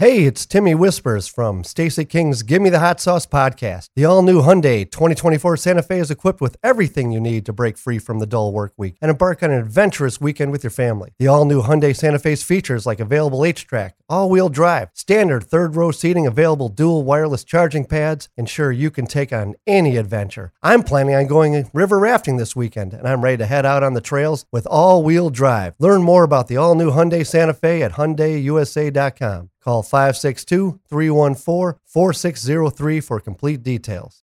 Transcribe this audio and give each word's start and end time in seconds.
Hey, 0.00 0.24
it's 0.24 0.46
Timmy 0.46 0.74
Whispers 0.74 1.28
from 1.28 1.62
Stacey 1.62 2.06
King's 2.06 2.42
Gimme 2.42 2.70
the 2.70 2.78
Hot 2.78 3.00
Sauce 3.00 3.26
podcast. 3.26 3.90
The 3.94 4.06
all 4.06 4.22
new 4.22 4.40
Hyundai 4.40 4.90
2024 4.90 5.58
Santa 5.58 5.82
Fe 5.82 5.98
is 5.98 6.10
equipped 6.10 6.40
with 6.40 6.56
everything 6.62 7.12
you 7.12 7.20
need 7.20 7.44
to 7.44 7.52
break 7.52 7.76
free 7.76 7.98
from 7.98 8.18
the 8.18 8.24
dull 8.24 8.50
work 8.50 8.72
week 8.78 8.96
and 9.02 9.10
embark 9.10 9.42
on 9.42 9.50
an 9.50 9.58
adventurous 9.58 10.18
weekend 10.18 10.52
with 10.52 10.64
your 10.64 10.70
family. 10.70 11.10
The 11.18 11.26
all 11.26 11.44
new 11.44 11.60
Hyundai 11.60 11.94
Santa 11.94 12.18
Fe's 12.18 12.42
features 12.42 12.86
like 12.86 12.98
available 12.98 13.40
HTRAC, 13.40 13.92
all 14.10 14.28
wheel 14.28 14.48
drive, 14.48 14.90
standard 14.92 15.44
third 15.44 15.76
row 15.76 15.92
seating, 15.92 16.26
available 16.26 16.68
dual 16.68 17.04
wireless 17.04 17.44
charging 17.44 17.84
pads 17.84 18.28
ensure 18.36 18.72
you 18.72 18.90
can 18.90 19.06
take 19.06 19.32
on 19.32 19.54
any 19.66 19.96
adventure. 19.96 20.52
I'm 20.62 20.82
planning 20.82 21.14
on 21.14 21.28
going 21.28 21.70
river 21.72 21.98
rafting 21.98 22.36
this 22.36 22.56
weekend 22.56 22.92
and 22.92 23.06
I'm 23.06 23.22
ready 23.22 23.36
to 23.38 23.46
head 23.46 23.64
out 23.64 23.84
on 23.84 23.94
the 23.94 24.00
trails 24.00 24.44
with 24.50 24.66
all 24.66 25.04
wheel 25.04 25.30
drive. 25.30 25.74
Learn 25.78 26.02
more 26.02 26.24
about 26.24 26.48
the 26.48 26.56
all 26.56 26.74
new 26.74 26.90
Hyundai 26.90 27.24
Santa 27.24 27.54
Fe 27.54 27.82
at 27.82 27.92
HyundaiUSA.com. 27.92 29.50
Call 29.62 29.82
562 29.82 30.80
314 30.88 31.78
4603 31.84 33.00
for 33.00 33.20
complete 33.20 33.62
details. 33.62 34.24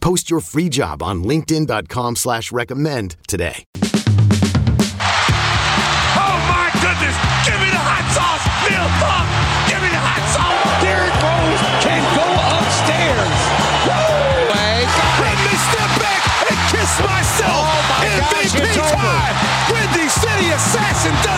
Post 0.00 0.30
your 0.30 0.40
free 0.40 0.68
job 0.68 1.02
on 1.02 1.22
linkedin.com 1.24 2.16
slash 2.16 2.52
recommend 2.52 3.16
today. 3.26 3.64
Oh 6.16 6.36
my 6.48 6.70
goodness! 6.80 7.16
Give 7.44 7.58
me 7.60 7.70
the 7.70 7.82
hot 7.82 8.06
sauce, 8.14 8.44
Bill 8.66 8.88
Buck! 9.02 9.26
Give 9.68 9.80
me 9.82 9.90
the 9.90 10.00
hot 10.02 10.24
sauce! 10.30 10.82
Derrick 10.82 11.14
Rose 11.18 11.62
can 11.82 12.02
go 12.14 12.26
upstairs. 12.58 13.38
Woo! 13.86 14.48
Let 15.18 15.36
me 15.44 15.54
step 15.70 15.90
back 15.98 16.22
and 16.46 16.58
kiss 16.70 16.92
myself. 17.02 17.66
MVP 17.98 18.78
time. 18.78 19.34
Windy 19.74 20.06
City 20.08 20.48
Assassin 20.54 21.14
does 21.26 21.37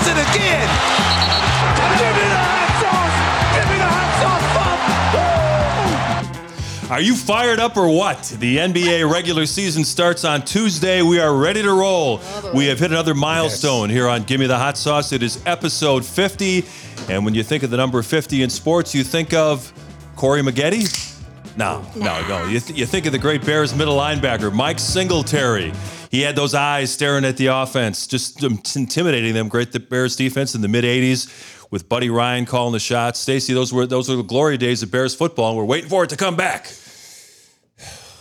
Are 6.91 7.01
you 7.01 7.15
fired 7.15 7.61
up 7.61 7.77
or 7.77 7.89
what? 7.89 8.21
The 8.41 8.57
NBA 8.57 9.09
regular 9.09 9.47
season 9.47 9.85
starts 9.85 10.25
on 10.25 10.45
Tuesday. 10.45 11.03
We 11.03 11.21
are 11.21 11.33
ready 11.33 11.63
to 11.63 11.73
roll. 11.73 12.21
We 12.53 12.67
have 12.67 12.81
hit 12.81 12.91
another 12.91 13.15
milestone 13.15 13.89
here 13.89 14.09
on 14.09 14.25
Gimme 14.25 14.49
the 14.49 14.59
Hot 14.59 14.77
Sauce. 14.77 15.13
It 15.13 15.23
is 15.23 15.41
episode 15.47 16.05
50. 16.05 16.65
And 17.09 17.25
when 17.25 17.33
you 17.33 17.45
think 17.45 17.63
of 17.63 17.71
the 17.71 17.77
number 17.77 18.03
50 18.03 18.43
in 18.43 18.51
sports, 18.51 18.93
you 18.93 19.05
think 19.05 19.33
of 19.33 19.73
Corey 20.17 20.43
Maggette? 20.43 21.17
No, 21.57 21.87
no, 21.95 22.27
no. 22.27 22.45
You, 22.47 22.59
th- 22.59 22.77
you 22.77 22.87
think 22.87 23.07
of 23.07 23.13
the 23.13 23.21
great 23.21 23.47
Bears 23.47 23.73
middle 23.73 23.97
linebacker, 23.97 24.53
Mike 24.53 24.81
Singletary. 24.81 25.73
He 26.11 26.23
had 26.23 26.35
those 26.35 26.55
eyes 26.55 26.93
staring 26.93 27.25
at 27.25 27.37
the 27.37 27.47
offense, 27.47 28.09
just 28.09 28.43
um, 28.43 28.61
intimidating 28.75 29.33
them. 29.33 29.47
Great 29.47 29.71
the 29.71 29.79
Bears 29.79 30.17
defense 30.17 30.57
in 30.57 30.61
the 30.61 30.67
mid 30.67 30.83
80s 30.83 31.69
with 31.71 31.89
Buddy 31.89 32.11
Ryan 32.11 32.47
calling 32.47 32.73
the 32.73 32.81
shots. 32.81 33.21
Stacey, 33.21 33.55
those 33.55 33.73
were 33.73 33.87
those 33.87 34.09
were 34.09 34.17
the 34.17 34.25
glory 34.25 34.59
days 34.59 34.83
of 34.83 34.91
Bears 34.91 35.15
football, 35.15 35.51
and 35.51 35.59
we're 35.59 35.65
waiting 35.65 35.89
for 35.89 36.03
it 36.03 36.11
to 36.11 36.17
come 36.17 36.35
back. 36.35 36.73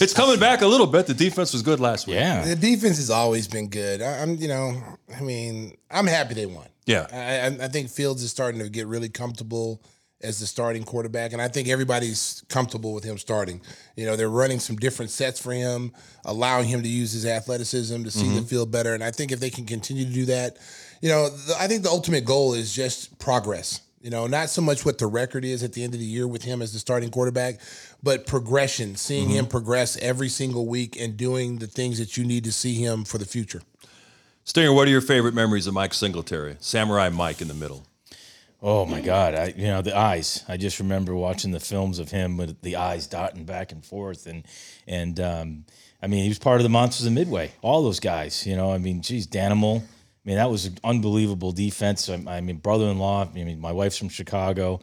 it's 0.00 0.14
coming 0.14 0.38
back 0.38 0.62
a 0.62 0.66
little 0.66 0.86
bit. 0.86 1.06
The 1.06 1.14
defense 1.14 1.52
was 1.52 1.62
good 1.62 1.80
last 1.80 2.06
week. 2.06 2.16
Yeah. 2.16 2.44
The 2.44 2.56
defense 2.56 2.98
has 2.98 3.10
always 3.10 3.48
been 3.48 3.68
good. 3.68 4.02
I, 4.02 4.22
I'm, 4.22 4.36
you 4.36 4.48
know, 4.48 4.82
I 5.16 5.20
mean, 5.20 5.76
I'm 5.90 6.06
happy 6.06 6.34
they 6.34 6.46
won. 6.46 6.66
Yeah. 6.86 7.06
I, 7.12 7.62
I, 7.62 7.66
I 7.66 7.68
think 7.68 7.90
Fields 7.90 8.22
is 8.22 8.30
starting 8.30 8.60
to 8.60 8.68
get 8.68 8.86
really 8.86 9.08
comfortable 9.08 9.82
as 10.20 10.40
the 10.40 10.46
starting 10.46 10.82
quarterback, 10.82 11.32
and 11.32 11.40
I 11.40 11.46
think 11.46 11.68
everybody's 11.68 12.42
comfortable 12.48 12.92
with 12.92 13.04
him 13.04 13.18
starting. 13.18 13.60
You 13.96 14.06
know, 14.06 14.16
they're 14.16 14.28
running 14.28 14.58
some 14.58 14.76
different 14.76 15.10
sets 15.12 15.40
for 15.40 15.52
him, 15.52 15.92
allowing 16.24 16.66
him 16.66 16.82
to 16.82 16.88
use 16.88 17.12
his 17.12 17.24
athleticism 17.24 18.02
to 18.02 18.10
see 18.10 18.24
mm-hmm. 18.24 18.36
the 18.36 18.42
field 18.42 18.72
better. 18.72 18.94
And 18.94 19.04
I 19.04 19.12
think 19.12 19.30
if 19.30 19.38
they 19.38 19.50
can 19.50 19.64
continue 19.64 20.04
to 20.04 20.12
do 20.12 20.24
that, 20.26 20.56
you 21.00 21.08
know, 21.08 21.28
the, 21.28 21.54
I 21.58 21.68
think 21.68 21.84
the 21.84 21.90
ultimate 21.90 22.24
goal 22.24 22.54
is 22.54 22.74
just 22.74 23.18
progress. 23.18 23.80
You 24.00 24.10
know, 24.10 24.26
not 24.26 24.48
so 24.48 24.62
much 24.62 24.84
what 24.84 24.98
the 24.98 25.06
record 25.06 25.44
is 25.44 25.62
at 25.64 25.72
the 25.72 25.82
end 25.82 25.92
of 25.92 26.00
the 26.00 26.06
year 26.06 26.26
with 26.26 26.42
him 26.42 26.62
as 26.62 26.72
the 26.72 26.78
starting 26.78 27.10
quarterback, 27.10 27.60
but 28.02 28.26
progression, 28.26 28.96
seeing 28.96 29.28
him 29.28 29.46
progress 29.46 29.96
every 29.98 30.28
single 30.28 30.66
week 30.66 30.98
and 31.00 31.16
doing 31.16 31.58
the 31.58 31.66
things 31.66 31.98
that 31.98 32.16
you 32.16 32.24
need 32.24 32.44
to 32.44 32.52
see 32.52 32.74
him 32.74 33.04
for 33.04 33.18
the 33.18 33.24
future. 33.24 33.62
Stinger, 34.44 34.72
what 34.72 34.88
are 34.88 34.90
your 34.90 35.00
favorite 35.00 35.34
memories 35.34 35.66
of 35.66 35.74
Mike 35.74 35.92
Singletary? 35.92 36.56
Samurai 36.60 37.10
Mike 37.10 37.42
in 37.42 37.48
the 37.48 37.54
middle. 37.54 37.84
Oh 38.60 38.86
my 38.86 39.00
God! 39.00 39.34
I 39.34 39.54
you 39.56 39.68
know 39.68 39.82
the 39.82 39.96
eyes. 39.96 40.44
I 40.48 40.56
just 40.56 40.80
remember 40.80 41.14
watching 41.14 41.52
the 41.52 41.60
films 41.60 42.00
of 42.00 42.10
him 42.10 42.36
with 42.36 42.60
the 42.62 42.74
eyes 42.74 43.06
dotting 43.06 43.44
back 43.44 43.70
and 43.70 43.84
forth, 43.84 44.26
and 44.26 44.44
and 44.88 45.20
um, 45.20 45.64
I 46.02 46.08
mean 46.08 46.24
he 46.24 46.28
was 46.28 46.40
part 46.40 46.56
of 46.56 46.64
the 46.64 46.68
Monsters 46.68 47.06
of 47.06 47.12
Midway. 47.12 47.52
All 47.62 47.84
those 47.84 48.00
guys, 48.00 48.44
you 48.46 48.56
know. 48.56 48.72
I 48.72 48.78
mean, 48.78 49.00
geez, 49.00 49.28
Danimal. 49.28 49.82
I 49.82 49.84
mean 50.24 50.36
that 50.36 50.50
was 50.50 50.64
an 50.64 50.78
unbelievable 50.82 51.52
defense. 51.52 52.08
I, 52.08 52.14
I 52.26 52.40
mean, 52.40 52.56
brother-in-law. 52.56 53.28
I 53.30 53.32
mean, 53.32 53.60
my 53.60 53.70
wife's 53.70 53.96
from 53.96 54.08
Chicago. 54.08 54.80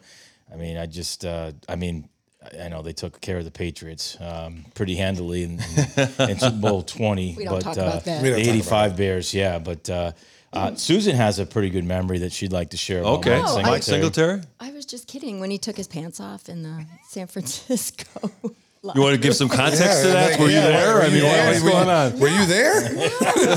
I 0.50 0.56
mean, 0.56 0.78
I 0.78 0.86
just. 0.86 1.26
Uh, 1.26 1.52
I 1.68 1.76
mean, 1.76 2.08
I- 2.54 2.64
I 2.64 2.68
know 2.68 2.82
they 2.82 2.92
took 2.92 3.20
care 3.20 3.38
of 3.38 3.44
the 3.44 3.50
Patriots 3.50 4.16
um, 4.20 4.64
pretty 4.74 4.96
handily 4.96 5.42
in, 5.44 5.60
in, 5.96 6.30
in 6.30 6.38
Super 6.38 6.56
Bowl 6.56 6.82
twenty. 6.96 7.34
We 7.36 7.44
don't 7.44 7.54
but, 7.54 7.62
talk 7.62 7.78
uh, 7.78 7.82
about 7.82 8.04
that. 8.04 8.22
We 8.22 8.30
don't 8.30 8.38
The 8.38 8.44
talk 8.44 8.54
about 8.54 8.86
'85 8.90 8.96
Bears, 8.96 9.34
yeah, 9.34 9.58
but. 9.58 9.88
Uh, 9.90 10.12
uh, 10.52 10.74
Susan 10.74 11.14
has 11.14 11.38
a 11.38 11.44
pretty 11.44 11.68
good 11.68 11.84
memory 11.84 12.18
that 12.18 12.32
she'd 12.32 12.52
like 12.52 12.70
to 12.70 12.78
share. 12.78 13.00
about 13.00 13.18
Okay, 13.18 13.38
Mike 13.42 13.56
I- 13.66 13.70
Mike 13.70 13.82
Singletary. 13.82 14.40
I 14.58 14.70
was 14.72 14.86
just 14.86 15.06
kidding 15.06 15.38
when 15.38 15.50
he 15.50 15.58
took 15.58 15.76
his 15.76 15.86
pants 15.86 16.18
off 16.18 16.48
in 16.48 16.62
the 16.62 16.86
San 17.08 17.26
Francisco. 17.26 18.30
You 18.94 19.00
want 19.00 19.16
to 19.16 19.20
give 19.20 19.34
some 19.34 19.48
context 19.48 20.02
to 20.02 20.08
that? 20.08 20.30
like, 20.30 20.38
Were 20.38 20.46
you 20.46 20.52
yeah, 20.52 20.68
there? 20.68 20.94
were 20.94 21.02
I 21.02 21.08
mean, 21.08 21.24
what- 21.24 21.32
there? 21.32 21.46
what's 21.50 21.60
Were 21.60 21.66
you- 21.66 21.72
going 21.72 21.88
on? 21.88 22.20
Were 22.20 22.28
you 22.28 22.46
there? 22.46 23.56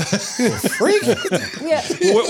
Freak. 0.76 1.02
yeah, 1.62 1.82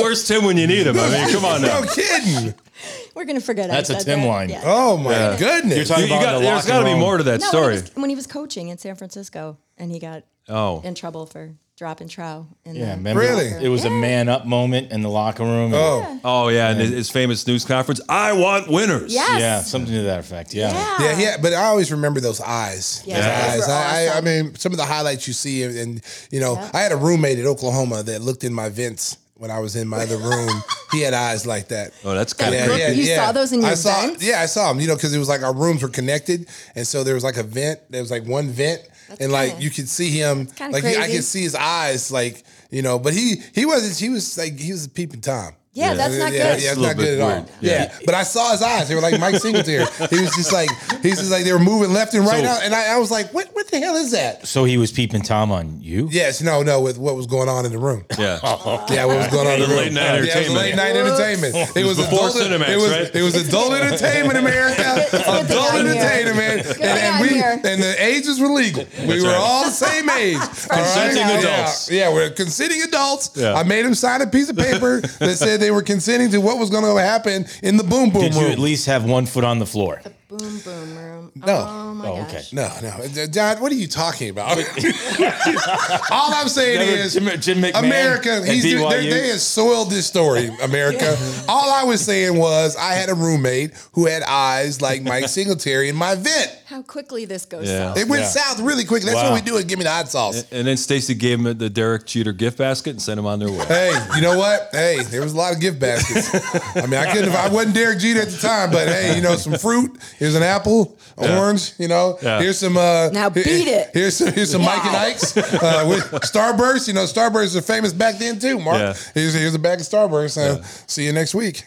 Where's 0.02 0.28
Tim 0.28 0.44
when 0.44 0.58
you 0.58 0.66
need 0.66 0.86
him? 0.86 0.98
I 0.98 1.08
mean, 1.10 1.32
come 1.32 1.44
on 1.46 1.62
now. 1.62 1.80
No 1.80 1.86
kidding. 1.86 2.54
we're 3.14 3.24
gonna 3.24 3.40
forget. 3.40 3.68
That's 3.70 3.90
a 3.90 3.94
said 3.94 4.04
Tim 4.04 4.20
that. 4.20 4.26
line. 4.28 4.48
Yeah. 4.50 4.62
Oh 4.64 4.96
my 4.96 5.36
goodness. 5.38 5.76
You're 5.76 5.84
talking 5.84 6.04
You- 6.04 6.10
you 6.10 6.16
about 6.16 6.24
got- 6.24 6.32
the 6.38 6.44
there's 6.44 6.54
locker 6.66 6.68
got 6.68 6.78
to 6.88 6.94
be 6.94 6.98
more 7.00 7.16
to 7.18 7.24
that 7.24 7.40
No, 7.40 7.46
story. 7.48 7.64
When 7.66 7.74
he, 7.76 7.80
was, 7.82 7.96
when 7.96 8.10
he 8.10 8.16
was 8.16 8.26
coaching 8.26 8.68
in 8.68 8.78
San 8.78 8.94
Francisco 8.96 9.58
and 9.78 9.90
he 9.90 9.98
got 9.98 10.24
Oh, 10.48 10.80
in 10.84 10.94
trouble 10.94 11.26
for 11.26 11.54
dropping 11.76 12.08
trow. 12.08 12.46
In 12.64 12.74
Yeah, 12.74 12.86
the 12.90 12.96
remember? 12.96 13.20
Really? 13.22 13.46
It 13.64 13.68
was 13.68 13.84
a 13.86 13.90
man 13.90 14.28
up 14.28 14.44
moment 14.44 14.90
in 14.92 15.00
the 15.02 15.08
locker 15.08 15.44
room. 15.44 15.72
oh. 15.72 16.20
oh 16.24 16.48
yeah, 16.48 16.70
and 16.70 16.80
his- 16.80 16.90
his 16.90 17.10
famous 17.10 17.46
news 17.46 17.64
conference. 17.64 18.00
I 18.08 18.32
want 18.34 18.68
winners. 18.68 19.14
Yes. 19.14 19.40
Yeah, 19.40 19.60
something 19.62 19.92
to 19.94 20.02
that 20.02 20.18
effect. 20.20 20.52
Yeah. 20.52 20.72
Yeah. 20.72 20.98
Yeah, 21.12 21.18
yeah, 21.18 21.36
but 21.40 21.52
I 21.54 21.64
always 21.66 21.90
remember 21.92 22.20
those 22.20 22.40
eyes. 22.40 23.02
Yeah, 23.06 23.16
Those 23.16 23.60
those 23.60 23.68
eyes. 23.68 23.68
were 23.68 24.12
I, 24.12 24.14
I, 24.14 24.18
I 24.18 24.20
mean, 24.20 24.54
some 24.56 24.72
of 24.72 24.78
the 24.78 24.84
highlights 24.84 25.26
you 25.28 25.32
see, 25.32 25.62
and, 25.62 25.76
and, 25.78 26.02
you 26.30 26.40
know, 26.40 26.54
Yeah. 26.54 26.70
I 26.74 26.80
had 26.80 26.92
a 26.92 26.96
roommate 26.96 27.38
at 27.38 27.46
Oklahoma 27.46 28.02
that 28.02 28.20
looked 28.20 28.44
in 28.44 28.52
my 28.52 28.68
vents 28.68 29.16
when 29.40 29.50
I 29.50 29.58
was 29.58 29.74
in 29.74 29.88
my 29.88 30.02
other 30.02 30.18
room. 30.18 30.50
he 30.92 31.00
had 31.00 31.14
eyes 31.14 31.46
like 31.46 31.68
that. 31.68 31.92
Oh, 32.04 32.14
that's 32.14 32.32
kind 32.34 32.52
Yeah, 32.54 32.66
of 32.66 32.78
yeah. 32.78 32.86
creepy. 32.88 33.00
You 33.00 33.16
saw 33.16 33.32
those 33.32 33.52
in 33.52 33.60
your 33.62 33.70
I 33.70 33.74
saw, 33.74 34.00
vents? 34.02 34.22
Yeah, 34.22 34.40
I 34.42 34.46
saw 34.46 34.68
them. 34.68 34.80
You 34.80 34.88
know, 34.88 34.94
because 34.96 35.14
it 35.14 35.18
was 35.18 35.28
like 35.30 35.42
our 35.42 35.54
rooms 35.54 35.82
were 35.82 35.88
connected, 35.88 36.46
and 36.76 36.86
so 36.86 37.02
there 37.02 37.14
was 37.14 37.24
like 37.24 37.38
a 37.38 37.42
vent. 37.42 37.80
There 37.90 38.02
was 38.02 38.10
like 38.10 38.24
one 38.26 38.48
vent, 38.50 38.82
That's 39.08 39.20
and 39.22 39.32
like 39.32 39.50
kinda- 39.52 39.64
you 39.64 39.70
could 39.70 39.88
see 39.88 40.10
him. 40.10 40.48
Like 40.60 40.84
he, 40.84 40.96
I 40.96 41.06
could 41.08 41.24
see 41.24 41.42
his 41.42 41.54
eyes, 41.54 42.10
like 42.12 42.44
you 42.70 42.82
know. 42.82 42.98
But 42.98 43.14
he 43.14 43.36
he 43.54 43.64
wasn't. 43.66 43.98
He 43.98 44.10
was 44.10 44.36
like 44.36 44.58
he 44.58 44.72
was 44.72 44.86
peeping 44.88 45.22
tom. 45.22 45.54
Yeah, 45.72 45.94
that's 45.94 46.16
not 46.18 46.32
yeah, 46.32 46.54
good. 46.56 46.62
Yeah, 46.64 46.68
a 46.70 46.72
it's 46.72 46.80
not 46.80 46.96
good 46.96 47.20
at 47.20 47.22
all. 47.22 47.48
Yeah. 47.60 47.82
Yeah. 47.84 47.98
but 48.04 48.14
I 48.16 48.24
saw 48.24 48.50
his 48.50 48.60
eyes. 48.60 48.88
They 48.88 48.96
were 48.96 49.00
like 49.00 49.20
Mike 49.20 49.36
Singletary. 49.36 49.84
he 50.10 50.20
was 50.20 50.34
just 50.34 50.52
like 50.52 50.68
he's 51.00 51.18
just 51.18 51.30
like 51.30 51.44
they 51.44 51.52
were 51.52 51.60
moving 51.60 51.92
left 51.92 52.12
and 52.14 52.24
right 52.26 52.38
So- 52.38 52.42
now, 52.42 52.58
and 52.60 52.74
I, 52.74 52.94
I 52.94 52.98
was 52.98 53.12
like, 53.12 53.32
what 53.32 53.54
what 53.54 53.68
the 53.70 53.78
hell 53.78 53.94
is 53.94 54.10
that? 54.10 54.48
So 54.48 54.64
he 54.64 54.78
was 54.78 54.90
peeping 54.90 55.22
Tom 55.22 55.52
on 55.52 55.80
you? 55.80 56.08
Yes, 56.10 56.42
no, 56.42 56.64
no, 56.64 56.80
with 56.80 56.98
what 56.98 57.14
was 57.14 57.26
going 57.26 57.48
on 57.48 57.66
in 57.66 57.70
the 57.72 57.78
room. 57.78 58.04
Yeah. 58.18 58.38
Yeah, 58.90 59.04
what 59.04 59.18
was 59.18 59.28
going 59.28 59.46
on 59.46 59.54
in 59.54 59.60
the 59.60 59.66
room? 59.68 59.76
Late 59.76 59.92
night 59.92 60.02
Yeah, 60.02 60.14
it 60.16 60.20
was 60.20 60.56
entertainment. 60.56 60.56
late 60.56 60.76
night 60.76 60.96
entertainment. 60.96 61.76
It 61.76 61.84
was 61.84 61.96
before 61.98 62.28
adult, 62.28 62.34
Cinemax, 62.34 62.68
it 62.68 62.76
was, 62.76 62.90
right? 62.90 63.14
It 63.14 63.22
was 63.22 63.48
adult 63.48 63.72
entertainment, 63.74 64.38
America. 64.38 65.06
good 65.10 65.22
thing 65.22 65.44
adult 65.44 65.74
entertainment, 65.74 66.66
and, 66.66 66.82
and 66.82 67.22
we 67.22 67.28
here. 67.28 67.60
and 67.62 67.80
the 67.82 67.94
ages 68.04 68.40
were 68.40 68.48
legal. 68.48 68.84
We 69.06 69.22
were 69.22 69.28
right. 69.28 69.36
all 69.38 69.64
the 69.64 69.70
same 69.70 70.08
age. 70.10 70.38
Consenting 70.38 71.18
Yeah, 71.18 71.38
adults. 71.38 71.90
Yeah, 71.90 72.12
we're 72.12 72.30
consenting 72.30 72.82
adults. 72.82 73.40
I 73.40 73.62
made 73.62 73.84
him 73.84 73.94
sign 73.94 74.22
a 74.22 74.26
piece 74.26 74.50
of 74.50 74.56
paper 74.56 75.00
that 75.00 75.36
said 75.36 75.59
they 75.60 75.70
were 75.70 75.82
consenting 75.82 76.30
to 76.30 76.38
what 76.40 76.58
was 76.58 76.70
going 76.70 76.82
to 76.84 77.00
happen 77.00 77.46
in 77.62 77.76
the 77.76 77.84
boom 77.84 78.10
boom 78.10 78.22
Did 78.22 78.34
you 78.34 78.40
room. 78.42 78.50
at 78.52 78.58
least 78.58 78.86
have 78.86 79.04
one 79.04 79.26
foot 79.26 79.44
on 79.44 79.58
the 79.60 79.66
floor? 79.66 80.02
Boom, 80.30 80.60
boom 80.60 80.96
room. 80.96 81.32
No. 81.34 81.66
Oh 81.68 81.92
my 81.94 82.06
Oh, 82.08 82.22
gosh. 82.30 82.52
No, 82.52 82.70
no, 82.80 83.26
John. 83.26 83.60
What 83.60 83.72
are 83.72 83.74
you 83.74 83.88
talking 83.88 84.30
about? 84.30 84.58
All 86.10 86.32
I'm 86.34 86.48
saying 86.48 86.78
Remember 86.78 87.02
is 87.02 87.14
Jim- 87.14 87.40
Jim 87.40 87.58
McMahon 87.62 87.78
America. 87.84 88.46
He's, 88.46 88.62
they, 88.62 88.74
BYU? 88.74 89.10
they 89.10 89.28
have 89.30 89.40
soiled 89.40 89.90
this 89.90 90.06
story, 90.06 90.48
America. 90.62 91.16
All 91.48 91.72
I 91.72 91.82
was 91.82 92.00
saying 92.04 92.36
was 92.38 92.76
I 92.76 92.92
had 92.94 93.08
a 93.08 93.14
roommate 93.14 93.72
who 93.94 94.06
had 94.06 94.22
eyes 94.22 94.80
like 94.80 95.02
Mike 95.02 95.26
Singletary 95.28 95.88
in 95.88 95.96
my 95.96 96.14
vent. 96.14 96.56
How 96.66 96.82
quickly 96.82 97.24
this 97.24 97.44
goes 97.46 97.66
Yeah. 97.66 97.88
south. 97.88 97.98
It 97.98 98.06
went 98.08 98.22
Yeah. 98.22 98.28
south 98.28 98.60
really 98.60 98.84
quick. 98.84 99.02
That's 99.02 99.16
Wow. 99.16 99.32
what 99.32 99.42
we 99.44 99.50
do 99.50 99.58
at 99.58 99.66
Give 99.66 99.78
Me 99.78 99.82
the 99.84 99.90
Hot 99.90 100.08
Sauce. 100.08 100.44
And 100.52 100.68
then 100.68 100.76
Stacey 100.76 101.14
gave 101.14 101.40
him 101.44 101.58
the 101.58 101.68
Derek 101.68 102.06
Jeter 102.06 102.32
gift 102.32 102.58
basket 102.58 102.90
and 102.90 103.02
sent 103.02 103.18
him 103.18 103.26
on 103.26 103.40
their 103.40 103.50
way. 103.50 103.64
Hey, 103.66 104.06
you 104.14 104.22
know 104.22 104.38
what? 104.38 104.68
Hey, 104.70 105.02
there 105.02 105.22
was 105.22 105.32
a 105.32 105.36
lot 105.36 105.52
of 105.52 105.60
gift 105.60 105.80
baskets. 105.80 106.32
I 106.76 106.82
mean, 106.86 106.94
I 106.94 107.12
couldn't. 107.12 107.30
Have, 107.32 107.50
I 107.50 107.52
wasn't 107.52 107.74
Derek 107.74 107.98
Jeter 107.98 108.20
at 108.22 108.28
the 108.28 108.36
time, 108.38 108.70
but 108.70 108.86
hey, 108.86 109.16
you 109.16 109.22
know, 109.22 109.34
some 109.34 109.54
fruit. 109.58 109.98
Here's 110.20 110.34
an 110.36 110.42
apple, 110.44 110.96
orange. 111.16 111.72
You 111.78 111.88
know, 111.88 112.16
Yeah. 112.22 112.40
here's 112.40 112.58
some. 112.58 112.76
Uh, 112.76 113.08
Now 113.10 113.28
beat 113.30 113.46
here- 113.46 113.80
it. 113.80 113.90
Here's 113.94 114.16
some. 114.18 114.32
Here's 114.32 114.52
some 114.52 114.62
Mike 114.62 114.84
and 114.84 114.94
Ike's 114.94 115.34
uh, 115.36 115.84
with 115.88 116.04
Starburst. 116.22 116.86
You 116.88 116.94
know, 116.94 117.04
Starburst 117.04 117.56
are 117.56 117.62
famous 117.62 117.92
back 117.92 118.18
then 118.18 118.38
too. 118.38 118.58
Mark, 118.60 118.78
Yeah. 118.78 118.94
here's 119.14 119.34
here's 119.34 119.54
a 119.54 119.58
bag 119.58 119.80
of 119.80 119.86
Starburst. 119.86 120.36
Uh, 120.38 120.62
See 120.86 121.06
you 121.06 121.12
next 121.12 121.34
week. 121.34 121.64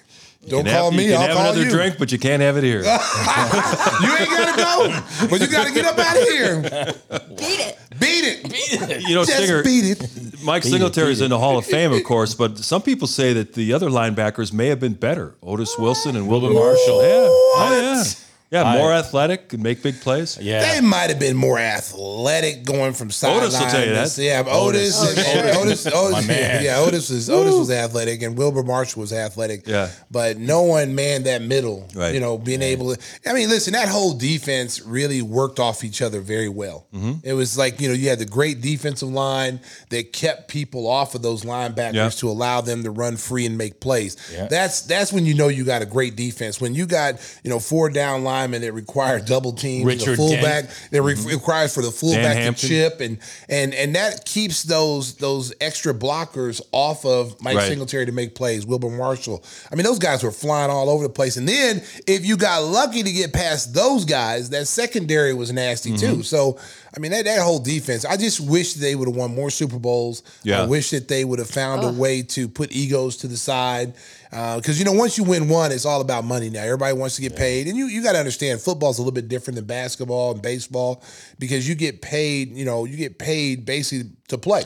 Don't 0.47 0.59
You 0.59 0.63
can 0.65 0.73
call 0.73 0.91
have, 0.91 0.97
me. 0.97 1.05
You 1.05 1.11
can 1.13 1.21
I'll 1.21 1.27
have 1.27 1.35
call 1.37 1.45
another 1.47 1.63
you. 1.63 1.69
drink, 1.71 1.95
but 1.97 2.11
you 2.11 2.19
can't 2.19 2.41
have 2.41 2.57
it 2.57 2.63
here. 2.65 2.81
you 2.83 2.89
ain't 2.89 4.29
gotta 4.29 4.57
go, 4.61 5.27
but 5.29 5.39
you 5.41 5.47
gotta 5.47 5.71
get 5.73 5.85
up 5.85 5.97
out 5.97 6.17
of 6.17 6.23
here. 6.23 6.61
Beat 7.37 7.59
it. 7.59 7.77
Beat 7.99 8.23
it. 8.25 9.01
You 9.07 9.15
know, 9.15 9.23
Just 9.25 9.37
Stinger, 9.37 9.63
beat 9.63 9.85
it. 9.85 10.43
Mike 10.43 10.63
Singletary 10.63 11.13
is 11.13 11.21
in 11.21 11.29
the 11.29 11.39
Hall 11.39 11.57
of 11.57 11.65
Fame, 11.65 11.93
of 11.93 12.03
course, 12.03 12.35
but 12.35 12.57
some 12.57 12.81
people 12.81 13.07
say 13.07 13.31
that 13.33 13.53
the 13.53 13.71
other 13.73 13.89
linebackers 13.89 14.51
may 14.51 14.67
have 14.67 14.79
been 14.81 14.93
better. 14.93 15.33
Otis 15.41 15.77
Wilson 15.79 16.15
and 16.17 16.27
Wilber 16.27 16.49
Marshall. 16.49 17.01
Yeah. 17.01 17.25
Oh, 17.29 17.79
yeah. 17.81 18.03
Yeah, 18.53 18.63
I- 18.63 18.77
more 18.77 18.93
athletic 18.93 19.51
and 19.53 19.63
make 19.63 19.81
big 19.83 19.99
plays. 19.99 20.37
Yeah. 20.39 20.73
They 20.73 20.79
might 20.81 21.09
have 21.09 21.19
been 21.19 21.35
more 21.35 21.57
athletic 21.59 22.63
going 22.63 22.93
from 22.93 23.09
sideline. 23.11 23.43
Otis 23.45 23.59
will 23.59 23.67
tell 23.69 23.85
you 23.85 23.93
that. 23.93 24.17
Yeah, 24.17 24.43
Otis, 24.47 25.01
Otis. 25.01 25.17
and- 25.27 25.47
and 25.49 25.57
Otis, 25.57 25.87
Otis, 25.87 26.11
My 26.11 26.21
man. 26.21 26.63
yeah, 26.63 26.77
Otis 26.79 27.09
was 27.09 27.29
Otis 27.29 27.53
was 27.53 27.71
athletic, 27.71 28.21
and 28.21 28.37
Wilber 28.37 28.63
Marshall 28.63 29.01
was 29.01 29.11
athletic. 29.13 29.67
Yeah. 29.67 29.89
but 30.11 30.37
no 30.37 30.61
one 30.63 30.93
manned 30.95 31.25
that 31.25 31.41
middle. 31.41 31.87
Right. 31.95 32.13
You 32.13 32.19
know, 32.19 32.37
being 32.37 32.61
able 32.61 32.93
to. 32.95 33.01
I 33.25 33.33
mean, 33.33 33.49
listen, 33.49 33.73
that 33.73 33.87
whole 33.89 34.13
defense 34.13 34.81
really 34.81 35.21
worked 35.21 35.59
off 35.59 35.83
each 35.83 36.01
other 36.01 36.19
very 36.21 36.49
well. 36.49 36.85
Mm-hmm. 36.93 37.13
It 37.23 37.33
was 37.33 37.57
like 37.57 37.81
you 37.81 37.87
know 37.87 37.93
you 37.93 38.09
had 38.09 38.19
the 38.19 38.25
great 38.25 38.61
defensive 38.61 39.09
line 39.09 39.59
that 39.89 40.13
kept 40.13 40.47
people 40.49 40.87
off 40.87 41.15
of 41.15 41.21
those 41.21 41.43
linebackers 41.43 41.93
Yeah. 41.93 42.09
to 42.09 42.29
allow 42.29 42.61
them 42.61 42.83
to 42.83 42.91
run 42.91 43.17
free 43.17 43.45
and 43.45 43.57
make 43.57 43.79
plays. 43.79 44.15
Yeah. 44.31 44.47
That's 44.47 44.81
that's 44.81 45.11
when 45.11 45.25
you 45.25 45.33
know 45.33 45.47
you 45.47 45.63
got 45.63 45.81
a 45.81 45.85
great 45.87 46.15
defense. 46.15 46.61
When 46.61 46.75
you 46.75 46.85
got 46.85 47.15
you 47.43 47.49
know 47.49 47.59
four 47.59 47.89
down 47.89 48.23
linemen 48.43 48.61
that 48.61 48.73
require 48.73 49.19
double 49.19 49.53
teams, 49.53 49.83
the 49.83 49.87
Richard 49.95 50.17
fullback 50.17 50.65
Dent. 50.65 50.87
that 50.91 51.01
re- 51.01 51.15
requires 51.25 51.73
for 51.73 51.81
the 51.81 51.91
fullback 51.91 52.55
to 52.55 52.67
chip, 52.67 52.99
and 53.01 53.17
and 53.49 53.73
and 53.73 53.95
that 53.95 54.25
keeps 54.25 54.63
those 54.63 55.15
those 55.15 55.53
extra 55.61 55.93
blockers 55.93 56.61
off 56.71 57.05
of 57.05 57.39
Mike 57.41 57.55
Right. 57.57 57.67
Singletary 57.67 58.05
to 58.05 58.11
make 58.11 58.35
plays. 58.35 58.65
Wilber 58.65 58.89
Marshall. 58.89 59.43
I 59.71 59.75
mean, 59.75 59.83
those 59.85 59.99
guys 59.99 60.23
were 60.23 60.31
flying 60.31 60.71
all 60.71 60.89
over 60.89 61.03
the 61.03 61.09
place. 61.13 61.37
And 61.37 61.47
then 61.47 61.81
if 62.07 62.25
you 62.25 62.37
got 62.37 62.63
lucky 62.63 63.03
to 63.03 63.11
get 63.11 63.33
past 63.33 63.73
those 63.73 64.05
guys, 64.05 64.49
that 64.49 64.67
secondary 64.67 65.33
was 65.33 65.51
nasty 65.51 65.91
Mm-hmm. 65.91 66.15
too. 66.17 66.23
So 66.23 66.57
I 66.95 66.99
mean, 66.99 67.11
that, 67.11 67.25
that 67.25 67.41
whole 67.41 67.59
defense. 67.59 68.05
I 68.05 68.17
just 68.17 68.39
wish 68.39 68.75
they 68.75 68.93
would 68.95 69.07
have 69.07 69.15
won 69.17 69.33
more 69.33 69.49
Super 69.49 69.79
Bowls. 69.79 70.21
Yeah. 70.43 70.61
I 70.61 70.65
wish 70.67 70.91
that 70.91 71.07
they 71.07 71.25
would 71.25 71.39
have 71.39 71.49
found 71.49 71.83
a 71.83 71.91
way 71.91 72.21
to 72.21 72.47
put 72.47 72.71
egos 72.71 73.17
to 73.17 73.27
the 73.27 73.37
side. 73.37 73.93
Uh, 74.33 74.57
because 74.57 74.79
you 74.79 74.85
know, 74.85 74.91
once 74.93 75.17
you 75.17 75.23
win 75.23 75.47
one, 75.47 75.71
it's 75.71 75.85
all 75.85 76.01
about 76.01 76.23
money 76.25 76.49
now. 76.49 76.63
Everybody 76.63 76.97
wants 76.97 77.15
to 77.17 77.21
get 77.21 77.35
paid, 77.35 77.67
and 77.67 77.77
you 77.77 77.85
you 77.85 78.01
got 78.01 78.13
to 78.13 78.19
understand 78.19 78.59
football's 78.61 78.97
a 78.97 79.01
little 79.01 79.13
bit 79.13 79.27
different 79.27 79.55
than 79.55 79.65
basketball 79.65 80.31
and 80.31 80.41
baseball 80.41 81.03
because 81.37 81.67
you 81.69 81.75
get 81.75 82.01
paid. 82.01 82.55
You 82.55 82.65
know, 82.65 82.85
you 82.85 82.97
get 82.97 83.19
paid 83.19 83.65
basically 83.65 84.09
to 84.29 84.37
play. 84.37 84.63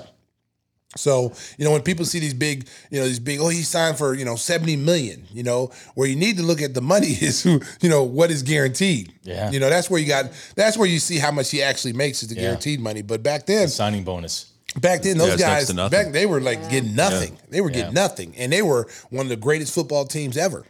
So, 0.95 1.33
you 1.57 1.65
know, 1.65 1.71
when 1.71 1.81
people 1.83 2.05
see 2.05 2.19
these 2.19 2.33
big, 2.33 2.67
you 2.89 2.99
know, 2.99 3.05
these 3.05 3.19
big, 3.19 3.39
oh, 3.39 3.49
he 3.49 3.61
signed 3.61 3.97
for, 3.97 4.15
you 4.15 4.25
know, 4.25 4.35
70 4.35 4.77
million, 4.77 5.27
you 5.31 5.43
know, 5.43 5.69
where 5.93 6.07
you 6.07 6.15
need 6.15 6.37
to 6.37 6.43
look 6.43 6.61
at 6.61 6.73
the 6.73 6.81
money 6.81 7.07
is 7.21 7.43
who, 7.43 7.59
you 7.81 7.89
know, 7.89 8.03
what 8.03 8.31
is 8.31 8.41
guaranteed. 8.41 9.13
Yeah. 9.21 9.51
You 9.51 9.59
know, 9.59 9.69
that's 9.69 9.89
where 9.91 9.99
you 9.99 10.07
got, 10.07 10.31
that's 10.55 10.75
where 10.75 10.87
you 10.87 10.97
see 10.97 11.19
how 11.19 11.29
much 11.29 11.51
he 11.51 11.61
actually 11.61 11.93
makes 11.93 12.23
is 12.23 12.29
the 12.29 12.35
Yeah. 12.35 12.41
guaranteed 12.43 12.79
money. 12.79 13.03
But 13.03 13.21
back 13.21 13.45
then, 13.45 13.67
signing 13.67 14.05
bonus. 14.05 14.51
Back 14.81 15.01
then, 15.01 15.17
those 15.17 15.33
it's 15.33 15.41
next 15.41 15.73
guys, 15.73 15.89
back 15.91 16.11
they 16.13 16.25
were 16.25 16.41
like 16.41 16.69
getting 16.69 16.95
nothing. 16.95 17.37
They 17.49 17.61
were 17.61 17.69
getting 17.69 17.95
Yeah. 17.95 18.01
nothing. 18.01 18.33
And 18.37 18.51
they 18.51 18.61
were 18.61 18.87
one 19.09 19.25
of 19.25 19.29
the 19.29 19.35
greatest 19.35 19.73
football 19.73 20.05
teams 20.05 20.37
ever. 20.37 20.65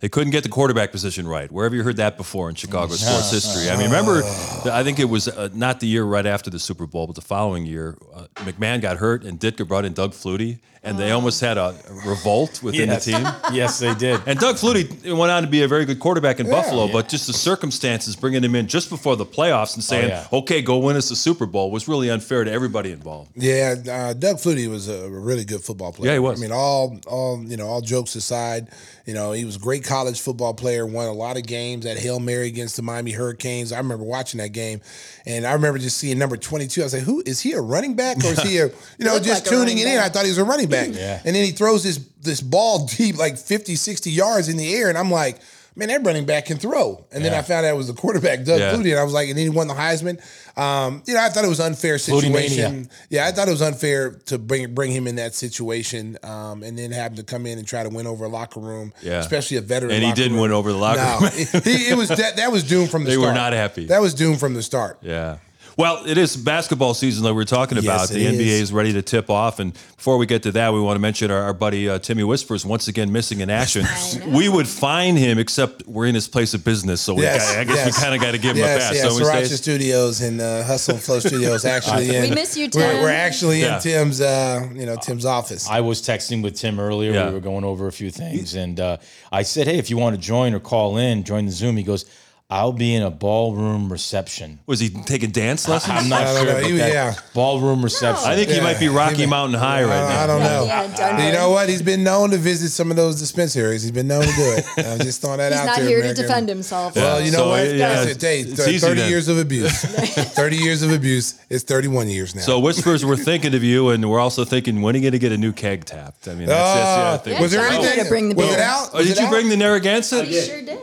They 0.00 0.08
couldn't 0.08 0.30
get 0.30 0.44
the 0.44 0.48
quarterback 0.48 0.92
position 0.92 1.26
right. 1.26 1.50
Where 1.50 1.64
have 1.64 1.74
you 1.74 1.82
heard 1.82 1.96
that 1.96 2.16
before 2.16 2.48
in 2.48 2.54
Chicago 2.54 2.94
sports 2.94 3.30
history? 3.32 3.68
I 3.68 3.76
mean, 3.76 3.86
remember, 3.86 4.22
I 4.70 4.84
think 4.84 5.00
it 5.00 5.06
was 5.06 5.26
uh, 5.26 5.48
not 5.52 5.80
the 5.80 5.88
year 5.88 6.04
right 6.04 6.24
after 6.24 6.50
the 6.50 6.60
Super 6.60 6.86
Bowl, 6.86 7.08
but 7.08 7.16
the 7.16 7.20
following 7.20 7.66
year, 7.66 7.96
uh, 8.14 8.26
McMahon 8.36 8.80
got 8.80 8.98
hurt 8.98 9.24
and 9.24 9.40
Ditka 9.40 9.66
brought 9.66 9.84
in 9.84 9.94
Doug 9.94 10.12
Flutie, 10.12 10.60
and 10.82 10.98
they 10.98 11.10
almost 11.10 11.40
had 11.40 11.58
a 11.58 11.74
revolt 12.06 12.62
within 12.62 12.88
Yes. 12.88 13.04
the 13.04 13.12
team. 13.12 13.26
yes, 13.52 13.78
they 13.78 13.94
did. 13.94 14.20
And 14.26 14.38
Doug 14.38 14.56
Flutie 14.56 14.88
went 15.16 15.30
on 15.32 15.42
to 15.42 15.48
be 15.48 15.62
a 15.62 15.68
very 15.68 15.84
good 15.84 15.98
quarterback 16.00 16.40
in 16.40 16.48
Buffalo, 16.48 16.88
but 16.90 17.08
just 17.08 17.26
the 17.26 17.32
circumstances 17.32 18.16
bringing 18.16 18.42
him 18.44 18.54
in 18.54 18.66
just 18.68 18.88
before 18.90 19.16
the 19.16 19.26
playoffs 19.26 19.74
and 19.74 19.82
saying, 19.84 20.08
yeah. 20.08 20.26
"Okay, 20.32 20.62
go 20.62 20.78
win 20.78 20.96
us 20.96 21.08
the 21.08 21.16
Super 21.16 21.46
Bowl," 21.46 21.70
was 21.70 21.88
really 21.88 22.10
unfair 22.10 22.44
to 22.44 22.50
everybody 22.50 22.92
involved. 22.92 23.30
Yeah, 23.34 23.74
uh, 23.90 24.12
Doug 24.14 24.36
Flutie 24.36 24.68
was 24.68 24.88
a 24.88 25.08
really 25.08 25.44
good 25.44 25.62
football 25.62 25.92
player. 25.92 26.10
Yeah, 26.10 26.14
he 26.14 26.18
was. 26.20 26.38
I 26.38 26.42
mean, 26.42 26.52
all 26.52 26.98
all 27.06 27.42
you 27.44 27.56
know, 27.56 27.66
all 27.66 27.80
jokes 27.80 28.14
aside, 28.14 28.68
you 29.06 29.14
know, 29.14 29.32
he 29.32 29.44
was 29.44 29.56
a 29.56 29.58
great 29.60 29.84
college 29.84 30.20
football 30.20 30.54
player. 30.54 30.86
Won 30.86 31.06
a 31.08 31.12
lot 31.12 31.36
of 31.36 31.44
games 31.46 31.86
at 31.86 31.98
Hail 31.98 32.20
Mary 32.20 32.46
against 32.48 32.76
the 32.76 32.82
Miami 32.82 33.12
Hurricanes. 33.12 33.72
I 33.72 33.78
remember 33.78 34.04
watching 34.04 34.38
that 34.38 34.50
game, 34.52 34.80
and 35.26 35.46
I 35.46 35.52
remember 35.52 35.78
just 35.78 35.98
seeing 35.98 36.18
number 36.18 36.36
twenty 36.36 36.66
two. 36.66 36.82
I 36.82 36.84
was 36.84 36.94
like, 36.94 37.02
"Who 37.02 37.22
is 37.26 37.40
he? 37.40 37.52
A 37.52 37.60
running 37.60 37.94
back 37.94 38.18
or 38.18 38.28
is 38.28 38.42
he 38.42 38.58
a 38.58 38.66
you 38.98 39.04
know 39.04 39.14
Looked 39.14 39.26
just 39.26 39.44
like 39.44 39.46
a 39.46 39.50
tuning 39.50 39.76
running 39.76 39.78
it 39.78 39.86
in?" 39.90 39.96
back. 39.96 40.06
I 40.06 40.08
thought 40.10 40.24
he 40.24 40.30
was 40.30 40.38
a 40.38 40.44
running 40.44 40.67
back, 40.68 40.88
Yeah. 40.92 41.20
and 41.24 41.34
then 41.34 41.44
he 41.44 41.50
throws 41.52 41.82
this 41.82 41.98
this 42.22 42.40
ball 42.40 42.86
deep, 42.96 43.16
like 43.16 43.36
50, 43.38 43.74
60 43.76 44.10
yards 44.10 44.48
in 44.48 44.56
the 44.56 44.74
air, 44.74 44.88
and 44.88 44.98
I'm 44.98 45.10
like. 45.10 45.38
Man, 45.76 45.86
that 45.90 46.04
running 46.04 46.26
back 46.26 46.46
can 46.46 46.56
throw. 46.58 47.04
And 47.12 47.24
then 47.24 47.32
I 47.32 47.40
found 47.42 47.64
out 47.64 47.72
it 47.72 47.76
was 47.76 47.86
the 47.86 47.92
quarterback, 47.92 48.42
Doug 48.42 48.58
Yeah. 48.58 48.72
Flutie, 48.74 48.90
and 48.90 48.98
I 48.98 49.04
was 49.04 49.12
like, 49.12 49.28
and 49.28 49.38
then 49.38 49.44
he 49.44 49.48
won 49.48 49.68
the 49.68 49.74
Heisman. 49.74 50.18
Um, 50.58 51.04
you 51.06 51.14
know, 51.14 51.20
I 51.20 51.28
thought 51.28 51.44
it 51.44 51.48
was 51.48 51.60
unfair 51.60 51.98
situation. 51.98 52.90
Yeah, 53.10 53.28
I 53.28 53.30
thought 53.30 53.46
it 53.46 53.52
was 53.52 53.62
unfair 53.62 54.10
to 54.26 54.38
bring 54.38 54.74
bring 54.74 54.90
him 54.90 55.06
in 55.06 55.14
that 55.16 55.36
situation, 55.36 56.18
um, 56.24 56.64
and 56.64 56.76
then 56.76 56.90
have 56.90 57.12
him 57.12 57.16
to 57.18 57.22
come 57.22 57.46
in 57.46 57.58
and 57.58 57.68
try 57.68 57.84
to 57.84 57.90
win 57.90 58.08
over 58.08 58.24
a 58.24 58.28
locker 58.28 58.58
room, 58.58 58.92
Yeah. 59.02 59.20
especially 59.20 59.58
a 59.58 59.60
veteran. 59.60 59.92
And 59.92 60.02
he 60.02 60.12
didn't 60.14 60.32
room. 60.32 60.42
win 60.42 60.50
over 60.52 60.72
the 60.72 60.78
locker 60.78 60.98
no, 61.00 61.18
room. 61.20 61.30
it, 61.36 61.64
he- 61.64 61.90
it 61.90 61.96
was 61.96 62.08
that, 62.08 62.38
that 62.38 62.50
was 62.50 62.64
doomed 62.64 62.90
from 62.90 63.04
the 63.04 63.12
start. 63.12 63.20
They 63.22 63.26
were 63.28 63.32
not 63.32 63.52
happy. 63.52 63.84
That 63.86 64.00
was 64.00 64.14
doomed 64.14 64.40
from 64.40 64.54
the 64.54 64.64
start. 64.64 64.98
Yeah. 65.02 65.36
Well, 65.78 66.04
it 66.06 66.18
is 66.18 66.36
basketball 66.36 66.92
season 66.92 67.22
that 67.22 67.34
we're 67.34 67.44
talking 67.44 67.78
about. 67.78 68.00
Yes, 68.00 68.10
it 68.10 68.14
the 68.14 68.26
NBA 68.26 68.40
is. 68.40 68.60
is 68.62 68.72
ready 68.72 68.92
to 68.94 69.00
tip 69.00 69.30
off. 69.30 69.60
And 69.60 69.72
before 69.96 70.18
we 70.18 70.26
get 70.26 70.42
to 70.42 70.50
that, 70.52 70.72
we 70.72 70.80
want 70.80 70.96
to 70.96 71.00
mention 71.00 71.30
our, 71.30 71.40
our 71.44 71.54
buddy 71.54 71.88
uh, 71.88 72.00
Timmy 72.00 72.24
Whispers 72.24 72.66
once 72.66 72.88
again 72.88 73.12
missing 73.12 73.38
in 73.38 73.48
action. 73.48 73.84
We 74.26 74.48
would 74.48 74.66
find 74.66 75.16
him, 75.16 75.38
except 75.38 75.86
we're 75.86 76.06
in 76.06 76.16
his 76.16 76.26
place 76.26 76.52
of 76.52 76.64
business. 76.64 77.00
So 77.00 77.14
we 77.14 77.22
Yes, 77.22 77.52
got, 77.52 77.60
I 77.60 77.64
guess 77.64 77.76
yes. 77.76 77.86
we 77.96 78.02
kind 78.02 78.12
of 78.16 78.20
got 78.20 78.32
to 78.32 78.38
give 78.38 78.56
him 78.56 78.64
yes, 78.64 78.76
a 78.76 78.80
pass. 78.88 78.94
Yes, 78.94 79.04
don't 79.04 79.16
we, 79.18 79.22
Sriracha 79.22 79.46
Stace? 79.46 79.58
Studios 79.60 80.20
and 80.20 80.40
uh, 80.40 80.64
Hustle 80.64 80.94
and 80.96 81.02
Flow 81.04 81.20
Studios 81.20 81.64
actually. 81.76 82.12
in, 82.16 82.22
We 82.22 82.30
miss 82.34 82.56
you, 82.56 82.64
We're, 82.74 82.92
Tim. 82.94 83.00
we're 83.02 83.10
actually 83.10 83.60
Yeah. 83.60 83.76
in 83.76 83.80
Tim's, 83.82 84.20
uh, 84.20 84.68
you 84.74 84.84
know, 84.84 84.96
Tim's 84.96 85.24
office. 85.24 85.68
I 85.70 85.80
was 85.80 86.02
texting 86.02 86.42
with 86.42 86.56
Tim 86.56 86.80
earlier. 86.80 87.12
Yeah. 87.12 87.28
We 87.28 87.34
were 87.34 87.40
going 87.40 87.62
over 87.62 87.86
a 87.86 87.92
few 87.92 88.10
things, 88.10 88.56
and 88.56 88.80
uh, 88.80 88.96
I 89.30 89.42
said, 89.44 89.68
"Hey, 89.68 89.78
if 89.78 89.90
you 89.90 89.96
want 89.96 90.16
to 90.16 90.20
join 90.20 90.54
or 90.54 90.58
call 90.60 90.96
in, 90.96 91.22
join 91.22 91.46
the 91.46 91.52
Zoom." 91.52 91.76
He 91.76 91.84
goes, 91.84 92.04
"I'll 92.50 92.72
be 92.72 92.94
in 92.94 93.02
a 93.02 93.10
ballroom 93.10 93.90
reception." 93.92 94.58
Was 94.66 94.80
he 94.80 94.88
taking 94.88 95.30
dance 95.30 95.68
lessons? 95.68 95.94
I'm 95.98 96.08
not 96.08 96.26
sure. 96.36 96.46
know. 96.46 96.52
but 96.62 96.76
that 96.78 96.92
yeah. 96.92 97.14
ballroom 97.34 97.82
reception. 97.82 98.28
I 98.28 98.36
think 98.36 98.50
he 98.50 98.60
might 98.60 98.78
be 98.80 98.88
Rocky 98.88 99.16
He- 99.16 99.26
Mountain 99.26 99.58
High 99.58 99.84
right 99.84 100.02
I, 100.02 100.08
now. 100.08 100.24
I 100.24 100.26
don't 100.26 100.40
know. 100.40 100.64
Yeah, 100.64 101.26
You 101.26 101.32
know 101.32 101.50
what? 101.50 101.68
He's 101.68 101.82
been 101.82 102.02
known 102.04 102.30
to 102.30 102.36
visit 102.38 102.70
some 102.70 102.90
of 102.90 102.96
those 102.96 103.18
dispensaries. 103.20 103.82
He's 103.82 103.90
been 103.92 104.08
known 104.08 104.22
to 104.22 104.32
do 104.34 104.54
it. 104.56 104.64
I'm 104.86 104.98
just 105.00 105.20
throwing 105.20 105.38
that 105.38 105.52
He's 105.52 105.60
out 105.60 105.66
there. 105.66 105.74
He's 105.74 105.82
not 105.84 105.88
here 105.88 105.98
American. 106.00 106.16
to 106.16 106.22
defend 106.28 106.48
himself. 106.48 106.96
Well, 106.96 107.20
you 107.20 107.30
know 107.32 107.38
So, 107.38 107.48
what? 107.50 107.74
yeah, 107.74 108.00
Listen, 108.00 108.20
hey, 108.20 108.40
it's 108.40 108.56
th- 108.56 108.68
easy 108.68 108.86
30 108.86 109.00
then. 109.00 109.10
years 109.10 109.28
of 109.28 109.38
abuse. 109.38 109.84
30 109.84 110.56
years 110.56 110.82
of 110.82 110.92
abuse. 110.92 111.38
It's 111.50 111.64
31 111.64 112.08
years 112.08 112.34
now. 112.34 112.42
So 112.42 112.58
Whispers, 112.60 113.04
we're 113.04 113.16
thinking 113.16 113.54
of 113.54 113.62
you, 113.62 113.90
and 113.90 114.08
we're 114.10 114.20
also 114.20 114.44
thinking, 114.44 114.80
when 114.82 114.94
are 114.94 114.98
you 114.98 115.02
going 115.02 115.12
to 115.12 115.18
get 115.18 115.32
a 115.32 115.38
new 115.38 115.52
keg 115.52 115.84
tapped? 115.84 116.26
I 116.28 116.34
mean, 116.34 116.46
that's, 116.46 116.74
that's 116.74 116.74
the 116.96 117.02
Uh, 117.02 117.04
other 117.12 117.22
thing. 117.24 117.42
was 117.42 117.52
there 117.52 117.66
anything? 117.66 118.08
bring 118.08 118.28
the 118.30 118.34
was 118.36 118.52
it 118.52 118.60
out? 118.60 118.90
Oh, 118.94 119.02
did 119.04 119.18
you 119.18 119.28
bring 119.28 119.48
the 119.50 119.56
Narragansett? 119.56 120.26
He 120.28 120.40
sure 120.40 120.62
did. 120.62 120.78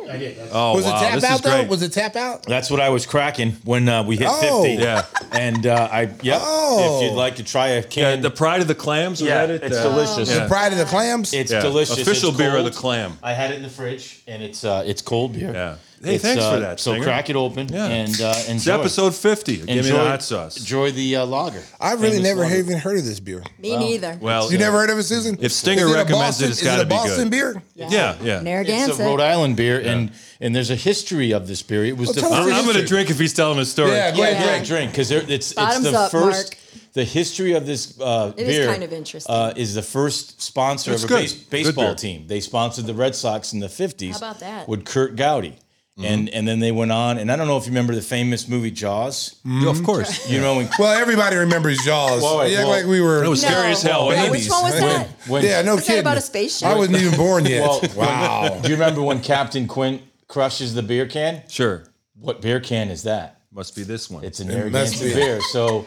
Oh, 0.51 0.75
Was 0.75 0.86
wow, 0.86 0.95
it 0.95 1.00
tap 1.00 1.13
this 1.15 1.24
out 1.24 1.36
is 1.36 1.41
though? 1.41 1.55
Great. 1.62 1.70
Was 1.70 1.82
it 1.82 1.94
tap 1.94 2.16
out? 2.16 2.44
That's 2.46 2.70
what 2.70 2.80
I 2.80 2.90
was 2.90 3.06
cracking 3.06 3.52
when 3.64 3.88
uh, 3.90 4.04
we 4.04 4.18
hit 4.18 4.28
Oh. 4.30 4.64
50. 4.64 4.82
Yeah. 4.82 5.06
And 5.32 5.66
uh, 5.66 5.90
I, 5.92 6.02
yep. 6.22 6.42
Oh. 6.44 7.02
If 7.04 7.10
you'd 7.12 7.18
like 7.18 7.36
to 7.38 7.44
try 7.44 7.68
a 7.70 7.76
Yeah, 7.78 7.82
can, 7.84 8.22
the 8.22 8.30
pride 8.32 8.62
of 8.62 8.68
the 8.68 8.76
clams. 8.76 9.22
we 9.22 9.28
yeah, 9.28 9.42
had 9.42 9.50
it. 9.50 9.64
it's 9.64 9.78
uh, 9.78 9.84
delicious. 9.84 10.30
Yeah. 10.30 10.48
Pride 10.48 10.72
of 10.72 10.78
the 10.78 10.86
clams. 10.86 11.34
It's 11.34 11.52
Yeah. 11.52 11.62
delicious. 11.62 12.00
Official 12.02 12.30
It's 12.30 12.38
beer 12.38 12.56
of 12.58 12.64
the 12.66 12.72
cold. 12.72 12.82
clam. 12.82 13.18
I 13.24 13.34
had 13.34 13.52
it 13.52 13.58
in 13.58 13.64
the 13.64 13.70
fridge, 13.70 14.22
and 14.28 14.42
it's 14.44 14.64
uh, 14.64 14.84
it's 14.86 15.02
cold 15.02 15.34
beer. 15.34 15.52
Yeah. 15.54 15.76
Hey, 16.06 16.18
thanks 16.18 16.44
for 16.46 16.60
that, 16.60 16.80
So 16.80 16.92
Stinger. 16.92 17.04
crack 17.06 17.30
it 17.30 17.36
open 17.36 17.68
Yeah. 17.72 17.86
and 17.88 18.22
uh, 18.22 18.34
enjoy. 18.48 18.54
It's 18.56 18.68
episode 18.68 19.16
50. 19.16 19.58
Give 19.58 19.68
me 19.68 19.82
the 19.82 19.98
hot 19.98 20.24
sauce. 20.24 20.58
Enjoy 20.58 20.92
the 20.92 21.18
uh, 21.18 21.26
lager. 21.26 21.62
I 21.80 21.94
really 21.94 22.10
Famous 22.18 22.24
never 22.24 22.42
lager. 22.42 22.56
even 22.58 22.78
heard 22.78 22.98
of 23.00 23.06
this 23.06 23.20
beer. 23.20 23.44
Me 23.60 23.76
neither. 23.76 24.18
Well, 24.22 24.52
You 24.52 24.58
never 24.58 24.78
heard 24.78 24.90
of 24.90 24.98
it, 25.00 25.04
Susan? 25.04 25.38
If 25.42 25.52
Stinger 25.52 25.86
Is 25.86 25.92
a 25.92 25.96
recommends 25.96 26.42
it, 26.42 26.46
Boston- 26.46 26.50
it's 26.50 26.62
is 26.62 26.68
gotta 26.68 26.82
a 26.84 26.86
be 26.86 26.90
Boston 26.90 27.30
beer. 27.30 27.62
Yeah, 27.76 27.90
yeah. 27.90 28.12
It's 28.14 28.22
a 28.42 28.44
Narragansett. 28.44 29.00
Rhode 29.00 29.22
Island 29.22 29.56
beer, 29.58 29.80
and 29.80 30.12
and 30.40 30.56
there's 30.56 30.70
a 30.70 30.76
history 30.76 31.32
of 31.32 31.48
this 31.48 31.62
beer. 31.64 31.86
It 31.86 31.98
was 31.98 32.14
the 32.14 32.22
tell 32.22 32.34
us 32.34 32.40
I'm, 32.40 32.46
the 32.46 32.52
first. 32.52 32.60
I'm 32.60 32.72
going 32.72 32.82
to 32.84 32.88
drink 32.88 33.10
if 33.10 33.20
he's 33.20 33.34
telling 33.34 33.58
a 33.60 33.66
story. 33.66 33.92
Yeah, 33.92 34.12
go 34.12 34.18
Yeah, 34.24 34.30
ahead, 34.30 34.66
drink, 34.66 34.68
drink. 34.68 34.68
drink, 34.68 34.92
because 34.92 35.12
it's 35.12 35.54
it's 35.58 35.80
the 35.80 35.98
up, 35.98 36.12
first. 36.12 36.52
Mark. 36.54 36.58
The 36.94 37.04
history 37.04 37.54
of 37.54 37.66
this 37.66 38.00
uh, 38.00 38.32
It 38.38 38.48
is 38.48 38.56
beer 38.58 38.68
kind 38.68 38.82
of 38.84 38.94
interesting. 38.94 39.34
Uh, 39.36 39.52
is 39.58 39.76
the 39.76 39.82
first 39.82 40.42
sponsor 40.42 40.94
It's 40.94 41.04
of 41.04 41.12
a 41.12 41.14
base, 41.14 41.34
baseball 41.34 41.94
team. 41.94 42.28
They 42.28 42.40
sponsored 42.40 42.86
the 42.86 42.94
Red 42.94 43.16
Sox 43.16 43.52
in 43.52 43.60
the 43.60 43.68
50s. 43.68 44.12
How 44.12 44.18
about 44.18 44.40
that? 44.40 44.68
With 44.70 44.86
Curt 44.86 45.18
Gowdy. 45.18 45.58
Mm-hmm. 45.98 46.06
And 46.14 46.30
and 46.30 46.46
then 46.46 46.60
they 46.60 46.74
went 46.74 46.92
on, 46.92 47.18
and 47.18 47.32
I 47.32 47.38
don't 47.38 47.48
know 47.48 47.56
if 47.56 47.64
you 47.66 47.72
remember 47.72 47.96
the 47.96 48.02
famous 48.02 48.50
movie 48.50 48.70
Jaws. 48.70 49.36
Yeah, 49.46 49.70
of 49.70 49.82
course. 49.82 50.30
You 50.30 50.42
know 50.42 50.58
when 50.58 50.68
Well, 50.78 50.92
everybody 50.92 51.38
remembers 51.38 51.78
Jaws. 51.86 52.22
Well, 52.22 52.40
wait, 52.40 52.52
you 52.52 52.58
act 52.58 52.68
well, 52.68 52.78
like 52.78 52.86
we 52.86 53.00
were. 53.00 53.24
It 53.24 53.30
was 53.30 53.42
No. 53.42 53.48
scary 53.50 53.72
as 53.72 53.82
hell. 53.82 54.08
Wait, 54.10 54.30
which 54.30 54.50
one 54.50 54.64
was 54.64 54.78
that? 54.78 55.08
when 55.28 55.46
yeah, 55.46 55.62
no 55.62 55.75
Was 55.75 55.86
that 55.86 55.88
kidding. 55.94 56.02
about 56.02 56.18
a 56.18 56.22
spaceship? 56.22 56.68
I 56.68 56.75
wasn't 56.75 56.98
even 56.98 57.18
born 57.18 57.46
yet. 57.46 57.62
well, 57.62 57.82
wow. 57.96 58.60
do 58.62 58.68
you 58.68 58.75
remember 58.75 59.02
when 59.02 59.22
Captain 59.22 59.68
Quint 59.68 60.02
crushes 60.28 60.74
the 60.74 60.84
beer 60.84 61.06
can? 61.08 61.44
Sure. 61.48 61.86
What 62.20 62.42
beer 62.42 62.60
can 62.60 62.90
is 62.90 63.04
that? 63.04 63.40
Must 63.54 63.74
be 63.74 63.84
this 63.84 64.10
one. 64.10 64.25
It's 64.25 64.42
a 64.42 64.44
must 64.46 64.58
Narragansett 64.58 65.14
be. 65.14 65.14
beer. 65.14 65.40
So 65.54 65.86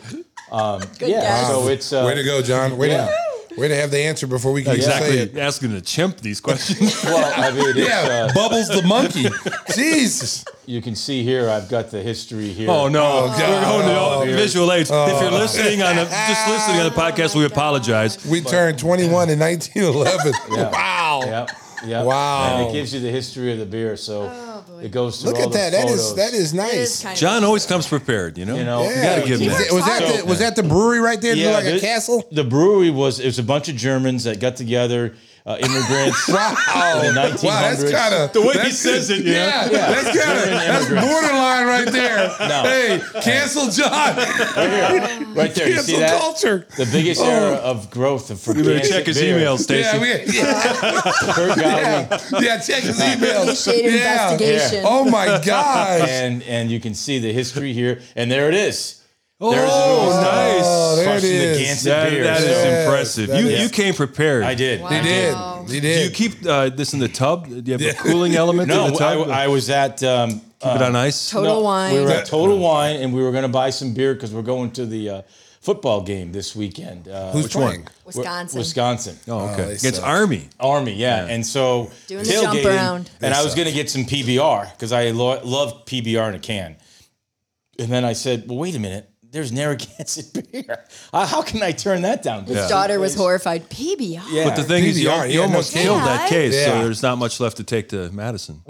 um, 0.51 0.81
yeah, 1.01 1.21
guess. 1.21 1.49
so 1.49 1.69
it's 1.69 1.93
uh, 1.93 2.05
Way 2.07 2.15
to 2.15 2.25
go, 2.25 2.41
John. 2.41 2.79
Way, 2.79 2.93
yeah. 2.93 3.09
to, 3.09 3.13
way 3.59 3.69
to 3.69 3.77
have 3.77 3.91
the 3.91 3.99
answer 3.99 4.27
before 4.27 4.53
we 4.53 4.63
can 4.63 4.73
even 4.73 4.85
say 4.85 4.97
exactly 4.97 5.19
it. 5.19 5.37
asking 5.39 5.73
a 5.73 5.81
chimp 5.81 6.19
these 6.19 6.41
questions. 6.41 7.03
Well, 7.05 7.33
I 7.37 7.51
mean, 7.53 7.77
it's, 7.77 7.89
Yeah, 7.89 8.29
uh, 8.31 8.35
Bubbles 8.35 8.69
the 8.69 8.83
monkey. 8.83 9.27
Jesus. 9.75 10.45
you 10.67 10.83
can 10.83 10.95
see 10.95 11.23
here. 11.23 11.49
I've 11.49 11.69
got 11.69 11.91
the 11.91 12.03
history 12.03 12.49
here. 12.49 12.71
oh 12.71 12.89
no, 12.89 13.27
God. 13.27 13.39
we're 13.39 13.61
going 13.61 13.89
to 13.89 13.99
all 13.99 14.25
visual 14.25 14.73
aids. 14.73 14.91
if 14.91 15.23
you're 15.23 15.31
listening 15.31 15.83
on 15.83 15.97
the, 15.97 16.05
just 16.05 16.49
listening 16.49 16.81
on 16.81 16.89
the 16.91 16.97
podcast, 16.97 17.35
we 17.37 17.45
apologize. 17.45 18.25
We 18.27 18.41
turned 18.41 18.79
21 18.79 19.31
in 19.31 19.39
1911. 19.39 20.33
Wow. 20.73 21.23
Yep. 21.25 21.51
Yep. 21.87 22.05
Wow. 22.07 22.59
And 22.59 22.69
it 22.69 22.73
gives 22.73 22.93
you 22.93 23.01
the 23.01 23.11
history 23.11 23.53
of 23.53 23.59
the 23.59 23.67
beer. 23.67 23.97
So 23.97 24.29
it 24.85 24.91
goes 24.93 25.21
through 25.21 25.31
Look 25.33 25.39
all 25.41 25.47
at 25.47 25.53
the 25.53 25.59
that. 25.59 25.71
That 25.73 25.85
is 25.89 26.11
photos. 26.11 26.17
that 26.17 26.33
is 26.35 26.53
It 26.53 26.57
nice. 26.57 26.75
is 26.75 27.03
kind 27.03 27.13
of 27.15 27.19
John 27.21 27.45
always 27.45 27.67
comes 27.67 27.87
prepared. 27.87 28.39
You 28.39 28.45
know. 28.47 28.57
You 28.57 28.65
know, 28.65 28.83
yeah. 28.83 29.17
gotta 29.17 29.29
give 29.29 29.41
him 29.41 29.49
was, 29.49 29.59
that. 29.59 29.73
was 29.75 29.85
that 29.85 30.17
the, 30.21 30.25
was 30.27 30.39
that 30.41 30.57
the 30.57 30.63
brewery 30.63 31.01
right 31.01 31.21
there? 31.21 31.35
Yeah, 31.35 31.51
like 31.53 31.65
a 31.67 31.73
the- 31.73 31.81
castle. 31.81 32.27
The 32.33 32.45
brewery 32.45 32.91
was 32.91 33.21
it 33.21 33.27
was 33.27 33.39
a 33.39 33.43
bunch 33.43 33.69
of 33.69 33.77
Germans 33.77 34.25
that 34.25 34.41
got 34.41 34.57
together, 34.57 35.15
uh, 35.49 35.57
immigrants. 35.61 36.29
Wow. 36.29 37.01
In 37.09 37.15
the 37.15 37.41
Wow, 37.43 37.61
that's 37.63 37.91
kind 37.91 38.15
of 38.15 38.33
The 38.33 38.43
way 38.43 38.55
he 38.65 38.71
says 38.71 39.09
it, 39.11 39.25
yeah. 39.25 39.65
Yeah, 39.71 39.93
that's 39.93 40.25
kind 40.25 40.39
of 40.39 40.45
that's 40.47 40.89
borderline 40.89 41.67
right 41.67 41.89
there. 41.91 42.29
No. 42.49 42.63
Hey, 42.63 43.01
cancel 43.23 43.69
John. 43.71 43.91
right 45.35 45.55
there, 45.55 45.69
you 45.69 45.79
see 45.79 45.93
cancel 45.95 45.99
that? 46.01 46.21
culture. 46.21 46.67
The 46.77 46.87
biggest 46.93 47.21
era 47.23 47.55
of 47.57 47.91
growth 47.91 48.31
of 48.31 48.41
for 48.41 48.55
You 48.57 48.65
better 48.65 48.87
check 48.87 49.07
his 49.07 49.19
beer. 49.19 49.37
email, 49.39 49.59
Stacey. 49.59 49.97
Yeah, 49.97 50.01
we, 50.01 50.09
yeah, 50.33 51.57
yeah, 51.57 52.19
yeah. 52.41 52.59
Check 52.61 52.83
his 52.85 52.99
emails. 53.01 53.65
Shade 53.65 53.85
Yeah. 53.95 54.33
investigation. 54.33 54.85
Oh 54.87 55.05
my 55.11 55.41
gosh. 55.45 56.09
and 56.09 56.43
and 56.45 56.71
you 56.71 56.81
can 56.81 56.95
see 56.95 57.19
the 57.19 57.33
history 57.33 57.73
here, 57.73 58.01
and 58.17 58.31
there 58.31 58.49
it 58.49 58.55
is. 58.55 58.98
Oh, 59.41 59.53
There's 59.53 59.71
the 59.71 60.21
nice. 60.23 60.63
Oh, 60.65 60.97
there 60.97 61.05
it 61.05 61.07
Crushing 61.13 61.31
the 61.31 61.37
is. 61.45 61.59
Gansett 61.61 61.85
That, 61.85 62.11
beer. 62.11 62.25
that 62.25 62.41
is 62.41 62.47
Yes, 62.49 62.87
impressive. 62.87 63.29
that 63.29 63.41
You 63.41 63.49
is- 63.51 63.63
you 63.63 63.69
came 63.69 63.95
prepared. 63.95 64.43
I 64.43 64.55
did. 64.55 64.81
He 64.81 65.01
did. 65.01 65.37
He 65.69 65.81
Do 65.81 65.89
you 65.89 66.11
keep 66.11 66.45
uh, 66.45 66.71
this 66.71 66.93
in 66.93 66.99
the 66.99 67.09
tub? 67.09 67.47
Do 67.47 67.63
you 67.65 67.79
have 67.79 67.83
a 67.83 67.99
cooling 67.99 68.35
element 68.43 68.69
in 68.71 68.77
the 68.93 68.99
tub? 68.99 69.29
I, 69.31 69.45
I 69.45 69.47
was 69.49 69.71
at 69.71 70.03
um, 70.03 70.41
Keep 70.61 70.73
it 70.75 70.83
on 70.83 70.97
ice. 70.97 71.31
Total 71.31 71.55
no, 71.55 71.61
wine. 71.61 71.95
We 71.95 72.01
were 72.01 72.11
at 72.11 72.27
Total 72.27 72.59
Wine, 72.59 72.97
and 72.97 73.15
we 73.15 73.23
were 73.23 73.31
going 73.31 73.45
to 73.45 73.49
buy 73.49 73.71
some 73.71 73.95
beer 73.95 74.13
because 74.15 74.35
we're 74.35 74.43
going 74.43 74.73
to 74.73 74.85
the 74.87 75.09
uh, 75.09 75.23
football 75.61 76.01
game 76.03 76.33
this 76.33 76.57
weekend. 76.57 77.07
Uh, 77.07 77.31
Who's 77.31 77.45
Which 77.45 77.53
playing? 77.53 77.83
one? 77.83 77.91
Wisconsin. 78.07 78.59
Wisconsin. 78.59 79.19
Oh, 79.29 79.51
okay. 79.51 79.57
they 79.67 79.75
Against 79.75 79.97
suck. 79.97 80.05
Army. 80.05 80.49
Army, 80.59 80.95
yeah. 80.95 81.27
And 81.27 81.47
so 81.47 81.93
Doing 82.09 82.25
the 82.25 82.31
jump 82.33 82.65
around. 82.65 83.09
and 83.23 83.33
They 83.33 83.39
I 83.39 83.45
was 83.45 83.55
going 83.55 83.69
to 83.69 83.75
get 83.75 83.89
some 83.89 84.03
PBR 84.03 84.73
because 84.73 84.91
I 84.91 85.11
lo- 85.11 85.41
love 85.45 85.85
PBR 85.85 86.31
in 86.31 86.35
a 86.35 86.41
can. 86.41 86.75
And 87.79 87.87
then 87.93 88.05
I 88.05 88.15
said, 88.15 88.49
"Well, 88.49 88.59
wait 88.59 88.75
a 88.75 88.81
minute. 88.81 89.09
There's 89.31 89.53
Narragansett 89.53 90.33
beer. 90.53 90.85
How 91.13 91.43
can 91.43 91.63
I 91.63 91.73
turn 91.73 92.03
that 92.03 92.23
down?" 92.23 92.45
His 92.45 92.67
daughter 92.69 92.99
was 92.99 93.15
horrified. 93.15 93.69
PBR. 93.69 94.23
Yeah. 94.31 94.45
But 94.49 94.57
the 94.57 94.65
thing 94.65 94.85
is, 94.85 94.99
you, 94.99 95.11
you 95.11 95.27
yeah, 95.39 95.41
almost 95.41 95.73
kidding. 95.73 95.89
killed 95.89 96.01
that 96.03 96.23
Yeah. 96.25 96.29
case, 96.29 96.65
so 96.65 96.83
there's 96.83 97.03
not 97.03 97.19
much 97.19 97.39
left 97.41 97.59
to 97.59 97.65
take 97.65 97.91
to 97.91 98.11
Madison. 98.11 98.63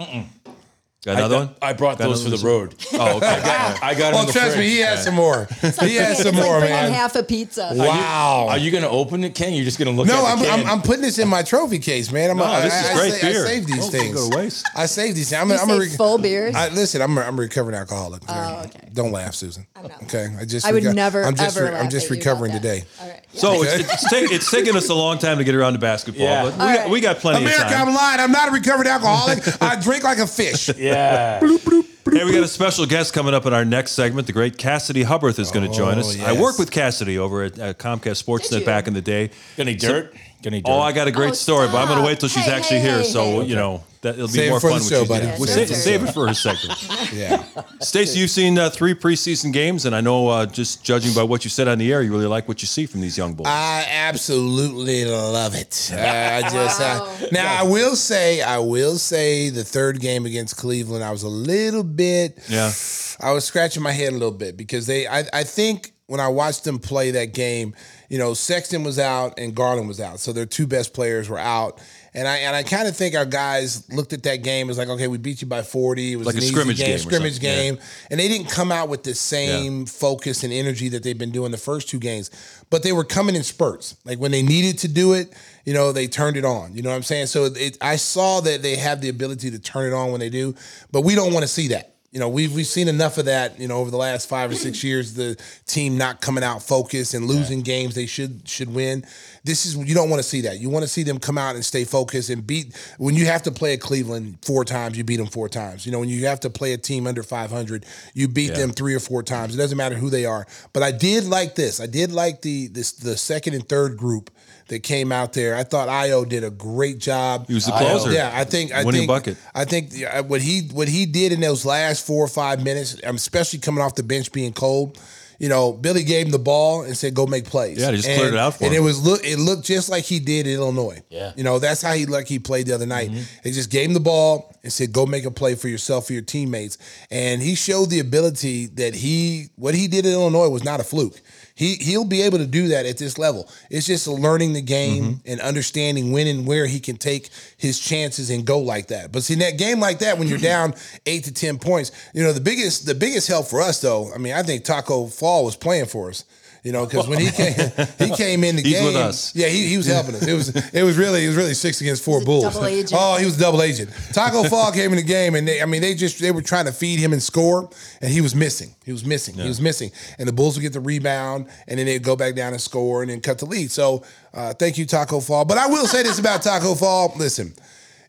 Got 1.05 1.15
I, 1.15 1.19
another 1.19 1.35
one? 1.37 1.55
I 1.61 1.71
brought 1.71 1.97
Got 1.97 2.09
those 2.09 2.21
for 2.25 2.29
the 2.29 2.45
road. 2.45 2.75
Oh, 2.93 3.17
okay. 3.17 3.25
I 3.25 3.39
got, 3.41 3.83
I 3.83 3.93
got 3.95 4.13
'em 4.13 4.19
Oh, 4.19 4.27
in 4.27 4.33
trust 4.33 4.57
me, 4.57 4.67
he 4.67 4.79
has 4.79 5.01
some 5.05 5.15
more. 5.15 5.47
He 5.61 5.95
has 5.95 6.17
some 6.21 6.35
It's 6.35 6.35
more, 6.35 6.59
like 6.59 6.67
bringing 6.67 6.75
man. 6.75 6.91
half 6.91 7.15
a 7.15 7.23
pizza. 7.23 7.71
Wow. 7.73 8.47
Are 8.49 8.57
you 8.57 8.69
going 8.69 8.83
to 8.83 8.89
open 8.89 9.23
it, 9.23 9.33
Ken? 9.33 9.53
You're 9.53 9.63
just 9.63 9.79
going 9.79 9.89
to 9.89 9.93
look 9.95 10.07
No, 10.07 10.25
at 10.27 10.33
I'm, 10.33 10.39
the 10.39 10.45
can? 10.45 10.59
I'm, 10.59 10.67
I'm 10.67 10.81
putting 10.81 11.01
this 11.03 11.17
in 11.17 11.29
my 11.29 11.41
trophy 11.41 11.79
case, 11.79 12.11
man. 12.11 12.31
I'm 12.31 12.35
No, 12.37 12.43
I, 12.43 12.61
this 12.63 12.73
is 12.83 12.89
I, 12.89 12.93
great 12.95 13.13
I, 13.13 13.21
beer. 13.31 13.43
I 13.45 13.47
save 13.47 13.65
these 13.67 13.77
Don't 13.77 13.91
things. 13.91 14.13
go 14.13 14.29
to 14.29 14.37
waste. 14.37 14.67
I 14.75 14.85
save 14.87 15.15
these 15.15 15.29
things. 15.29 15.41
I'm, 15.41 15.47
You 15.49 15.55
a- 15.55 15.59
I'm 15.59 15.67
say 15.69 15.75
a 15.77 15.79
rec- 15.79 15.89
full 15.91 16.17
beers? 16.17 16.53
I, 16.53 16.67
listen, 16.67 17.01
I'm 17.01 17.17
a, 17.17 17.21
I'm 17.21 17.37
a 17.39 17.41
recovering 17.43 17.77
alcoholic. 17.77 18.21
Oh, 18.27 18.63
okay. 18.65 18.89
Don't 18.91 19.13
laugh, 19.13 19.35
Susan. 19.35 19.67
not 19.77 20.03
Okay, 20.03 20.27
I 20.37 20.43
just 20.43 20.65
I 20.65 20.73
would 20.73 20.83
reco- 20.83 20.95
never, 20.95 21.23
I'm 21.23 21.35
just 21.35 21.55
ever 21.55 21.71
re- 21.71 21.77
I'm 21.79 21.89
just 21.89 22.09
recovering 22.09 22.51
today. 22.51 22.83
All 23.01 23.07
right. 23.07 23.15
So 23.31 23.63
it's, 23.63 23.73
it's, 23.93 24.09
take, 24.09 24.31
it's 24.31 24.51
taken 24.51 24.75
us 24.75 24.89
a 24.89 24.95
long 24.95 25.17
time 25.19 25.37
to 25.37 25.43
get 25.45 25.55
around 25.55 25.73
to 25.73 25.79
basketball, 25.79 26.27
but 26.49 26.53
we, 26.53 26.57
got, 26.57 26.65
right. 26.79 26.89
we 26.89 26.99
got 26.99 27.17
plenty 27.19 27.45
America, 27.45 27.65
of 27.67 27.71
time. 27.71 27.87
I'm 27.87 27.93
lying. 27.93 28.19
I'm 28.19 28.31
not 28.33 28.49
a 28.49 28.51
recovered 28.51 28.87
alcoholic. 28.87 29.61
I 29.61 29.79
drink 29.79 30.03
like 30.03 30.17
a 30.17 30.27
fish. 30.27 30.69
yeah. 30.93 31.39
Hey, 31.39 32.25
we 32.25 32.31
got 32.31 32.43
a 32.43 32.47
special 32.47 32.85
guest 32.85 33.13
coming 33.13 33.33
up 33.33 33.45
in 33.45 33.53
our 33.53 33.63
next 33.65 33.91
segment. 33.91 34.25
The 34.27 34.33
great 34.33 34.57
Cassidy 34.57 35.03
Hubbarth 35.03 35.37
is 35.37 35.51
going 35.51 35.69
to 35.69 35.75
join 35.77 35.99
us. 35.99 36.19
I 36.19 36.31
yes. 36.31 36.41
worked 36.41 36.57
with 36.57 36.71
Cassidy 36.71 37.17
over 37.19 37.43
at 37.43 37.59
uh, 37.59 37.73
Comcast 37.75 38.23
Sportsnet 38.23 38.65
back 38.65 38.87
in 38.87 38.93
the 38.93 39.01
day. 39.01 39.27
Got 39.27 39.67
any 39.67 39.75
dirt? 39.75 40.13
Got 40.13 40.47
any 40.47 40.61
dirt? 40.61 40.71
Oh, 40.71 40.79
I 40.79 40.91
got 40.91 41.07
a 41.07 41.11
great 41.11 41.31
Oh, 41.31 41.33
story, 41.33 41.67
but 41.67 41.75
I'm 41.77 41.87
going 41.87 41.99
to 41.99 42.05
wait 42.05 42.19
till 42.19 42.29
she's 42.29 42.45
Hey, 42.45 42.51
actually 42.53 42.79
hey, 42.79 42.87
here. 42.89 42.97
hey, 42.99 43.03
so 43.03 43.41
hey. 43.41 43.47
you 43.47 43.55
know 43.55 43.83
that 44.01 44.15
it'll 44.15 44.27
be 44.27 44.33
Save 44.33 44.47
it 44.47 44.49
more 44.51 44.59
for 44.59 44.69
fun 44.69 44.79
the 44.79 44.83
when 44.83 44.89
show, 44.89 44.99
she's 45.01 45.07
buddy. 45.09 45.25
here. 45.25 45.35
We'll 45.39 45.47
Save 45.47 45.67
save, 45.67 45.77
it. 45.77 45.81
save 45.81 46.03
it 46.03 46.13
for 46.13 46.27
a 46.27 46.33
second. 46.35 46.75
Yeah. 47.13 47.43
Stacey, 47.81 48.19
you've 48.19 48.29
seen 48.29 48.57
uh, 48.59 48.69
three 48.69 48.93
preseason 48.93 49.51
games, 49.51 49.85
and 49.85 49.95
I 49.95 49.99
know 50.01 50.27
uh, 50.27 50.45
just 50.45 50.83
judging 50.83 51.13
by 51.13 51.23
what 51.23 51.43
you 51.43 51.49
said 51.49 51.67
on 51.67 51.79
the 51.79 51.91
air, 51.91 52.01
you 52.03 52.11
really 52.11 52.27
like 52.27 52.47
what 52.47 52.61
you 52.61 52.67
see 52.67 52.85
from 52.85 53.01
these 53.01 53.17
young 53.17 53.33
boys. 53.33 53.47
I 53.47 53.85
absolutely 53.89 55.05
love 55.05 55.55
it. 55.55 55.91
Uh, 55.91 55.97
I 55.99 56.41
just 56.49 56.79
uh, 56.79 57.27
now 57.31 57.59
I 57.59 57.63
will 57.63 57.95
say 57.95 58.41
I 58.41 58.59
will 58.59 58.97
say 58.97 59.49
the 59.49 59.63
third 59.63 59.99
game 59.99 60.25
against 60.25 60.55
Cleveland 60.57 61.03
I 61.03 61.11
was 61.11 61.23
a 61.23 61.29
little 61.29 61.83
bit 61.83 62.37
yeah. 62.47 62.71
I 63.19 63.31
was 63.33 63.43
scratching 63.45 63.81
my 63.83 63.91
head 63.91 64.09
a 64.09 64.17
little 64.17 64.31
bit 64.31 64.55
because 64.55 64.85
they 64.87 65.07
I, 65.07 65.23
I 65.33 65.43
think 65.43 65.91
when 66.07 66.19
I 66.19 66.27
watched 66.27 66.63
them 66.63 66.79
play 66.79 67.11
that 67.11 67.33
game, 67.33 67.75
you 68.09 68.17
know, 68.17 68.33
Sexton 68.33 68.83
was 68.83 68.97
out 68.97 69.37
and 69.37 69.55
Garland 69.55 69.87
was 69.87 70.01
out. 70.01 70.19
So 70.19 70.33
their 70.33 70.47
two 70.47 70.65
best 70.65 70.93
players 70.93 71.29
were 71.29 71.37
out. 71.37 71.79
And 72.11 72.27
I 72.27 72.37
and 72.37 72.55
I 72.55 72.63
kind 72.63 72.87
of 72.87 72.97
think 72.97 73.15
our 73.15 73.25
guys 73.25 73.87
looked 73.93 74.13
at 74.13 74.23
that 74.23 74.37
game 74.37 74.71
as 74.71 74.79
like, 74.79 74.89
okay, 74.89 75.07
we 75.07 75.19
beat 75.19 75.43
you 75.43 75.47
by 75.47 75.61
40. 75.61 76.13
It 76.13 76.15
was 76.15 76.25
Like 76.25 76.35
a 76.37 76.41
scrimmage 76.41 76.79
game 76.79 76.95
or 76.95 76.97
scrimmage 76.97 77.33
something, 77.33 77.49
yeah. 77.49 77.55
game. 77.55 77.77
And 78.09 78.19
they 78.19 78.27
didn't 78.27 78.49
come 78.49 78.71
out 78.71 78.89
with 78.89 79.03
the 79.03 79.13
same 79.13 79.85
focus 79.85 80.43
and 80.43 80.51
energy 80.51 80.89
that 80.89 81.03
they've 81.03 81.17
been 81.17 81.29
doing 81.29 81.51
the 81.51 81.57
first 81.57 81.87
two 81.87 81.99
games. 81.99 82.31
But 82.71 82.81
they 82.81 82.93
were 82.93 83.03
coming 83.03 83.35
in 83.35 83.43
spurts. 83.43 83.95
Like 84.05 84.17
when 84.17 84.31
they 84.31 84.41
needed 84.41 84.79
to 84.79 84.87
do 84.87 85.13
it, 85.13 85.31
you 85.65 85.75
know, 85.75 85.91
they 85.91 86.07
turned 86.07 86.35
it 86.35 86.45
on. 86.45 86.75
You 86.75 86.81
know 86.81 86.89
what 86.89 86.95
I'm 86.95 87.03
saying? 87.03 87.27
So 87.27 87.45
it, 87.45 87.77
I 87.79 87.95
saw 87.97 88.41
that 88.41 88.63
they 88.63 88.75
have 88.77 89.01
the 89.01 89.09
ability 89.09 89.51
to 89.51 89.59
turn 89.59 89.85
it 89.85 89.95
on 89.95 90.09
when 90.09 90.19
they 90.19 90.31
do, 90.31 90.55
but 90.91 91.01
we 91.01 91.13
don't 91.13 91.31
want 91.31 91.43
to 91.43 91.47
see 91.47 91.67
that. 91.69 91.93
You 92.11 92.19
know, 92.19 92.27
we've 92.27 92.53
we've 92.55 92.65
seen 92.65 92.87
enough 92.87 93.19
of 93.19 93.25
that. 93.25 93.59
You 93.59 93.67
know, 93.67 93.77
over 93.77 93.91
the 93.91 93.97
last 93.97 94.27
five 94.27 94.49
or 94.49 94.55
six 94.55 94.83
years, 94.83 95.13
the 95.13 95.39
team 95.67 95.97
not 95.97 96.21
coming 96.21 96.43
out 96.43 96.63
focused 96.63 97.13
and 97.13 97.25
losing 97.25 97.61
games 97.61 97.93
they 97.93 98.07
should 98.07 98.47
should 98.47 98.73
win. 98.73 99.05
This 99.43 99.65
is 99.65 99.77
you 99.77 99.93
don't 99.93 100.09
want 100.09 100.19
to 100.21 100.27
see 100.27 100.41
that. 100.41 100.59
You 100.59 100.69
want 100.69 100.83
to 100.83 100.89
see 100.89 101.03
them 101.03 101.19
come 101.19 101.37
out 101.37 101.53
and 101.53 101.63
stay 101.63 101.83
focused 101.83 102.31
and 102.31 102.45
beat. 102.45 102.75
When 102.97 103.15
you 103.15 103.27
have 103.27 103.43
to 103.43 103.51
play 103.51 103.73
at 103.73 103.81
Cleveland 103.81 104.39
four 104.41 104.65
times, 104.65 104.97
you 104.97 105.03
beat 105.03 105.17
them 105.17 105.27
four 105.27 105.49
times. 105.49 105.85
You 105.85 105.91
know, 105.91 105.99
when 105.99 106.09
you 106.09 106.25
have 106.25 106.39
to 106.41 106.49
play 106.49 106.73
a 106.73 106.77
team 106.77 107.05
under 107.05 107.21
500, 107.21 107.85
you 108.15 108.27
beat 108.27 108.55
them 108.55 108.71
three 108.71 108.95
or 108.95 108.99
four 108.99 109.21
times. 109.21 109.53
It 109.53 109.57
doesn't 109.59 109.77
matter 109.77 109.95
who 109.95 110.09
they 110.09 110.25
are. 110.25 110.47
But 110.73 110.81
I 110.81 110.91
did 110.91 111.25
like 111.25 111.53
this. 111.55 111.79
I 111.79 111.85
did 111.85 112.11
like 112.11 112.41
the 112.41 112.67
this 112.67 112.91
the 112.91 113.17
second 113.17 113.53
and 113.53 113.69
third 113.69 113.97
group 113.97 114.31
that 114.69 114.81
came 114.83 115.11
out 115.11 115.33
there. 115.33 115.55
I 115.55 115.63
thought 115.63 115.87
Ayo 115.89 116.27
did 116.27 116.43
a 116.43 116.49
great 116.49 116.99
job. 116.99 117.47
He 117.47 117.53
was 117.53 117.65
the 117.65 117.71
Ayo- 117.73 117.79
closer. 117.91 118.11
Yeah, 118.11 118.31
I 118.33 118.43
think 118.45 118.71
I 118.71 118.83
Winning 118.83 119.01
think, 119.01 119.07
bucket. 119.09 119.37
I 119.53 119.65
think 119.65 119.93
what 120.27 120.41
he 120.41 120.69
what 120.71 120.87
he 120.87 121.05
did 121.05 121.31
in 121.31 121.41
those 121.41 121.65
last 121.65 122.05
four 122.07 122.23
or 122.23 122.27
five 122.29 122.63
minutes, 122.63 122.99
um, 123.03 123.15
especially 123.15 123.59
coming 123.59 123.83
off 123.83 123.95
the 123.95 124.03
bench 124.03 124.31
being 124.31 124.53
cold. 124.53 124.99
You 125.41 125.47
know, 125.47 125.71
Billy 125.71 126.03
gave 126.03 126.25
him 126.25 126.33
the 126.33 126.37
ball 126.39 126.81
and 126.83 126.97
said, 126.97 127.13
"Go 127.13 127.25
make 127.25 127.45
plays." 127.45 127.77
Yeah, 127.77 127.91
he 127.91 127.95
just 127.95 128.09
and, 128.09 128.19
cleared 128.19 128.33
it 128.33 128.39
out 128.39 128.55
for 128.57 128.65
and 128.65 128.73
him. 128.73 128.81
it 128.81 128.85
was 128.85 129.01
look. 129.05 129.21
It 129.23 129.39
looked 129.39 129.63
just 129.65 129.87
like 129.87 130.03
he 130.03 130.19
did 130.19 130.45
in 130.47 130.55
Illinois. 130.55 131.01
Yeah. 131.09 131.31
you 131.37 131.45
know 131.45 131.59
that's 131.59 131.81
how 131.81 131.93
he 131.93 132.05
like 132.05 132.27
he 132.27 132.39
played 132.39 132.67
the 132.67 132.75
other 132.75 132.85
night. 132.85 133.09
Mm-hmm. 133.09 133.21
He 133.45 133.51
just 133.51 133.69
gave 133.69 133.87
him 133.87 133.93
the 133.93 134.01
ball. 134.01 134.53
and 134.63 134.73
said, 134.73 134.91
"Go 134.91 135.05
make 135.05 135.23
a 135.23 135.31
play 135.31 135.55
for 135.55 135.69
yourself, 135.69 136.07
for 136.07 136.13
your 136.13 136.23
teammates." 136.23 136.77
And 137.09 137.41
he 137.41 137.55
showed 137.55 137.89
the 137.89 137.99
ability 138.01 138.65
that 138.75 138.93
he 138.95 139.47
what 139.55 139.75
he 139.75 139.87
did 139.87 140.05
in 140.05 140.11
Illinois 140.11 140.49
was 140.49 140.65
not 140.65 140.81
a 140.81 140.83
fluke. 140.83 141.21
He 141.59 141.75
he'll 141.75 142.05
be 142.05 142.21
able 142.21 142.37
to 142.37 142.47
do 142.47 142.69
that 142.69 142.85
at 142.85 142.97
this 142.97 143.17
level. 143.17 143.49
It's 143.69 143.85
just 143.85 144.07
learning 144.07 144.53
the 144.53 144.61
game 144.61 145.03
mm-hmm. 145.03 145.29
and 145.29 145.41
understanding 145.41 146.13
when 146.13 146.25
and 146.25 146.47
where 146.47 146.65
he 146.65 146.79
can 146.79 146.95
take 146.95 147.31
his 147.57 147.77
chances 147.77 148.29
and 148.29 148.45
go 148.45 148.59
like 148.59 148.87
that. 148.87 149.11
But 149.11 149.23
see, 149.23 149.33
in 149.33 149.39
that 149.39 149.57
game 149.57 149.81
like 149.81 149.99
that, 149.99 150.17
when 150.17 150.29
you're 150.29 150.37
down 150.53 150.73
eight 151.05 151.25
to 151.25 151.33
ten 151.33 151.59
points, 151.59 151.91
you 152.13 152.23
know 152.23 152.31
the 152.31 152.39
biggest 152.39 152.85
the 152.85 152.95
biggest 152.95 153.27
help 153.27 153.47
for 153.47 153.59
us 153.59 153.81
though. 153.81 154.09
I 154.13 154.19
mean, 154.19 154.31
I 154.31 154.41
think 154.41 154.63
Taco 154.63 155.07
Fall 155.07 155.43
was 155.43 155.57
playing 155.57 155.87
for 155.87 156.07
us. 156.07 156.23
You 156.61 156.73
know, 156.73 156.85
because 156.85 157.07
when 157.07 157.19
he 157.19 157.29
came, 157.31 157.53
he 157.99 158.09
came 158.17 158.43
in 158.43 158.57
the 158.57 158.61
He's 158.61 158.73
game. 158.73 158.85
with 158.87 158.95
us. 158.97 159.33
Yeah, 159.33 159.47
he, 159.47 159.67
he 159.69 159.77
was 159.77 159.85
helping 159.87 160.15
us. 160.15 160.27
It 160.27 160.33
was 160.33 160.49
it 160.73 160.83
was 160.83 160.97
really 160.97 161.23
it 161.23 161.27
was 161.29 161.37
really 161.37 161.53
six 161.53 161.79
against 161.79 162.03
four 162.03 162.21
a 162.21 162.25
bulls. 162.25 162.43
double 162.53 162.65
agent. 162.65 162.91
Oh, 162.93 163.15
he 163.17 163.23
was 163.25 163.37
a 163.37 163.39
double 163.39 163.61
agent. 163.61 163.89
Taco 164.11 164.43
Fall 164.49 164.71
came 164.73 164.91
in 164.91 164.97
the 164.97 165.03
game, 165.03 165.35
and 165.35 165.47
they, 165.47 165.61
I 165.61 165.65
mean, 165.65 165.81
they 165.81 165.95
just 165.95 166.19
they 166.19 166.31
were 166.31 166.41
trying 166.41 166.65
to 166.65 166.73
feed 166.73 166.99
him 166.99 167.13
and 167.13 167.23
score, 167.23 167.69
and 168.01 168.11
he 168.11 168.19
was 168.19 168.35
missing. 168.35 168.75
He 168.83 168.91
was 168.91 169.05
missing. 169.05 169.35
He 169.35 169.47
was 169.47 169.61
missing, 169.61 169.91
and 170.17 170.27
the 170.27 170.33
Bulls 170.33 170.55
would 170.57 170.61
get 170.63 170.73
the 170.73 170.81
rebound, 170.81 171.47
and 171.67 171.79
then 171.79 171.85
they'd 171.85 172.03
go 172.03 172.17
back 172.17 172.35
down 172.35 172.51
and 172.51 172.61
score, 172.61 173.03
and 173.03 173.09
then 173.09 173.21
cut 173.21 173.37
the 173.37 173.45
lead. 173.45 173.71
So, 173.71 174.03
uh, 174.33 174.53
thank 174.53 174.77
you, 174.77 174.85
Taco 174.85 175.21
Fall. 175.21 175.45
But 175.45 175.57
I 175.57 175.67
will 175.67 175.87
say 175.87 176.03
this 176.03 176.19
about 176.19 176.41
Taco 176.41 176.75
Fall. 176.75 177.13
Listen, 177.17 177.53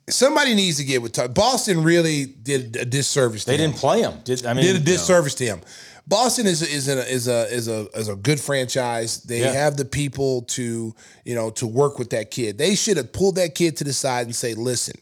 somebody 0.08 0.54
needs 0.54 0.78
to 0.78 0.84
get 0.84 1.02
with 1.02 1.12
Ta- 1.12 1.28
Boston. 1.28 1.82
Really 1.84 2.26
did 2.26 2.76
a 2.76 2.84
disservice. 2.84 3.44
To 3.44 3.50
They 3.52 3.56
him 3.58 3.70
didn't 3.70 3.80
play 3.80 4.00
him. 4.02 4.14
Did, 4.24 4.44
I 4.46 4.54
mean, 4.54 4.64
did 4.64 4.76
a 4.76 4.80
disservice 4.80 5.34
to 5.36 5.44
him. 5.44 5.60
Boston 6.10 6.46
is 6.48 6.60
is 6.60 6.88
a, 6.88 7.08
is 7.08 7.28
a 7.28 7.46
is 7.54 7.68
a 7.68 7.86
is 7.94 8.08
a 8.08 8.16
good 8.16 8.40
franchise. 8.40 9.18
They 9.22 9.40
Yeah. 9.40 9.52
have 9.52 9.76
the 9.76 9.84
people 9.84 10.42
to 10.56 10.92
you 11.24 11.34
know 11.36 11.50
to 11.50 11.66
work 11.68 11.98
with 12.00 12.10
that 12.10 12.32
kid. 12.32 12.58
They 12.58 12.74
should 12.74 12.96
have 12.96 13.12
pulled 13.12 13.36
that 13.36 13.54
kid 13.54 13.76
to 13.78 13.84
the 13.84 13.92
side 13.92 14.26
and 14.26 14.34
say, 14.34 14.54
"Listen, 14.54 14.96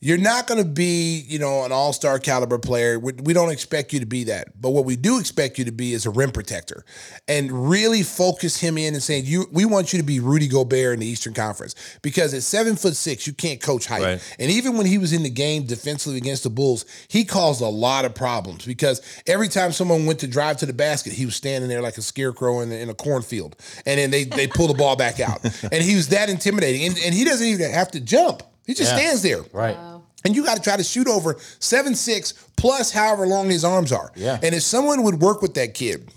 you're 0.00 0.18
not 0.18 0.46
going 0.46 0.62
to 0.62 0.68
be 0.68 1.24
you 1.28 1.38
know 1.38 1.64
an 1.64 1.72
all 1.72 1.92
star 1.92 2.18
caliber 2.18 2.58
player. 2.58 2.98
We, 2.98 3.12
we 3.14 3.32
don't 3.32 3.50
expect 3.50 3.92
you 3.92 4.00
to 4.00 4.06
be 4.06 4.24
that. 4.24 4.60
But 4.60 4.70
what 4.70 4.84
we 4.84 4.96
do 4.96 5.18
expect 5.18 5.58
you 5.58 5.64
to 5.64 5.72
be 5.72 5.92
is 5.92 6.06
a 6.06 6.10
rim 6.10 6.30
protector, 6.32 6.84
and 7.28 7.70
really 7.70 8.02
focus 8.02 8.58
him 8.58 8.78
in 8.78 8.94
and 8.94 9.02
saying 9.02 9.24
you 9.26 9.46
we 9.52 9.64
want 9.64 9.92
you 9.92 9.98
to 9.98 10.04
be 10.04 10.20
Rudy 10.20 10.48
Gobert 10.48 10.94
in 10.94 11.00
the 11.00 11.06
Eastern 11.06 11.34
Conference 11.34 11.74
because 12.02 12.34
at 12.34 12.42
seven 12.42 12.76
foot 12.76 12.96
six 12.96 13.26
you 13.26 13.32
can't 13.32 13.60
coach 13.60 13.86
height. 13.86 14.02
Right. 14.02 14.36
And 14.38 14.50
even 14.50 14.76
when 14.76 14.86
he 14.86 14.98
was 14.98 15.12
in 15.12 15.22
the 15.22 15.30
game 15.30 15.64
defensively 15.64 16.18
against 16.18 16.42
the 16.42 16.50
Bulls, 16.50 16.84
he 17.08 17.24
caused 17.24 17.60
a 17.60 17.68
lot 17.68 18.04
of 18.04 18.14
problems 18.14 18.64
because 18.64 19.00
every 19.26 19.48
time 19.48 19.72
someone 19.72 20.06
went 20.06 20.20
to 20.20 20.26
drive 20.26 20.56
to 20.58 20.66
the 20.66 20.72
basket, 20.72 21.12
he 21.12 21.24
was 21.24 21.36
standing 21.36 21.68
there 21.68 21.82
like 21.82 21.98
a 21.98 22.02
scarecrow 22.02 22.60
in, 22.60 22.72
in 22.72 22.88
a 22.88 22.94
cornfield. 22.94 23.56
And 23.84 23.98
then 23.98 24.10
they, 24.10 24.24
they 24.24 24.46
pull 24.46 24.68
the 24.68 24.74
ball 24.74 24.96
back 24.96 25.20
out. 25.20 25.40
And 25.72 25.82
he 25.82 25.96
was 25.96 26.08
that 26.08 26.28
intimidating. 26.28 26.84
And, 26.84 26.98
and 27.04 27.14
he 27.14 27.24
doesn't 27.24 27.46
even 27.46 27.70
have 27.70 27.90
to 27.92 28.00
jump, 28.00 28.42
he 28.66 28.74
just 28.74 28.92
Yeah. 28.92 28.98
stands 28.98 29.22
there. 29.22 29.42
right. 29.52 29.76
And 30.24 30.34
you 30.34 30.44
got 30.44 30.56
to 30.56 30.62
try 30.62 30.76
to 30.76 30.82
shoot 30.82 31.06
over 31.06 31.36
seven 31.60 31.94
six 31.94 32.34
plus 32.56 32.90
however 32.90 33.26
long 33.28 33.48
his 33.48 33.64
arms 33.64 33.92
are. 33.92 34.10
Yeah. 34.16 34.38
And 34.42 34.54
if 34.56 34.62
someone 34.62 35.04
would 35.04 35.20
work 35.20 35.40
with 35.40 35.54
that 35.54 35.72
kid, 35.74 36.10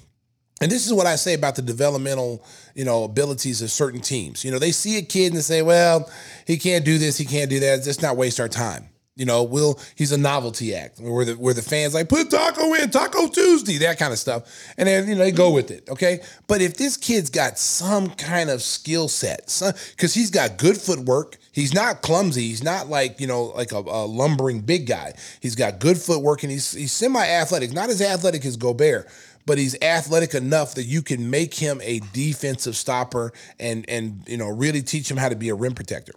and 0.61 0.71
this 0.71 0.85
is 0.87 0.91
what 0.93 1.05
I 1.05 1.15
say 1.15 1.35
about 1.35 1.55
the 1.55 1.61
developmental, 1.61 2.43
you 2.73 2.85
know, 2.85 3.03
abilities 3.03 3.61
of 3.61 3.69
certain 3.71 4.01
teams. 4.01 4.43
You 4.43 4.49
know, 4.51 4.57
they 4.59 4.71
see 4.71 4.97
a 4.97 5.01
kid 5.03 5.27
and 5.27 5.37
they 5.37 5.41
say, 5.41 5.61
"Well, 5.61 6.09
he 6.47 6.57
can't 6.57 6.83
do 6.83 6.97
this, 6.97 7.17
he 7.17 7.25
can't 7.25 7.49
do 7.51 7.59
that. 7.59 7.85
Let's 7.85 8.01
not 8.01 8.17
waste 8.17 8.39
our 8.39 8.49
time." 8.49 8.89
You 9.19 9.25
know, 9.25 9.43
will 9.43 9.77
he's 9.95 10.13
a 10.13 10.17
novelty 10.17 10.73
act 10.73 10.99
where 10.99 11.25
the 11.25 11.33
where 11.33 11.53
the 11.53 11.61
fans 11.61 11.93
like 11.93 12.07
put 12.07 12.31
Taco 12.31 12.73
in 12.73 12.89
Taco 12.89 13.27
Tuesday, 13.27 13.77
that 13.79 13.99
kind 13.99 14.13
of 14.13 14.17
stuff, 14.17 14.43
and 14.77 14.87
then 14.87 15.09
you 15.09 15.15
know 15.15 15.25
they 15.25 15.33
go 15.33 15.51
mm. 15.51 15.55
with 15.55 15.71
it. 15.71 15.89
Okay, 15.89 16.21
but 16.47 16.61
if 16.61 16.77
this 16.77 16.95
kid's 16.95 17.29
got 17.29 17.59
some 17.59 18.09
kind 18.11 18.49
of 18.49 18.61
skill 18.61 19.09
set, 19.09 19.41
because 19.91 20.13
he's 20.13 20.31
got 20.31 20.57
good 20.57 20.77
footwork, 20.77 21.37
he's 21.51 21.73
not 21.73 22.01
clumsy, 22.01 22.43
he's 22.43 22.63
not 22.63 22.87
like 22.87 23.19
you 23.19 23.27
know 23.27 23.47
like 23.57 23.73
a, 23.73 23.79
a 23.79 24.07
lumbering 24.07 24.61
big 24.61 24.87
guy. 24.87 25.13
He's 25.41 25.55
got 25.55 25.79
good 25.79 25.97
footwork 25.97 26.43
and 26.43 26.51
he's 26.53 26.71
he's 26.71 26.93
semi 26.93 27.21
athletic, 27.21 27.73
not 27.73 27.89
as 27.89 28.01
athletic 28.01 28.45
as 28.45 28.55
Gobert 28.55 29.09
but 29.45 29.57
he's 29.57 29.75
athletic 29.81 30.35
enough 30.35 30.75
that 30.75 30.83
you 30.83 31.01
can 31.01 31.31
make 31.31 31.55
him 31.55 31.81
a 31.83 31.99
defensive 32.13 32.75
stopper 32.75 33.33
and 33.59 33.83
and 33.89 34.23
you 34.27 34.37
know 34.37 34.47
really 34.47 34.83
teach 34.83 35.09
him 35.09 35.17
how 35.17 35.27
to 35.27 35.35
be 35.35 35.49
a 35.49 35.55
rim 35.55 35.73
protector. 35.73 36.13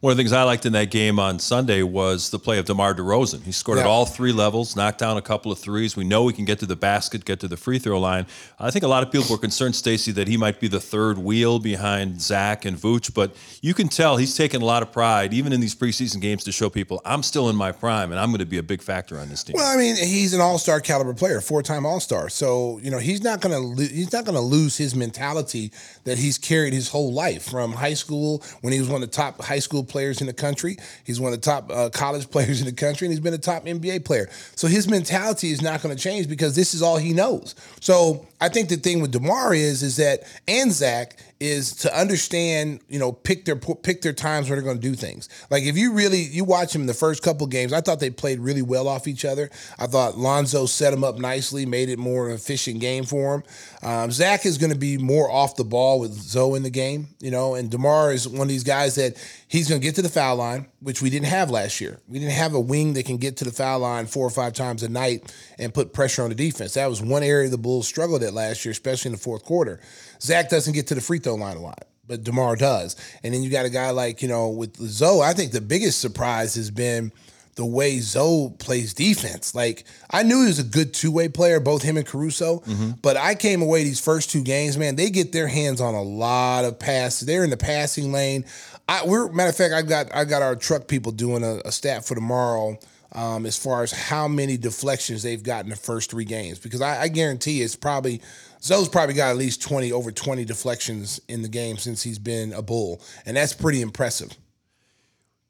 One 0.00 0.12
of 0.12 0.16
the 0.16 0.22
things 0.22 0.32
I 0.32 0.44
liked 0.44 0.64
in 0.64 0.72
that 0.72 0.90
game 0.90 1.18
on 1.18 1.38
Sunday 1.38 1.82
was 1.82 2.30
the 2.30 2.38
play 2.38 2.58
of 2.58 2.64
DeMar 2.64 2.94
DeRozan. 2.94 3.42
He 3.42 3.52
scored 3.52 3.76
at 3.80 3.84
all 3.84 4.06
three 4.06 4.32
levels, 4.32 4.74
knocked 4.74 4.98
down 4.98 5.18
a 5.18 5.22
couple 5.22 5.52
of 5.52 5.58
threes. 5.58 5.94
We 5.94 6.04
know 6.04 6.26
he 6.26 6.32
can 6.32 6.46
get 6.46 6.58
to 6.60 6.66
the 6.66 6.74
basket, 6.74 7.26
get 7.26 7.38
to 7.40 7.48
the 7.48 7.58
free 7.58 7.78
throw 7.78 8.00
line. 8.00 8.26
I 8.58 8.70
think 8.70 8.82
a 8.82 8.88
lot 8.88 9.02
of 9.02 9.12
people 9.12 9.26
were 9.28 9.36
concerned, 9.36 9.74
Stacey, 9.76 10.10
that 10.12 10.26
he 10.26 10.38
might 10.38 10.58
be 10.58 10.68
the 10.68 10.80
third 10.80 11.18
wheel 11.18 11.58
behind 11.58 12.22
Zach 12.22 12.64
and 12.64 12.78
Vooch, 12.78 13.12
but 13.12 13.36
you 13.60 13.74
can 13.74 13.88
tell 13.88 14.16
he's 14.16 14.34
taken 14.34 14.62
a 14.62 14.64
lot 14.64 14.82
of 14.82 14.90
pride, 14.90 15.34
even 15.34 15.52
in 15.52 15.60
these 15.60 15.74
preseason 15.74 16.22
games, 16.22 16.44
to 16.44 16.52
show 16.52 16.70
people 16.70 17.02
I'm 17.04 17.22
still 17.22 17.50
in 17.50 17.56
my 17.56 17.70
prime 17.70 18.10
and 18.10 18.18
I'm 18.18 18.30
going 18.30 18.38
to 18.38 18.46
be 18.46 18.56
a 18.56 18.62
big 18.62 18.80
factor 18.80 19.18
on 19.18 19.28
this 19.28 19.44
team. 19.44 19.56
Well, 19.58 19.70
I 19.70 19.76
mean, 19.76 19.96
he's 19.96 20.32
an 20.32 20.40
all-star 20.40 20.80
caliber 20.80 21.12
player, 21.12 21.42
four-time 21.42 21.84
all-star. 21.84 22.30
So, 22.30 22.78
you 22.82 22.90
know, 22.90 22.98
he's 23.00 23.22
not 23.22 23.42
going 23.42 23.52
to 23.52 23.58
lo- 23.60 23.86
he's 23.86 24.14
not 24.14 24.24
going 24.24 24.36
to 24.36 24.40
lose 24.40 24.78
his 24.78 24.94
mentality 24.94 25.72
that 26.04 26.16
he's 26.16 26.38
carried 26.38 26.72
his 26.72 26.88
whole 26.88 27.12
life 27.12 27.50
from 27.50 27.74
high 27.74 27.92
school 27.92 28.42
when 28.62 28.72
he 28.72 28.80
was 28.80 28.88
one 28.88 29.02
of 29.02 29.10
the 29.10 29.14
top 29.14 29.42
high 29.42 29.58
school 29.58 29.84
players 29.90 30.20
in 30.20 30.26
the 30.26 30.32
country. 30.32 30.78
He's 31.04 31.20
one 31.20 31.32
of 31.32 31.40
the 31.40 31.44
top 31.44 31.70
uh, 31.70 31.90
college 31.90 32.30
players 32.30 32.60
in 32.60 32.66
the 32.66 32.72
country 32.72 33.06
and 33.06 33.12
he's 33.12 33.20
been 33.20 33.34
a 33.34 33.38
top 33.38 33.64
NBA 33.64 34.04
player. 34.04 34.28
So 34.56 34.66
his 34.66 34.88
mentality 34.88 35.50
is 35.50 35.60
not 35.60 35.82
going 35.82 35.94
to 35.94 36.02
change 36.02 36.28
because 36.28 36.56
this 36.56 36.72
is 36.72 36.80
all 36.80 36.96
he 36.96 37.12
knows. 37.12 37.54
So, 37.80 38.26
I 38.42 38.48
think 38.48 38.70
the 38.70 38.76
thing 38.76 39.02
with 39.02 39.12
DeMar 39.12 39.52
is 39.52 39.82
is 39.82 39.96
that 39.96 40.22
and 40.48 40.72
Zach 40.72 41.14
is 41.40 41.74
to 41.74 41.98
understand, 41.98 42.80
you 42.88 42.98
know, 42.98 43.12
pick 43.12 43.46
their 43.46 43.56
pick 43.56 44.02
their 44.02 44.12
times 44.12 44.48
where 44.48 44.56
they're 44.56 44.64
going 44.64 44.76
to 44.76 44.88
do 44.88 44.94
things. 44.94 45.28
Like 45.50 45.64
if 45.64 45.76
you 45.76 45.94
really 45.94 46.20
you 46.20 46.44
watch 46.44 46.74
them 46.74 46.86
the 46.86 46.94
first 46.94 47.22
couple 47.22 47.46
games, 47.46 47.72
I 47.72 47.80
thought 47.80 47.98
they 47.98 48.10
played 48.10 48.40
really 48.40 48.60
well 48.60 48.86
off 48.86 49.08
each 49.08 49.24
other. 49.24 49.50
I 49.78 49.86
thought 49.86 50.18
Lonzo 50.18 50.66
set 50.66 50.90
them 50.90 51.02
up 51.02 51.18
nicely, 51.18 51.64
made 51.64 51.88
it 51.88 51.98
more 51.98 52.30
efficient 52.30 52.80
game 52.80 53.04
for 53.04 53.36
him. 53.36 53.42
Um, 53.82 54.10
Zach 54.10 54.44
is 54.44 54.58
going 54.58 54.72
to 54.72 54.78
be 54.78 54.98
more 54.98 55.30
off 55.30 55.56
the 55.56 55.64
ball 55.64 55.98
with 55.98 56.12
Zo 56.12 56.54
in 56.54 56.62
the 56.62 56.70
game, 56.70 57.08
you 57.20 57.30
know, 57.30 57.54
and 57.54 57.70
Demar 57.70 58.12
is 58.12 58.28
one 58.28 58.42
of 58.42 58.48
these 58.48 58.64
guys 58.64 58.96
that 58.96 59.16
he's 59.48 59.68
going 59.68 59.80
to 59.80 59.86
get 59.86 59.94
to 59.94 60.02
the 60.02 60.10
foul 60.10 60.36
line, 60.36 60.66
which 60.80 61.00
we 61.00 61.08
didn't 61.08 61.26
have 61.26 61.50
last 61.50 61.80
year. 61.80 61.98
We 62.06 62.18
didn't 62.18 62.34
have 62.34 62.52
a 62.52 62.60
wing 62.60 62.92
that 62.94 63.06
can 63.06 63.16
get 63.16 63.38
to 63.38 63.44
the 63.44 63.50
foul 63.50 63.80
line 63.80 64.06
four 64.06 64.26
or 64.26 64.30
five 64.30 64.52
times 64.52 64.82
a 64.82 64.88
night 64.90 65.34
and 65.58 65.72
put 65.72 65.94
pressure 65.94 66.22
on 66.22 66.28
the 66.28 66.34
defense. 66.34 66.74
That 66.74 66.90
was 66.90 67.00
one 67.00 67.22
area 67.22 67.48
the 67.48 67.56
Bulls 67.56 67.88
struggled 67.88 68.22
at 68.22 68.34
last 68.34 68.64
year, 68.64 68.72
especially 68.72 69.08
in 69.08 69.12
the 69.12 69.22
fourth 69.22 69.44
quarter. 69.44 69.80
Zach 70.20 70.50
doesn't 70.50 70.72
get 70.74 70.86
to 70.88 70.94
the 70.94 71.00
free 71.00 71.18
throw 71.18 71.34
line 71.34 71.56
a 71.56 71.60
lot 71.60 71.86
but 72.10 72.24
DeMar 72.24 72.56
does. 72.56 72.96
And 73.22 73.32
then 73.32 73.44
you 73.44 73.50
got 73.50 73.66
a 73.66 73.70
guy 73.70 73.90
like, 73.90 74.20
you 74.20 74.26
know, 74.26 74.48
with 74.48 74.76
Zo, 74.78 75.20
I 75.20 75.32
think 75.32 75.52
the 75.52 75.60
biggest 75.60 76.00
surprise 76.00 76.56
has 76.56 76.68
been 76.68 77.12
the 77.54 77.64
way 77.64 78.00
Zo 78.00 78.50
plays 78.58 78.94
defense. 78.94 79.54
Like, 79.54 79.84
I 80.10 80.24
knew 80.24 80.40
he 80.40 80.46
was 80.48 80.58
a 80.58 80.64
good 80.64 80.92
two 80.92 81.12
way 81.12 81.28
player, 81.28 81.60
both 81.60 81.82
him 81.82 81.96
and 81.96 82.06
Caruso, 82.06 82.62
but 83.00 83.16
I 83.16 83.34
came 83.36 83.62
away 83.62 83.84
these 83.84 84.00
first 84.00 84.30
two 84.30 84.42
games, 84.42 84.76
man, 84.76 84.96
they 84.96 85.08
get 85.10 85.30
their 85.32 85.46
hands 85.46 85.80
on 85.80 85.94
a 85.94 86.02
lot 86.02 86.64
of 86.64 86.78
passes. 86.80 87.26
They're 87.26 87.44
in 87.44 87.50
the 87.50 87.56
passing 87.56 88.10
lane. 88.10 88.44
I, 88.88 89.04
we're 89.04 89.30
matter 89.30 89.50
of 89.50 89.56
fact, 89.56 89.72
I 89.72 89.82
got 89.82 90.12
I 90.14 90.24
got 90.24 90.42
our 90.42 90.56
truck 90.56 90.88
people 90.88 91.12
doing 91.12 91.44
a, 91.44 91.60
a 91.64 91.70
stat 91.70 92.04
for 92.04 92.16
tomorrow 92.16 92.76
um, 93.12 93.46
as 93.46 93.56
far 93.56 93.82
as 93.82 93.92
how 93.92 94.26
many 94.26 94.56
deflections 94.56 95.22
they've 95.22 95.42
got 95.42 95.64
in 95.64 95.70
the 95.70 95.76
first 95.76 96.10
three 96.10 96.24
games 96.24 96.58
because 96.58 96.80
I, 96.80 97.02
I 97.02 97.08
guarantee 97.08 97.62
it's 97.62 97.76
probably 97.76 98.20
Zo's 98.62 98.88
probably 98.88 99.14
got 99.14 99.30
at 99.30 99.36
least 99.36 99.62
twenty 99.62 99.90
over 99.92 100.12
twenty 100.12 100.44
deflections 100.44 101.20
in 101.28 101.42
the 101.42 101.48
game 101.48 101.76
since 101.78 102.02
he's 102.02 102.18
been 102.18 102.52
a 102.52 102.62
bull, 102.62 103.00
and 103.26 103.36
that's 103.36 103.52
pretty 103.52 103.80
impressive. 103.80 104.36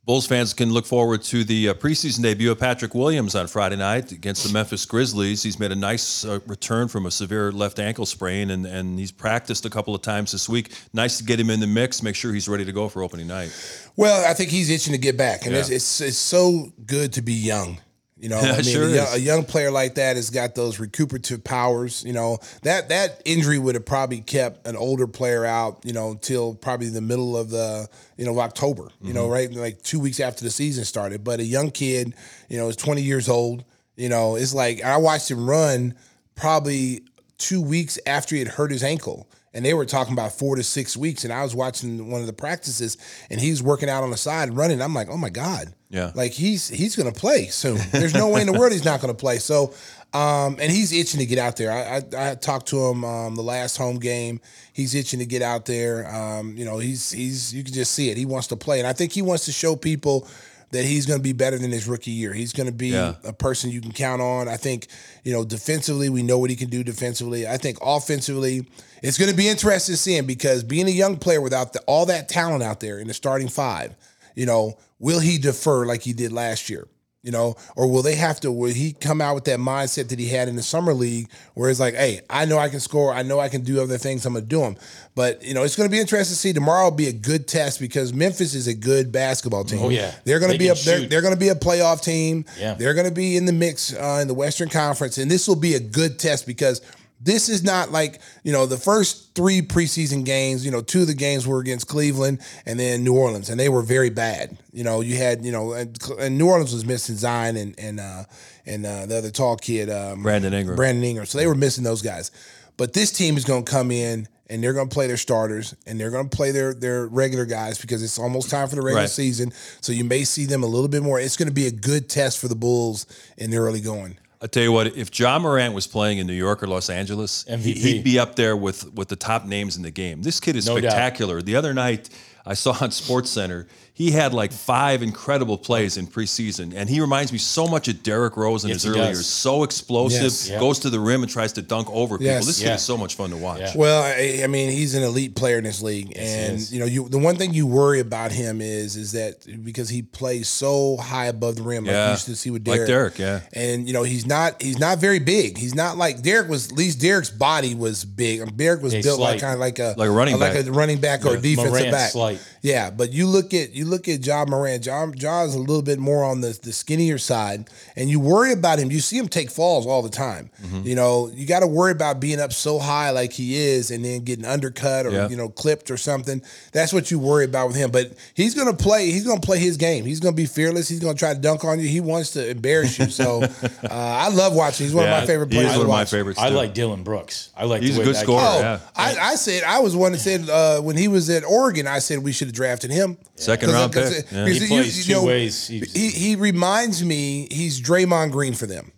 Bulls 0.06 0.26
fans 0.26 0.54
can 0.54 0.72
look 0.72 0.86
forward 0.86 1.22
to 1.24 1.44
the 1.44 1.68
uh, 1.68 1.74
preseason 1.74 2.22
debut 2.22 2.50
of 2.50 2.58
Patrick 2.58 2.94
Williams 2.94 3.34
on 3.34 3.46
Friday 3.46 3.76
night 3.76 4.10
against 4.12 4.44
the 4.44 4.52
Memphis 4.52 4.84
Grizzlies. 4.86 5.42
He's 5.42 5.60
made 5.60 5.72
a 5.72 5.76
nice 5.76 6.24
uh, 6.24 6.40
return 6.46 6.88
from 6.88 7.04
a 7.06 7.10
severe 7.10 7.52
left 7.52 7.78
ankle 7.78 8.06
sprain, 8.06 8.50
and, 8.50 8.64
and 8.66 8.98
he's 8.98 9.12
practiced 9.12 9.66
a 9.66 9.70
couple 9.70 9.94
of 9.94 10.00
times 10.02 10.32
this 10.32 10.48
week. 10.48 10.72
Nice 10.94 11.18
to 11.18 11.24
get 11.24 11.38
him 11.38 11.50
in 11.50 11.60
the 11.60 11.66
mix, 11.66 12.02
make 12.02 12.16
sure 12.16 12.32
he's 12.32 12.48
ready 12.48 12.64
to 12.64 12.72
go 12.72 12.88
for 12.88 13.02
opening 13.02 13.26
night. 13.26 13.52
Well, 13.94 14.28
I 14.28 14.32
think 14.34 14.50
he's 14.50 14.70
itching 14.70 14.94
to 14.94 14.98
get 14.98 15.16
back, 15.18 15.44
and 15.44 15.52
Yeah. 15.52 15.60
it's, 15.60 15.70
it's 15.70 16.00
it's 16.00 16.16
so 16.18 16.72
good 16.86 17.12
to 17.12 17.22
be 17.22 17.34
young. 17.34 17.78
You 18.20 18.28
know, 18.28 18.38
I 18.38 18.56
mean, 18.56 18.62
sure 18.64 18.84
a, 18.84 18.90
young, 18.90 19.06
a 19.12 19.16
young 19.16 19.44
player 19.44 19.70
like 19.70 19.94
that 19.94 20.16
has 20.16 20.28
got 20.28 20.54
those 20.54 20.78
recuperative 20.78 21.42
powers. 21.42 22.04
You 22.04 22.12
know, 22.12 22.38
that 22.62 22.90
that 22.90 23.22
injury 23.24 23.58
would 23.58 23.74
have 23.74 23.86
probably 23.86 24.20
kept 24.20 24.66
an 24.66 24.76
older 24.76 25.06
player 25.06 25.46
out. 25.46 25.80
You 25.84 25.94
know, 25.94 26.14
till 26.20 26.54
probably 26.54 26.90
the 26.90 27.00
middle 27.00 27.36
of 27.36 27.50
the 27.50 27.88
you 28.16 28.26
know 28.26 28.32
of 28.32 28.38
October. 28.38 28.88
You 29.00 29.14
know, 29.14 29.24
mm-hmm. 29.24 29.32
right, 29.32 29.52
like 29.52 29.82
two 29.82 29.98
weeks 29.98 30.20
after 30.20 30.44
the 30.44 30.50
season 30.50 30.84
started. 30.84 31.24
But 31.24 31.40
a 31.40 31.44
young 31.44 31.70
kid, 31.70 32.14
you 32.48 32.58
know, 32.58 32.68
is 32.68 32.76
twenty 32.76 33.02
years 33.02 33.28
old. 33.28 33.64
You 33.96 34.10
know, 34.10 34.36
it's 34.36 34.52
like 34.52 34.84
I 34.84 34.98
watched 34.98 35.30
him 35.30 35.48
run 35.48 35.94
probably 36.34 37.02
two 37.38 37.62
weeks 37.62 37.98
after 38.06 38.34
he 38.34 38.40
had 38.40 38.48
hurt 38.48 38.70
his 38.70 38.82
ankle. 38.82 39.26
And 39.52 39.64
they 39.64 39.74
were 39.74 39.84
talking 39.84 40.12
about 40.12 40.32
four 40.32 40.56
to 40.56 40.62
six 40.62 40.96
weeks. 40.96 41.24
And 41.24 41.32
I 41.32 41.42
was 41.42 41.54
watching 41.54 42.10
one 42.10 42.20
of 42.20 42.28
the 42.28 42.32
practices 42.32 42.96
and 43.30 43.40
he's 43.40 43.62
working 43.62 43.88
out 43.88 44.04
on 44.04 44.10
the 44.10 44.16
side 44.16 44.54
running. 44.54 44.80
I'm 44.80 44.94
like, 44.94 45.08
oh 45.10 45.16
my 45.16 45.30
God. 45.30 45.74
Yeah. 45.88 46.12
Like 46.14 46.30
he's 46.32 46.68
he's 46.68 46.94
gonna 46.94 47.10
play 47.10 47.46
soon. 47.46 47.80
There's 47.90 48.14
no 48.14 48.28
way 48.28 48.42
in 48.42 48.46
the 48.46 48.52
world 48.52 48.70
he's 48.70 48.84
not 48.84 49.00
gonna 49.00 49.12
play. 49.12 49.38
So 49.38 49.74
um, 50.12 50.56
and 50.60 50.72
he's 50.72 50.92
itching 50.92 51.20
to 51.20 51.26
get 51.26 51.38
out 51.38 51.56
there. 51.56 51.70
I, 51.70 52.02
I, 52.16 52.30
I 52.30 52.34
talked 52.34 52.66
to 52.68 52.78
him 52.86 53.04
um, 53.04 53.36
the 53.36 53.42
last 53.42 53.76
home 53.76 53.98
game. 53.98 54.40
He's 54.72 54.94
itching 54.94 55.20
to 55.20 55.26
get 55.26 55.40
out 55.40 55.66
there. 55.66 56.12
Um, 56.12 56.56
you 56.56 56.64
know, 56.64 56.78
he's 56.78 57.12
he's 57.12 57.54
you 57.54 57.62
can 57.62 57.72
just 57.72 57.92
see 57.92 58.10
it. 58.10 58.16
He 58.16 58.26
wants 58.26 58.48
to 58.48 58.56
play, 58.56 58.80
and 58.80 58.88
I 58.88 58.92
think 58.92 59.12
he 59.12 59.22
wants 59.22 59.44
to 59.44 59.52
show 59.52 59.76
people 59.76 60.26
that 60.72 60.84
he's 60.84 61.04
going 61.06 61.18
to 61.18 61.22
be 61.22 61.32
better 61.32 61.58
than 61.58 61.70
his 61.72 61.88
rookie 61.88 62.10
year. 62.12 62.32
He's 62.32 62.52
going 62.52 62.66
to 62.68 62.72
be 62.72 62.88
Yeah. 62.88 63.14
a 63.24 63.32
person 63.32 63.70
you 63.70 63.80
can 63.80 63.92
count 63.92 64.22
on. 64.22 64.48
I 64.48 64.56
think, 64.56 64.86
you 65.24 65.32
know, 65.32 65.44
defensively, 65.44 66.08
we 66.08 66.22
know 66.22 66.38
what 66.38 66.50
he 66.50 66.56
can 66.56 66.68
do 66.68 66.84
defensively. 66.84 67.46
I 67.48 67.56
think 67.56 67.78
offensively, 67.82 68.68
it's 69.02 69.18
going 69.18 69.30
to 69.30 69.36
be 69.36 69.48
interesting 69.48 69.94
to 69.94 69.96
see 69.96 70.16
him 70.16 70.26
because 70.26 70.62
being 70.62 70.86
a 70.86 70.90
young 70.92 71.16
player 71.16 71.40
without 71.40 71.72
the, 71.72 71.80
all 71.86 72.06
that 72.06 72.28
talent 72.28 72.62
out 72.62 72.80
there 72.80 72.98
in 72.98 73.08
the 73.08 73.14
starting 73.14 73.48
five, 73.48 73.94
you 74.36 74.46
know, 74.46 74.78
will 75.00 75.20
he 75.20 75.38
defer 75.38 75.86
like 75.86 76.02
he 76.02 76.12
did 76.12 76.32
last 76.32 76.70
year? 76.70 76.86
You 77.22 77.32
know, 77.32 77.56
or 77.76 77.86
will 77.90 78.00
they 78.00 78.14
have 78.14 78.40
to? 78.40 78.50
Will 78.50 78.72
he 78.72 78.94
come 78.94 79.20
out 79.20 79.34
with 79.34 79.44
that 79.44 79.58
mindset 79.58 80.08
that 80.08 80.18
he 80.18 80.28
had 80.28 80.48
in 80.48 80.56
the 80.56 80.62
summer 80.62 80.94
league, 80.94 81.28
where 81.52 81.68
it's 81.68 81.78
like, 81.78 81.94
"Hey, 81.94 82.22
I 82.30 82.46
know 82.46 82.56
I 82.56 82.70
can 82.70 82.80
score. 82.80 83.12
I 83.12 83.22
know 83.22 83.38
I 83.38 83.50
can 83.50 83.60
do 83.60 83.82
other 83.82 83.98
things. 83.98 84.24
I'm 84.24 84.32
gonna 84.32 84.46
do 84.46 84.60
them." 84.60 84.76
But 85.14 85.42
you 85.44 85.52
know, 85.52 85.62
it's 85.62 85.76
to 85.76 85.88
be 85.88 86.00
interesting 86.00 86.34
to 86.34 86.38
see. 86.38 86.54
Tomorrow 86.54 86.84
will 86.84 86.96
be 86.96 87.08
a 87.08 87.12
good 87.12 87.46
test 87.46 87.78
because 87.78 88.14
Memphis 88.14 88.54
is 88.54 88.68
a 88.68 88.74
good 88.74 89.12
basketball 89.12 89.64
team. 89.64 89.80
Oh, 89.82 89.88
yeah. 89.90 90.14
they're 90.24 90.38
to 90.38 90.46
They 90.46 90.64
be 90.64 90.68
a 90.68 90.74
they're, 90.74 91.00
they're 91.00 91.20
to 91.34 91.36
be 91.36 91.48
a 91.48 91.54
playoff 91.54 92.02
team. 92.02 92.46
Yeah. 92.58 92.72
they're 92.72 92.94
to 92.94 93.10
be 93.10 93.36
in 93.36 93.44
the 93.44 93.52
mix 93.52 93.92
uh, 93.92 94.20
in 94.22 94.28
the 94.28 94.34
Western 94.34 94.70
Conference, 94.70 95.18
and 95.18 95.30
this 95.30 95.46
will 95.46 95.56
be 95.56 95.74
a 95.74 95.80
good 95.80 96.18
test 96.18 96.46
because 96.46 96.80
this 97.20 97.48
is 97.48 97.62
not 97.62 97.92
like 97.92 98.20
you 98.44 98.52
know 98.52 98.66
the 98.66 98.76
first 98.76 99.34
three 99.34 99.60
preseason 99.62 100.24
games. 100.24 100.64
You 100.64 100.70
know, 100.70 100.80
two 100.80 101.02
of 101.02 101.06
the 101.06 101.14
games 101.14 101.46
were 101.46 101.60
against 101.60 101.86
Cleveland 101.88 102.40
and 102.66 102.80
then 102.80 103.04
New 103.04 103.14
Orleans, 103.16 103.50
and 103.50 103.60
they 103.60 103.68
were 103.68 103.82
very 103.82 104.10
bad. 104.10 104.56
You 104.72 104.84
know, 104.84 105.00
you 105.02 105.16
had 105.16 105.44
you 105.44 105.52
know, 105.52 105.72
and, 105.72 105.98
and 106.18 106.38
New 106.38 106.48
Orleans 106.48 106.72
was 106.72 106.84
missing 106.86 107.16
Zion 107.16 107.56
and 107.56 107.74
and 107.78 108.00
uh, 108.00 108.24
and 108.66 108.86
uh, 108.86 109.06
the 109.06 109.18
other 109.18 109.30
tall 109.30 109.56
kid, 109.56 109.90
um, 109.90 110.22
Brandon 110.22 110.52
Ingram. 110.54 110.76
Brandon 110.76 111.04
Ingram. 111.04 111.26
So 111.26 111.38
they 111.38 111.46
were 111.46 111.54
missing 111.54 111.84
those 111.84 112.02
guys. 112.02 112.30
But 112.76 112.94
this 112.94 113.12
team 113.12 113.36
is 113.36 113.44
going 113.44 113.64
to 113.66 113.70
come 113.70 113.90
in 113.90 114.26
and 114.48 114.64
they're 114.64 114.72
going 114.72 114.88
to 114.88 114.94
play 114.94 115.06
their 115.06 115.18
starters 115.18 115.74
and 115.86 116.00
they're 116.00 116.10
going 116.10 116.30
to 116.30 116.34
play 116.34 116.50
their 116.50 116.72
their 116.72 117.06
regular 117.08 117.44
guys 117.44 117.78
because 117.78 118.02
it's 118.02 118.18
almost 118.18 118.48
time 118.48 118.68
for 118.68 118.74
the 118.76 118.80
regular 118.80 119.02
Right. 119.02 119.10
season. 119.10 119.52
So 119.82 119.92
you 119.92 120.04
may 120.04 120.24
see 120.24 120.46
them 120.46 120.62
a 120.62 120.66
little 120.66 120.88
bit 120.88 121.02
more. 121.02 121.20
It's 121.20 121.36
going 121.36 121.48
to 121.48 121.54
be 121.54 121.66
a 121.66 121.70
good 121.70 122.08
test 122.08 122.38
for 122.38 122.48
the 122.48 122.54
Bulls 122.56 123.04
in 123.36 123.50
the 123.50 123.58
early 123.58 123.80
going. 123.82 124.16
I'll 124.42 124.48
tell 124.48 124.62
you 124.62 124.72
what, 124.72 124.96
if 124.96 125.16
Ja 125.18 125.38
Morant 125.38 125.74
was 125.74 125.86
playing 125.86 126.16
in 126.18 126.26
New 126.26 126.32
York 126.32 126.62
or 126.62 126.66
Los 126.66 126.88
Angeles, 126.88 127.44
MVP. 127.44 127.76
he'd 127.76 128.04
be 128.04 128.18
up 128.18 128.36
there 128.36 128.56
with, 128.56 128.92
with 128.94 129.08
the 129.08 129.16
top 129.16 129.44
names 129.44 129.76
in 129.76 129.82
the 129.82 129.90
game. 129.90 130.22
This 130.22 130.40
kid 130.40 130.56
is 130.56 130.66
No 130.66 130.80
doubt. 130.80 130.92
spectacular. 130.92 131.42
The 131.42 131.56
other 131.56 131.74
night, 131.74 132.08
I 132.46 132.54
saw 132.54 132.74
on 132.80 132.90
Sports 132.90 133.28
Center, 133.28 133.66
he 134.00 134.10
had 134.10 134.32
like 134.32 134.50
five 134.50 135.02
incredible 135.02 135.58
plays 135.58 135.98
in 135.98 136.06
preseason, 136.06 136.72
and 136.74 136.88
he 136.88 137.02
reminds 137.02 137.32
me 137.32 137.38
so 137.38 137.66
much 137.66 137.86
of 137.86 138.02
Derrick 138.02 138.34
Rose 138.34 138.64
in 138.64 138.70
Yes, 138.70 138.76
his 138.76 138.84
he 138.84 138.88
early 138.88 138.98
does. 139.08 139.18
years. 139.18 139.26
So 139.26 139.62
explosive, 139.62 140.22
Yes. 140.22 140.48
Yeah. 140.48 140.58
goes 140.58 140.78
to 140.78 140.88
the 140.88 140.98
rim 140.98 141.22
and 141.22 141.30
tries 141.30 141.52
to 141.52 141.62
dunk 141.62 141.86
over 141.90 142.16
people. 142.16 142.32
Yes. 142.32 142.46
This 142.46 142.62
Yeah. 142.62 142.68
kid 142.68 142.74
is 142.76 142.82
so 142.82 142.96
much 142.96 143.16
fun 143.16 143.28
to 143.28 143.36
watch. 143.36 143.60
Yeah. 143.60 143.72
Well, 143.76 144.02
I, 144.02 144.40
I 144.42 144.46
mean, 144.46 144.70
he's 144.70 144.94
an 144.94 145.02
elite 145.02 145.34
player 145.36 145.58
in 145.58 145.64
this 145.64 145.82
league, 145.82 146.16
he 146.16 146.22
and 146.22 146.70
you 146.70 146.78
know, 146.80 146.86
you 146.86 147.10
the 147.10 147.18
one 147.18 147.36
thing 147.36 147.52
you 147.52 147.66
worry 147.66 148.00
about 148.00 148.32
him 148.32 148.62
is 148.62 148.96
is 148.96 149.12
that 149.12 149.34
because 149.62 149.90
he 149.90 150.00
plays 150.00 150.48
so 150.48 150.96
high 150.96 151.26
above 151.26 151.56
the 151.56 151.62
rim, 151.62 151.84
like 151.84 151.94
you 151.94 152.10
used 152.12 152.24
to 152.24 152.36
see 152.36 152.50
with 152.50 152.66
Like 152.66 152.86
Derrick. 152.86 153.16
Derrick, 153.16 153.18
yeah. 153.18 153.40
And 153.52 153.86
you 153.86 153.92
know, 153.92 154.02
he's 154.02 154.24
not 154.24 154.62
he's 154.62 154.78
not 154.78 154.96
very 154.98 155.18
big. 155.18 155.58
He's 155.58 155.74
not 155.74 155.98
like 155.98 156.22
Derrick 156.22 156.48
was. 156.48 156.70
At 156.70 156.76
least 156.78 157.00
Derrick's 157.02 157.28
body 157.28 157.74
was 157.74 158.06
big. 158.06 158.40
Um, 158.40 158.50
Derek 158.56 158.80
was 158.82 158.94
He's 158.94 159.04
built 159.04 159.20
like 159.20 159.40
kind 159.40 159.52
of 159.52 159.60
like 159.60 159.78
a 159.78 159.94
Like 159.98 160.08
a 160.08 160.10
running 160.10 160.38
like 160.38 160.54
back. 160.54 160.66
a 160.66 160.72
running 160.72 161.00
back 161.00 161.26
or 161.26 161.34
a 161.34 161.38
defensive 161.40 161.72
Morant's 161.72 161.90
back. 161.90 162.10
slight. 162.12 162.38
Yeah, 162.62 162.90
but 162.90 163.12
you 163.12 163.26
look 163.26 163.54
at 163.54 163.72
you 163.74 163.86
look 163.86 164.06
at 164.08 164.24
Ja 164.26 164.44
Morant. 164.46 164.84
John 164.84 165.14
John's 165.14 165.54
a 165.54 165.58
little 165.58 165.80
bit 165.82 165.98
more 165.98 166.24
on 166.24 166.42
the 166.42 166.58
the 166.62 166.72
skinnier 166.72 167.16
side, 167.16 167.68
and 167.96 168.10
you 168.10 168.20
worry 168.20 168.52
about 168.52 168.78
him. 168.78 168.90
You 168.90 169.00
see 169.00 169.16
him 169.16 169.28
take 169.28 169.50
falls 169.50 169.86
all 169.86 170.02
the 170.02 170.10
time. 170.10 170.50
Mm-hmm. 170.62 170.86
You 170.86 170.94
know, 170.94 171.30
you 171.32 171.46
got 171.46 171.60
to 171.60 171.66
worry 171.66 171.92
about 171.92 172.20
being 172.20 172.38
up 172.38 172.52
so 172.52 172.78
high 172.78 173.10
like 173.10 173.32
he 173.32 173.56
is, 173.56 173.90
and 173.90 174.04
then 174.04 174.24
getting 174.24 174.44
undercut 174.44 175.06
or 175.06 175.10
Yeah. 175.10 175.28
you 175.28 175.36
know 175.36 175.48
clipped 175.48 175.90
or 175.90 175.96
something. 175.96 176.42
That's 176.72 176.92
what 176.92 177.10
you 177.10 177.18
worry 177.18 177.46
about 177.46 177.68
with 177.68 177.76
him. 177.76 177.90
But 177.90 178.12
he's 178.34 178.54
gonna 178.54 178.74
play. 178.74 179.10
He's 179.10 179.26
gonna 179.26 179.40
play 179.40 179.58
his 179.58 179.78
game. 179.78 180.04
He's 180.04 180.20
gonna 180.20 180.36
be 180.36 180.44
fearless. 180.46 180.86
He's 180.86 181.00
gonna 181.00 181.14
try 181.14 181.32
to 181.32 181.40
dunk 181.40 181.64
on 181.64 181.80
you. 181.80 181.88
He 181.88 182.00
wants 182.02 182.32
to 182.32 182.46
embarrass 182.46 182.98
you. 182.98 183.08
So 183.08 183.42
uh, 183.82 183.88
I 183.90 184.28
love 184.28 184.54
watching. 184.54 184.84
He's 184.84 184.94
one 184.94 185.04
of 185.06 185.10
my 185.10 185.24
favorite 185.24 185.50
he 185.50 185.56
is 185.58 185.62
players. 185.64 185.70
one 185.70 185.78
to 185.78 185.82
of 185.84 185.88
my 185.88 186.00
watch. 186.00 186.10
favorites. 186.10 186.38
I 186.38 186.50
like 186.50 186.74
Dillon 186.74 187.04
Brooks. 187.04 187.50
I 187.56 187.64
like 187.64 187.80
He's 187.80 187.94
the 187.96 187.96
a 187.96 188.00
way 188.00 188.04
good 188.04 188.14
that 188.16 188.22
scorer, 188.22 188.40
Oh, 188.42 188.60
Yeah. 188.60 188.80
I, 188.94 189.16
I 189.18 189.34
said 189.36 189.62
I 189.62 189.78
was 189.78 189.96
one 189.96 190.12
that 190.12 190.18
said 190.18 190.46
uh, 190.50 190.80
when 190.82 190.98
he 190.98 191.08
was 191.08 191.30
at 191.30 191.42
Oregon, 191.44 191.86
I 191.86 192.00
said 192.00 192.18
we 192.18 192.32
should 192.32 192.49
have 192.50 192.56
drafted 192.56 192.90
him. 192.90 193.16
Second 193.36 193.70
round 193.70 193.92
pick. 193.92 194.26
Yeah. 194.30 194.44
because 194.44 194.58
He 194.58 194.60
you- 194.62 194.68
plays 194.68 194.98
you 195.08 195.14
two 195.14 195.20
know, 195.20 195.26
ways. 195.26 195.66
He's- 195.68 195.92
He 195.92 196.08
he 196.10 196.36
reminds 196.36 197.02
me 197.04 197.48
he's 197.50 197.80
Draymond 197.80 198.32
Green 198.32 198.54
for 198.54 198.66
them. 198.66 198.92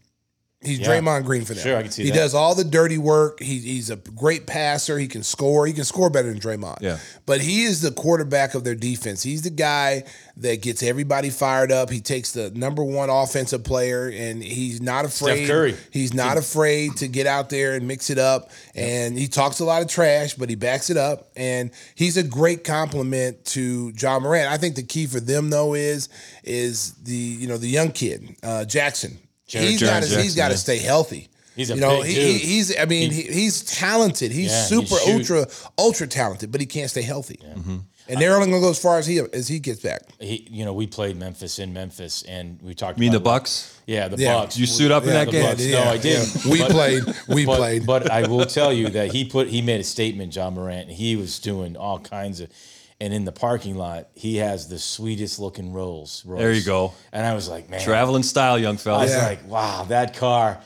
He's 0.64 0.78
Yeah. 0.78 0.88
Draymond 0.88 1.24
Green 1.24 1.44
for 1.44 1.54
them. 1.54 1.62
Sure, 1.62 1.76
I 1.76 1.82
can 1.82 1.90
see 1.90 2.04
he 2.04 2.10
that. 2.10 2.16
does 2.16 2.34
all 2.34 2.54
the 2.54 2.64
dirty 2.64 2.98
work. 2.98 3.40
He, 3.40 3.58
he's 3.58 3.90
a 3.90 3.96
great 3.96 4.46
passer. 4.46 4.98
He 4.98 5.08
can 5.08 5.22
score. 5.22 5.66
He 5.66 5.72
can 5.72 5.84
score 5.84 6.08
better 6.10 6.28
than 6.28 6.40
Draymond. 6.40 6.78
Yeah. 6.80 6.98
But 7.26 7.40
he 7.40 7.64
is 7.64 7.80
the 7.80 7.90
quarterback 7.90 8.54
of 8.54 8.64
their 8.64 8.74
defense. 8.74 9.22
He's 9.22 9.42
the 9.42 9.50
guy 9.50 10.04
that 10.36 10.62
gets 10.62 10.82
everybody 10.82 11.30
fired 11.30 11.72
up. 11.72 11.90
He 11.90 12.00
takes 12.00 12.32
the 12.32 12.50
number 12.50 12.82
one 12.84 13.10
offensive 13.10 13.64
player, 13.64 14.08
and 14.14 14.42
he's 14.42 14.80
not 14.80 15.04
afraid. 15.04 15.36
Steph 15.44 15.48
Curry. 15.48 15.74
He's 15.90 16.14
not 16.14 16.38
afraid 16.38 16.96
to 16.96 17.08
get 17.08 17.26
out 17.26 17.50
there 17.50 17.74
and 17.74 17.86
mix 17.88 18.08
it 18.10 18.18
up. 18.18 18.50
And 18.74 19.18
he 19.18 19.28
talks 19.28 19.60
a 19.60 19.64
lot 19.64 19.82
of 19.82 19.88
trash, 19.88 20.34
but 20.34 20.48
he 20.48 20.54
backs 20.54 20.90
it 20.90 20.96
up. 20.96 21.30
And 21.36 21.70
he's 21.94 22.16
a 22.16 22.22
great 22.22 22.64
compliment 22.64 23.44
to 23.46 23.92
Ja 23.98 24.18
Morant. 24.20 24.50
I 24.50 24.56
think 24.58 24.76
the 24.76 24.82
key 24.82 25.06
for 25.06 25.20
them 25.20 25.50
though 25.50 25.74
is 25.74 26.08
is 26.44 26.92
the 27.02 27.14
you 27.14 27.46
know 27.48 27.56
the 27.56 27.68
young 27.68 27.90
kid 27.92 28.36
uh, 28.42 28.64
Jackson. 28.64 29.18
Jaren 29.52 29.68
he's 29.68 29.80
got 29.82 30.02
to 30.02 30.22
he's 30.22 30.34
got 30.36 30.48
to 30.48 30.54
yeah. 30.54 30.58
stay 30.58 30.78
healthy. 30.78 31.28
He's 31.54 31.70
a 31.70 31.74
you 31.74 31.80
know, 31.82 32.00
big 32.02 32.06
he, 32.10 32.14
he- 32.14 32.32
dude. 32.32 32.40
he's 32.42 32.78
I 32.78 32.84
mean 32.86 33.10
he, 33.10 33.22
he's 33.22 33.62
talented. 33.62 34.32
He's 34.32 34.50
Yeah, 34.50 34.62
he 34.62 34.66
super 34.86 34.96
shoot. 35.00 35.12
ultra 35.30 35.46
ultra 35.78 36.06
talented, 36.06 36.50
but 36.50 36.60
he 36.60 36.66
can't 36.66 36.90
stay 36.90 37.02
healthy. 37.02 37.38
Mm-hmm. 37.44 37.76
And 38.08 38.20
they're 38.20 38.34
only 38.34 38.48
gonna 38.48 38.60
go 38.60 38.70
as 38.70 38.80
far 38.82 38.98
as 38.98 39.06
he 39.06 39.20
as 39.32 39.46
he 39.48 39.58
gets 39.60 39.80
back. 39.80 40.02
He, 40.18 40.46
you 40.50 40.64
know, 40.64 40.72
we 40.72 40.86
played 40.88 41.16
Memphis 41.16 41.58
in 41.60 41.72
Memphis, 41.72 42.22
and 42.24 42.58
we 42.60 42.74
talked. 42.74 42.98
You 42.98 43.02
mean 43.02 43.12
the 43.12 43.18
about 43.18 43.30
Bucks? 43.42 43.80
Yeah, 43.86 44.08
the 44.08 44.16
Yeah. 44.16 44.34
Bucks. 44.34 44.58
You 44.58 44.66
suit 44.66 44.90
up 44.90 45.04
in 45.04 45.10
that 45.10 45.26
the 45.26 45.32
game? 45.32 45.42
Bucks. 45.44 45.64
Yeah, 45.64 45.84
no, 45.84 45.90
I 45.90 45.98
didn't. 45.98 46.44
yeah. 46.44 46.50
We 46.52 46.58
But- 46.58 46.70
played. 46.72 47.02
We 47.28 47.46
but, 47.46 47.56
played. 47.58 47.86
But 47.86 48.10
I 48.10 48.26
will 48.26 48.44
tell 48.44 48.72
you 48.72 48.88
that 48.90 49.12
he 49.12 49.24
put 49.24 49.46
he 49.48 49.62
made 49.62 49.80
a 49.80 49.84
statement, 49.84 50.34
Ja 50.34 50.50
Morant, 50.50 50.88
and 50.88 50.96
he 50.98 51.14
was 51.16 51.38
doing 51.38 51.76
all 51.76 52.00
kinds 52.00 52.40
of. 52.40 52.48
And 53.02 53.12
in 53.12 53.24
the 53.24 53.32
parking 53.32 53.74
lot, 53.74 54.06
he 54.14 54.36
has 54.36 54.68
the 54.68 54.78
sweetest 54.78 55.40
looking 55.40 55.72
Rolls. 55.72 56.22
Royce. 56.24 56.38
There 56.38 56.52
you 56.52 56.62
go. 56.62 56.94
And 57.12 57.26
I 57.26 57.34
was 57.34 57.48
like, 57.48 57.68
man, 57.68 57.80
Traveling 57.80 58.22
style, 58.22 58.56
young 58.60 58.76
fella. 58.76 59.00
I 59.00 59.02
was 59.02 59.10
Yeah. 59.10 59.26
like, 59.26 59.48
wow, 59.48 59.82
that 59.88 60.14
car. 60.14 60.60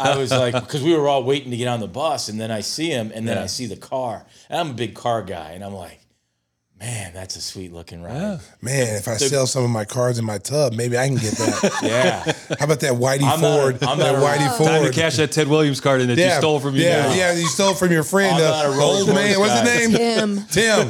I 0.00 0.16
was 0.16 0.30
like, 0.44 0.54
because 0.54 0.82
we 0.82 0.94
were 0.96 1.06
all 1.06 1.22
waiting 1.22 1.50
to 1.50 1.56
get 1.58 1.68
on 1.68 1.80
the 1.80 1.86
bus, 1.88 2.30
and 2.30 2.40
then 2.40 2.50
I 2.50 2.60
see 2.62 2.88
him, 2.88 3.12
and 3.14 3.28
then 3.28 3.36
Yeah. 3.36 3.42
I 3.42 3.46
see 3.46 3.66
the 3.66 3.76
car. 3.76 4.24
And 4.48 4.58
I'm 4.58 4.70
a 4.70 4.74
big 4.74 4.94
car 4.94 5.22
guy, 5.22 5.50
and 5.50 5.62
I'm 5.62 5.74
like, 5.74 5.98
man, 6.82 7.12
that's 7.14 7.36
a 7.36 7.40
sweet 7.40 7.72
looking 7.72 8.02
ride. 8.02 8.40
Man, 8.60 8.96
if 8.96 9.06
I 9.06 9.16
sell 9.16 9.46
some 9.46 9.62
of 9.64 9.70
my 9.70 9.84
cars 9.84 10.18
in 10.18 10.24
my 10.24 10.38
tub, 10.38 10.72
maybe 10.72 10.98
I 10.98 11.06
can 11.06 11.16
get 11.16 11.32
that. 11.34 11.70
Yeah. 11.82 12.22
How 12.58 12.64
about 12.66 12.80
that 12.80 12.92
Whitey 12.94 13.22
I'm 13.22 13.40
not 13.40 13.60
Ford? 13.60 13.82
I'm 13.82 13.98
not 13.98 13.98
that 13.98 14.14
a- 14.16 14.18
Whitey 14.18 14.56
Ford. 14.58 14.68
Time 14.70 14.84
to 14.84 14.90
cash 14.92 15.16
that 15.16 15.30
Ted 15.32 15.46
Williams 15.48 15.80
card 15.80 16.00
in 16.00 16.08
that 16.08 16.18
you 16.18 16.30
stole 16.38 16.58
from 16.60 16.74
you. 16.74 16.82
Yeah, 16.82 17.02
now. 17.08 17.14
yeah, 17.14 17.32
you 17.34 17.46
stole 17.46 17.74
from 17.74 17.92
your 17.92 18.02
friend, 18.02 18.36
I'm 18.36 18.42
uh, 18.42 18.50
not 18.50 18.66
a 18.66 18.78
Rolls 18.78 19.00
old 19.08 19.14
man. 19.16 19.38
Royce 19.38 19.38
What's 19.38 19.68
his 19.70 19.88
name? 19.90 19.96
Tim. 19.96 20.44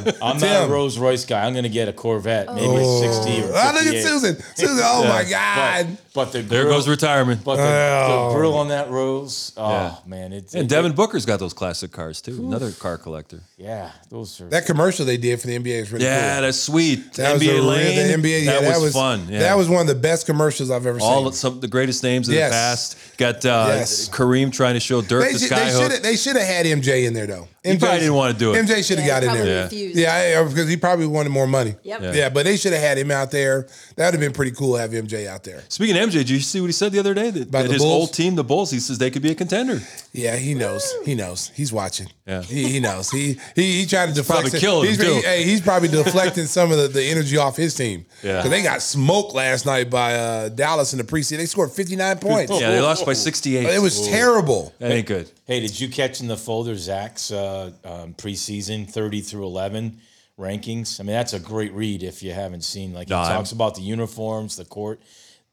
Tim. 0.04 0.14
I'm 0.22 0.38
Tim. 0.38 0.48
not 0.48 0.68
a 0.68 0.72
Rolls 0.72 0.98
Royce 0.98 1.24
guy. 1.24 1.44
I'm 1.44 1.52
going 1.52 1.62
to 1.64 1.68
get 1.68 1.88
a 1.88 1.92
Corvette, 1.92 2.54
maybe 2.54 2.66
a 2.76 2.84
60 2.84 3.30
or 3.30 3.42
58. 3.42 3.52
Ah, 3.54 3.72
look 3.74 3.86
at 3.94 4.02
Susan. 4.02 4.36
Susan, 4.54 4.80
oh 4.82 5.04
my 5.08 5.24
God. 5.28 5.98
but 6.14 6.32
the 6.32 6.42
There 6.42 6.64
goes 6.64 6.88
retirement. 6.88 7.44
But 7.44 7.56
the, 7.56 7.62
Oh. 7.62 8.28
the 8.32 8.34
grill 8.38 8.54
on 8.54 8.68
that 8.68 8.90
Rose, 8.90 9.52
oh 9.56 9.70
Yeah. 9.70 9.94
man, 10.06 10.32
it's 10.32 10.54
And 10.54 10.64
it- 10.64 10.68
Devin 10.74 10.92
Booker's 10.92 11.26
got 11.26 11.38
those 11.38 11.52
classic 11.54 11.92
cars 11.92 12.20
too. 12.20 12.38
Another 12.38 12.70
car 12.72 12.98
collector. 12.98 13.40
Yeah, 13.56 13.90
those 14.10 14.40
are. 14.40 14.48
That 14.48 14.66
commercial 14.66 15.04
they 15.06 15.16
did 15.16 15.40
for 15.40 15.46
the 15.46 15.56
NBA 15.58 15.81
is 15.82 15.92
really 15.92 16.04
Yeah, 16.04 16.34
cool. 16.36 16.42
that's 16.42 16.58
sweet. 16.58 17.12
That 17.14 17.34
was 17.34 17.42
NBA 17.42 17.50
a 17.50 17.54
real- 17.54 17.64
Lane. 17.64 18.22
the 18.22 18.28
NBA. 18.28 18.44
Yeah, 18.44 18.60
that, 18.60 18.80
was, 18.80 18.92
fun. 18.92 19.26
Yeah. 19.28 19.40
That 19.40 19.56
was 19.58 19.68
one 19.68 19.82
of 19.82 19.86
the 19.88 19.94
best 19.94 20.26
commercials 20.26 20.70
I've 20.70 20.86
ever 20.86 20.98
seen. 20.98 21.08
all 21.08 21.30
some 21.32 21.54
of 21.54 21.60
the 21.60 21.68
greatest 21.68 22.02
names 22.02 22.28
of 22.28 22.34
Yes. 22.34 22.50
the 22.50 22.54
past. 22.54 22.96
Got 23.18 23.46
uh, 23.46 23.64
Yes. 23.76 24.08
Kareem 24.08 24.52
trying 24.52 24.74
to 24.74 24.80
show 24.80 25.02
Dirk 25.02 25.24
They 25.24 25.32
the 25.34 25.38
should, 25.38 25.50
skyhook. 25.50 26.02
they 26.02 26.16
should 26.16 26.36
have 26.36 26.46
had 26.46 26.66
MJ 26.66 27.04
in 27.06 27.14
there 27.14 27.26
though. 27.26 27.48
He 27.64 27.78
probably 27.78 28.00
didn't 28.00 28.14
want 28.14 28.32
to 28.32 28.38
do 28.38 28.52
it. 28.54 28.64
MJ 28.64 28.82
should 28.84 28.98
have 28.98 29.06
Yeah, 29.06 29.20
got 29.20 29.38
in 29.38 29.44
there. 29.46 29.62
refused. 29.64 29.96
Yeah, 29.96 30.30
yeah, 30.40 30.48
because 30.48 30.68
he 30.68 30.76
probably 30.76 31.06
wanted 31.06 31.30
more 31.30 31.46
money. 31.46 31.76
Yep. 31.84 32.02
Yeah, 32.02 32.12
Yeah. 32.12 32.28
but 32.28 32.44
they 32.44 32.56
should 32.56 32.72
have 32.72 32.82
had 32.82 32.98
him 32.98 33.10
out 33.12 33.30
there. 33.30 33.68
That 33.96 34.06
would 34.06 34.14
have 34.14 34.20
been 34.20 34.32
pretty 34.32 34.50
cool 34.50 34.74
to 34.74 34.80
have 34.80 34.90
MJ 34.92 35.28
out 35.28 35.44
there. 35.44 35.62
Speaking 35.68 35.96
of 35.96 36.02
MJ, 36.08 36.12
did 36.14 36.30
you 36.30 36.40
see 36.40 36.60
what 36.60 36.66
he 36.66 36.72
said 36.72 36.90
the 36.90 36.98
other 36.98 37.14
day? 37.14 37.30
That, 37.30 37.52
that 37.52 37.70
his 37.70 37.78
Bulls? 37.82 37.92
old 38.08 38.12
team, 38.14 38.34
the 38.34 38.42
Bulls, 38.42 38.70
he 38.72 38.80
says 38.80 38.98
they 38.98 39.10
could 39.12 39.22
be 39.22 39.30
a 39.30 39.34
contender. 39.36 39.80
Yeah, 40.12 40.34
he 40.36 40.54
knows. 40.54 40.92
He 41.04 41.14
knows. 41.14 41.52
He's 41.54 41.72
watching. 41.72 42.08
Yeah. 42.26 42.42
he, 42.42 42.68
he 42.68 42.80
knows. 42.80 43.10
He 43.10 43.38
he 43.54 43.80
he 43.80 43.86
tried 43.86 44.06
to 44.08 44.12
deflect. 44.14 44.42
probably 44.42 44.58
killing 44.60 44.88
he's, 44.88 44.98
him, 45.00 45.06
too. 45.06 45.14
he- 45.14 45.22
hey, 45.22 45.44
he's 45.44 45.60
probably 45.60 45.88
deflecting 45.88 46.46
some 46.46 46.70
of 46.72 46.78
the, 46.78 46.88
the 46.88 47.02
energy 47.04 47.36
off 47.36 47.56
his 47.56 47.74
team. 47.74 48.06
Yeah. 48.24 48.38
because 48.38 48.50
they 48.50 48.62
got 48.62 48.82
smoked 48.82 49.34
last 49.34 49.66
night 49.66 49.88
by 49.90 50.14
uh, 50.14 50.48
Dallas 50.48 50.92
in 50.94 50.98
the 50.98 51.04
preseason. 51.04 51.36
They 51.38 51.46
scored 51.46 51.70
fifty 51.70 51.94
nine 51.94 52.18
points. 52.18 52.52
Yeah, 52.60 52.70
they 52.72 52.80
lost 52.80 53.06
by 53.06 53.12
68. 53.12 53.66
It 53.66 53.80
was 53.80 54.08
terrible. 54.08 54.72
That 54.80 54.90
ain't 54.90 55.06
good. 55.06 55.30
Hey, 55.46 55.60
did 55.60 55.78
you 55.78 55.88
catch 55.88 56.20
in 56.20 56.28
the 56.28 56.36
folder 56.36 56.76
Zach's 56.76 57.30
uh, 57.32 57.51
um, 57.84 58.14
preseason 58.14 58.88
30 58.90 59.20
through 59.20 59.44
11 59.46 59.98
rankings? 60.38 60.98
I 61.00 61.02
mean, 61.04 61.14
that's 61.14 61.32
a 61.32 61.40
great 61.40 61.72
read 61.72 62.02
if 62.02 62.22
you 62.22 62.32
haven't 62.32 62.62
seen. 62.62 62.92
Like, 62.92 63.08
he 63.08 63.14
No, 63.14 63.20
I'm- 63.20 63.36
talks 63.36 63.52
about 63.52 63.74
the 63.74 63.82
uniforms, 63.82 64.56
the 64.56 64.64
court. 64.64 65.00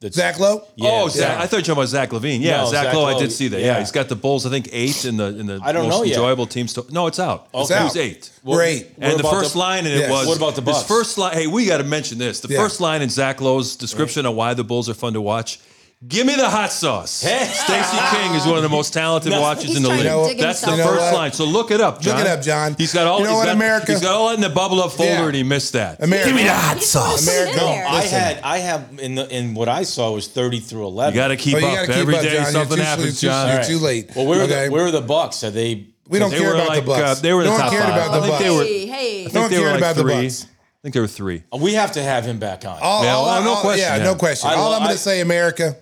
That's, 0.00 0.16
Zach 0.16 0.40
Lowe. 0.40 0.62
oh, 0.80 1.08
Zach, 1.10 1.36
yeah. 1.36 1.42
I 1.42 1.46
thought 1.46 1.56
you 1.56 1.56
were 1.58 1.60
talking 1.60 1.72
about 1.74 1.88
Zach 1.90 2.08
LaVine. 2.08 2.40
Yeah, 2.40 2.62
No, 2.62 2.70
Zach, 2.70 2.84
Zach 2.86 2.94
Lowe. 2.94 3.04
I 3.04 3.18
did 3.18 3.30
see 3.30 3.48
that. 3.48 3.60
Yeah. 3.60 3.66
yeah. 3.74 3.78
he's 3.80 3.90
got 3.92 4.08
the 4.08 4.16
Bulls. 4.16 4.46
I 4.46 4.48
think 4.48 4.70
eight 4.72 5.04
in 5.04 5.18
the 5.18 5.26
in 5.26 5.44
the 5.44 5.60
I 5.62 5.72
don't 5.72 5.88
most 5.90 5.94
know 5.98 6.02
yet. 6.04 6.14
enjoyable 6.16 6.46
teams. 6.46 6.72
To, 6.72 6.86
no, 6.90 7.06
it's 7.06 7.18
out. 7.18 7.48
It's 7.52 7.70
It 7.70 7.76
out. 7.76 7.84
was 7.84 7.96
eight. 7.98 8.30
Great. 8.42 8.92
And 8.98 9.18
the 9.18 9.24
first 9.24 9.52
the- 9.52 9.58
line, 9.58 9.84
and 9.84 9.94
Yes. 9.94 10.08
it 10.08 10.10
was 10.10 10.26
What 10.26 10.38
about 10.38 10.54
the 10.56 10.62
his 10.72 10.82
first 10.84 11.18
line. 11.18 11.34
Hey, 11.34 11.46
we 11.48 11.66
got 11.66 11.78
to 11.78 11.84
mention 11.84 12.16
this. 12.16 12.40
The 12.40 12.48
Yeah. 12.48 12.60
first 12.62 12.80
line 12.80 13.02
in 13.02 13.10
Zach 13.10 13.42
Lowe's 13.42 13.76
description 13.76 14.24
of 14.24 14.34
why 14.34 14.54
the 14.54 14.64
Bulls 14.64 14.88
are 14.88 14.94
fun 14.94 15.12
to 15.12 15.20
watch. 15.20 15.60
Give 16.08 16.26
me 16.26 16.34
the 16.34 16.48
hot 16.48 16.72
sauce. 16.72 17.10
Stacey 17.10 17.98
King 18.16 18.34
is 18.34 18.46
one 18.46 18.56
of 18.56 18.62
the 18.62 18.70
most 18.70 18.94
talented 18.94 19.32
watchers 19.32 19.64
He's 19.64 19.76
in 19.76 19.82
the 19.82 19.90
league. 19.90 19.98
to 19.98 20.04
know- 20.04 20.26
dig 20.28 20.38
That's 20.38 20.62
the 20.62 20.70
You 20.70 20.76
know 20.78 20.84
first 20.86 21.00
what? 21.02 21.12
line. 21.14 21.32
So 21.34 21.44
look 21.44 21.70
it 21.70 21.82
up, 21.82 22.00
John. 22.00 22.16
Look 22.16 22.24
it 22.24 22.30
up, 22.30 22.40
John. 22.42 22.74
He's 22.78 22.94
got 22.94 23.06
all. 23.06 23.18
You 23.18 23.24
know 23.24 23.30
he's 23.32 23.38
what, 23.40 23.44
got, 23.44 23.54
America? 23.56 23.92
He's 23.92 24.00
got 24.00 24.14
all 24.14 24.28
that 24.28 24.36
in 24.36 24.40
the 24.40 24.48
bubble 24.48 24.82
up 24.82 24.92
folder, 24.92 25.10
Yeah. 25.12 25.26
and 25.26 25.34
he 25.34 25.42
missed 25.42 25.74
that. 25.74 26.02
America. 26.02 26.28
Give 26.28 26.36
me 26.36 26.44
the 26.44 26.54
hot 26.54 26.78
He's 26.78 26.90
trying 26.90 27.04
to 27.16 27.18
sauce. 27.18 27.24
put 27.26 27.34
it 27.34 27.36
in 27.36 27.48
America. 27.58 27.64
there. 27.66 27.86
I 27.86 28.00
Listen. 28.00 28.18
had 28.18 28.40
I 28.42 28.58
have 28.58 28.84
in 28.98 29.14
the 29.14 29.28
in 29.28 29.52
what 29.52 29.68
I 29.68 29.82
saw 29.82 30.10
was 30.12 30.26
thirty 30.26 30.58
through 30.60 30.86
eleven. 30.86 31.12
You 31.14 31.20
got 31.20 31.28
to 31.28 31.36
keep 31.36 31.56
Oh, 31.56 31.58
up. 31.58 31.74
gotta 31.74 31.86
keep 31.88 31.96
Every 31.96 32.16
up, 32.16 32.22
day 32.22 32.28
John. 32.32 32.42
You're 32.44 32.50
something 32.52 32.76
too- 32.78 32.82
happens, 32.82 33.20
too- 33.20 33.26
John. 33.26 33.54
you're 33.54 33.64
too 33.64 33.78
late. 33.78 34.10
Well, 34.16 34.24
where 34.24 34.40
Okay. 34.44 34.54
are 34.54 34.64
the 34.68 34.70
where 34.72 34.86
are 34.86 34.90
the 34.90 35.02
Bucks? 35.02 35.44
Are 35.44 35.50
they? 35.50 35.84
We 36.08 36.18
don't 36.18 36.30
They 36.30 36.38
care 36.38 36.54
about 36.54 36.68
like, 36.68 36.80
the 36.80 36.86
Bucks. 36.86 37.18
uh, 37.18 37.22
they 37.22 37.34
were 37.34 37.40
no 37.44 37.48
the 37.48 37.50
one 37.52 37.60
top 37.60 37.70
cared 37.72 37.84
five. 37.84 37.92
about 38.08 38.22
the 38.22 38.28
Bucks. 38.28 38.42
Hey, 38.42 38.86
hey. 38.86 39.20
I 39.26 39.28
think 39.28 39.34
No 39.34 39.40
one 39.42 39.50
were 39.52 39.56
cared 39.58 39.76
about 39.76 39.96
the 39.96 40.00
three. 40.02 40.22
Bucks. 40.22 40.44
I 40.46 40.78
think 40.82 40.92
there 40.94 41.02
were 41.02 41.08
three. 41.08 41.42
We 41.52 41.74
have 41.74 41.92
to 41.92 42.02
have 42.02 42.24
him 42.24 42.38
back 42.38 42.64
on. 42.64 42.78
All, 42.80 43.04
Yeah, 43.04 43.14
all, 43.16 43.42
no 43.42 43.50
all- 43.50 43.60
question, 43.60 43.80
Yeah, 43.86 43.96
yeah. 43.98 44.02
no 44.04 44.14
question. 44.14 44.48
All 44.50 44.72
I'm 44.72 44.82
going 44.82 44.92
to 44.92 44.98
say, 44.98 45.20
America, 45.20 45.76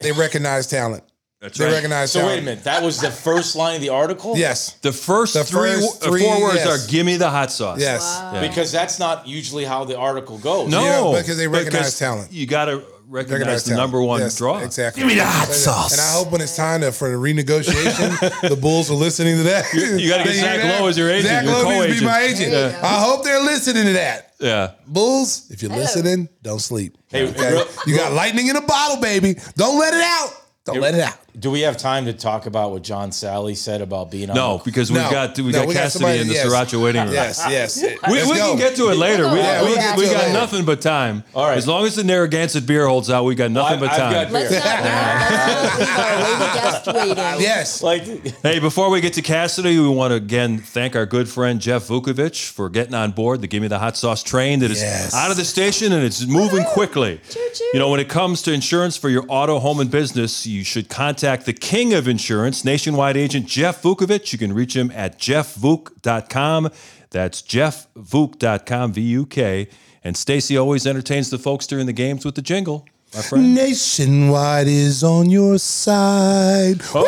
they 0.00 0.12
recognize 0.12 0.66
talent. 0.66 1.04
That's 1.40 1.56
They 1.56 1.64
right. 1.66 1.72
recognize 1.72 2.12
So 2.12 2.20
talent. 2.20 2.34
wait 2.36 2.42
a 2.42 2.44
minute. 2.44 2.64
That 2.64 2.82
was 2.82 3.00
the 3.00 3.10
first 3.10 3.56
line 3.56 3.76
of 3.76 3.80
the 3.80 3.88
article. 3.88 4.36
Yes. 4.36 4.72
The 4.82 4.92
first 4.92 5.32
The 5.34 5.44
three, 5.44 5.70
first 5.70 6.02
uh, 6.02 6.10
three, 6.10 6.20
four 6.22 6.42
words 6.42 6.56
yes. 6.56 6.66
are 6.86 6.90
"Give 6.90 7.06
me 7.06 7.16
the 7.16 7.30
hot 7.30 7.50
sauce." 7.50 7.80
Yes. 7.80 8.02
Yeah. 8.34 8.46
Because 8.46 8.70
that's 8.72 8.98
not 8.98 9.26
usually 9.26 9.64
how 9.64 9.84
the 9.84 9.96
article 9.96 10.36
goes. 10.38 10.68
No, 10.70 11.12
Yeah, 11.12 11.20
because 11.20 11.38
they 11.38 11.48
recognize 11.48 11.98
talent. 11.98 12.30
You 12.32 12.46
got 12.46 12.66
to 12.66 12.82
recognize, 13.10 13.32
Recognize 13.40 13.64
the 13.64 13.70
talent. 13.70 13.82
number 13.92 14.02
one 14.02 14.20
Yes, 14.20 14.38
draw. 14.38 14.58
Exactly. 14.60 15.00
Give 15.00 15.08
me 15.08 15.14
the 15.16 15.24
hot 15.26 15.48
sauce. 15.48 15.92
And 15.92 16.00
I 16.00 16.12
hope 16.22 16.32
when 16.32 16.40
it's 16.40 16.56
time 16.56 16.80
to, 16.82 16.92
for 16.92 17.10
the 17.10 17.16
renegotiation, 17.16 18.48
the 18.48 18.56
Bulls 18.56 18.90
are 18.90 18.94
listening 18.94 19.36
to 19.38 19.42
that. 19.44 19.72
you 19.74 20.08
gotta 20.08 20.24
get 20.24 20.26
They 20.26 20.32
hear 20.34 20.42
Zach 20.42 20.60
that? 20.62 20.80
Lowe 20.80 20.86
as 20.88 20.96
your 20.98 21.10
agent, 21.10 21.26
Zach 21.28 21.44
your 21.44 21.52
Lowe 21.54 21.80
needs 21.86 21.94
to 21.94 22.00
be 22.00 22.06
my 22.06 22.20
agent. 22.20 22.50
There 22.52 22.66
you 22.70 22.72
go. 22.72 22.80
I 22.82 23.00
hope 23.00 23.24
they're 23.24 23.42
listening 23.42 23.84
to 23.86 23.92
that. 23.94 24.34
Yeah. 24.40 24.70
Bulls, 24.86 25.50
if 25.50 25.62
you're 25.62 25.70
listening, 25.72 26.28
don't 26.42 26.60
sleep. 26.60 26.96
Hey, 27.08 27.28
Okay? 27.28 27.52
real- 27.52 27.66
you 27.86 27.96
got 27.96 28.12
lightning 28.12 28.46
in 28.48 28.56
a 28.56 28.62
bottle, 28.62 28.96
baby. 29.02 29.34
Don't 29.56 29.78
let 29.78 29.92
it 29.92 30.02
out. 30.02 30.30
Don't 30.64 30.80
let 30.80 30.94
it 30.94 31.00
out. 31.00 31.18
Do 31.40 31.50
we 31.50 31.60
have 31.62 31.78
time 31.78 32.04
to 32.04 32.12
talk 32.12 32.44
about 32.44 32.70
what 32.70 32.82
John 32.82 33.10
Salley 33.10 33.56
said 33.56 33.80
about 33.80 34.10
being 34.10 34.28
on? 34.28 34.36
No, 34.36 34.58
the- 34.58 34.64
because 34.64 34.92
we've 34.92 35.00
No. 35.00 35.10
got 35.10 35.38
we 35.38 35.44
No, 35.52 35.60
got 35.60 35.68
we 35.68 35.72
got 35.74 35.84
Cassidy 35.84 36.02
somebody- 36.02 36.20
in 36.20 36.28
the 36.28 36.34
yes. 36.34 36.46
Sriracha 36.46 36.82
waiting 36.82 37.02
room. 37.04 37.14
Yes, 37.14 37.42
yes. 37.48 37.82
We, 38.10 38.22
we 38.24 38.36
can 38.36 38.58
get 38.58 38.76
to 38.76 38.90
it 38.90 38.96
later. 38.98 39.26
We, 39.32 39.38
Yeah, 39.38 39.62
we, 39.64 39.74
we'll 39.74 39.96
we 39.96 40.04
got 40.06 40.22
later. 40.24 40.32
nothing 40.34 40.64
but 40.66 40.82
time. 40.82 41.24
All 41.34 41.46
right. 41.48 41.56
As 41.56 41.66
long 41.66 41.86
as 41.86 41.94
the 41.96 42.04
Narragansett 42.04 42.66
beer 42.66 42.86
holds 42.86 43.08
out, 43.08 43.24
we 43.24 43.34
got 43.34 43.50
nothing 43.52 43.78
I- 43.78 43.80
but 43.80 43.88
time. 43.96 44.12
got- 44.12 44.32
Let's 44.32 44.50
not, 44.52 44.60
let's 45.80 45.96
not 45.96 46.16
leave 46.26 46.40
our 46.40 46.54
guest 46.54 46.86
waiting. 46.86 47.40
Yes. 47.40 47.82
like 47.82 48.02
Hey, 48.42 48.58
before 48.58 48.90
we 48.90 49.00
get 49.00 49.14
to 49.14 49.22
Cassidy, 49.22 49.78
we 49.78 49.88
want 49.88 50.10
to 50.10 50.16
again 50.16 50.58
thank 50.58 50.94
our 50.94 51.06
good 51.06 51.28
friend 51.28 51.58
Jeff 51.60 51.88
Vukovic 51.88 52.50
for 52.50 52.68
getting 52.68 52.94
on 52.94 53.12
board 53.12 53.40
the 53.40 53.46
Give 53.46 53.62
Me 53.62 53.68
the 53.68 53.78
Hot 53.78 53.96
Sauce 53.96 54.22
train 54.22 54.58
that 54.60 54.70
is 54.70 54.82
Yes. 54.82 55.14
out 55.14 55.30
of 55.30 55.38
the 55.38 55.44
station 55.46 55.92
and 55.92 56.04
it's 56.04 56.26
moving 56.26 56.64
quickly. 56.64 57.18
Choo-choo. 57.30 57.64
You 57.72 57.78
know, 57.78 57.88
when 57.88 58.00
it 58.00 58.08
comes 58.10 58.42
to 58.42 58.52
insurance 58.52 58.96
for 58.98 59.08
your 59.08 59.24
auto, 59.28 59.58
home, 59.58 59.80
and 59.80 59.90
business, 59.90 60.46
you 60.46 60.64
should 60.64 60.88
contact 60.90 61.29
the 61.38 61.52
king 61.52 61.94
of 61.94 62.08
insurance, 62.08 62.64
nationwide 62.64 63.16
agent 63.16 63.46
Jeff 63.46 63.82
Vukovic. 63.82 64.32
You 64.32 64.38
can 64.38 64.52
reach 64.52 64.74
him 64.74 64.90
at 64.92 65.18
jeffvuk.com. 65.18 66.70
That's 67.10 67.42
jeffvuk.com, 67.42 68.92
V 68.92 69.00
U 69.00 69.26
K. 69.26 69.68
And 70.02 70.16
Stacey 70.16 70.56
always 70.56 70.86
entertains 70.86 71.30
the 71.30 71.38
folks 71.38 71.66
during 71.66 71.86
the 71.86 71.92
games 71.92 72.24
with 72.24 72.34
the 72.34 72.42
jingle. 72.42 72.86
My 73.12 73.22
friend. 73.22 73.54
Nationwide 73.56 74.68
is 74.68 75.02
on 75.02 75.30
your 75.30 75.58
side. 75.58 76.80
Oh, 76.94 77.04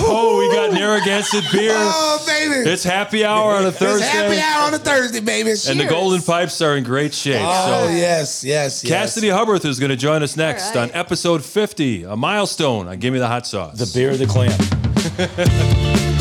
oh, 0.00 0.38
we 0.38 0.54
got 0.54 0.72
Narragansett 0.72 1.44
beer. 1.52 1.72
Oh, 1.74 2.24
baby. 2.26 2.70
It's 2.70 2.82
happy 2.82 3.22
hour 3.22 3.52
on 3.56 3.66
a 3.66 3.70
Thursday. 3.72 4.06
It's 4.06 4.14
Thursday. 4.14 4.36
happy 4.36 4.40
hour 4.40 4.66
on 4.68 4.74
a 4.74 4.78
Thursday, 4.78 5.20
baby. 5.20 5.50
And 5.68 5.78
the 5.78 5.86
Golden 5.86 6.22
Pipes 6.22 6.62
are 6.62 6.76
in 6.78 6.84
great 6.84 7.12
shape. 7.12 7.42
Oh, 7.44 7.86
so 7.86 7.90
yes, 7.92 8.42
yes, 8.42 8.82
yes. 8.82 8.84
Cassidy 8.84 9.28
Hubbarth 9.28 9.66
is 9.66 9.78
going 9.78 9.90
to 9.90 9.96
join 9.96 10.22
us 10.22 10.38
next 10.38 10.68
All 10.74 10.82
right. 10.82 10.90
on 10.90 10.96
episode 10.98 11.44
50, 11.44 12.04
a 12.04 12.16
milestone 12.16 12.88
on 12.88 12.98
Give 12.98 13.12
Me 13.12 13.18
the 13.18 13.28
Hot 13.28 13.46
Sauce. 13.46 13.76
the 13.78 13.90
beer 13.98 14.10
of 14.10 14.18
the 14.18 14.26
clam. 14.26 16.08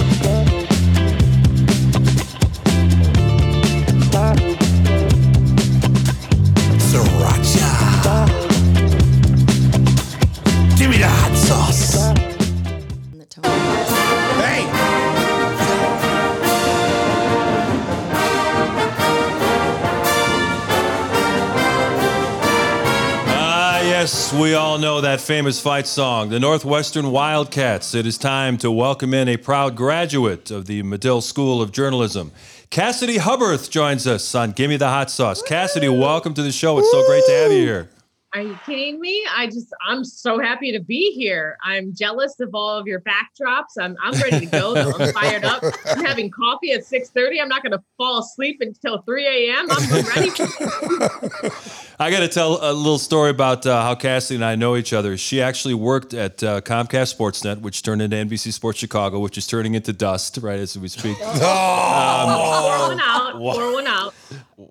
all 24.72 24.78
know 24.78 25.02
that 25.02 25.20
famous 25.20 25.60
fight 25.60 25.86
song, 25.86 26.30
the 26.30 26.40
Northwestern 26.40 27.12
Wildcats. 27.12 27.94
It 27.94 28.06
is 28.06 28.18
time 28.18 28.58
to 28.60 28.72
welcome 28.72 29.14
in 29.14 29.28
a 29.28 29.36
proud 29.36 29.76
graduate 29.76 30.50
of 30.50 30.66
the 30.66 30.82
Medill 30.82 31.20
School 31.20 31.62
of 31.62 31.74
Journalism. 31.74 32.32
Cassidy 32.70 33.18
Hubbarth 33.18 33.70
joins 33.70 34.08
us 34.08 34.34
on 34.34 34.54
Give 34.54 34.70
Me 34.70 34.78
the 34.78 34.88
Hot 34.88 35.12
Sauce. 35.12 35.42
Cassidy, 35.42 35.90
welcome 35.90 36.34
to 36.36 36.42
the 36.42 36.54
show. 36.54 36.80
It's 36.80 36.90
so 36.90 37.06
great 37.06 37.26
to 37.26 37.32
have 37.34 37.52
you 37.52 37.58
here. 37.58 37.90
Are 38.34 38.42
you 38.42 38.58
kidding 38.66 39.02
me? 39.02 39.26
I 39.36 39.48
just 39.48 39.74
I'm 39.86 40.06
so 40.06 40.40
happy 40.40 40.72
to 40.72 40.80
be 40.80 41.12
here. 41.12 41.58
I'm 41.66 41.94
jealous 41.94 42.40
of 42.40 42.56
all 42.56 42.78
of 42.78 42.88
your 42.88 43.02
backdrops. 43.02 43.78
I'm 43.78 43.98
I'm 44.02 44.14
ready 44.22 44.46
to 44.46 44.46
go. 44.46 44.74
I'm 44.76 45.12
fired 45.14 45.44
up. 45.44 45.62
I'm 45.86 46.06
having 46.06 46.32
coffee 46.32 46.72
at 46.72 46.86
6:30. 46.86 47.42
I'm 47.42 47.50
not 47.50 47.62
gonna 47.62 47.84
fall 47.98 48.20
asleep 48.20 48.60
until 48.62 49.02
3 49.02 49.50
a.m. 49.50 49.68
I'm 49.70 50.06
ready. 50.06 50.32
I 52.00 52.10
got 52.10 52.22
to 52.22 52.28
tell 52.28 52.58
a 52.64 52.74
little 52.74 52.98
story 52.98 53.30
about 53.30 53.64
uh, 53.68 53.80
how 53.84 53.94
Cassie 53.94 54.34
and 54.34 54.44
I 54.44 54.56
know 54.56 54.76
each 54.76 54.92
other. 54.92 55.18
She 55.18 55.40
actually 55.40 55.76
worked 55.76 56.16
at 56.16 56.42
uh, 56.42 56.62
Comcast 56.62 57.16
Sportsnet, 57.16 57.62
which 57.62 57.84
turned 57.84 58.02
into 58.02 58.16
NBC 58.16 58.54
Sports 58.54 58.80
Chicago, 58.80 59.20
which 59.20 59.38
is 59.38 59.46
turning 59.46 59.76
into 59.76 59.94
dust 59.94 60.40
right 60.42 60.60
as 60.60 60.76
we 60.80 60.88
speak. 60.88 61.18
pour 61.20 61.30
one 61.30 63.00
out. 63.00 63.34
Pour 63.34 63.74
one 63.74 63.86
out. 63.86 64.16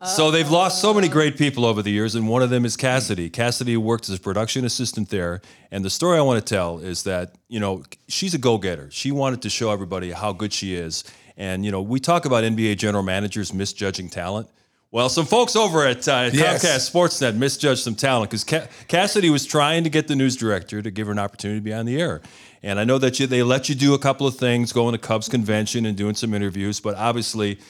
So 0.07 0.31
they've 0.31 0.51
lost 0.51 0.81
so 0.81 0.93
many 0.95 1.09
great 1.09 1.37
people 1.37 1.65
over 1.65 1.83
the 1.83 1.91
years, 1.91 2.15
and 2.15 2.29
one 2.29 2.43
of 2.43 2.51
them 2.51 2.65
is 2.65 2.77
Cassidy. 2.77 3.31
Cassidy 3.31 3.77
worked 3.77 4.09
as 4.09 4.17
a 4.17 4.21
production 4.21 4.65
assistant 4.65 5.09
there, 5.11 5.41
and 5.71 5.85
the 5.85 5.91
story 5.91 6.19
I 6.19 6.23
want 6.23 6.45
to 6.45 6.55
tell 6.55 6.79
is 6.79 7.03
that 7.05 7.35
you 7.49 7.61
know 7.61 7.83
she's 8.09 8.35
a 8.35 8.39
go-getter. 8.39 8.91
She 8.91 9.13
wanted 9.13 9.43
to 9.43 9.51
show 9.51 9.71
everybody 9.71 10.11
how 10.13 10.33
good 10.33 10.53
she 10.53 10.75
is, 10.75 11.05
and 11.37 11.65
you 11.65 11.71
know 11.71 11.83
we 11.83 12.01
talk 12.01 12.25
about 12.25 12.45
NBA 12.45 12.79
general 12.79 13.03
managers 13.03 13.53
misjudging 13.53 14.11
talent. 14.11 14.49
Well, 14.93 15.09
some 15.09 15.25
folks 15.27 15.55
over 15.55 15.87
at 15.87 16.09
uh, 16.09 16.31
Yes. 16.33 16.65
Comcast 16.65 16.91
Sportsnet 16.91 17.37
misjudged 17.37 17.81
some 17.81 17.95
talent 17.95 18.29
because 18.29 18.43
Ca- 18.43 18.67
Cassidy 18.89 19.31
was 19.31 19.47
trying 19.47 19.85
to 19.85 19.91
get 19.91 20.09
the 20.09 20.17
news 20.17 20.35
director 20.35 20.83
to 20.83 20.91
give 20.91 21.07
her 21.07 21.13
an 21.13 21.19
opportunity 21.21 21.61
to 21.61 21.65
be 21.65 21.73
on 21.73 21.87
the 21.87 22.01
air. 22.01 22.21
And 22.63 22.81
I 22.81 22.85
know 22.85 22.99
that 22.99 23.21
you, 23.21 23.29
they 23.29 23.45
let 23.45 23.69
you 23.69 23.77
do 23.77 23.95
a 23.95 24.01
couple 24.01 24.27
of 24.27 24.37
things, 24.37 24.73
going 24.73 24.93
to 24.93 24.99
Cubs 24.99 25.29
convention 25.29 25.87
and 25.87 25.97
doing 25.97 26.17
some 26.17 26.35
interviews, 26.35 26.81
but 26.81 26.97
obviously 26.97 27.61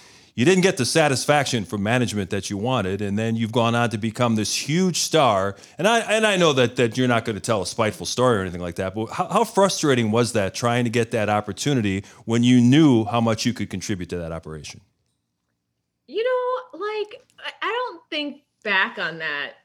you 0.41 0.47
didn't 0.47 0.63
get 0.63 0.79
the 0.79 0.87
satisfaction 0.87 1.67
from 1.67 1.83
management 1.83 2.31
that 2.31 2.49
you 2.49 2.57
wanted, 2.57 3.03
and 3.03 3.19
then 3.19 3.37
you've 3.37 3.53
gone 3.53 3.75
on 3.75 3.91
to 3.91 3.99
become 3.99 4.37
this 4.37 4.57
huge 4.57 5.01
star. 5.01 5.55
And 5.77 5.87
I 5.87 5.99
and 5.99 6.27
I 6.27 6.39
know 6.39 6.55
that 6.55 6.77
that 6.77 6.97
you're 6.97 7.09
not 7.09 7.27
going 7.27 7.37
to 7.37 7.43
tell 7.43 7.61
a 7.61 7.67
spiteful 7.67 8.07
story 8.07 8.39
or 8.39 8.41
anything 8.41 8.63
like 8.63 8.77
that. 8.77 8.95
But 8.95 9.11
how, 9.11 9.29
how 9.29 9.45
frustrating 9.45 10.11
was 10.11 10.33
that 10.33 10.55
trying 10.55 10.85
to 10.85 10.91
get 10.91 11.11
that 11.11 11.29
opportunity 11.29 12.05
when 12.25 12.43
you 12.43 12.59
knew 12.59 13.05
how 13.05 13.21
much 13.21 13.45
you 13.45 13.53
could 13.53 13.69
contribute 13.69 14.09
to 14.09 14.17
that 14.17 14.33
operation? 14.33 14.81
You 16.07 16.25
know, 16.25 16.79
like 16.79 17.23
I- 17.61 17.67
don't 17.91 18.01
think 18.09 18.45
back 18.65 18.99
on 18.99 19.19
that 19.19 19.57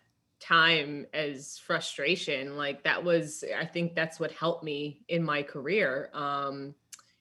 time 0.41 1.05
as 1.13 1.57
frustration. 1.57 2.57
Like 2.57 2.83
that 2.83 3.01
was 3.01 3.45
I 3.57 3.63
think 3.63 3.95
that's 3.95 4.19
what 4.19 4.33
helped 4.33 4.65
me 4.65 5.05
in 5.07 5.23
my 5.23 5.41
career. 5.41 6.09
Um, 6.13 6.75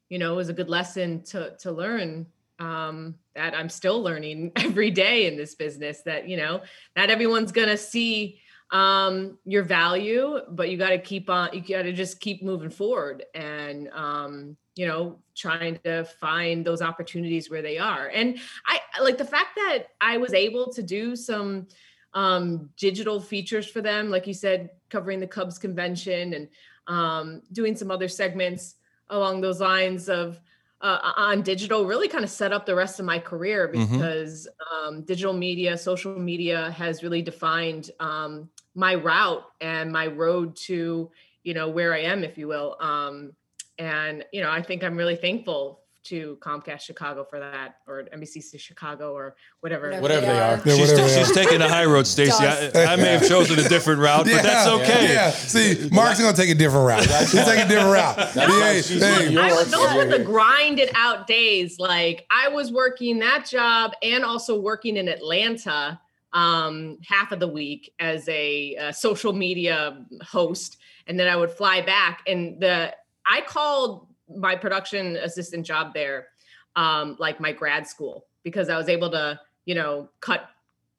you 0.09 0.19
know, 0.19 0.33
it 0.33 0.37
was 0.37 0.49
a 0.49 0.55
good 0.55 0.69
lesson 0.69 1.23
to 1.27 1.57
to 1.59 1.71
learn 1.71 2.27
um 2.59 3.15
that 3.35 3.55
I'm 3.55 3.69
still 3.69 4.03
learning 4.03 4.53
every 4.57 4.91
day 4.91 5.27
in 5.27 5.37
this 5.37 5.55
business 5.55 6.03
that, 6.03 6.29
you 6.29 6.37
know, 6.37 6.63
not 6.97 7.11
everyone's 7.11 7.53
going 7.53 7.69
to 7.69 7.77
see 7.77 8.41
um 8.71 9.39
your 9.45 9.63
value 9.63 10.41
but 10.49 10.71
you 10.71 10.79
got 10.79 10.89
to 10.89 10.99
keep 10.99 11.29
on 11.29 11.51
you 11.53 11.61
got 11.61 11.83
to 11.83 11.93
just 11.93 12.19
keep 12.19 12.43
moving 12.43 12.71
forward 12.71 13.23
and 13.35 13.91
um 13.93 14.57
you 14.75 14.87
know 14.87 15.19
trying 15.37 15.79
to 15.85 16.05
find 16.05 16.65
those 16.65 16.81
opportunities 16.81 17.51
where 17.51 17.63
they 17.63 17.79
are. 17.79 18.09
And 18.09 18.39
i 18.67 18.81
like 19.01 19.19
the 19.19 19.25
fact 19.25 19.57
that 19.57 19.89
i 20.01 20.17
was 20.17 20.33
able 20.33 20.73
to 20.73 20.83
do 20.83 21.15
some 21.15 21.67
um 22.15 22.71
digital 22.77 23.21
features 23.21 23.67
for 23.67 23.81
them 23.81 24.11
like 24.11 24.27
you 24.27 24.35
said 24.35 24.71
covering 24.89 25.21
the 25.21 25.27
cubs 25.27 25.59
convention 25.59 26.35
and 26.35 26.49
um 26.87 27.43
doing 27.53 27.77
some 27.77 27.91
other 27.91 28.09
segments 28.09 28.77
along 29.11 29.41
those 29.41 29.61
lines 29.61 30.09
of 30.09 30.41
uh, 30.85 31.13
on 31.17 31.43
digital 31.43 31.87
really 31.87 32.09
kind 32.09 32.25
of 32.25 32.31
set 32.31 32.53
up 32.53 32.67
the 32.67 32.75
rest 32.75 33.01
of 33.01 33.07
my 33.07 33.19
career 33.19 33.69
Mhm. 33.75 34.09
because 34.09 34.49
um, 34.73 35.05
digital 35.05 35.33
media, 35.33 35.79
social 35.79 36.19
media 36.19 36.71
has 36.73 37.03
really 37.03 37.23
defined 37.23 37.91
um, 38.01 38.51
my 38.75 38.95
route 38.95 39.45
and 39.61 39.93
my 39.93 40.07
road 40.09 40.57
to 40.69 41.11
you 41.45 41.55
know 41.55 41.69
where 41.69 41.95
I 41.95 42.01
am, 42.01 42.25
if 42.25 42.39
you 42.39 42.49
will. 42.49 42.77
Um, 42.81 43.37
and 43.79 44.25
you 44.33 44.43
know, 44.43 44.51
I 44.51 44.63
think 44.63 44.85
I'm 44.85 44.97
really 44.97 45.17
thankful 45.17 45.84
to 46.05 46.39
Comcast 46.41 46.81
Chicago 46.81 47.25
for 47.25 47.41
that, 47.41 47.77
or 47.87 48.05
NBC 48.15 48.59
Chicago, 48.59 49.13
or 49.13 49.37
whatever. 49.61 49.99
Whatever 50.01 50.27
they 50.27 50.39
are. 50.39 50.63
She's, 50.63 50.91
whatever. 50.91 51.09
she's 51.09 51.33
taking 51.33 51.59
the 51.59 51.69
high 51.69 51.85
road, 51.85 52.07
Stacey. 52.07 52.45
I, 52.45 52.93
I 52.93 52.97
may 52.97 53.13
have 53.13 53.29
chosen 53.29 53.59
a 53.59 53.69
different 53.69 54.01
route, 54.01 54.25
but 54.25 54.43
that's 54.43 54.69
okay. 54.69 55.13
Yeah. 55.13 55.31
See, 55.31 55.89
Mark's 55.91 56.21
gonna 56.21 56.37
take 56.37 56.51
a 56.51 56.55
different 56.55 56.87
route. 56.87 57.07
He's 57.07 57.33
taking 57.33 57.65
a 57.65 57.69
different 57.69 57.93
route. 57.93 58.29
Hey, 58.31 58.83
hey, 58.83 59.37
I 59.37 59.53
was, 59.53 59.71
those 59.71 59.95
were 59.95 60.07
the 60.07 60.19
you. 60.19 60.25
grinded 60.25 60.91
out 60.95 61.27
days. 61.27 61.79
Like 61.79 62.27
I 62.31 62.49
was 62.49 62.71
working 62.71 63.19
that 63.21 63.47
job 63.47 63.93
and 64.03 64.25
also 64.25 64.61
working 64.61 64.97
in 64.97 65.09
Atlanta 65.09 66.01
um, 66.33 66.99
half 67.07 67.33
of 67.33 67.41
the 67.41 67.49
week 67.49 67.93
as 67.99 68.29
a, 68.29 68.77
uh 68.77 68.93
social 68.93 69.33
media 69.33 70.05
host, 70.23 70.77
and 71.07 71.19
then 71.19 71.29
I 71.29 71.37
would 71.37 71.51
fly 71.51 71.81
back. 71.81 72.23
And 72.27 72.61
the 72.61 72.95
I 73.27 73.41
called 73.43 74.09
my 74.29 74.57
production 74.57 75.17
assistant 75.17 75.67
job 75.67 75.95
there 75.95 76.29
um, 76.77 77.17
like 77.19 77.41
my 77.41 77.53
grad 77.53 77.87
school 77.87 78.27
because 78.43 78.69
I 78.69 78.77
was 78.77 78.89
able 78.89 79.11
to, 79.11 79.41
you 79.65 79.75
know, 79.75 80.11
cut 80.21 80.49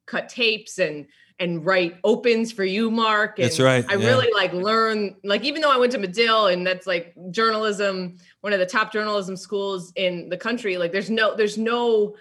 cut 0.06 0.28
tapes 0.28 0.78
and 0.78 1.06
and 1.38 1.66
write 1.66 1.96
opens 2.02 2.50
for 2.50 2.64
you, 2.64 2.90
Mark. 2.90 3.38
And 3.38 3.44
That's 3.44 3.60
right, 3.60 3.84
I 3.88 3.96
yeah. 3.96 4.06
really 4.06 4.32
like 4.32 4.52
learn 4.52 5.16
like 5.22 5.44
even 5.44 5.60
though 5.60 5.72
I 5.72 5.76
went 5.76 5.92
to 5.92 5.98
Medill 5.98 6.46
and 6.46 6.66
that's 6.66 6.86
like 6.86 7.14
journalism, 7.30 8.16
one 8.40 8.52
of 8.52 8.58
the 8.58 8.66
top 8.66 8.92
journalism 8.92 9.36
schools 9.36 9.92
in 9.96 10.28
the 10.28 10.36
country. 10.36 10.78
Like 10.78 10.92
there's 10.92 11.10
no 11.10 11.36
there's 11.36 11.58
no 11.58 12.16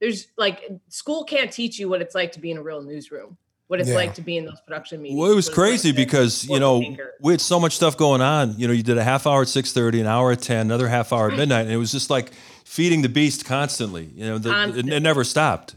there's 0.00 0.28
like 0.36 0.68
school 0.88 1.24
can't 1.24 1.52
teach 1.52 1.78
you 1.78 1.88
what 1.88 2.02
it's 2.02 2.14
like 2.14 2.32
to 2.32 2.40
be 2.40 2.50
in 2.50 2.58
a 2.58 2.62
real 2.62 2.82
newsroom, 2.82 3.36
what 3.72 3.80
it's 3.80 3.88
Yeah. 3.88 3.94
like 3.94 4.12
to 4.16 4.20
be 4.20 4.36
in 4.36 4.44
those 4.44 4.60
production 4.60 5.00
meetings. 5.00 5.18
Well, 5.18 5.32
it 5.32 5.34
was 5.34 5.48
crazy 5.48 5.88
like 5.88 5.96
because 5.96 6.44
you 6.44 6.60
know 6.60 6.84
we 7.22 7.32
had 7.32 7.40
so 7.40 7.58
much 7.58 7.74
stuff 7.74 7.96
going 7.96 8.20
on. 8.20 8.54
You 8.58 8.66
know, 8.66 8.74
you 8.74 8.82
did 8.82 8.98
a 8.98 9.02
half 9.02 9.26
hour 9.26 9.40
at 9.40 9.48
six 9.48 9.72
thirty, 9.72 9.98
an 9.98 10.06
hour 10.06 10.30
at 10.30 10.42
ten, 10.42 10.66
another 10.66 10.88
half 10.88 11.10
hour 11.10 11.30
at 11.30 11.38
midnight, 11.38 11.62
and 11.62 11.72
it 11.72 11.78
was 11.78 11.90
just 11.90 12.10
like 12.10 12.32
feeding 12.66 13.00
the 13.00 13.08
beast 13.08 13.46
constantly. 13.46 14.10
You 14.14 14.26
know, 14.26 14.36
the, 14.36 14.74
it, 14.76 14.86
it 14.92 15.00
never 15.00 15.24
stopped. 15.24 15.76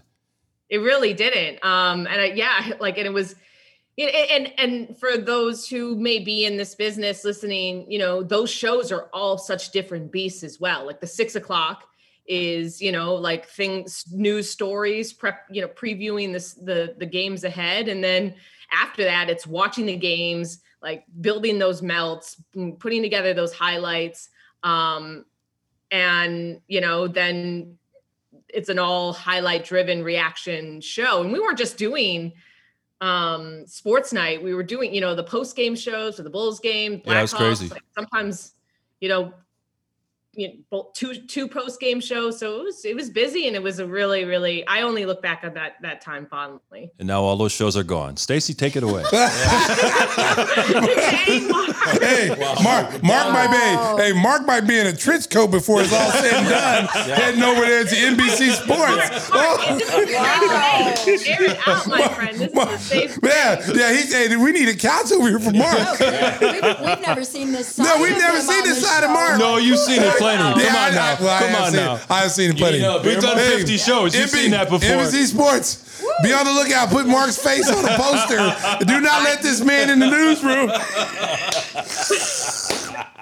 It 0.69 0.79
really 0.79 1.13
didn't. 1.13 1.63
Um, 1.63 2.05
and 2.05 2.19
I, 2.19 2.25
yeah, 2.35 2.73
like, 2.81 2.97
and 2.97 3.07
it 3.07 3.13
was, 3.13 3.33
know, 3.97 4.05
and 4.07 4.51
and 4.57 4.97
for 4.97 5.15
those 5.15 5.65
who 5.65 5.95
may 5.95 6.19
be 6.19 6.43
in 6.43 6.57
this 6.57 6.75
business 6.75 7.23
listening, 7.23 7.89
you 7.89 7.97
know, 7.97 8.23
those 8.23 8.51
shows 8.51 8.91
are 8.91 9.07
all 9.13 9.37
such 9.37 9.71
different 9.71 10.11
beasts 10.11 10.43
as 10.43 10.59
well. 10.59 10.85
Like 10.85 10.99
the 10.99 11.07
six 11.07 11.37
o'clock 11.37 11.87
is, 12.27 12.81
you 12.81 12.91
know, 12.91 13.15
like 13.15 13.47
things, 13.47 14.05
news 14.11 14.49
stories, 14.49 15.13
prep, 15.13 15.45
you 15.51 15.61
know, 15.61 15.67
previewing 15.67 16.33
this 16.33 16.53
the 16.53 16.95
the 16.97 17.05
games 17.05 17.43
ahead, 17.43 17.87
and 17.87 18.03
then 18.03 18.35
after 18.71 19.03
that, 19.03 19.29
it's 19.29 19.45
watching 19.45 19.85
the 19.85 19.95
games, 19.95 20.59
like 20.81 21.05
building 21.21 21.59
those 21.59 21.81
melts, 21.81 22.41
mm, 22.55 22.77
putting 22.79 23.01
together 23.01 23.33
those 23.33 23.53
highlights, 23.53 24.29
um, 24.63 25.25
and 25.91 26.61
you 26.67 26.81
know, 26.81 27.07
then 27.07 27.77
it's 28.49 28.69
an 28.69 28.79
all 28.79 29.13
highlight 29.13 29.65
driven 29.65 30.03
reaction 30.03 30.81
show. 30.81 31.21
And 31.21 31.31
we 31.31 31.39
weren't 31.39 31.57
just 31.57 31.77
doing 31.77 32.33
um 33.01 33.67
sports 33.67 34.13
night. 34.13 34.41
We 34.41 34.53
were 34.55 34.63
doing 34.63 34.93
you 34.93 35.01
know 35.01 35.15
the 35.15 35.23
post 35.23 35.55
game 35.55 35.75
shows 35.75 36.15
for 36.15 36.23
the 36.23 36.29
bulls 36.29 36.59
game 36.59 37.01
Yeah, 37.05 37.19
it 37.19 37.21
was 37.23 37.33
Blackhawks, 37.33 37.37
crazy. 37.37 37.67
like, 37.69 37.83
sometimes 37.93 38.53
you 39.01 39.09
know 39.09 39.33
you 40.35 40.57
know, 40.71 40.89
two 40.93 41.15
two 41.27 41.47
post 41.47 41.79
game 41.79 41.99
shows 42.01 42.39
so 42.39 42.59
it 42.59 42.63
was 42.63 42.85
it 42.85 42.95
was 42.95 43.09
busy 43.09 43.47
and 43.47 43.55
it 43.55 43.63
was 43.63 43.79
a 43.79 43.85
really 43.87 44.25
really 44.25 44.65
i 44.67 44.81
only 44.81 45.05
look 45.05 45.21
back 45.21 45.43
at 45.43 45.53
that 45.53 45.73
that 45.81 46.01
time 46.01 46.25
fondly 46.25 46.91
And 46.99 47.07
now 47.07 47.21
all 47.23 47.37
those 47.37 47.51
shows 47.51 47.75
are 47.77 47.83
gone. 47.83 48.17
Stacey, 48.17 48.53
take 48.53 48.75
it 48.75 48.83
away. 48.83 49.03
hey, 52.01 52.29
Mark, 52.63 53.03
Mark 53.03 53.31
might 53.31 53.51
be, 53.51 54.03
hey, 54.03 54.13
Mark 54.13 54.45
might 54.45 54.61
be 54.67 54.77
in 54.79 54.87
a 54.87 54.95
trench 54.95 55.29
coat 55.29 55.51
before 55.51 55.81
it's 55.81 55.93
all 55.93 56.11
said 56.11 56.33
and 56.33 56.47
done, 56.49 56.85
heading 57.15 57.43
over 57.43 57.61
there 57.61 57.83
to 57.83 57.95
NBC 57.95 58.51
Sports. 58.53 59.29
air 61.27 61.43
it 61.43 61.57
out 61.67 62.15
friend 62.15 62.37
this 62.39 62.91
is 62.91 63.19
Yeah, 63.23 63.61
yeah, 63.73 63.91
he 63.93 63.99
said 64.03 64.37
we 64.37 64.51
need 64.51 64.69
a 64.69 64.75
couch 64.75 65.11
over 65.11 65.27
here 65.27 65.39
for 65.39 65.51
Mark. 65.51 65.99
we've, 65.99 66.79
we've 66.87 67.01
never 67.01 67.23
seen 67.23 67.51
this 67.51 67.67
side. 67.75 67.83
No, 67.85 68.01
we've 68.01 68.13
of 68.13 68.17
never 68.17 68.37
him 68.37 68.43
seen 68.43 68.63
this 68.63 68.81
the 68.81 68.87
side 68.87 69.03
of. 69.03 69.11
Mark. 69.11 69.39
no, 69.39 69.57
you've 69.57 69.79
seen 69.79 70.01
it 70.01 70.17
plenty. 70.25 70.43
Come 70.43 70.59
Yeah, 70.61 70.67
on 70.69 70.75
I- 70.75 70.95
now. 70.95 71.05
I- 71.05 71.23
well, 71.23 71.39
Come 71.39 71.55
on 71.63 71.71
seen- 71.71 71.79
now. 71.81 71.99
I've 72.09 72.31
seen 72.31 72.49
it 72.51 72.57
plenty. 72.57 72.77
You 72.77 72.83
know, 72.83 73.01
We've 73.03 73.19
done 73.21 73.37
Hey, 73.37 73.57
50 73.57 73.77
shows. 73.77 74.15
You've 74.15 74.29
NB 74.29 74.41
seen 74.41 74.51
that 74.51 74.69
before. 74.69 74.89
NBC 74.89 75.25
Sports. 75.27 75.77
Be 76.23 76.33
on 76.33 76.45
the 76.45 76.51
lookout. 76.53 76.89
Put 76.89 77.07
Mark's 77.07 77.37
face 77.37 77.67
on 77.69 77.83
a 77.85 77.97
poster. 77.97 78.37
Do 78.85 78.99
not 79.01 79.23
let 79.23 79.41
this 79.41 79.61
man 79.61 79.89
in 79.89 79.99
the 79.99 80.07
newsroom. 80.07 80.71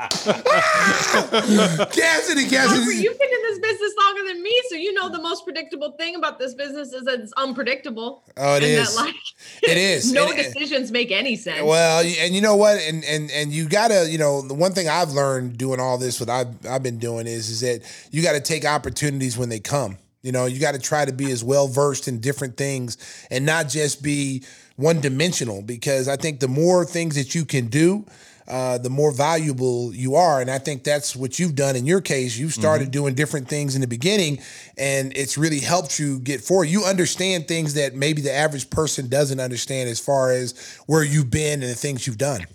Cassidy, 1.93 2.49
Cassidy. 2.49 2.97
you've 2.97 3.19
been 3.19 3.29
in 3.29 3.41
this 3.43 3.59
business 3.59 3.93
longer 4.03 4.23
than 4.27 4.43
me, 4.43 4.61
so 4.69 4.75
you 4.75 4.93
know 4.93 5.09
the 5.09 5.21
most 5.21 5.45
predictable 5.45 5.91
thing 5.91 6.15
about 6.15 6.39
this 6.39 6.53
business 6.53 6.91
is 6.93 7.05
that 7.05 7.19
it's 7.21 7.33
unpredictable. 7.33 8.23
Oh, 8.37 8.57
it 8.57 8.63
is. 8.63 8.95
That, 8.95 9.05
like, 9.05 9.15
It 9.63 9.77
is. 9.77 10.11
no 10.11 10.31
decisions 10.33 10.91
make 10.91 11.11
any 11.11 11.35
sense. 11.35 11.63
Well, 11.63 12.03
and 12.03 12.35
you 12.35 12.41
know 12.41 12.55
what, 12.55 12.79
and 12.81 13.03
and 13.05 13.31
and 13.31 13.51
you 13.53 13.69
gotta, 13.69 14.07
you 14.09 14.17
know, 14.17 14.41
the 14.41 14.53
one 14.53 14.73
thing 14.73 14.89
I've 14.89 15.11
learned 15.11 15.57
doing 15.57 15.79
all 15.79 15.97
this, 15.97 16.19
what 16.19 16.29
I've 16.29 16.65
I've 16.65 16.83
been 16.83 16.99
doing 16.99 17.27
is 17.27 17.49
is 17.49 17.61
that 17.61 17.81
you 18.11 18.21
got 18.21 18.33
to 18.33 18.41
take 18.41 18.65
opportunities 18.65 19.37
when 19.37 19.49
they 19.49 19.59
come. 19.59 19.97
You 20.21 20.31
know, 20.31 20.45
you 20.45 20.59
got 20.59 20.73
to 20.73 20.79
try 20.79 21.03
to 21.05 21.11
be 21.11 21.31
as 21.31 21.43
well 21.43 21.67
versed 21.67 22.07
in 22.07 22.19
different 22.19 22.55
things 22.55 22.97
and 23.29 23.45
not 23.45 23.67
just 23.67 24.01
be 24.01 24.43
one 24.77 25.01
dimensional. 25.01 25.61
Because 25.61 26.07
I 26.07 26.15
think 26.15 26.39
the 26.39 26.47
more 26.47 26.85
things 26.85 27.15
that 27.15 27.35
you 27.35 27.43
can 27.45 27.67
do, 27.67 28.05
uh, 28.47 28.77
the 28.77 28.89
more 28.89 29.11
valuable 29.11 29.93
you 29.93 30.15
are. 30.15 30.41
And 30.41 30.51
I 30.51 30.59
think 30.59 30.83
that's 30.83 31.15
what 31.15 31.39
you've 31.39 31.55
done 31.55 31.75
in 31.75 31.85
your 31.85 32.01
case. 32.01 32.37
You've 32.37 32.53
started 32.53 32.91
doing 32.91 33.15
different 33.15 33.47
things 33.47 33.75
in 33.75 33.81
the 33.81 33.87
beginning, 33.87 34.39
and 34.77 35.15
it's 35.15 35.37
really 35.37 35.59
helped 35.59 35.99
you 35.99 36.19
get 36.19 36.41
forward. 36.41 36.65
You 36.65 36.83
understand 36.83 37.47
things 37.47 37.73
that 37.75 37.95
maybe 37.95 38.21
the 38.21 38.33
average 38.33 38.69
person 38.69 39.07
doesn't 39.07 39.39
understand 39.39 39.89
as 39.89 39.99
far 39.99 40.31
as 40.31 40.53
where 40.87 41.03
you've 41.03 41.31
been 41.31 41.61
and 41.61 41.71
the 41.71 41.75
things 41.75 42.05
you've 42.05 42.17
done. 42.17 42.45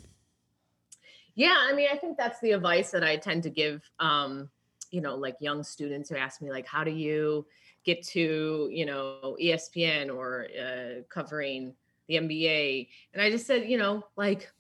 Yeah, 1.35 1.55
I 1.57 1.73
mean, 1.73 1.89
I 1.93 1.97
think 1.97 2.19
that's 2.19 2.41
the 2.41 2.51
advice 2.51 2.91
that 2.91 3.05
I 3.05 3.17
tend 3.17 3.45
to 3.45 3.51
give, 3.51 3.89
um, 4.01 4.51
you 4.91 5.01
know, 5.01 5.15
like 5.15 5.37
young 5.41 5.63
students 5.63 6.11
who 6.11 6.17
ask 6.17 6.43
me, 6.43 6.51
like, 6.51 6.67
how 6.67 6.83
do 6.83 6.91
you 6.91 7.47
get 7.85 8.03
to, 8.09 8.69
you 8.73 8.85
know, 8.85 9.37
ESPN 9.41 10.13
or 10.13 10.49
uh, 10.61 11.03
covering 11.09 11.75
the 12.09 12.17
NBA? 12.17 12.89
And 13.15 13.23
I 13.23 13.31
just 13.31 13.47
said, 13.47 13.71
you 13.71 13.79
know, 13.79 14.03
like, 14.17 14.51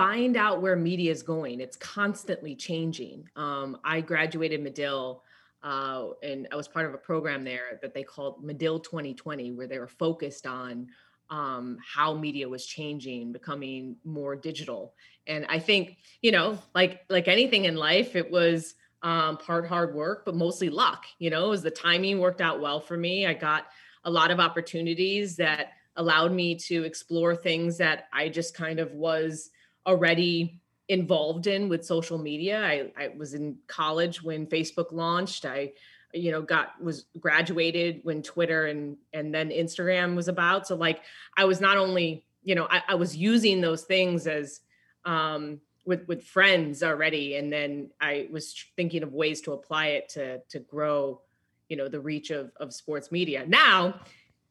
find 0.00 0.34
out 0.34 0.62
where 0.62 0.76
media 0.76 1.12
is 1.12 1.22
going. 1.22 1.60
It's 1.60 1.76
constantly 1.76 2.54
changing. 2.54 3.28
Um, 3.36 3.76
I 3.84 4.00
graduated 4.00 4.62
Medill. 4.62 5.22
Uh, 5.62 6.12
and 6.22 6.48
I 6.50 6.56
was 6.56 6.68
part 6.68 6.86
of 6.86 6.94
a 6.94 6.98
program 6.98 7.44
there 7.44 7.78
that 7.82 7.92
they 7.92 8.02
called 8.02 8.42
Medill 8.42 8.80
2020, 8.80 9.52
where 9.52 9.66
they 9.66 9.78
were 9.78 9.86
focused 9.86 10.46
on 10.46 10.88
um, 11.28 11.76
how 11.86 12.14
media 12.14 12.48
was 12.48 12.64
changing, 12.64 13.32
becoming 13.32 13.96
more 14.02 14.36
digital. 14.36 14.94
And 15.26 15.44
I 15.50 15.58
think, 15.58 15.98
you 16.22 16.32
know, 16.32 16.58
like 16.74 17.02
like 17.10 17.28
anything 17.28 17.66
in 17.66 17.76
life, 17.76 18.16
it 18.16 18.30
was 18.30 18.76
um, 19.02 19.36
part 19.36 19.68
hard 19.68 19.94
work, 19.94 20.24
but 20.24 20.34
mostly 20.34 20.70
luck. 20.70 21.04
You 21.18 21.28
know, 21.28 21.50
was 21.50 21.62
the 21.62 21.70
timing 21.70 22.20
worked 22.20 22.40
out 22.40 22.58
well 22.58 22.80
for 22.80 22.96
me. 22.96 23.26
I 23.26 23.34
got 23.34 23.66
a 24.04 24.10
lot 24.10 24.30
of 24.30 24.40
opportunities 24.40 25.36
that 25.36 25.72
allowed 25.96 26.32
me 26.32 26.54
to 26.54 26.84
explore 26.84 27.36
things 27.36 27.76
that 27.76 28.08
I 28.14 28.30
just 28.30 28.54
kind 28.54 28.80
of 28.80 28.92
was 28.92 29.50
already 29.86 30.60
involved 30.88 31.46
in 31.46 31.68
with 31.68 31.86
social 31.86 32.18
media. 32.18 32.60
I, 32.60 32.90
I 32.96 33.08
was 33.16 33.34
in 33.34 33.56
college 33.68 34.22
when 34.22 34.46
Facebook 34.46 34.92
launched. 34.92 35.46
I, 35.46 35.72
you 36.12 36.32
know, 36.32 36.42
got 36.42 36.82
was 36.82 37.04
graduated 37.18 38.00
when 38.02 38.22
Twitter 38.22 38.66
and 38.66 38.96
and 39.12 39.32
then 39.32 39.50
Instagram 39.50 40.16
was 40.16 40.28
about. 40.28 40.66
So 40.66 40.74
like 40.74 41.02
I 41.36 41.44
was 41.44 41.60
not 41.60 41.76
only, 41.76 42.24
you 42.42 42.56
know, 42.56 42.66
I, 42.68 42.82
I 42.88 42.94
was 42.96 43.16
using 43.16 43.60
those 43.60 43.82
things 43.82 44.26
as 44.26 44.60
um 45.04 45.60
with 45.84 46.06
with 46.08 46.24
friends 46.24 46.82
already. 46.82 47.36
And 47.36 47.52
then 47.52 47.90
I 48.00 48.28
was 48.30 48.52
thinking 48.76 49.04
of 49.04 49.12
ways 49.12 49.40
to 49.42 49.52
apply 49.52 49.88
it 49.88 50.08
to 50.10 50.40
to 50.48 50.58
grow, 50.58 51.20
you 51.68 51.76
know, 51.76 51.88
the 51.88 52.00
reach 52.00 52.30
of 52.30 52.50
of 52.56 52.74
sports 52.74 53.12
media. 53.12 53.44
Now 53.46 54.00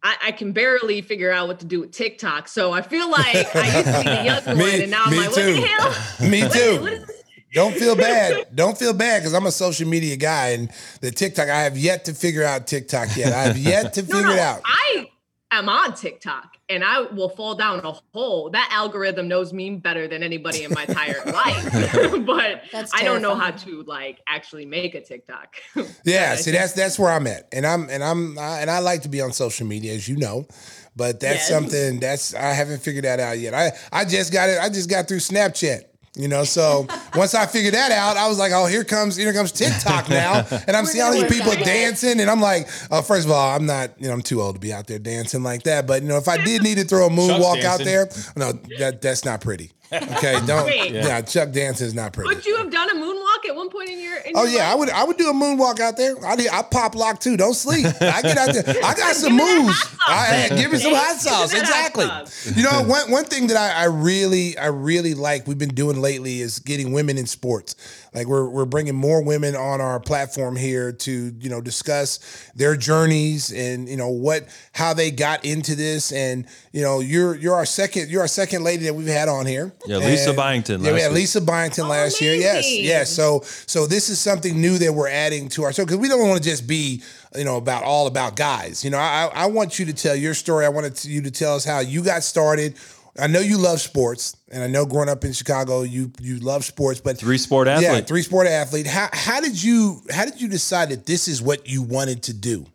I, 0.02 0.16
I 0.28 0.32
can 0.32 0.54
barely 0.54 1.02
figure 1.02 1.32
out 1.32 1.48
what 1.48 1.60
to 1.60 1.66
do 1.66 1.82
with 1.82 1.92
TikTok. 1.92 2.48
So 2.48 2.72
I 2.72 2.82
feel 2.82 3.10
like 3.12 3.56
I 3.56 3.78
used 3.78 3.86
to 3.86 3.98
be 4.04 4.10
the 4.10 4.24
young 4.24 4.58
Me- 4.58 4.64
one, 4.64 4.82
and 4.82 4.92
now 4.92 5.04
I'm 5.06 5.16
like, 5.18 5.28
what 5.28 5.36
the 5.36 5.56
too. 5.56 5.62
hell? 5.62 6.30
Me 6.30 6.42
too. 6.50 6.82
what 6.82 7.10
Don't 7.54 7.76
feel 7.76 7.96
bad. 7.96 8.56
Don't 8.56 8.78
feel 8.78 8.94
bad 8.94 9.20
because 9.20 9.34
I'm 9.34 9.46
a 9.46 9.52
social 9.52 9.88
media 9.88 10.16
guy 10.16 10.50
and 10.50 10.70
the 11.02 11.12
TikTok. 11.12 11.50
I 11.50 11.64
have 11.64 11.78
yet 11.78 12.06
to 12.06 12.14
figure 12.14 12.44
out 12.44 12.68
TikTok 12.68 13.18
yet. 13.18 13.34
I 13.34 13.44
have 13.44 13.58
yet 13.58 13.94
to 13.94 14.02
no, 14.04 14.08
figure 14.08 14.28
no, 14.28 14.34
it 14.34 14.40
out. 14.40 14.62
I 14.66 15.10
am 15.52 15.68
on 15.70 15.94
TikTok 15.96 16.58
and 16.70 16.84
I 16.84 17.02
will 17.02 17.30
fall 17.30 17.56
down 17.56 17.80
a 17.84 17.92
hole. 18.14 18.50
That 18.52 18.70
algorithm 18.72 19.28
knows 19.28 19.52
me 19.52 19.72
better 19.72 20.08
than 20.08 20.22
anybody 20.22 20.64
in 20.64 20.72
my 20.72 20.84
entire 20.84 21.24
life. 21.26 22.26
but 22.26 22.62
I 22.94 23.04
don't 23.04 23.22
know 23.22 23.36
how 23.36 23.52
to 23.52 23.84
like 23.84 24.20
actually 24.28 24.66
make 24.66 24.96
a 24.96 25.02
TikTok. 25.02 25.56
Yeah, 26.04 26.32
I 26.34 26.36
see 26.36 26.52
that's 26.52 26.74
that's 26.74 26.98
where 26.98 27.12
I'm 27.12 27.28
at, 27.28 27.48
and 27.52 27.66
I'm 27.66 27.90
and 27.90 28.04
I'm 28.04 28.38
I, 28.40 28.62
and 28.62 28.70
I 28.70 28.80
like 28.80 29.02
to 29.04 29.10
be 29.10 29.22
on 29.22 29.32
social 29.32 29.66
media, 29.68 29.94
as 29.94 30.08
you 30.08 30.16
know, 30.18 30.48
but 30.96 31.20
that's 31.20 31.40
Yes. 31.40 31.50
something 31.50 32.00
that's 32.00 32.34
I 32.34 32.54
haven't 32.54 32.82
figured 32.82 33.04
that 33.06 33.20
out 33.20 33.38
yet. 33.40 33.54
I 33.54 33.72
I 33.92 34.06
just 34.06 34.32
got 34.32 34.50
it. 34.50 34.60
I 34.60 34.70
just 34.70 34.90
got 34.90 35.08
through 35.08 35.18
Snapchat. 35.20 35.84
You 36.20 36.28
know, 36.28 36.44
so 36.44 36.86
once 37.16 37.34
I 37.34 37.46
figured 37.46 37.74
that 37.76 37.92
out, 37.92 38.18
I 38.18 38.28
was 38.28 38.38
like, 38.38 38.52
"Oh, 38.54 38.66
here 38.66 38.84
comes 38.84 39.16
here 39.16 39.32
comes 39.32 39.54
TikTok 39.54 40.10
now," 40.10 40.46
and 40.68 40.76
I'm 40.76 40.84
We're 40.84 40.92
seeing 40.92 41.06
all 41.06 41.14
these 41.14 41.32
people 41.32 41.54
it. 41.54 41.64
dancing, 41.64 42.20
and 42.20 42.30
I'm 42.30 42.42
like, 42.42 42.68
uh, 42.92 43.02
first 43.02 43.26
of 43.26 43.32
all, 43.32 43.56
I'm 43.56 43.66
not, 43.66 43.92
you 44.00 44.10
know, 44.10 44.14
I'm 44.14 44.22
too 44.22 44.42
old 44.42 44.56
to 44.56 44.60
be 44.60 44.74
out 44.74 44.88
there 44.88 45.00
dancing 45.00 45.44
like 45.44 45.64
that. 45.64 45.88
But 45.88 46.02
you 46.02 46.10
know, 46.10 46.18
if 46.18 46.28
I 46.28 46.44
did 46.44 46.62
need 46.62 46.76
to 46.76 46.84
throw 46.84 47.08
a 47.08 47.10
moonwalk 47.10 47.64
out 47.64 47.80
there, 47.80 48.10
no, 48.36 48.52
that 48.80 49.02
that's 49.02 49.24
not 49.24 49.40
pretty. 49.40 49.72
Okay, 49.92 50.40
don't. 50.46 50.66
Wait. 50.66 50.92
yeah. 50.92 51.22
Chuck 51.22 51.52
dancing 51.52 51.88
is 51.88 51.94
not 51.94 52.14
pretty. 52.14 52.28
Would 52.34 52.46
you 52.46 52.58
have 52.58 52.72
done 52.72 52.90
a 52.90 52.94
moonwalk 52.94 53.50
at 53.50 53.56
one 53.56 53.70
point 53.70 53.90
in 53.90 54.00
your? 54.00 54.16
In 54.18 54.34
Oh 54.36 54.44
your 54.44 54.60
yeah, 54.60 54.72
I 54.72 54.76
would. 54.76 54.90
I 54.90 55.04
would 55.04 55.18
do 55.18 55.30
a 55.30 55.34
moonwalk 55.34 55.80
out 55.80 55.98
there. 55.98 56.16
I 56.26 56.36
I 56.52 56.62
pop 56.64 56.96
lock 56.96 57.20
too. 57.20 57.38
Don't 57.38 57.54
sleep. 57.54 57.86
I 58.02 58.22
get 58.22 58.38
out 58.38 58.54
there. 58.54 58.64
I 58.84 58.94
got 58.96 59.16
some 59.16 59.38
Give 59.38 59.48
me 59.48 59.54
that 59.54 59.62
moves. 59.66 59.98
I, 60.08 60.50
give 60.50 60.72
me 60.72 60.78
some 60.78 60.94
hot 60.94 61.16
sauce. 61.18 61.52
that 61.52 61.66
hot 61.66 61.68
Exactly. 61.68 62.06
sauce. 62.06 62.58
You 62.58 62.64
know, 62.64 62.84
one 62.84 63.10
one 63.12 63.26
thing 63.26 63.48
that 63.48 63.58
I, 63.58 63.82
I 63.82 63.86
really, 63.86 64.58
I 64.58 64.68
really 64.68 65.14
like. 65.14 65.48
We've 65.48 65.58
been 65.58 65.74
doing 65.74 66.02
lately 66.02 66.42
is 66.42 66.60
getting 66.60 66.92
women 66.92 67.18
in 67.18 67.26
sports. 67.26 67.76
Like 68.14 68.28
we're 68.28 68.50
we're 68.50 68.66
bringing 68.66 68.96
more 68.96 69.24
women 69.24 69.56
on 69.56 69.82
our 69.82 70.00
platform 70.00 70.56
here 70.56 70.92
to 70.92 71.12
you 71.40 71.50
know 71.50 71.62
discuss 71.62 72.20
their 72.56 72.76
journeys 72.76 73.52
and 73.52 73.88
you 73.88 73.98
know 73.98 74.10
what 74.10 74.48
how 74.74 74.94
they 74.94 75.12
got 75.12 75.46
into 75.46 75.76
this. 75.76 76.12
And 76.12 76.46
you 76.72 76.82
know, 76.82 77.00
you're 77.00 77.36
you're 77.36 77.56
our 77.56 77.66
second 77.66 78.10
you're 78.10 78.22
our 78.22 78.28
second 78.28 78.64
lady 78.64 78.86
that 78.86 78.94
we've 78.96 79.08
had 79.08 79.30
on 79.30 79.46
here. 79.46 79.74
Yeah, 79.86 79.98
Lisa 79.98 80.30
And- 80.30 80.38
Byington 80.38 80.84
Yeah, 80.84 80.94
we 80.94 81.02
had. 81.02 81.14
Lisa 81.14 81.40
Byington 81.42 81.86
Oh, 81.86 81.90
last 81.90 82.20
year. 82.22 82.36
Yes, 82.36 82.70
yes. 82.70 83.10
So 83.12 83.42
so 83.66 83.88
this 83.88 84.10
is 84.10 84.20
something 84.20 84.60
new 84.60 84.78
that 84.78 84.94
we're 84.94 85.08
adding 85.08 85.48
to 85.50 85.64
our 85.64 85.72
show 85.74 85.86
because 85.86 85.98
we 86.00 86.08
don't 86.10 86.28
want 86.28 86.42
to 86.44 86.50
just 86.50 86.68
be 86.68 87.02
you 87.36 87.46
know 87.46 87.56
about 87.58 87.84
all 87.84 88.06
about 88.08 88.36
guys. 88.36 88.84
You 88.84 88.90
know, 88.92 88.98
I 88.98 89.30
I 89.34 89.46
want 89.46 89.80
you 89.80 89.86
to 89.86 89.94
tell 89.94 90.16
your 90.16 90.34
story. 90.34 90.66
I 90.66 90.70
wanted 90.70 91.04
you 91.06 91.22
to 91.22 91.32
tell 91.32 91.56
us 91.56 91.64
how 91.64 91.80
you 91.80 92.04
got 92.04 92.24
started. 92.24 92.76
I 93.18 93.28
know 93.28 93.40
you 93.40 93.58
love 93.58 93.82
sports, 93.82 94.36
and 94.50 94.64
I 94.64 94.68
know 94.68 94.86
growing 94.86 95.10
up 95.10 95.24
in 95.26 95.34
Chicago, 95.34 95.82
you 95.84 96.12
you 96.22 96.40
love 96.40 96.64
sports. 96.66 97.00
But 97.02 97.18
Three 97.18 97.38
sport 97.38 97.68
yeah, 97.68 97.76
athlete. 97.80 98.08
three 98.08 98.22
sport 98.22 98.48
athlete. 98.48 98.86
How 98.88 99.10
how 99.14 99.40
did 99.42 99.62
you 99.62 100.02
how 100.12 100.26
did 100.26 100.40
you 100.42 100.48
decide 100.50 100.90
that 100.90 101.06
this 101.06 101.28
is 101.28 101.42
what 101.42 101.68
you 101.68 101.82
wanted 101.82 102.24
to 102.24 102.34
do? 102.34 102.66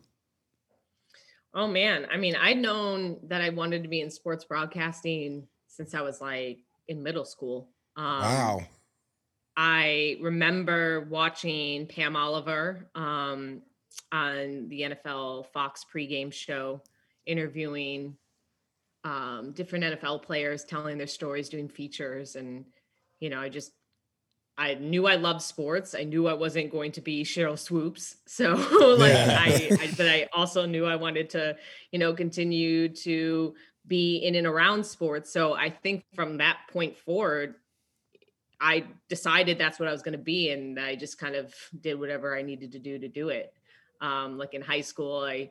Oh 1.54 1.68
man, 1.68 2.06
I 2.12 2.16
mean, 2.16 2.34
I'd 2.34 2.58
known 2.58 3.18
that 3.28 3.40
I 3.40 3.50
wanted 3.50 3.82
to 3.84 3.88
be 3.88 4.00
in 4.00 4.10
sports 4.10 4.44
broadcasting 4.44 5.46
since 5.68 5.94
I 5.94 6.02
was 6.02 6.20
like 6.20 6.58
in 6.88 7.02
middle 7.02 7.24
school. 7.24 7.68
Um, 7.96 8.04
wow. 8.04 8.60
I 9.56 10.16
remember 10.20 11.06
watching 11.10 11.86
Pam 11.86 12.16
Oliver 12.16 12.88
um, 12.94 13.62
on 14.10 14.68
the 14.68 14.82
NFL 14.82 15.46
Fox 15.52 15.84
pregame 15.92 16.32
show, 16.32 16.82
interviewing 17.26 18.16
um, 19.04 19.52
different 19.52 19.84
NFL 19.84 20.22
players, 20.22 20.64
telling 20.64 20.98
their 20.98 21.06
stories, 21.06 21.48
doing 21.48 21.68
features, 21.68 22.36
and 22.36 22.64
you 23.20 23.30
know, 23.30 23.40
I 23.40 23.48
just 23.48 23.72
I 24.56 24.74
knew 24.74 25.06
I 25.06 25.16
loved 25.16 25.42
sports. 25.42 25.94
I 25.94 26.04
knew 26.04 26.28
I 26.28 26.34
wasn't 26.34 26.70
going 26.70 26.92
to 26.92 27.00
be 27.00 27.22
Sheryl 27.22 27.58
Swoopes, 27.58 28.16
so 28.26 28.54
like 28.98 29.12
Yeah. 29.12 29.38
I, 29.40 29.68
I, 29.80 29.94
but 29.96 30.08
I 30.08 30.28
also 30.32 30.66
knew 30.66 30.84
I 30.84 30.96
wanted 30.96 31.30
to, 31.30 31.56
you 31.92 31.98
know, 31.98 32.12
continue 32.12 32.88
to 32.88 33.54
be 33.86 34.18
in 34.18 34.34
and 34.34 34.46
around 34.46 34.84
sports. 34.84 35.32
So 35.32 35.54
I 35.54 35.70
think 35.70 36.04
from 36.14 36.38
that 36.38 36.58
point 36.72 36.96
forward, 36.96 37.56
I 38.60 38.84
decided 39.08 39.58
that's 39.58 39.78
what 39.78 39.88
I 39.88 39.92
was 39.92 40.02
going 40.02 40.16
to 40.16 40.24
be, 40.24 40.50
and 40.50 40.78
I 40.78 40.96
just 40.96 41.18
kind 41.18 41.34
of 41.34 41.54
did 41.80 41.98
whatever 41.98 42.36
I 42.36 42.42
needed 42.42 42.72
to 42.72 42.78
do 42.78 42.98
to 42.98 43.08
do 43.08 43.28
it. 43.28 43.52
Um, 44.00 44.38
like 44.38 44.54
in 44.54 44.62
high 44.62 44.80
school, 44.80 45.24
I 45.24 45.50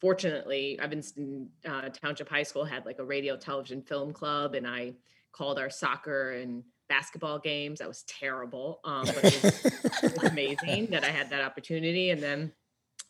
fortunately 0.00 0.78
Evanston 0.78 1.48
uh, 1.66 1.88
Township 1.88 2.28
High 2.28 2.42
School 2.42 2.64
had 2.64 2.84
like 2.84 2.98
a 2.98 3.04
radio, 3.04 3.36
television, 3.36 3.82
film 3.82 4.12
club, 4.12 4.54
and 4.54 4.66
I 4.66 4.94
called 5.32 5.58
our 5.58 5.70
soccer 5.70 6.32
and 6.32 6.64
basketball 6.88 7.38
games. 7.38 7.78
That 7.78 7.88
was 7.88 8.02
terrible, 8.02 8.80
um, 8.84 9.06
but 9.06 9.24
it 9.24 9.42
was, 9.42 9.64
it 10.02 10.20
was 10.20 10.24
amazing 10.30 10.86
that 10.86 11.04
I 11.04 11.10
had 11.10 11.30
that 11.30 11.42
opportunity. 11.42 12.10
And 12.10 12.22
then, 12.22 12.52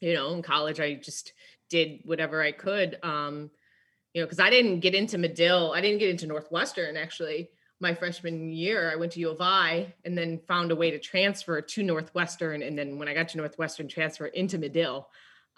you 0.01 0.15
know, 0.15 0.33
in 0.35 0.43
college, 0.43 0.81
I 0.81 0.95
just 0.95 1.33
did 1.71 2.01
whatever 2.05 2.43
I 2.43 2.53
could. 2.53 2.99
Um, 3.03 3.51
you 4.15 4.23
know, 4.23 4.27
because 4.27 4.41
I 4.41 4.51
didn't 4.51 4.81
get 4.81 4.95
into 4.95 5.19
Medill, 5.19 5.73
I 5.73 5.81
didn't 5.81 5.99
get 5.99 6.11
into 6.11 6.27
Northwestern 6.27 6.97
actually 6.97 7.51
my 7.81 7.95
freshman 7.95 8.51
year. 8.51 8.91
I 8.91 8.97
went 8.97 9.13
to 9.13 9.21
U 9.21 9.31
of 9.31 9.41
I 9.41 9.95
and 10.05 10.17
then 10.19 10.41
found 10.49 10.73
a 10.73 10.77
way 10.77 10.91
to 10.91 10.99
transfer 10.99 11.61
to 11.61 11.83
Northwestern. 11.83 12.63
And 12.63 12.77
then 12.77 12.99
when 12.99 13.09
I 13.09 13.15
got 13.15 13.29
to 13.31 13.37
Northwestern, 13.37 13.89
transfer 13.89 14.27
into 14.27 14.59
Medill. 14.59 15.09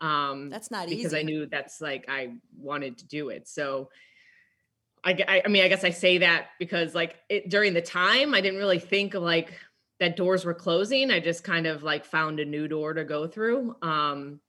Um, 0.00 0.50
That's 0.50 0.70
not 0.70 0.88
because 0.88 1.06
easy. 1.06 1.18
I 1.18 1.22
knew 1.22 1.46
that's 1.46 1.80
like 1.80 2.06
I 2.08 2.34
wanted 2.58 2.98
to 2.98 3.06
do 3.06 3.28
it. 3.28 3.48
So 3.48 3.90
I, 5.04 5.12
I, 5.26 5.42
I 5.44 5.48
mean, 5.48 5.62
I 5.62 5.68
guess 5.68 5.84
I 5.84 5.90
say 5.90 6.18
that 6.18 6.48
because 6.58 6.94
like 6.94 7.16
it 7.28 7.48
during 7.48 7.74
the 7.74 7.82
time, 7.82 8.34
I 8.34 8.40
didn't 8.40 8.58
really 8.58 8.78
think 8.78 9.14
of 9.14 9.22
like 9.22 9.52
that 9.98 10.16
doors 10.16 10.44
were 10.44 10.54
closing. 10.54 11.10
I 11.10 11.20
just 11.20 11.44
kind 11.44 11.66
of 11.66 11.82
like 11.82 12.04
found 12.04 12.40
a 12.40 12.44
new 12.44 12.68
door 12.68 12.94
to 12.94 13.04
go 13.04 13.26
through. 13.26 13.76
Um, 13.82 14.40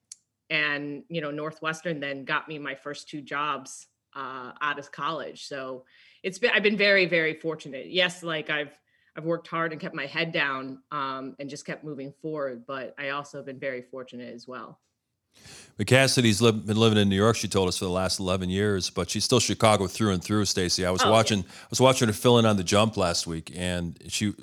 and 0.51 1.03
you 1.09 1.21
know, 1.21 1.31
Northwestern 1.31 1.99
then 1.99 2.25
got 2.25 2.47
me 2.47 2.59
my 2.59 2.75
first 2.75 3.09
two 3.09 3.21
jobs 3.21 3.87
uh, 4.15 4.51
out 4.61 4.77
of 4.77 4.91
college. 4.91 5.47
So 5.47 5.85
it's 6.21 6.37
been 6.37 6.51
I've 6.53 6.61
been 6.63 6.77
very 6.77 7.05
very 7.07 7.33
fortunate. 7.33 7.87
Yes, 7.89 8.21
like 8.21 8.49
I've 8.51 8.77
I've 9.17 9.25
worked 9.25 9.47
hard 9.47 9.71
and 9.71 9.81
kept 9.81 9.95
my 9.95 10.05
head 10.05 10.31
down 10.31 10.79
um, 10.91 11.35
and 11.39 11.49
just 11.49 11.65
kept 11.65 11.83
moving 11.83 12.13
forward. 12.21 12.65
But 12.67 12.93
I 12.99 13.09
also 13.09 13.37
have 13.39 13.45
been 13.45 13.59
very 13.59 13.81
fortunate 13.81 14.33
as 14.33 14.47
well. 14.47 14.79
But 15.77 15.87
Cassidy's 15.87 16.41
li- 16.41 16.51
been 16.51 16.77
living 16.77 16.97
in 16.97 17.07
New 17.09 17.15
York. 17.15 17.37
She 17.37 17.47
told 17.47 17.69
us 17.69 17.77
for 17.77 17.85
the 17.85 17.91
last 17.91 18.19
eleven 18.19 18.49
years, 18.49 18.89
but 18.89 19.09
she's 19.09 19.23
still 19.23 19.39
Chicago 19.39 19.87
through 19.87 20.11
and 20.11 20.21
through. 20.23 20.43
Stacey, 20.45 20.85
I 20.85 20.91
was 20.91 21.01
Oh, 21.01 21.05
yeah. 21.05 21.11
watching. 21.11 21.39
I 21.39 21.67
was 21.69 21.79
watching 21.79 22.07
her 22.09 22.13
fill 22.13 22.37
in 22.39 22.45
on 22.45 22.57
the 22.57 22.63
jump 22.63 22.97
last 22.97 23.25
week, 23.25 23.51
and 23.55 23.97
she. 24.09 24.33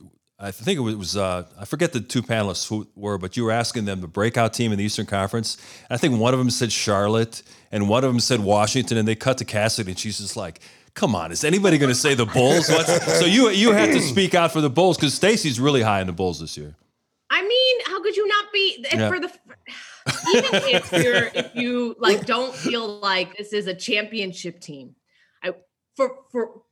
I 0.41 0.53
think 0.53 0.79
it 0.79 0.97
was. 0.97 1.17
Uh, 1.17 1.45
I 1.59 1.65
forget 1.65 1.93
the 1.93 2.01
two 2.01 2.23
panelists 2.23 2.69
who 2.69 2.87
were, 2.95 3.19
but 3.19 3.37
you 3.37 3.45
were 3.45 3.51
asking 3.51 3.87
them 3.87 4.01
the 4.01 4.07
breakout 4.07 4.53
team 4.53 4.71
in 4.71 4.79
the 4.79 4.85
Eastern 4.85 5.07
Conference. 5.07 5.59
I 5.91 5.97
think 5.97 6.19
one 6.21 6.33
of 6.33 6.39
them 6.39 6.51
said 6.51 6.71
Charlotte, 6.71 7.43
and 7.73 7.89
one 7.89 8.05
of 8.05 8.11
them 8.13 8.21
said 8.21 8.41
Washington, 8.41 8.99
and 8.99 9.09
they 9.09 9.17
cut 9.17 9.39
to 9.39 9.45
Cassidy, 9.45 9.93
and 9.93 9.99
she's 9.99 10.19
just 10.19 10.37
like. 10.37 10.61
Come 10.95 11.15
on, 11.15 11.31
is 11.31 11.45
anybody 11.45 11.79
going 11.79 11.91
to 11.91 11.95
say 11.95 12.15
the 12.15 12.27
Bulls? 12.27 12.69
What's, 12.69 13.21
so 13.21 13.25
you 13.25 13.51
you 13.51 13.71
had 13.71 13.93
to 13.93 14.01
speak 14.01 14.35
out 14.35 14.51
for 14.53 14.61
the 14.61 14.71
Bulls 14.71 14.97
because 14.97 15.15
Stacey's 15.15 15.61
really 15.61 15.81
high 15.81 16.01
in 16.01 16.09
the 16.09 16.13
Bulls 16.13 16.41
this 16.41 16.57
year. 16.57 16.75
I 17.31 17.41
mean, 17.47 17.77
how 17.87 18.03
could 18.03 18.17
you 18.17 18.27
not 18.27 18.47
be 18.53 18.85
and 18.91 19.01
Yeah. 19.01 19.09
for 19.09 19.21
the 19.21 19.31
even 20.35 20.51
if 20.75 20.93
you're 20.93 21.31
if 21.35 21.55
you 21.55 21.95
like 22.01 22.27
don't 22.27 22.53
feel 22.53 22.99
like 22.99 23.37
this 23.37 23.53
is 23.53 23.69
a 23.69 23.75
championship 23.75 24.61
team. 24.61 24.97
I 25.41 25.53
for 25.95 26.17
for 26.33 26.63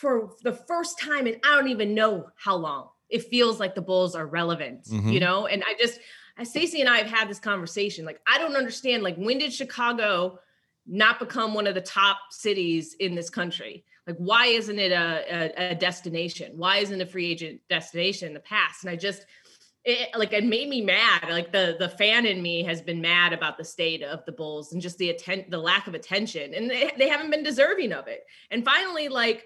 for 0.00 0.30
the 0.42 0.54
first 0.54 0.98
time 0.98 1.28
and 1.28 1.36
I 1.44 1.54
don't 1.54 1.68
even 1.68 1.94
know 1.94 2.30
how 2.36 2.56
long 2.56 2.88
it 3.08 3.24
feels 3.24 3.58
like 3.58 3.74
the 3.74 3.82
Bulls 3.82 4.14
are 4.14 4.26
relevant, 4.26 4.84
Mhm. 4.84 5.12
you 5.12 5.20
know? 5.20 5.46
And 5.46 5.62
I 5.66 5.74
just 5.78 6.00
Stacey 6.44 6.80
and 6.80 6.88
I 6.88 6.98
have 6.98 7.08
had 7.10 7.28
this 7.28 7.40
conversation. 7.40 8.04
Like, 8.04 8.20
I 8.26 8.38
don't 8.38 8.54
understand. 8.54 9.02
Like, 9.02 9.16
when 9.16 9.38
did 9.38 9.52
Chicago 9.52 10.38
not 10.86 11.18
become 11.18 11.52
one 11.52 11.66
of 11.66 11.74
the 11.74 11.80
top 11.80 12.18
cities 12.30 12.94
in 13.00 13.16
this 13.16 13.28
country? 13.28 13.84
Like, 14.06 14.16
why 14.18 14.46
isn't 14.46 14.78
it 14.78 14.92
a, 14.92 15.24
a, 15.28 15.70
a 15.72 15.74
destination? 15.74 16.52
Why 16.56 16.76
isn't 16.78 17.00
a 17.00 17.06
free 17.06 17.26
agent 17.30 17.60
destination 17.68 18.28
in 18.28 18.34
the 18.34 18.40
past? 18.40 18.84
And 18.84 18.90
I 18.90 18.96
just, 18.96 19.26
it, 19.84 20.16
like, 20.16 20.32
it 20.32 20.44
made 20.44 20.68
me 20.68 20.80
mad. 20.80 21.28
Like, 21.28 21.50
the 21.50 21.76
the 21.78 21.88
fan 21.88 22.24
in 22.24 22.40
me 22.40 22.62
has 22.62 22.80
been 22.82 23.00
mad 23.00 23.32
about 23.32 23.58
the 23.58 23.64
state 23.64 24.02
of 24.02 24.24
the 24.24 24.32
Bulls 24.32 24.72
and 24.72 24.80
just 24.80 24.98
the 24.98 25.10
atten- 25.10 25.46
the 25.50 25.58
lack 25.58 25.88
of 25.88 25.94
attention, 25.94 26.54
and 26.54 26.70
they, 26.70 26.92
they 26.96 27.08
haven't 27.08 27.30
been 27.30 27.42
deserving 27.42 27.92
of 27.92 28.06
it. 28.06 28.24
And 28.50 28.64
finally, 28.64 29.08
like, 29.08 29.44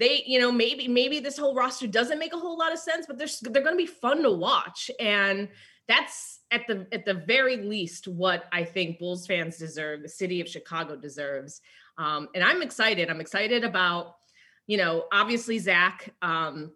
they, 0.00 0.24
you 0.26 0.40
know, 0.40 0.50
maybe 0.50 0.88
maybe 0.88 1.20
this 1.20 1.36
whole 1.36 1.54
roster 1.54 1.86
doesn't 1.86 2.18
make 2.18 2.32
a 2.32 2.38
whole 2.38 2.58
lot 2.58 2.72
of 2.72 2.78
sense, 2.78 3.04
but 3.06 3.18
they're 3.18 3.28
they're 3.42 3.62
going 3.62 3.76
to 3.76 3.84
be 3.84 3.86
fun 3.86 4.22
to 4.22 4.32
watch, 4.32 4.90
and 4.98 5.48
that's 5.86 6.40
at 6.50 6.66
the 6.66 6.86
at 6.90 7.04
the 7.04 7.14
very 7.14 7.58
least 7.58 8.08
what 8.08 8.44
I 8.50 8.64
think 8.64 8.98
Bulls 8.98 9.26
fans 9.26 9.58
deserve, 9.58 10.02
the 10.02 10.08
city 10.08 10.40
of 10.40 10.48
Chicago 10.48 10.96
deserves. 10.96 11.60
Um, 11.98 12.28
and 12.34 12.42
I'm 12.42 12.62
excited. 12.62 13.10
I'm 13.10 13.20
excited 13.20 13.62
about, 13.62 14.16
you 14.66 14.78
know, 14.78 15.04
obviously 15.12 15.58
Zach. 15.58 16.14
Um, 16.22 16.72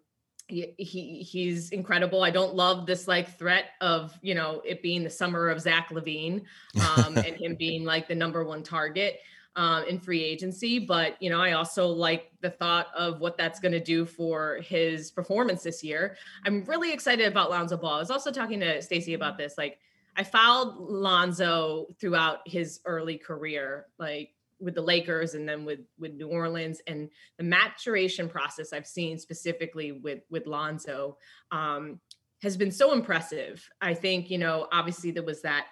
he, 0.47 0.75
he 0.77 1.23
he's 1.23 1.71
incredible. 1.71 2.23
I 2.23 2.29
don't 2.29 2.53
love 2.53 2.85
this 2.85 3.07
like 3.07 3.39
threat 3.39 3.71
of 3.81 4.13
you 4.21 4.35
know 4.35 4.61
it 4.63 4.83
being 4.83 5.03
the 5.03 5.09
summer 5.09 5.49
of 5.49 5.59
Zach 5.59 5.89
LaVine 5.89 6.43
um, 6.79 7.17
and 7.17 7.35
him 7.35 7.55
being 7.59 7.85
like 7.85 8.07
the 8.07 8.13
number 8.13 8.43
one 8.43 8.61
target 8.61 9.19
um, 9.55 9.85
in 9.85 9.99
free 9.99 10.23
agency. 10.23 10.79
But 10.79 11.21
you 11.21 11.29
know, 11.29 11.41
I 11.41 11.53
also 11.53 11.87
like 11.87 12.31
the 12.41 12.49
thought 12.49 12.87
of 12.95 13.19
what 13.19 13.37
that's 13.37 13.59
going 13.59 13.71
to 13.71 13.79
do 13.79 14.05
for 14.05 14.59
his 14.61 15.11
performance 15.11 15.63
this 15.63 15.83
year. 15.83 16.17
I'm 16.45 16.63
really 16.65 16.91
excited 16.91 17.27
about 17.27 17.49
Lonzo 17.49 17.77
Ball. 17.77 17.95
I 17.95 17.99
was 17.99 18.11
also 18.11 18.31
talking 18.31 18.59
to 18.59 18.81
Stacey 18.81 19.13
about 19.13 19.37
this. 19.37 19.55
Like, 19.57 19.79
I 20.17 20.23
followed 20.23 20.77
Lonzo 20.77 21.87
throughout 21.99 22.39
his 22.45 22.79
early 22.85 23.17
career, 23.17 23.87
like 23.99 24.31
with 24.59 24.75
the 24.75 24.81
Lakers 24.81 25.33
and 25.33 25.47
then 25.47 25.65
with 25.65 25.79
with 25.99 26.13
New 26.13 26.27
Orleans 26.27 26.81
and 26.87 27.09
the 27.37 27.43
maturation 27.43 28.29
process 28.29 28.73
I've 28.73 28.87
seen 28.87 29.19
specifically 29.19 29.91
with 29.91 30.21
with 30.29 30.47
Lonzo 30.47 31.17
um, 31.51 31.99
has 32.41 32.55
been 32.55 32.71
so 32.71 32.93
impressive. 32.93 33.67
I 33.81 33.93
think 33.93 34.29
you 34.29 34.37
know 34.37 34.67
obviously 34.71 35.11
there 35.11 35.23
was 35.23 35.41
that 35.41 35.67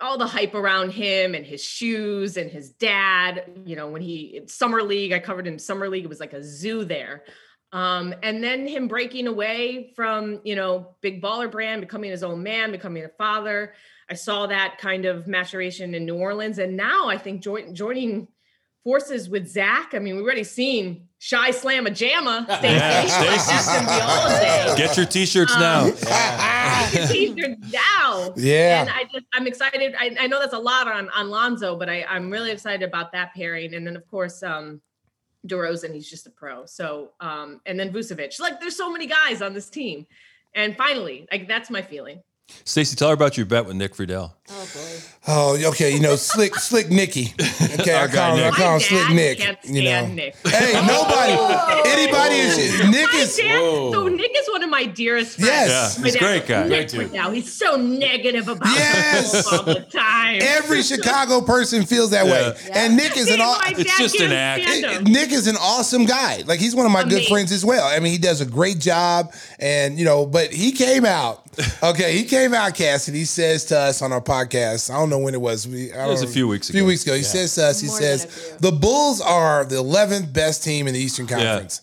all 0.00 0.18
the 0.18 0.26
hype 0.26 0.54
around 0.54 0.90
him 0.90 1.34
and 1.34 1.44
his 1.44 1.62
shoes 1.62 2.36
and 2.36 2.50
his 2.50 2.70
dad. 2.70 3.44
You 3.64 3.76
know 3.76 3.88
when 3.88 4.02
he 4.02 4.42
summer 4.46 4.82
league 4.82 5.12
I 5.12 5.18
covered 5.18 5.46
in 5.46 5.58
summer 5.58 5.88
league 5.88 6.04
it 6.04 6.08
was 6.08 6.20
like 6.20 6.32
a 6.32 6.42
zoo 6.42 6.84
there. 6.84 7.24
Um, 7.72 8.12
and 8.24 8.42
then 8.42 8.66
him 8.66 8.88
breaking 8.88 9.28
away 9.28 9.92
from 9.94 10.40
you 10.44 10.56
know 10.56 10.96
big 11.02 11.22
baller 11.22 11.50
brand, 11.50 11.80
becoming 11.80 12.10
his 12.10 12.22
own 12.24 12.42
man, 12.42 12.72
becoming 12.72 13.04
a 13.04 13.08
father. 13.10 13.74
I 14.08 14.14
saw 14.14 14.48
that 14.48 14.78
kind 14.78 15.04
of 15.04 15.28
maturation 15.28 15.94
in 15.94 16.04
New 16.04 16.16
Orleans, 16.16 16.58
and 16.58 16.76
now 16.76 17.08
I 17.08 17.16
think 17.16 17.42
join, 17.42 17.76
joining 17.76 18.26
forces 18.82 19.28
with 19.28 19.46
Zach. 19.46 19.90
I 19.94 20.00
mean, 20.00 20.16
we've 20.16 20.24
already 20.24 20.42
seen 20.42 21.06
Shy 21.18 21.52
Slam 21.52 21.86
a 21.86 21.90
Jamma. 21.90 22.44
Yeah, 22.62 23.06
Stacey. 23.06 24.76
Get 24.82 24.96
your 24.96 25.06
t-shirts 25.06 25.54
Um, 25.54 25.60
now. 25.60 25.84
T-shirts 27.08 27.72
now. 27.72 28.32
Yeah. 28.36 28.82
And 28.82 28.90
I 28.90 29.04
just 29.04 29.26
I'm 29.32 29.46
excited. 29.46 29.94
I, 29.98 30.16
I 30.18 30.26
know 30.26 30.38
that's 30.38 30.54
a 30.54 30.58
lot 30.58 30.88
on 30.88 31.08
on 31.10 31.30
Lonzo, 31.30 31.76
but 31.76 31.88
I, 31.88 32.04
I'm 32.08 32.30
really 32.30 32.50
excited 32.50 32.86
about 32.86 33.12
that 33.12 33.34
pairing. 33.34 33.74
And 33.74 33.86
then 33.86 33.96
of 33.96 34.06
course, 34.08 34.42
um 34.42 34.80
DeRozan, 35.46 35.94
he's 35.94 36.08
just 36.08 36.26
a 36.26 36.30
pro. 36.30 36.66
So 36.66 37.12
um, 37.20 37.60
and 37.66 37.78
then 37.78 37.92
Vucevic. 37.92 38.38
Like 38.40 38.60
there's 38.60 38.76
so 38.76 38.90
many 38.90 39.06
guys 39.06 39.42
on 39.42 39.54
this 39.54 39.70
team. 39.70 40.06
And 40.54 40.76
finally, 40.76 41.26
like 41.30 41.48
that's 41.48 41.70
my 41.70 41.82
feeling. 41.82 42.22
Stacey, 42.64 42.96
tell 42.96 43.08
her 43.08 43.14
about 43.14 43.36
your 43.36 43.46
bet 43.46 43.66
with 43.66 43.76
Nick 43.76 43.94
Friedell. 43.94 44.32
Oh 44.52 44.68
boy. 44.74 44.96
Oh, 45.28 45.68
okay. 45.70 45.92
You 45.94 46.00
know, 46.00 46.16
slick, 46.16 46.54
slick 46.56 46.88
Nicky. 46.90 47.34
Okay, 47.80 47.94
I 47.94 48.08
call 48.08 48.36
him, 48.36 48.44
I 48.52 48.56
call 48.56 48.66
him 48.66 48.72
My 48.74 48.78
Slick 48.78 49.06
dad 49.08 49.14
Nick. 49.14 49.38
can't 49.38 49.58
You 49.64 49.82
know, 49.84 50.06
Nick. 50.06 50.34
hey, 50.46 50.72
oh. 50.74 50.86
nobody, 51.84 51.88
anybody 51.90 52.34
is 52.36 52.90
Nick 52.90 53.14
is. 53.14 53.36
dad, 53.36 53.92
so 53.92 54.08
Nick 54.08 54.30
is 54.36 54.48
one 54.50 54.62
of 54.62 54.70
my 54.70 54.86
dearest 54.86 55.36
friends. 55.38 55.50
Yes. 55.50 55.96
Yeah, 55.98 56.04
he's 56.04 56.14
a 56.14 56.18
great 56.18 56.46
guy. 56.46 56.66
Nick 56.68 56.90
Great 56.90 57.02
dude. 57.04 57.12
Now 57.12 57.30
he's 57.30 57.52
so 57.52 57.76
negative 57.76 58.48
about 58.48 58.74
Yes. 58.74 59.32
the 59.50 59.56
all 59.56 59.62
the 59.64 59.80
time. 59.92 60.38
Every 60.42 60.82
Chicago 60.82 61.42
person 61.42 61.84
feels 61.84 62.10
that 62.10 62.24
way, 62.24 62.52
Yeah. 62.66 62.78
and 62.84 62.96
Nick 62.96 63.16
is 63.16 63.26
See, 63.26 63.34
an. 63.34 63.40
aw- 63.40 63.60
my 63.64 63.74
It's 63.76 63.98
just 63.98 64.18
an 64.20 64.32
act. 64.32 64.62
stand 64.68 65.06
him. 65.06 65.12
Nick 65.12 65.32
is 65.32 65.46
an 65.46 65.56
awesome 65.60 66.06
guy. 66.06 66.42
Like 66.46 66.60
he's 66.60 66.74
one 66.74 66.86
of 66.86 66.92
my 66.92 67.04
good 67.04 67.26
friends 67.26 67.52
as 67.52 67.64
well. 67.64 67.86
I 67.86 67.98
mean, 68.00 68.12
he 68.12 68.18
does 68.18 68.40
a 68.40 68.46
great 68.46 68.78
job, 68.80 69.32
and 69.58 69.98
you 69.98 70.04
know, 70.04 70.26
but 70.26 70.52
he 70.52 70.72
came 70.72 71.04
out. 71.04 71.44
Okay, 71.82 72.16
he 72.16 72.24
came 72.24 72.54
out, 72.54 72.74
Cass, 72.74 73.08
and 73.08 73.16
he 73.16 73.24
says 73.24 73.64
to 73.66 73.78
us 73.78 74.02
on 74.02 74.12
our 74.12 74.20
podcast. 74.20 74.88
I 74.90 74.98
don't 74.98 75.10
know 75.10 75.18
when 75.18 75.34
it 75.34 75.40
was. 75.40 75.66
We, 75.66 75.92
I 75.92 76.06
It 76.06 76.08
was 76.08 76.20
don't- 76.20 76.30
a 76.30 76.32
few 76.32 76.46
weeks 76.48 76.68
A 76.70 76.72
few 76.72 76.82
ago. 76.82 76.88
weeks 76.88 77.02
ago, 77.04 77.14
he 77.14 77.22
says 77.22 77.54
to 77.56 77.66
us. 77.66 77.80
He 77.80 77.88
More 77.88 77.98
says 77.98 78.56
the 78.60 78.70
Bulls 78.72 79.20
are 79.20 79.64
the 79.64 79.76
11th 79.76 80.32
best 80.32 80.62
team 80.64 80.86
in 80.86 80.94
the 80.94 81.00
Eastern 81.00 81.26
Conference. 81.26 81.82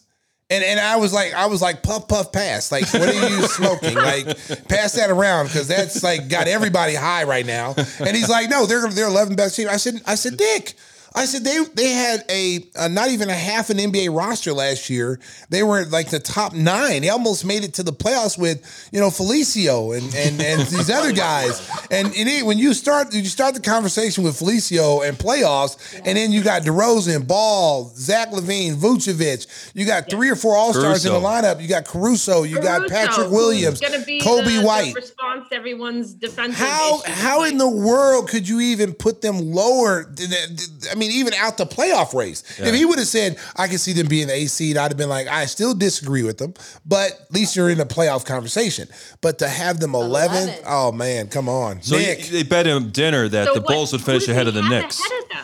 And 0.50 0.64
and 0.64 0.80
I 0.80 0.96
was 0.96 1.12
like, 1.14 1.34
I 1.34 1.48
was 1.48 1.62
like, 1.62 1.84
puff 1.84 2.08
puff 2.08 2.32
pass. 2.32 2.72
Like, 2.72 2.92
what 2.94 3.10
are 3.10 3.30
you 3.30 3.42
smoking? 3.48 3.96
Like, 3.96 4.26
pass 4.70 4.94
that 4.94 5.10
around 5.10 5.48
because 5.48 5.68
that's 5.68 6.02
like 6.04 6.30
got 6.30 6.48
everybody 6.48 6.96
high 6.96 7.26
right 7.26 7.46
now. 7.46 7.74
And 8.00 8.16
he's 8.16 8.30
like, 8.30 8.50
no, 8.50 8.66
they're 8.66 8.88
they're 8.90 9.08
11 9.10 9.36
best 9.36 9.58
team. 9.58 9.68
I 9.70 9.76
said, 9.76 9.96
I 10.06 10.16
said, 10.16 10.38
Dick. 10.38 10.76
I 11.18 11.26
said 11.26 11.44
they 11.44 11.64
they 11.74 11.90
had 11.90 12.24
a, 12.30 12.60
a 12.76 12.90
not 12.90 13.10
even 13.10 13.30
a 13.30 13.34
half 13.34 13.72
an 13.72 13.78
NBA 13.78 14.16
roster 14.16 14.54
last 14.54 14.88
year. 14.88 15.20
They 15.50 15.64
were 15.64 15.86
like 15.86 16.12
the 16.12 16.20
top 16.20 16.54
nine. 16.54 17.02
They 17.02 17.10
almost 17.10 17.44
made 17.44 17.64
it 17.64 17.74
to 17.76 17.84
the 17.84 17.92
playoffs 17.92 18.38
with 18.38 18.90
you 18.92 19.00
know 19.00 19.08
Felicio 19.10 19.98
and 19.98 20.14
and, 20.14 20.40
and 20.40 20.62
these 20.68 20.92
other 20.92 21.12
guys. 21.12 21.68
And, 21.90 22.08
and 22.08 22.30
it- 22.30 22.46
when 22.46 22.60
you 22.60 22.74
start 22.76 23.16
you 23.16 23.26
start 23.26 23.56
the 23.56 23.60
conversation 23.60 24.24
with 24.24 24.40
Felicio 24.40 25.08
and 25.08 25.18
playoffs, 25.18 25.96
and 26.06 26.18
then 26.18 26.32
you 26.32 26.44
got 26.44 26.62
DeRozan, 26.62 27.28
Ball, 27.28 27.92
Zach 27.96 28.30
LaVine, 28.30 28.76
Vucevic. 28.76 29.72
You 29.74 29.88
got 29.88 30.10
three 30.12 30.30
or 30.30 30.36
four 30.36 30.56
All 30.56 30.72
Stars 30.72 31.04
in 31.06 31.14
the 31.14 31.20
lineup. 31.20 31.60
You 31.60 31.68
got 31.68 31.86
Caruso. 31.86 32.44
You 32.44 32.62
got 32.62 32.88
Patrick 32.90 33.32
Williams, 33.32 33.80
be 33.80 34.22
Coby 34.22 34.60
the, 34.60 34.66
White. 34.66 34.94
The 34.94 35.02
response 35.02 35.50
to 35.50 35.56
everyone's 35.56 36.14
defensive. 36.14 36.60
How 36.60 37.02
issues. 37.02 37.16
how 37.16 37.44
in 37.44 37.58
the 37.58 37.68
world 37.68 38.30
could 38.30 38.48
you 38.48 38.60
even 38.60 38.94
put 38.94 39.22
them 39.22 39.52
lower? 39.52 40.14
I 40.92 40.96
mean, 40.96 41.07
even 41.12 41.34
out 41.36 41.58
the 41.58 41.66
playoff 41.66 42.14
race. 42.14 42.44
If 42.60 42.74
he 42.76 42.86
would 42.86 43.00
have 43.00 43.08
said, 43.08 43.38
"I 43.56 43.68
can 43.68 43.78
see 43.78 43.94
them 43.94 44.08
being 44.08 44.28
the 44.28 44.34
A 44.34 44.46
seed," 44.48 44.78
I'd 44.78 44.92
have 44.92 44.98
been 44.98 45.10
like, 45.10 45.28
"I 45.28 45.46
still 45.46 45.74
disagree 45.74 46.24
with 46.24 46.38
them," 46.38 46.54
but 46.86 47.12
at 47.12 47.32
least 47.32 47.56
you're 47.56 47.70
in 47.70 47.80
a 47.80 47.86
playoff 47.86 48.26
conversation. 48.26 48.88
But 49.22 49.40
to 49.40 49.48
have 49.48 49.80
them 49.80 49.92
11th, 49.94 50.50
11th. 50.50 50.64
oh 50.68 50.92
man, 50.92 51.28
come 51.28 51.50
on, 51.50 51.82
So 51.82 51.98
Nick. 51.98 52.20
he- 52.22 52.30
they 52.38 52.44
bet 52.44 52.66
him 52.66 52.90
dinner 52.92 53.28
that 53.30 53.48
So 53.48 53.54
the 53.56 53.62
what- 53.62 53.68
Bulls 53.74 53.92
would 53.92 54.02
finish 54.04 54.28
ahead 54.28 54.48
of 54.48 54.54
the 54.54 54.62
Knicks. 54.64 55.00
Ahead 55.00 55.12
of 55.24 55.30
them? 55.30 55.44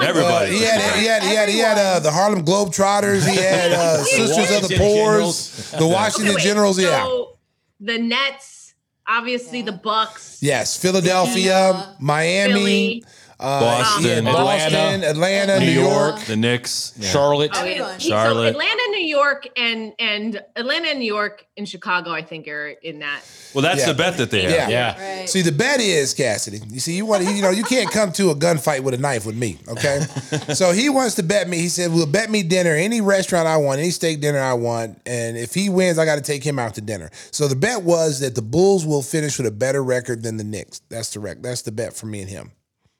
Uh, 0.00 0.04
Everybody. 0.04 0.56
he 0.58 0.62
had 0.64 0.80
he 0.96 1.06
had 1.06 1.22
he 1.22 1.34
had 1.36 1.48
he 1.48 1.58
had 1.58 1.78
uh, 1.78 2.00
the 2.00 2.10
Harlem 2.10 2.44
Globetrotters. 2.44 3.24
He 3.28 3.36
had 3.36 3.70
uh, 3.72 4.02
Sisters 4.02 4.28
of 4.62 4.68
the 4.68 4.74
Washington 4.74 4.78
Poors, 4.78 5.70
the 5.78 5.86
Washington 5.86 6.34
Okay, 6.34 6.42
Generals. 6.44 6.80
Yeah, 6.80 7.04
So 7.04 7.36
the 7.78 7.96
Nets, 7.98 8.74
obviously 9.06 9.62
the 9.62 9.70
Bucks. 9.70 10.38
yes, 10.40 10.76
Philadelphia, 10.76 11.94
Miami, 12.00 12.52
Philly. 12.54 13.04
Uh, 13.40 13.60
Boston, 13.60 14.24
yeah, 14.26 14.32
Boston, 14.32 14.74
Atlanta, 14.74 15.06
Atlanta, 15.06 15.60
New, 15.60 15.66
New 15.66 15.72
York. 15.80 16.14
York. 16.16 16.20
The 16.26 16.36
Knicks. 16.36 16.92
Yeah. 16.96 17.08
Charlotte. 17.08 17.50
Oh, 17.54 17.64
yeah. 17.64 17.70
Everyone. 17.70 18.00
He- 18.00 18.08
Charlotte. 18.08 18.42
So 18.54 18.60
Atlanta, 18.60 18.82
New 18.90 19.04
York, 19.06 19.48
and 19.56 19.92
and 19.98 20.42
Atlanta 20.56 20.88
and 20.88 20.98
New 20.98 21.04
York 21.06 21.46
and 21.56 21.68
Chicago, 21.68 22.10
I 22.10 22.22
think, 22.22 22.48
are 22.48 22.68
in 22.68 22.98
that. 23.00 23.20
Well, 23.54 23.62
that's 23.62 23.80
Yeah. 23.80 23.86
the 23.88 23.94
bet 23.94 24.16
that 24.18 24.30
they 24.30 24.42
have. 24.42 24.50
Yeah. 24.50 24.68
Yeah. 24.68 25.18
Right. 25.20 25.28
See, 25.28 25.42
the 25.42 25.52
bet 25.52 25.80
is 25.80 26.14
Cassidy. 26.14 26.60
You 26.68 26.80
see, 26.80 26.96
you 26.96 27.06
want 27.06 27.24
you 27.24 27.40
know 27.42 27.50
you 27.50 27.64
can't 27.64 27.90
come 27.90 28.10
to 28.12 28.30
a 28.30 28.34
gunfight 28.34 28.80
with 28.80 28.94
a 28.94 28.98
knife 28.98 29.24
with 29.24 29.36
me, 29.36 29.58
okay? 29.68 30.00
so 30.54 30.72
he 30.72 30.88
wants 30.88 31.14
to 31.16 31.22
bet 31.22 31.48
me. 31.48 31.58
He 31.58 31.68
said, 31.68 31.92
"Well, 31.92 32.06
bet 32.06 32.30
me 32.30 32.42
dinner, 32.42 32.72
any 32.74 33.00
restaurant 33.00 33.46
I 33.46 33.56
want, 33.58 33.78
any 33.80 33.90
steak 33.90 34.20
dinner 34.20 34.40
I 34.40 34.54
want, 34.54 35.00
and 35.06 35.36
if 35.36 35.54
he 35.54 35.68
wins, 35.68 35.98
I 35.98 36.04
got 36.04 36.16
to 36.16 36.22
take 36.22 36.42
him 36.44 36.58
out 36.58 36.74
to 36.74 36.80
dinner." 36.80 37.10
So 37.30 37.46
the 37.46 37.56
bet 37.56 37.82
was 37.82 38.20
that 38.20 38.34
the 38.34 38.42
Bulls 38.42 38.84
will 38.84 39.02
finish 39.02 39.38
with 39.38 39.46
a 39.46 39.50
better 39.52 39.82
record 39.84 40.22
than 40.22 40.36
the 40.38 40.44
Knicks. 40.44 40.80
That's 40.88 41.10
the 41.12 41.20
rec- 41.20 41.42
That's 41.42 41.62
the 41.62 41.72
bet 41.72 41.94
for 41.94 42.06
me 42.06 42.20
and 42.22 42.30
him. 42.30 42.52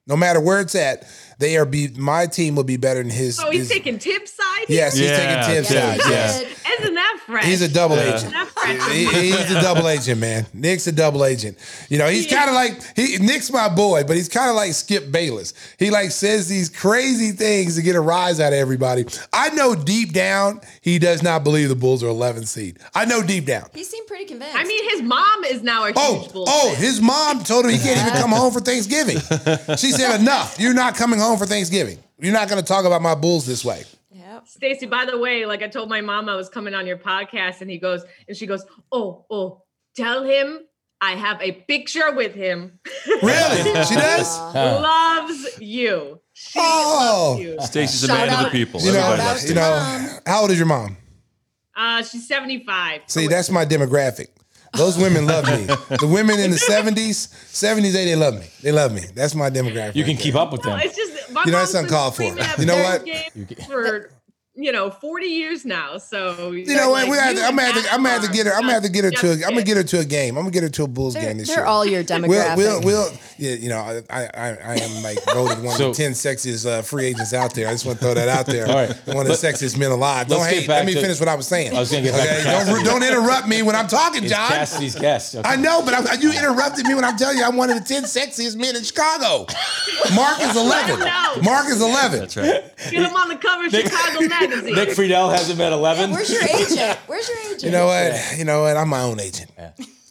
No 0.08 0.16
matter 0.16 0.40
where 0.40 0.60
it's 0.60 0.74
at, 0.74 1.06
they 1.38 1.56
are 1.56 1.64
be 1.66 1.88
my 1.96 2.26
team 2.26 2.56
will 2.56 2.64
be 2.64 2.76
better 2.78 3.02
than 3.02 3.12
his. 3.12 3.36
So 3.36 3.50
he's 3.50 3.60
his- 3.60 3.68
taking 3.68 3.98
Thibs 3.98 4.32
side. 4.32 4.64
Yes, 4.68 4.96
he's 4.96 5.08
Yeah, 5.10 5.16
taking 5.42 5.54
Thibs 5.54 5.68
Thibs, 5.68 5.80
side. 6.04 6.10
Yes. 6.10 6.42
Isn't 6.80 6.94
that 6.94 7.20
fresh? 7.26 7.44
He's 7.44 7.62
a 7.62 7.68
double 7.68 7.96
Yeah. 7.96 8.16
agent. 8.16 8.34
Isn't 8.70 8.78
that 8.78 9.10
fresh? 9.12 9.22
He- 9.22 9.30
he's 9.32 9.50
a 9.50 9.60
double 9.60 9.88
agent, 9.88 10.20
man. 10.20 10.46
Nick's 10.52 10.86
a 10.86 10.92
double 10.92 11.24
agent. 11.24 11.58
You 11.88 11.98
know, 11.98 12.08
he's 12.08 12.26
kind 12.26 12.48
of 12.48 12.54
like 12.54 12.80
he 12.96 13.18
Nick's 13.18 13.50
my 13.50 13.68
boy, 13.68 14.04
but 14.04 14.16
he's 14.16 14.28
kind 14.28 14.50
of 14.50 14.56
like 14.56 14.72
Skip 14.72 15.10
Bayless. 15.10 15.54
He 15.78 15.90
like 15.90 16.10
says 16.10 16.48
these 16.48 16.68
crazy 16.68 17.32
things 17.32 17.76
to 17.76 17.82
get 17.82 17.96
a 17.96 18.00
rise 18.00 18.40
out 18.40 18.52
of 18.52 18.58
everybody. 18.58 19.04
I 19.32 19.50
know 19.50 19.74
deep 19.74 20.12
down 20.12 20.60
he 20.80 20.98
does 20.98 21.22
not 21.22 21.44
believe 21.44 21.68
the 21.68 21.76
Bulls 21.76 22.02
are 22.02 22.08
11 22.08 22.46
seed. 22.46 22.78
I 22.94 23.04
know 23.04 23.22
deep 23.22 23.44
down. 23.46 23.68
He 23.74 23.84
seemed 23.84 24.06
pretty 24.06 24.24
convinced. 24.26 24.56
I 24.56 24.64
mean, 24.64 24.90
his 24.90 25.02
mom 25.02 25.44
is 25.44 25.62
now 25.62 25.84
a 25.84 25.92
oh, 25.96 26.18
huge 26.20 26.28
Oh, 26.30 26.32
Bulls 26.32 26.48
oh, 26.50 26.70
fan. 26.72 26.82
his 26.82 27.00
mom 27.00 27.44
told 27.44 27.64
him 27.64 27.70
he 27.72 27.78
can't 27.78 28.00
even 28.00 28.20
come 28.20 28.30
home 28.30 28.52
for 28.52 28.60
Thanksgiving. 28.60 29.18
She 29.76 29.92
said, 29.92 30.20
"Enough. 30.20 30.58
You're 30.58 30.74
not 30.74 30.96
coming 30.96 31.18
home 31.18 31.38
for 31.38 31.46
Thanksgiving. 31.46 31.98
You're 32.20 32.32
not 32.32 32.48
going 32.48 32.60
to 32.60 32.66
talk 32.66 32.84
about 32.84 33.02
my 33.02 33.14
Bulls 33.14 33.46
this 33.46 33.64
way." 33.64 33.84
Yep. 34.60 34.72
Stacey, 34.76 34.86
by 34.86 35.04
the 35.04 35.18
way, 35.18 35.46
like 35.46 35.62
I 35.62 35.68
told 35.68 35.88
my 35.88 36.00
mom 36.00 36.28
I 36.28 36.34
was 36.36 36.48
coming 36.48 36.74
on 36.74 36.86
your 36.86 36.96
podcast, 36.98 37.60
and 37.60 37.70
he 37.70 37.78
goes, 37.78 38.04
and 38.26 38.36
she 38.36 38.46
goes, 38.46 38.64
Oh, 38.92 39.24
oh, 39.30 39.62
tell 39.96 40.24
him 40.24 40.60
I 41.00 41.12
have 41.12 41.40
a 41.40 41.52
picture 41.52 42.12
with 42.14 42.34
him. 42.34 42.80
Really? 43.22 43.84
She 43.84 43.94
does? 43.96 44.38
Loves 44.54 45.60
you. 45.60 46.20
She 46.32 46.58
Oh. 46.62 47.30
loves 47.36 47.42
you. 47.42 47.56
Stacey's 47.62 48.04
a 48.04 48.06
Shout 48.08 48.28
man 48.28 48.38
of 48.38 48.44
the 48.44 48.50
people. 48.50 48.80
You 48.80 48.92
know, 48.92 48.98
Everybody 49.12 49.40
Shout 49.40 49.48
you 49.48 49.54
know, 49.56 50.18
how 50.26 50.42
old 50.42 50.50
is 50.52 50.58
your 50.58 50.66
mom? 50.68 50.96
Uh, 51.76 52.02
she's 52.02 52.26
75. 52.28 53.02
See, 53.06 53.26
that's 53.28 53.50
my 53.50 53.64
demographic. 53.64 54.28
Those 54.76 54.98
women 54.98 55.26
love 55.26 55.46
me. 55.46 55.64
The 55.96 56.06
women 56.06 56.38
in 56.38 56.50
the 56.50 56.56
70s, 56.58 57.28
70s, 57.52 57.92
they, 57.92 58.04
they 58.04 58.16
love 58.16 58.34
me. 58.34 58.46
They 58.62 58.70
love 58.72 58.92
me. 58.92 59.02
That's 59.14 59.34
my 59.34 59.48
demographic. 59.50 59.94
You 59.96 60.04
can 60.04 60.14
right 60.14 60.22
keep 60.22 60.34
there. 60.34 60.42
up 60.42 60.52
with 60.52 60.64
No, 60.64 60.72
them. 60.72 60.80
it's 60.84 60.94
just 60.96 61.32
my 61.32 61.44
You 61.44 61.52
know, 61.52 61.58
mom's 61.58 61.72
that's 61.72 61.84
been 61.86 61.94
uncalled 61.94 62.16
for. 62.16 62.22
You 62.60 62.66
know 62.66 62.76
what? 62.76 63.66
For 63.66 64.10
you 64.60 64.72
know, 64.72 64.90
40 64.90 65.26
years 65.26 65.64
now. 65.64 65.98
So 65.98 66.50
You 66.50 66.74
know 66.74 66.90
what? 66.90 67.08
We 67.08 67.16
have 67.16 67.36
to, 67.36 67.42
I'm 67.44 67.56
gonna 67.56 67.72
have 67.72 67.82
to, 67.84 67.92
I'm 67.92 67.98
gonna 68.02 68.08
have 68.10 68.24
to 68.24 68.30
get 68.30 68.46
her. 68.46 68.52
I'm 68.54 68.62
gonna 68.62 68.72
have 68.74 68.82
to 68.82 68.88
get 68.88 69.04
her 69.04 69.10
to. 69.12 69.28
A, 69.28 69.32
I'm 69.46 69.50
gonna 69.50 69.62
get 69.62 69.76
her 69.76 69.82
to 69.84 70.00
a 70.00 70.04
game. 70.04 70.36
I'm 70.36 70.42
gonna 70.42 70.50
get 70.52 70.64
her 70.64 70.68
to 70.68 70.82
a 70.84 70.88
Bulls 70.88 71.14
They're, 71.14 71.22
game 71.22 71.38
this 71.38 71.48
they're 71.48 71.58
year. 71.58 71.66
all 71.66 71.86
your 71.86 72.02
We'll, 72.08 72.56
we'll, 72.56 72.80
we'll, 72.82 73.12
yeah, 73.38 73.52
you 73.54 73.68
know, 73.68 73.78
I, 73.78 74.02
I, 74.10 74.56
I 74.64 74.74
am 74.76 75.02
like 75.02 75.18
voted 75.26 75.62
one 75.62 75.76
So- 75.76 75.90
of 75.90 75.96
the 75.96 76.02
ten 76.02 76.12
sexiest 76.12 76.66
uh, 76.66 76.82
free 76.82 77.06
agents 77.06 77.32
out 77.32 77.54
there. 77.54 77.68
I 77.68 77.72
just 77.72 77.86
want 77.86 77.98
to 77.98 78.04
throw 78.04 78.14
that 78.14 78.28
out 78.28 78.46
there. 78.46 78.66
All 78.66 78.74
right. 78.74 78.90
One 79.06 79.18
of 79.18 79.28
the 79.28 79.34
sexiest 79.48 79.78
men 79.78 79.90
alive. 79.92 80.26
Don't 80.26 80.40
let's 80.40 80.52
hate. 80.52 80.68
Let 80.68 80.84
me 80.86 80.94
to- 80.94 81.00
finish 81.00 81.20
what 81.20 81.28
I 81.28 81.34
was 81.36 81.46
saying. 81.46 81.76
I 81.76 81.78
was 81.80 81.90
gonna 81.90 82.02
get 82.02 82.12
back 82.14 82.28
okay? 82.28 82.42
Cassidy. 82.42 82.84
Don't, 82.84 83.00
don't 83.00 83.02
interrupt 83.08 83.46
me 83.46 83.62
when 83.62 83.76
I'm 83.76 83.86
talking, 83.86 84.24
It's 84.24 84.32
John. 84.32 84.48
Cassidy's 84.48 84.94
guest. 84.96 85.36
Okay. 85.36 85.48
I 85.48 85.56
know, 85.56 85.82
but 85.84 85.94
I, 85.94 86.14
you 86.14 86.32
interrupted 86.32 86.86
me 86.86 86.94
when 86.94 87.04
I'm 87.04 87.16
telling 87.16 87.38
you 87.38 87.44
I'm 87.44 87.56
one 87.56 87.70
of 87.70 87.78
the 87.78 87.84
10 87.84 88.02
sexiest 88.04 88.56
men 88.56 88.74
in 88.74 88.82
Chicago. 88.82 89.46
Mark 90.14 90.40
is 90.40 90.56
11. 90.56 91.00
Mark 91.44 91.66
is 91.68 91.80
11. 91.80 92.18
That's 92.20 92.36
right. 92.36 92.64
get 92.90 92.92
him 92.94 93.14
on 93.14 93.28
the 93.28 93.36
cover 93.36 93.66
of 93.66 93.70
Chicago 93.70 94.20
Magazine. 94.26 94.47
Nick 94.48 94.90
Friedell 94.90 95.30
has 95.34 95.48
him 95.50 95.60
at 95.60 95.72
11. 95.72 96.10
Where's 96.10 96.30
your 96.30 96.42
agent? 96.42 96.98
Where's 97.06 97.28
your 97.28 97.38
agent? 97.38 97.62
You 97.64 97.70
know 97.70 97.86
what? 97.86 98.38
You 98.38 98.44
know 98.44 98.62
what? 98.62 98.76
I'm 98.76 98.88
my 98.88 99.02
own 99.02 99.20
agent. 99.20 99.50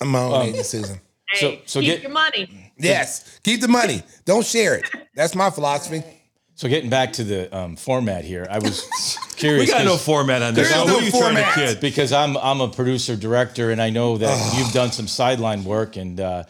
I'm 0.02 0.08
my 0.10 0.20
own 0.20 0.46
agent, 0.48 0.66
Susan. 0.66 1.00
hey, 1.30 1.40
so- 1.40 1.58
so 1.66 1.80
keep 1.82 1.90
get- 1.94 2.02
your 2.04 2.12
money. 2.12 2.72
Yes. 2.78 3.40
Keep 3.44 3.62
the 3.62 3.68
money. 3.68 4.04
Don't 4.26 4.46
share 4.46 4.76
it. 4.76 4.86
That's 5.16 5.34
my 5.34 5.50
philosophy. 5.50 6.04
So 6.56 6.68
getting 6.68 6.90
back 6.90 7.14
to 7.14 7.24
the 7.24 7.56
um, 7.56 7.76
format 7.76 8.24
here, 8.26 8.48
I 8.50 8.60
was 8.60 8.88
curious. 9.36 9.68
We 9.68 9.72
got 9.74 9.86
no 9.86 9.92
'cause- 9.92 10.06
format 10.06 10.42
on 10.42 10.54
this 10.54 10.68
There 10.70 10.78
show. 10.78 10.84
is 10.84 10.88
no 10.88 10.94
What 10.96 11.02
are 11.02 11.06
you 11.06 11.12
trying 11.12 11.36
to 11.36 11.44
format. 11.44 11.56
kid? 11.56 11.80
because 11.82 12.12
I'm 12.12 12.36
I'm 12.38 12.62
a 12.62 12.68
producer 12.68 13.16
director, 13.16 13.70
and 13.72 13.82
I 13.82 13.90
know 13.92 14.18
that 14.18 14.56
you've 14.58 14.72
done 14.74 14.92
some 14.92 15.08
sideline 15.08 15.64
work, 15.66 15.98
and 15.98 16.20
uh, 16.20 16.44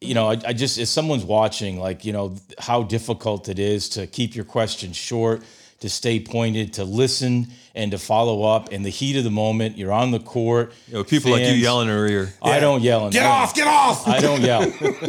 you 0.00 0.14
know, 0.14 0.28
I, 0.30 0.40
I 0.46 0.52
just 0.52 0.78
if 0.78 0.88
someone's 0.88 1.24
watching, 1.24 1.78
like 1.78 2.04
you 2.04 2.12
know, 2.12 2.34
how 2.58 2.82
difficult 2.82 3.48
it 3.48 3.58
is 3.60 3.88
to 3.90 4.06
keep 4.08 4.34
your 4.34 4.44
questions 4.44 4.96
short, 4.96 5.42
to 5.84 5.90
stay 5.90 6.18
pointed, 6.18 6.72
to 6.72 6.82
listen, 6.84 7.46
and 7.74 7.90
to 7.90 7.98
follow 7.98 8.42
up 8.42 8.72
in 8.72 8.82
the 8.84 8.88
heat 8.88 9.16
of 9.18 9.24
the 9.24 9.30
moment. 9.30 9.76
You're 9.76 9.92
on 9.92 10.12
the 10.12 10.18
court. 10.18 10.72
You 10.88 10.94
know, 10.94 11.04
people 11.04 11.30
like 11.32 11.40
you 11.42 11.48
fans- 11.48 11.60
yelling 11.60 11.88
in 11.90 11.94
her 11.94 12.06
ear. 12.06 12.32
I 12.40 12.58
don't 12.58 12.82
yell. 12.82 13.04
In, 13.06 13.12
Get 13.12 13.22
I 13.26 13.28
don't- 13.28 13.42
off! 13.42 13.54
Get 13.54 13.66
off! 13.66 14.08
I 14.08 14.20
don't 14.20 14.40
yell. 14.40 14.62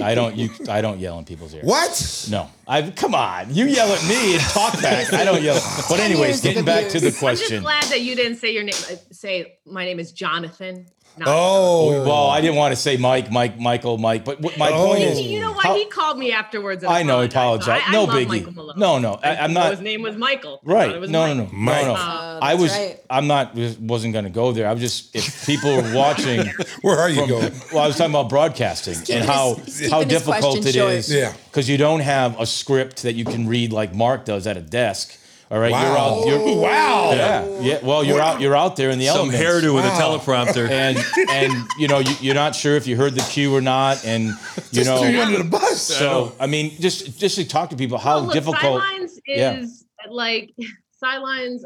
I 0.03 0.13
don't. 0.15 0.35
You. 0.35 0.49
I 0.69 0.81
don't 0.81 0.99
yell 0.99 1.17
in 1.17 1.23
people's 1.23 1.53
ears. 1.53 1.63
what? 1.63 2.27
No, 2.29 2.49
I 2.67 2.89
come 2.91 3.15
on. 3.15 3.53
You 3.55 3.67
yell 3.67 3.89
at 3.89 4.03
me 4.05 4.33
and 4.33 4.41
talk 4.43 4.73
back. 4.81 5.13
I 5.13 5.23
don't 5.23 5.41
yell. 5.41 5.61
But 5.87 6.01
anyways, 6.01 6.41
getting 6.41 6.65
back 6.65 6.89
to 6.89 6.99
the 6.99 7.13
question. 7.13 7.57
I'm 7.57 7.63
just 7.63 7.81
glad 7.81 7.83
that 7.91 8.01
you 8.01 8.15
didn't 8.17 8.37
say 8.39 8.51
your 8.53 8.63
name. 8.63 8.73
uh, 8.91 8.95
Say 9.11 9.57
my 9.65 9.85
name 9.85 9.99
is 9.99 10.11
Jonathan. 10.11 10.87
Not 11.17 11.27
Oh, 11.29 12.03
Well, 12.05 12.27
I 12.27 12.41
didn't 12.41 12.57
want 12.57 12.73
to 12.75 12.81
say 12.81 12.97
Mike, 12.97 13.31
Mike, 13.31 13.57
Michael, 13.59 13.97
Mike, 13.97 14.25
but 14.25 14.41
what 14.41 14.57
my 14.57 14.69
Oh. 14.71 14.87
point 14.87 15.03
is, 15.03 15.21
You 15.21 15.39
know 15.41 15.51
what? 15.53 15.63
how- 15.65 15.75
he 15.75 15.85
called 15.85 16.17
me 16.17 16.31
afterwards. 16.31 16.83
And 16.83 16.91
I 16.91 17.03
know, 17.03 17.21
he 17.21 17.27
apologized. 17.27 17.67
apologized. 17.69 17.87
I, 17.89 17.91
No 17.91 18.07
biggie. 18.07 18.77
No, 18.77 18.99
no, 18.99 19.19
I- 19.23 19.29
I 19.29 19.43
I'm 19.43 19.53
didn't 19.53 19.71
His 19.71 19.81
name 19.81 20.01
was 20.01 20.15
Michael. 20.17 20.59
Right? 20.63 20.99
was 20.99 21.09
No, 21.09 21.25
no, 21.27 21.43
Mike. 21.43 21.51
no, 21.53 21.57
Mike. 21.57 21.81
no, 21.85 21.93
no. 21.93 21.99
Oh, 21.99 22.39
I 22.41 22.55
was, 22.55 22.71
right. 22.71 22.99
I'm 23.09 23.27
not, 23.27 23.55
wasn't 23.79 24.13
going 24.13 24.25
to 24.25 24.31
go 24.31 24.51
there. 24.51 24.67
I 24.67 24.73
was 24.73 24.81
just, 24.81 25.15
if 25.15 25.45
people 25.45 25.73
were 25.75 25.93
watching, 25.95 26.51
where 26.81 26.97
are 26.99 27.09
you 27.09 27.21
from- 27.21 27.29
going? 27.29 27.51
well, 27.73 27.83
I 27.83 27.87
was 27.87 27.95
talking 27.97 28.11
about 28.13 28.27
broadcasting 28.29 28.97
and 29.15 29.23
how 29.25 29.55
his- 29.55 29.89
how 29.89 30.03
difficult 30.03 30.39
question 30.41 30.67
it 30.67 30.73
short. 30.75 30.91
is. 30.93 31.13
Yeah. 31.13 31.31
Because 31.49 31.69
you 31.69 31.77
don't 31.77 32.01
have 32.01 32.39
a 32.39 32.45
script 32.45 33.03
that 33.03 33.15
you 33.15 33.23
can 33.23 33.47
read 33.47 33.71
like 33.71 33.95
Mark 33.95 34.25
does 34.25 34.45
at 34.47 34.57
a 34.57 34.61
desk. 34.61 35.17
All 35.51 35.59
right, 35.59 35.69
you're 35.69 35.77
Wow. 35.79 36.19
out. 36.21 36.27
You're, 36.27 36.57
Wow. 36.57 37.11
Yeah, 37.13 37.59
yeah. 37.61 37.79
Well, 37.83 38.03
you're 38.03 38.19
out. 38.19 38.41
You're 38.41 38.55
out 38.55 38.75
there 38.75 38.89
in 38.89 38.97
the 38.97 39.07
elements. 39.07 39.37
Some 39.37 39.45
elements. 39.45 39.65
hairdo 39.67 39.75
with 39.75 39.85
a 39.85 39.89
teleprompter. 39.89 40.69
and 40.69 40.97
and 41.29 41.67
you 41.77 41.87
know 41.87 41.99
you, 41.99 42.15
you're 42.19 42.33
not 42.35 42.55
sure 42.55 42.75
if 42.75 42.87
you 42.87 42.95
heard 42.97 43.13
the 43.13 43.21
cue 43.29 43.55
or 43.55 43.61
not, 43.61 44.03
and 44.05 44.29
you 44.29 44.33
Just 44.71 44.89
know. 44.89 44.99
threw 45.01 45.09
you 45.09 45.21
under 45.21 45.37
the 45.37 45.43
bus. 45.43 45.81
So 45.81 46.33
I 46.39 46.47
mean, 46.47 46.71
just 46.81 47.19
just 47.19 47.35
to 47.35 47.47
talk 47.47 47.69
to 47.69 47.75
people 47.75 47.97
how 47.99 48.15
Well, 48.15 48.23
look, 48.25 48.33
difficult. 48.33 48.81
Sidelines 48.81 49.19
Yeah. 49.27 49.63
like 50.09 50.53
sidelines. 50.99 51.63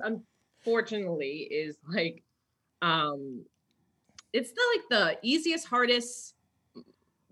Unfortunately, 0.66 1.48
is 1.50 1.78
like 1.90 2.22
um, 2.82 3.46
it's 4.34 4.52
the 4.52 4.62
like 4.76 4.90
the 4.90 5.28
easiest, 5.28 5.66
hardest 5.68 6.36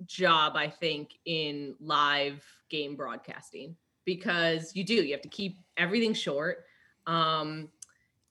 job 0.05 0.53
I 0.55 0.69
think 0.69 1.11
in 1.25 1.75
live 1.81 2.41
game 2.69 2.95
broadcasting 2.95 3.75
because 4.05 4.75
you 4.75 4.83
do 4.85 4.93
you 4.93 5.11
have 5.13 5.21
to 5.23 5.29
keep 5.29 5.57
everything 5.77 6.13
short. 6.13 6.65
Um, 7.05 7.69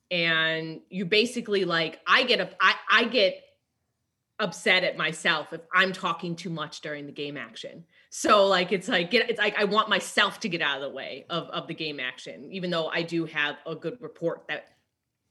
and 0.09 0.81
you 0.89 1.05
basically 1.05 1.65
like 1.65 1.99
I 2.07 2.23
get 2.23 2.39
up 2.39 2.53
I, 2.61 2.75
I 2.89 3.03
get 3.05 3.43
upset 4.39 4.83
at 4.83 4.95
myself 4.97 5.51
if 5.51 5.61
I'm 5.73 5.91
talking 5.91 6.35
too 6.35 6.49
much 6.49 6.81
during 6.81 7.05
the 7.05 7.11
game 7.11 7.37
action. 7.37 7.83
So 8.09 8.45
like 8.45 8.71
it's 8.71 8.87
like 8.87 9.11
get 9.11 9.29
it's 9.29 9.39
like 9.39 9.57
I 9.57 9.65
want 9.65 9.89
myself 9.89 10.39
to 10.41 10.49
get 10.49 10.61
out 10.61 10.77
of 10.77 10.83
the 10.83 10.95
way 10.95 11.25
of, 11.29 11.45
of 11.49 11.67
the 11.67 11.73
game 11.73 11.99
action, 11.99 12.49
even 12.51 12.69
though 12.69 12.87
I 12.87 13.01
do 13.01 13.25
have 13.25 13.57
a 13.65 13.75
good 13.75 13.97
report 13.99 14.45
that 14.47 14.69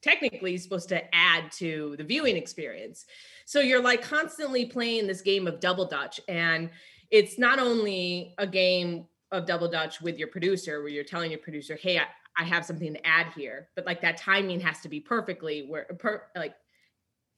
technically 0.03 0.55
is 0.55 0.62
supposed 0.62 0.89
to 0.91 1.14
add 1.14 1.51
to 1.53 1.95
the 1.99 2.05
viewing 2.05 2.37
experience. 2.37 3.07
So 3.45 3.61
you're 3.61 3.83
like 3.83 4.03
constantly 4.03 4.67
playing 4.67 5.07
this 5.07 5.21
game 5.21 5.47
of 5.47 5.61
double 5.61 5.87
dutch. 5.87 6.21
And 6.29 6.71
it's 7.11 7.39
not 7.39 7.59
only 7.59 8.35
a 8.39 8.47
game 8.47 9.07
of 9.33 9.47
double 9.47 9.68
dutch 9.68 10.01
with 10.01 10.18
your 10.18 10.29
producer 10.29 10.81
where 10.81 10.89
you're 10.89 11.05
telling 11.05 11.31
your 11.31 11.41
producer, 11.41 11.77
hey, 11.77 11.99
I, 11.99 12.07
I 12.37 12.45
have 12.45 12.64
something 12.64 12.95
to 12.95 13.07
add 13.07 13.27
here, 13.35 13.68
but 13.74 13.87
like 13.87 14.01
that 14.03 14.16
timing 14.18 14.61
has 14.61 14.81
to 14.81 14.89
be 14.89 15.01
perfectly 15.01 15.66
where 15.68 15.85
per, 15.99 16.22
like 16.37 16.55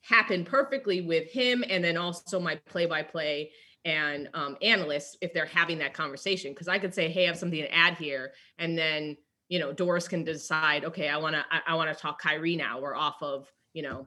happen 0.02 0.44
perfectly 0.44 1.00
with 1.00 1.30
him 1.30 1.64
and 1.68 1.82
then 1.82 1.96
also 1.96 2.38
my 2.38 2.56
play-by-play 2.66 3.50
and 3.84 4.28
um, 4.34 4.56
analysts 4.60 5.16
if 5.22 5.32
they're 5.32 5.46
having 5.46 5.78
that 5.78 5.94
conversation. 5.94 6.52
Because 6.52 6.68
i 6.68 6.78
could 6.78 6.94
say 6.94 7.08
hey 7.08 7.24
i 7.24 7.26
have 7.26 7.38
something 7.38 7.62
to 7.62 7.74
add 7.74 7.96
here. 7.96 8.32
And 8.58 8.76
then 8.76 9.16
you 9.48 9.58
know 9.58 9.72
doris 9.72 10.06
can 10.06 10.24
decide 10.24 10.84
okay 10.84 11.08
i 11.08 11.16
want 11.16 11.34
to 11.34 11.44
i, 11.50 11.60
I 11.68 11.74
want 11.74 11.94
to 11.94 12.00
talk 12.00 12.20
kyrie 12.20 12.56
now 12.56 12.80
we're 12.80 12.94
off 12.94 13.22
of 13.22 13.50
you 13.72 13.82
know 13.82 14.06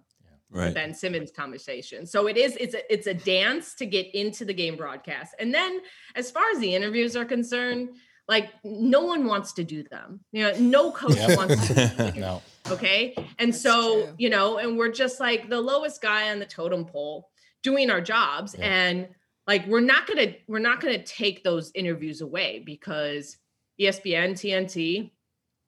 Right. 0.54 0.74
ben 0.74 0.94
simmons 0.94 1.32
conversation 1.32 2.06
so 2.06 2.28
it 2.28 2.36
is 2.38 2.58
it's 2.60 2.74
a 2.74 2.94
it's 2.94 3.08
a 3.08 3.14
dance 3.14 3.74
to 3.76 3.86
get 3.86 4.14
into 4.14 4.44
the 4.44 4.54
game 4.54 4.76
broadcast 4.76 5.34
and 5.40 5.54
then 5.54 5.80
as 6.16 6.30
far 6.30 6.44
as 6.54 6.60
the 6.60 6.76
interviews 6.76 7.16
are 7.16 7.24
concerned 7.26 7.90
like 8.28 8.50
no 8.64 9.02
one 9.02 9.26
wants 9.26 9.54
to 9.54 9.64
do 9.64 9.84
them 9.84 10.20
you 10.34 10.44
know 10.44 10.52
no 10.60 10.92
coach 10.92 11.16
Yep. 11.16 11.38
wants 11.38 11.68
to 11.68 11.74
do 11.74 11.88
them 11.96 12.20
No, 12.20 12.42
okay 12.70 13.14
and 13.40 13.54
That's 13.54 13.62
so 13.62 14.04
true. 14.06 14.14
you 14.18 14.30
know 14.30 14.58
and 14.58 14.78
we're 14.78 14.92
just 14.92 15.20
like 15.22 15.50
the 15.50 15.60
lowest 15.62 16.02
guy 16.02 16.30
on 16.32 16.40
the 16.40 16.46
totem 16.46 16.84
pole 16.86 17.30
doing 17.64 17.90
our 17.90 18.02
jobs 18.02 18.54
Yeah. 18.58 18.66
and 18.66 19.08
like 19.48 19.66
we're 19.68 19.80
not 19.80 20.06
gonna 20.06 20.36
we're 20.48 20.60
not 20.60 20.82
gonna 20.82 21.02
take 21.04 21.44
those 21.44 21.72
interviews 21.76 22.20
away 22.22 22.62
because 22.66 23.38
espn 23.80 24.32
tnt 24.34 25.12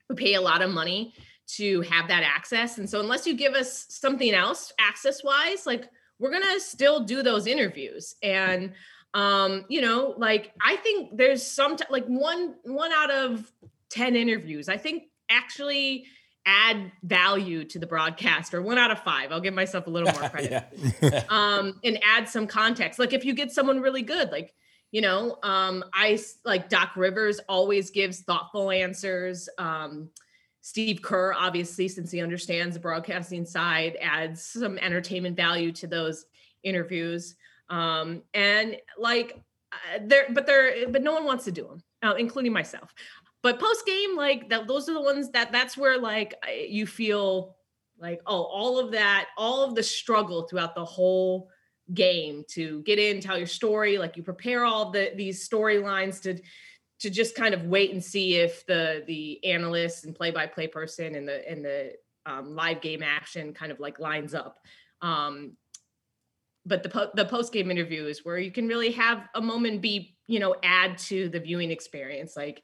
we 0.10 0.16
pay 0.16 0.34
a 0.36 0.42
lot 0.42 0.62
of 0.62 0.70
money 0.72 1.14
to 1.46 1.82
have 1.82 2.08
that 2.08 2.24
access. 2.24 2.78
And 2.78 2.90
so 2.90 3.00
unless 3.00 3.28
you 3.28 3.36
give 3.36 3.54
us 3.54 3.86
something 3.90 4.34
else 4.34 4.72
access 4.80 5.24
wise 5.24 5.66
like 5.66 5.90
we're 6.20 6.32
gonna 6.32 6.60
still 6.60 7.02
do 7.02 7.22
those 7.24 7.48
interviews. 7.48 8.16
And 8.24 8.74
um 9.16 9.66
you 9.70 9.80
know 9.80 10.16
like 10.18 10.52
i 10.60 10.76
think 10.78 11.16
there's 11.16 11.46
some 11.46 11.78
t- 11.78 11.86
like 11.92 12.06
one 12.06 12.56
one 12.64 12.92
out 12.92 13.12
of 13.12 13.52
10 13.92 14.16
interviews 14.16 14.68
i 14.68 14.76
think 14.76 15.04
actually 15.30 16.06
add 16.46 16.92
value 17.04 17.64
to 17.64 17.80
the 17.80 17.88
broadcast 17.88 18.54
or 18.54 18.62
one 18.62 18.78
out 18.78 18.92
of 18.92 19.00
five. 19.00 19.32
I'll 19.32 19.40
give 19.40 19.54
myself 19.54 19.88
a 19.88 19.90
little 19.90 20.12
more 20.12 20.30
credit. 20.30 20.66
Um 21.32 21.80
and 21.84 22.00
add 22.04 22.28
some 22.28 22.48
context. 22.48 23.00
Like 23.00 23.14
if 23.14 23.24
you 23.24 23.34
get 23.34 23.52
someone 23.52 23.80
really 23.80 24.02
good 24.02 24.32
like 24.32 24.54
you 24.92 25.02
know 25.02 25.38
um 25.42 25.84
i 25.94 26.20
like 26.46 26.70
doc 26.70 26.96
rivers 26.96 27.40
always 27.48 27.92
gives 27.92 28.22
thoughtful 28.22 28.72
answers. 28.72 29.48
Um 29.58 30.10
steve 30.64 31.02
kerr 31.02 31.34
obviously 31.38 31.90
since 31.90 32.10
he 32.10 32.22
understands 32.22 32.74
the 32.74 32.80
broadcasting 32.80 33.46
side 33.46 33.98
adds 34.02 34.42
some 34.42 34.78
entertainment 34.78 35.36
value 35.36 35.72
to 35.72 35.88
those 35.88 36.26
interviews. 36.64 37.36
Um 37.70 38.24
and 38.34 38.78
like 38.98 39.44
uh, 39.74 40.00
there 40.02 40.28
but 40.32 40.46
there 40.46 40.88
but 40.90 41.04
no 41.04 41.14
one 41.14 41.26
wants 41.26 41.46
to 41.46 41.52
do 41.52 41.68
them 41.68 41.84
uh, 42.02 42.16
including 42.16 42.54
myself. 42.54 42.94
But 43.42 43.60
post 43.60 43.86
game 43.86 44.16
like 44.16 44.50
that 44.50 44.68
those 44.68 44.88
are 44.88 44.94
the 44.94 45.02
ones 45.02 45.30
that 45.32 45.52
that's 45.52 45.78
where 45.78 46.00
like 46.00 46.34
you 46.68 46.88
feel 46.88 47.58
like 48.00 48.22
oh 48.26 48.44
all 48.44 48.80
of 48.80 48.92
that 48.92 49.28
all 49.38 49.64
of 49.64 49.76
the 49.76 49.84
struggle 49.84 50.44
throughout 50.44 50.76
the 50.76 50.86
whole 50.86 51.50
game 51.94 52.46
to 52.48 52.82
get 52.84 52.98
in 52.98 53.20
tell 53.20 53.38
your 53.38 53.48
story 53.48 53.98
like 53.98 54.16
you 54.16 54.24
prepare 54.24 54.64
all 54.64 54.90
the 54.92 55.12
these 55.16 55.48
storylines 55.48 56.22
to 56.22 56.40
to 57.04 57.10
just 57.10 57.36
kind 57.36 57.54
of 57.54 57.66
wait 57.66 57.92
and 57.92 58.02
see 58.02 58.36
if 58.36 58.66
the 58.66 59.04
the 59.08 59.44
analyst 59.44 60.06
and 60.06 60.16
play-by-play 60.16 60.68
person 60.68 61.16
and 61.16 61.28
the 61.28 61.50
and 61.50 61.64
the 61.64 61.92
um, 62.26 62.56
live 62.56 62.80
game 62.80 63.04
action 63.04 63.54
kind 63.54 63.74
of 63.74 63.80
like 63.82 64.00
lines 64.00 64.34
up. 64.34 64.60
Um 65.02 65.58
but 66.66 66.82
the 66.82 66.88
po- 66.88 67.12
the 67.14 67.26
post 67.26 67.52
game 67.52 67.70
interview 67.70 68.06
is 68.06 68.24
where 68.24 68.38
you 68.38 68.52
can 68.52 68.70
really 68.70 68.92
have 68.94 69.28
a 69.36 69.42
moment 69.42 69.82
be 69.82 70.16
you 70.28 70.40
know 70.40 70.56
add 70.64 70.98
to 70.98 71.28
the 71.28 71.42
viewing 71.42 71.72
experience. 71.72 72.38
Like 72.38 72.64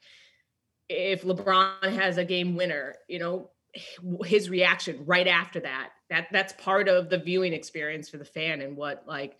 if 0.88 1.22
LeBron 1.22 1.92
has 1.92 2.16
a 2.16 2.24
game 2.24 2.56
winner, 2.56 2.94
you 3.08 3.18
know, 3.18 3.50
his 4.24 4.48
reaction 4.48 5.04
right 5.04 5.28
after 5.28 5.60
that, 5.60 5.90
that 6.08 6.28
that's 6.32 6.54
part 6.54 6.88
of 6.88 7.10
the 7.10 7.18
viewing 7.18 7.52
experience 7.52 8.08
for 8.08 8.16
the 8.16 8.24
fan 8.24 8.62
and 8.62 8.74
what 8.74 9.04
like 9.06 9.36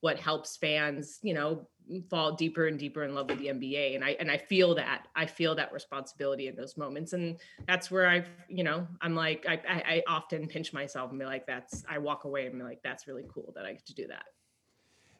what 0.00 0.20
helps 0.20 0.58
fans, 0.58 1.18
you 1.22 1.34
know, 1.34 1.66
fall 2.08 2.32
deeper 2.32 2.66
and 2.66 2.78
deeper 2.78 3.04
in 3.04 3.14
love 3.14 3.28
with 3.28 3.38
the 3.38 3.46
NBA. 3.46 3.94
And 3.94 4.04
I 4.04 4.16
and 4.20 4.30
I 4.30 4.38
feel 4.38 4.74
that. 4.76 5.08
I 5.14 5.26
feel 5.26 5.54
that 5.54 5.72
responsibility 5.72 6.48
in 6.48 6.56
those 6.56 6.76
moments. 6.76 7.12
And 7.12 7.38
that's 7.66 7.90
where 7.90 8.06
I've 8.06 8.28
you 8.48 8.64
know, 8.64 8.86
I'm 9.00 9.14
like, 9.14 9.44
I 9.48 9.60
I, 9.68 9.82
I 9.86 10.02
often 10.06 10.46
pinch 10.48 10.72
myself 10.72 11.10
and 11.10 11.18
be 11.18 11.26
like, 11.26 11.46
that's 11.46 11.84
I 11.88 11.98
walk 11.98 12.24
away 12.24 12.46
and 12.46 12.56
be 12.56 12.62
like, 12.62 12.80
that's 12.82 13.06
really 13.06 13.24
cool 13.32 13.52
that 13.56 13.64
I 13.64 13.72
get 13.72 13.86
to 13.86 13.94
do 13.94 14.06
that. 14.08 14.24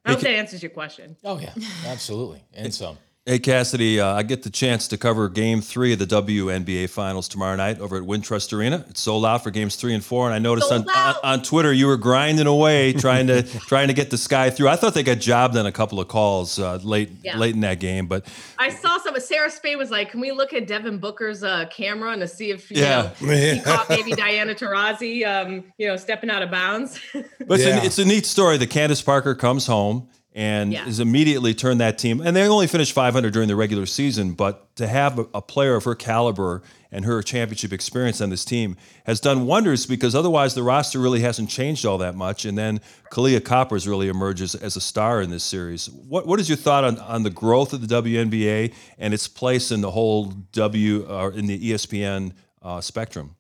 I 0.04 0.12
hope 0.12 0.20
that 0.20 0.30
answers 0.30 0.62
your 0.62 0.70
question. 0.70 1.16
Oh 1.24 1.38
yeah, 1.38 1.54
absolutely, 1.86 2.44
and 2.52 2.72
some. 2.72 2.98
Hey 3.26 3.38
Cassidy, 3.38 4.00
uh, 4.00 4.12
I 4.12 4.22
get 4.22 4.42
the 4.42 4.50
chance 4.50 4.86
to 4.88 4.98
cover 4.98 5.30
Game 5.30 5.62
Three 5.62 5.94
of 5.94 5.98
the 5.98 6.04
WNBA 6.06 6.90
Finals 6.90 7.26
tomorrow 7.26 7.56
night 7.56 7.78
over 7.78 7.96
at 7.96 8.02
Wintrust 8.02 8.52
Arena. 8.52 8.84
It's 8.90 9.00
sold 9.00 9.24
out 9.24 9.42
for 9.42 9.50
Games 9.50 9.76
Three 9.76 9.94
and 9.94 10.04
Four, 10.04 10.26
and 10.26 10.34
I 10.34 10.38
noticed 10.38 10.70
on, 10.70 10.86
on 10.90 11.14
on 11.24 11.42
Twitter 11.42 11.72
you 11.72 11.86
were 11.86 11.96
grinding 11.96 12.46
away 12.46 12.92
trying 12.98 13.26
to 13.28 13.42
trying 13.42 13.88
to 13.88 13.94
get 13.94 14.10
the 14.10 14.18
sky 14.18 14.50
through. 14.50 14.68
I 14.68 14.76
thought 14.76 14.92
they 14.92 15.02
got 15.02 15.20
jobbed 15.20 15.56
on 15.56 15.64
a 15.64 15.72
couple 15.72 16.00
of 16.00 16.08
calls 16.08 16.58
uh, 16.58 16.78
late 16.82 17.12
Yeah. 17.22 17.38
late 17.38 17.54
in 17.54 17.62
that 17.62 17.80
game, 17.80 18.08
but 18.08 18.26
I 18.58 18.68
saw 18.68 18.98
some. 18.98 19.18
Sarah 19.18 19.50
Spain 19.50 19.78
was 19.78 19.90
like, 19.90 20.10
"Can 20.10 20.20
we 20.20 20.30
look 20.30 20.52
at 20.52 20.66
Devin 20.66 20.98
Booker's 20.98 21.42
uh, 21.42 21.64
camera 21.70 22.10
and 22.10 22.20
to 22.20 22.28
see 22.28 22.50
if 22.50 22.70
you 22.70 22.82
Yeah. 22.82 23.12
know 23.22 23.28
he 23.30 23.58
caught 23.62 23.88
maybe 23.88 24.10
Diana 24.12 24.54
Taurasi, 24.54 25.24
um, 25.26 25.64
you 25.78 25.86
know, 25.86 25.96
stepping 25.96 26.28
out 26.28 26.42
of 26.42 26.50
bounds?" 26.50 27.00
But 27.46 27.58
Yeah. 27.58 27.68
it's, 27.68 27.82
a, 27.84 27.86
it's 27.86 27.98
a 28.00 28.04
neat 28.04 28.26
story 28.26 28.58
that 28.58 28.68
Candace 28.68 29.00
Parker 29.00 29.34
comes 29.34 29.66
home 29.66 30.08
and 30.34 30.72
Yeah. 30.72 30.84
has 30.84 30.98
immediately 30.98 31.54
turned 31.54 31.80
that 31.80 31.96
team. 31.96 32.20
And 32.20 32.34
they 32.34 32.46
only 32.48 32.66
finished 32.66 32.92
500 32.92 33.32
during 33.32 33.46
the 33.48 33.54
regular 33.56 33.86
season, 33.86 34.32
but 34.32 34.74
to 34.76 34.88
have 34.88 35.18
a, 35.18 35.26
a 35.34 35.40
player 35.40 35.76
of 35.76 35.84
her 35.84 35.94
caliber 35.94 36.62
and 36.90 37.04
her 37.04 37.22
championship 37.22 37.72
experience 37.72 38.20
on 38.20 38.30
this 38.30 38.44
team 38.44 38.76
has 39.04 39.20
done 39.20 39.46
wonders 39.46 39.86
because 39.86 40.14
otherwise 40.14 40.54
the 40.54 40.62
roster 40.62 40.98
really 40.98 41.20
hasn't 41.20 41.48
changed 41.50 41.86
all 41.86 41.98
that 41.98 42.16
much. 42.16 42.44
And 42.44 42.58
then 42.58 42.80
Kahleah 43.12 43.44
Coppers 43.44 43.86
really 43.86 44.08
emerges 44.08 44.54
as 44.56 44.76
a 44.76 44.80
star 44.80 45.22
in 45.22 45.30
this 45.30 45.44
series. 45.44 45.88
What 45.90 46.26
what 46.26 46.40
is 46.40 46.48
your 46.48 46.56
thought 46.58 46.82
on, 46.84 46.98
on 46.98 47.22
the 47.22 47.30
growth 47.30 47.72
of 47.72 47.86
the 47.86 48.02
WNBA 48.02 48.74
and 48.98 49.14
its 49.14 49.28
place 49.28 49.70
in 49.70 49.80
the 49.82 49.90
whole 49.92 50.26
W 50.52 51.04
or 51.08 51.32
in 51.32 51.46
the 51.46 51.70
ESPN 51.70 52.32
uh, 52.62 52.80
spectrum? 52.80 53.36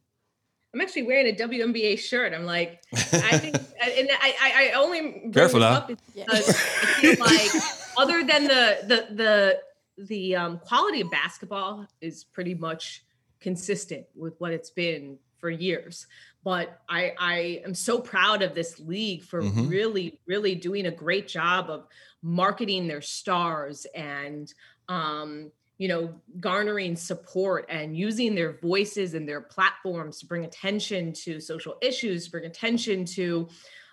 I'm 0.74 0.80
actually 0.80 1.04
wearing 1.04 1.28
a 1.32 1.36
WNBA 1.36 1.98
shirt. 2.00 2.32
I'm 2.34 2.44
like, 2.44 2.82
I 2.92 2.96
think, 3.38 3.54
and 3.56 4.08
I, 4.20 4.34
I, 4.42 4.70
I 4.70 4.72
only 4.72 5.00
bring 5.00 5.32
Careful 5.32 5.60
this 5.60 5.70
now. 5.70 5.76
up 5.76 5.88
because 6.14 6.48
I 6.48 6.52
feel 7.00 7.16
like, 7.20 7.62
other 7.96 8.24
than 8.26 8.44
the 8.44 8.78
the 8.86 9.14
the 9.14 9.60
the 10.04 10.36
um, 10.36 10.58
quality 10.58 11.00
of 11.02 11.10
basketball 11.10 11.86
is 12.00 12.24
pretty 12.24 12.54
much 12.54 13.04
consistent 13.40 14.06
with 14.16 14.34
what 14.38 14.52
it's 14.52 14.70
been 14.70 15.18
for 15.38 15.48
years. 15.48 16.06
But 16.42 16.80
I 16.88 17.12
I 17.18 17.62
am 17.64 17.74
so 17.74 18.00
proud 18.00 18.42
of 18.42 18.54
this 18.54 18.80
league 18.80 19.22
for 19.22 19.42
Mhm. 19.42 19.70
really 19.70 20.18
really 20.26 20.56
doing 20.56 20.86
a 20.86 20.90
great 20.90 21.28
job 21.28 21.70
of 21.70 21.86
marketing 22.22 22.88
their 22.88 23.00
stars 23.02 23.86
and 23.94 24.52
um 24.88 25.52
you 25.78 25.88
know 25.88 26.14
garnering 26.40 26.96
support 26.96 27.66
and 27.68 27.96
using 27.96 28.34
their 28.34 28.58
voices 28.60 29.14
and 29.14 29.28
their 29.28 29.40
platforms 29.40 30.18
to 30.18 30.26
bring 30.26 30.44
attention 30.44 31.12
to 31.12 31.40
social 31.40 31.76
issues 31.82 32.28
bring 32.28 32.44
attention 32.44 33.04
to 33.04 33.48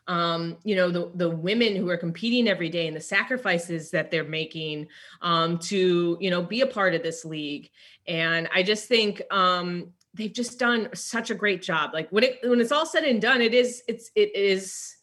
um, 0.08 0.58
you 0.64 0.76
know 0.76 0.90
the 0.90 1.12
the 1.16 1.30
women 1.30 1.76
who 1.76 1.90
are 1.90 1.98
competing 1.98 2.48
every 2.48 2.70
day 2.70 2.88
and 2.88 2.96
the 2.96 3.02
sacrifices 3.02 3.92
that 3.92 4.12
they're 4.12 4.24
making 4.24 4.88
um, 5.22 5.60
to 5.60 6.18
you 6.20 6.30
know 6.30 6.42
be 6.42 6.62
a 6.62 6.68
part 6.68 6.94
of 6.94 7.04
this 7.04 7.24
league. 7.24 7.70
And 8.08 8.50
i 8.54 8.64
just 8.64 8.88
think 8.88 9.22
um, 9.32 9.94
they've 10.14 10.34
just 10.34 10.60
done 10.60 10.90
such 10.94 11.30
a 11.30 11.36
great 11.36 11.62
job. 11.62 11.92
Like 11.94 12.10
when 12.10 12.24
it 12.24 12.40
when 12.44 12.60
it's 12.60 12.72
all 12.72 12.86
said 12.86 13.04
and 13.04 13.22
done 13.22 13.42
it 13.42 13.54
is 13.54 13.84
it's 13.88 14.12
it 14.16 14.36
is 14.36 14.96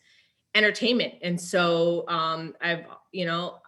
entertainment. 0.54 1.14
And 1.22 1.40
so 1.40 2.04
um, 2.08 2.54
i've 2.60 2.84
you 3.12 3.24
know 3.24 3.58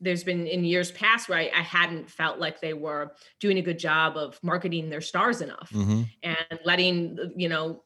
there's 0.00 0.24
been 0.24 0.46
in 0.46 0.64
years 0.64 0.90
past 0.92 1.28
where 1.28 1.38
I, 1.38 1.50
I 1.54 1.62
hadn't 1.62 2.10
felt 2.10 2.38
like 2.38 2.60
they 2.60 2.74
were 2.74 3.12
doing 3.40 3.58
a 3.58 3.62
good 3.62 3.78
job 3.78 4.16
of 4.16 4.38
marketing 4.42 4.90
their 4.90 5.00
stars 5.00 5.40
enough 5.40 5.70
Mm-hmm. 5.72 6.02
and 6.22 6.60
letting 6.64 7.18
you 7.36 7.48
know 7.48 7.82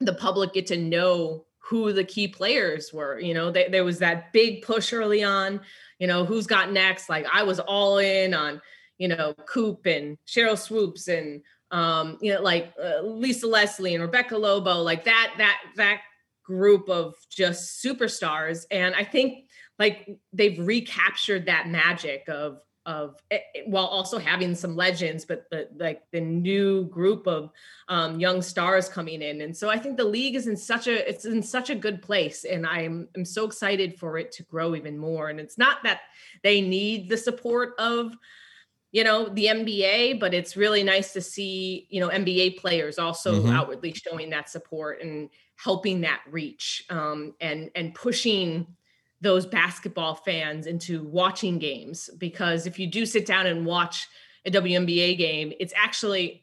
the 0.00 0.14
public 0.14 0.52
get 0.52 0.66
to 0.68 0.76
know 0.76 1.44
who 1.58 1.92
the 1.92 2.04
key 2.04 2.28
players 2.28 2.92
were 2.92 3.18
you 3.18 3.34
know? 3.34 3.50
There, 3.50 3.68
there 3.68 3.84
was 3.84 3.98
that 4.00 4.32
big 4.32 4.62
push 4.62 4.92
early 4.92 5.22
on 5.22 5.60
you 5.98 6.06
know 6.06 6.24
who's 6.24 6.46
got 6.46 6.72
next? 6.72 7.08
Like 7.08 7.26
i 7.32 7.42
was 7.42 7.60
all 7.60 7.98
in 7.98 8.34
on 8.34 8.60
you 8.98 9.08
know 9.08 9.34
coop 9.46 9.86
and 9.86 10.18
Sheryl 10.26 10.58
Swoopes 10.58 11.08
and 11.08 11.42
um 11.70 12.18
you 12.20 12.32
know 12.32 12.40
like 12.42 12.72
uh, 12.82 13.02
lisa 13.02 13.46
leslie 13.46 13.94
and 13.94 14.02
rebecca 14.02 14.36
lobo 14.36 14.82
like 14.82 15.04
that 15.04 15.34
that 15.38 15.58
that 15.76 16.00
group 16.44 16.88
of 16.88 17.14
just 17.30 17.84
superstars. 17.84 18.64
And 18.70 18.94
i 18.94 19.02
think 19.02 19.45
like 19.78 20.18
they've 20.32 20.58
recaptured 20.58 21.46
that 21.46 21.68
magic 21.68 22.28
of 22.28 22.60
of 22.86 23.16
eh, 23.32 23.40
eh, 23.54 23.62
while 23.66 23.86
also 23.86 24.16
having 24.16 24.54
some 24.54 24.76
legends 24.76 25.24
but 25.24 25.50
the 25.50 25.68
like 25.76 26.02
the 26.12 26.20
new 26.20 26.84
group 26.86 27.26
of 27.26 27.50
um, 27.88 28.20
young 28.20 28.40
stars 28.40 28.88
coming 28.88 29.22
in 29.22 29.40
and 29.40 29.56
so 29.56 29.68
i 29.68 29.76
think 29.78 29.96
the 29.96 30.04
league 30.04 30.36
is 30.36 30.46
in 30.46 30.56
such 30.56 30.86
a 30.86 31.08
it's 31.08 31.24
in 31.24 31.42
such 31.42 31.68
a 31.68 31.74
good 31.74 32.00
place 32.00 32.44
and 32.44 32.64
i'm 32.64 33.08
i'm 33.16 33.24
so 33.24 33.44
excited 33.44 33.98
for 33.98 34.18
it 34.18 34.30
to 34.30 34.44
grow 34.44 34.74
even 34.76 34.96
more 34.96 35.28
and 35.28 35.40
it's 35.40 35.58
not 35.58 35.82
that 35.82 36.02
they 36.44 36.60
need 36.60 37.08
the 37.08 37.16
support 37.16 37.74
of 37.78 38.12
you 38.92 39.02
know 39.02 39.28
the 39.30 39.46
nba 39.46 40.18
but 40.20 40.32
it's 40.32 40.56
really 40.56 40.84
nice 40.84 41.12
to 41.12 41.20
see 41.20 41.88
you 41.90 42.00
know 42.00 42.08
nba 42.08 42.56
players 42.56 42.98
also 43.00 43.42
Mhm. 43.42 43.52
outwardly 43.52 43.92
showing 43.92 44.30
that 44.30 44.48
support 44.48 45.02
and 45.02 45.28
helping 45.56 46.02
that 46.02 46.20
reach 46.30 46.84
um, 46.88 47.34
and 47.40 47.70
and 47.74 47.94
pushing 47.96 48.76
those 49.20 49.46
basketball 49.46 50.14
fans 50.14 50.66
into 50.66 51.02
watching 51.04 51.58
games 51.58 52.10
because 52.18 52.66
if 52.66 52.78
you 52.78 52.86
do 52.86 53.06
sit 53.06 53.26
down 53.26 53.46
and 53.46 53.64
watch 53.64 54.08
a 54.44 54.50
WNBA 54.50 55.16
game, 55.16 55.52
it's 55.58 55.72
actually 55.76 56.42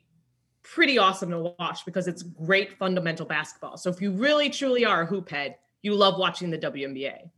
pretty 0.63 0.97
awesome 0.97 1.29
to 1.29 1.53
watch 1.59 1.85
because 1.85 2.07
it's 2.07 2.23
great 2.23 2.77
fundamental 2.77 3.25
basketball. 3.25 3.77
So 3.77 3.89
if 3.89 4.01
you 4.01 4.11
really 4.11 4.49
truly 4.49 4.85
are 4.85 5.01
a 5.03 5.05
hoop 5.05 5.29
head, 5.29 5.55
you 5.81 5.93
love 5.93 6.17
watching 6.17 6.49
the 6.49 6.57
WNBA. 6.57 7.29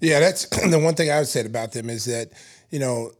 Yeah, 0.00 0.20
that's 0.20 0.46
the 0.70 0.78
one 0.78 0.94
thing 0.94 1.10
I 1.10 1.18
would 1.18 1.28
say 1.28 1.44
about 1.44 1.72
them 1.72 1.88
is 1.88 2.04
that 2.06 2.30
you 2.70 2.78
know 2.78 3.12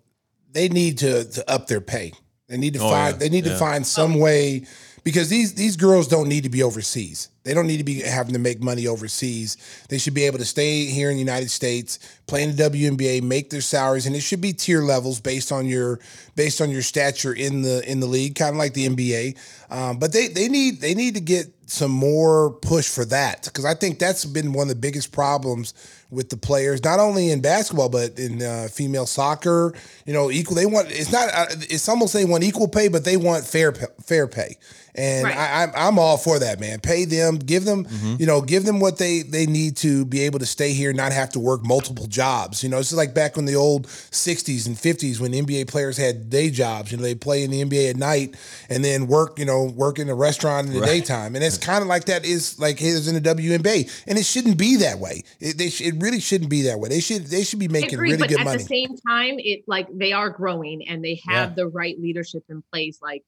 they 0.51 0.69
need 0.69 0.99
to, 0.99 1.25
to 1.25 1.51
up 1.51 1.67
their 1.67 1.81
pay. 1.81 2.13
They 2.49 2.57
need 2.59 2.75
to 2.75 2.81
Oh, 2.81 2.91
find 2.91 3.15
yeah, 3.15 3.19
they 3.19 3.29
need 3.29 3.47
yeah. 3.47 3.53
to 3.53 3.59
find 3.59 3.87
some 3.87 4.19
way 4.19 4.67
because 5.05 5.29
these 5.29 5.55
these 5.55 5.77
girls 5.77 6.09
don't 6.09 6.29
need 6.29 6.43
to 6.43 6.51
be 6.51 6.63
overseas. 6.63 7.29
They 7.45 7.55
don't 7.55 7.67
need 7.67 7.79
to 7.79 7.85
be 7.85 8.01
having 8.01 8.35
to 8.35 8.39
make 8.39 8.63
money 8.63 8.87
overseas. 8.87 9.57
They 9.89 9.99
should 9.99 10.15
be 10.15 10.25
able 10.25 10.39
to 10.39 10.45
stay 10.45 10.85
here 10.87 11.11
in 11.11 11.17
the 11.17 11.23
United 11.23 11.51
States, 11.51 11.99
play 12.27 12.45
in 12.45 12.55
the 12.55 12.63
WNBA, 12.63 13.23
make 13.23 13.51
their 13.51 13.61
salaries, 13.61 14.07
and 14.07 14.15
it 14.15 14.21
should 14.21 14.41
be 14.41 14.53
tier 14.53 14.83
levels 14.83 15.21
based 15.21 15.51
on 15.51 15.67
your 15.67 15.99
based 16.37 16.61
on 16.61 16.71
your 16.71 16.83
stature 16.83 17.33
in 17.33 17.63
the 17.63 17.83
in 17.91 18.01
the 18.01 18.07
league, 18.07 18.37
kind 18.37 18.51
of 18.51 18.57
like 18.57 18.75
the 18.75 18.89
NBA. 18.89 19.37
Um, 19.71 19.99
but 19.99 20.13
they 20.13 20.29
they 20.29 20.49
need 20.49 20.81
they 20.81 20.95
need 20.95 21.15
to 21.15 21.21
get 21.21 21.47
some 21.67 21.91
more 21.91 22.51
push 22.51 22.89
for 22.89 23.05
that 23.07 23.45
because 23.45 23.65
I 23.65 23.75
think 23.75 23.99
that's 23.99 24.25
been 24.27 24.53
one 24.53 24.65
of 24.65 24.69
the 24.69 24.81
biggest 24.81 25.11
problems 25.11 25.73
with 26.11 26.29
the 26.29 26.37
players, 26.37 26.85
not 26.85 27.01
only 27.01 27.31
in 27.31 27.41
basketball 27.41 27.89
but 27.89 28.19
in 28.19 28.43
uh, 28.43 28.69
female 28.71 29.07
soccer. 29.07 29.75
You 30.07 30.13
know, 30.13 30.31
equal. 30.31 30.55
They 30.55 30.67
want 30.67 30.91
it's 30.91 31.11
not. 31.11 31.31
Uh, 31.35 31.47
it's 31.63 31.89
almost 31.89 32.13
they 32.13 32.25
want 32.25 32.45
equal 32.45 32.69
pay, 32.69 32.89
but 32.89 33.05
they 33.05 33.17
want 33.17 33.45
fair 33.47 33.73
fair 33.73 34.27
pay. 34.29 34.59
And 34.95 35.25
Right. 35.25 35.37
I, 35.37 35.63
I'm 35.63 35.73
I'm 35.75 35.99
all 35.99 36.19
for 36.19 36.39
that, 36.39 36.61
man. 36.61 36.81
Pay 36.81 37.07
them, 37.07 37.32
give 37.39 37.65
them, 37.65 37.85
mm-hmm. 37.85 38.17
you 38.19 38.27
know, 38.27 38.41
give 38.41 38.65
them 38.65 38.81
what 38.81 38.99
they 38.99 39.23
they 39.23 39.47
need 39.47 39.77
to 39.79 40.05
be 40.05 40.21
able 40.23 40.39
to 40.39 40.47
stay 40.47 40.73
here, 40.73 40.93
not 40.93 41.13
have 41.13 41.31
to 41.31 41.41
work 41.41 41.65
multiple 41.65 42.07
jobs. 42.07 42.63
You 42.63 42.69
know, 42.69 42.79
it's 42.79 42.93
like 42.93 43.15
back 43.15 43.37
in 43.37 43.45
the 43.45 43.57
old 43.57 43.87
'60s 43.87 44.67
and 44.67 44.77
'50s 44.77 45.21
when 45.21 45.33
NBA 45.33 45.69
players 45.69 45.97
had 45.97 46.31
day 46.31 46.51
jobs. 46.51 46.91
You 46.91 46.99
know, 46.99 47.03
they 47.03 47.15
play 47.15 47.45
in 47.45 47.51
the 47.51 47.65
NBA 47.65 47.91
at 47.91 47.97
night 47.97 48.37
and 48.69 48.85
then 48.85 49.07
work, 49.07 49.39
you 49.39 49.45
know, 49.45 49.65
work 49.65 49.99
in 49.99 50.09
a 50.09 50.15
restaurant 50.15 50.69
in 50.69 50.75
the 50.75 50.85
daytime. 50.85 51.35
And 51.35 51.45
it's 51.45 51.59
kind 51.59 51.83
of 51.83 51.89
like 51.89 52.05
that 52.07 52.25
is 52.25 52.59
like 52.59 52.81
it 52.81 52.87
is 52.87 53.09
in 53.09 53.15
the 53.15 53.21
WNBA, 53.21 54.05
and 54.07 54.19
it 54.19 54.25
shouldn't 54.25 54.59
be 54.59 54.77
that 54.77 54.99
way. 54.99 55.23
It, 55.41 55.59
they 55.59 55.71
sh- 55.71 55.83
it 55.83 55.95
really 55.99 56.21
shouldn't 56.21 56.51
be 56.51 56.63
that 56.63 56.79
way. 56.79 56.89
They 56.89 57.01
should 57.01 57.27
they 57.27 57.45
should 57.45 57.59
be 57.59 57.69
I 57.69 57.73
making 57.73 57.95
agree, 57.95 58.11
really 58.13 58.21
but 58.21 58.29
good 58.29 58.41
at 58.41 58.45
money. 58.45 58.59
the 58.59 58.65
same 58.65 58.97
time, 59.09 59.37
it 59.39 59.65
like 59.67 59.89
they 59.93 60.13
are 60.13 60.31
growing 60.31 60.87
and 60.89 61.05
they 61.05 61.21
have 61.29 61.51
Yeah. 61.51 61.55
the 61.55 61.69
right 61.69 61.99
leadership 61.99 62.45
in 62.49 62.63
place. 62.73 62.99
Like 63.03 63.25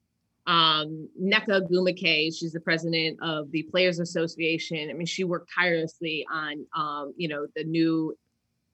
um 0.46 1.08
Nneka 1.20 1.48
Ogwumike, 1.48 2.34
she's 2.36 2.52
the 2.52 2.60
president 2.60 3.18
of 3.22 3.50
the 3.50 3.62
Players 3.62 3.98
Association. 3.98 4.90
I 4.90 4.92
mean, 4.92 5.06
she 5.06 5.24
worked 5.24 5.50
tirelessly 5.54 6.26
on 6.30 6.66
um, 6.76 7.14
you 7.16 7.28
know, 7.28 7.46
the 7.56 7.64
new 7.64 8.16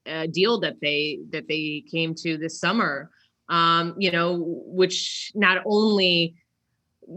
uh, 0.07 0.27
deal 0.27 0.61
that 0.61 0.77
they 0.81 1.21
that 1.31 1.47
they 1.49 1.85
came 1.91 2.15
to 2.17 2.37
this 2.37 2.59
summer. 2.59 3.11
Um, 3.49 3.95
you 3.99 4.13
know, 4.13 4.63
which 4.67 5.33
not 5.35 5.63
only 5.67 6.35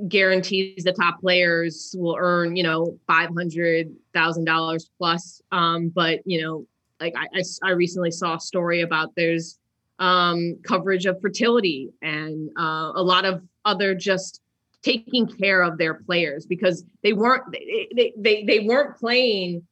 guarantees 0.08 0.84
the 0.84 0.91
top 0.91 1.20
players 1.22 1.93
will 1.97 2.16
earn, 2.20 2.56
you 2.56 2.64
know, 2.64 2.97
five 3.06 3.30
hundred 3.36 3.93
thousand 4.14 4.45
dollars 4.45 4.89
plus. 4.97 5.41
Um, 5.51 5.89
but 5.89 6.22
you 6.26 6.41
know, 6.41 6.66
like 6.99 7.14
I 7.16 7.43
I 7.64 7.72
recently 7.72 8.12
saw 8.12 8.36
a 8.36 8.39
story 8.39 8.82
about 8.82 9.10
there's 9.16 9.60
um, 9.99 10.58
coverage 10.64 11.06
of 11.06 11.22
fertility 11.22 11.89
and 12.01 12.49
uh, 12.58 12.91
a 12.95 13.04
lot 13.04 13.26
of 13.26 13.43
other 13.66 13.93
just 13.95 14.41
taking 14.84 15.28
care 15.28 15.64
of 15.64 15.78
their 15.78 15.96
players 15.96 16.46
because 16.46 16.84
they 17.02 17.14
weren't 17.14 17.44
they, 17.52 18.14
they, 18.18 18.44
they, 18.44 18.60
weren't 18.60 18.98
playing 18.98 19.66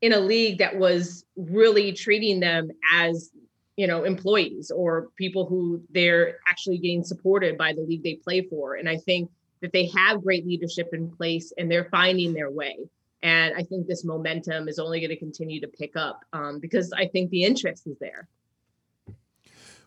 in 0.00 0.12
a 0.12 0.20
league 0.20 0.58
that 0.58 0.76
was 0.76 1.24
really 1.36 1.92
treating 1.92 2.40
them 2.40 2.68
as 2.92 3.30
you 3.76 3.86
know 3.86 4.04
employees 4.04 4.70
or 4.70 5.08
people 5.16 5.46
who 5.46 5.80
they're 5.90 6.38
actually 6.48 6.78
getting 6.78 7.04
supported 7.04 7.56
by 7.56 7.72
the 7.72 7.80
league 7.80 8.02
they 8.02 8.16
play 8.16 8.42
for. 8.42 8.74
And 8.74 8.88
i 8.88 8.96
think 8.96 9.30
that 9.60 9.72
they 9.72 9.86
have 9.96 10.22
great 10.22 10.46
leadership 10.46 10.88
in 10.92 11.10
place 11.10 11.52
and 11.58 11.70
they're 11.70 11.88
finding 11.90 12.32
their 12.32 12.50
way. 12.50 12.76
And 13.22 13.54
i 13.56 13.62
think 13.62 13.86
this 13.86 14.04
momentum 14.04 14.68
is 14.68 14.78
only 14.80 15.00
going 15.00 15.10
to 15.10 15.16
continue 15.16 15.60
to 15.60 15.68
pick 15.68 15.96
up 15.96 16.24
um, 16.32 16.58
because 16.58 16.92
i 16.92 17.06
think 17.06 17.30
the 17.30 17.44
interest 17.44 17.86
is 17.86 17.96
there 18.00 18.28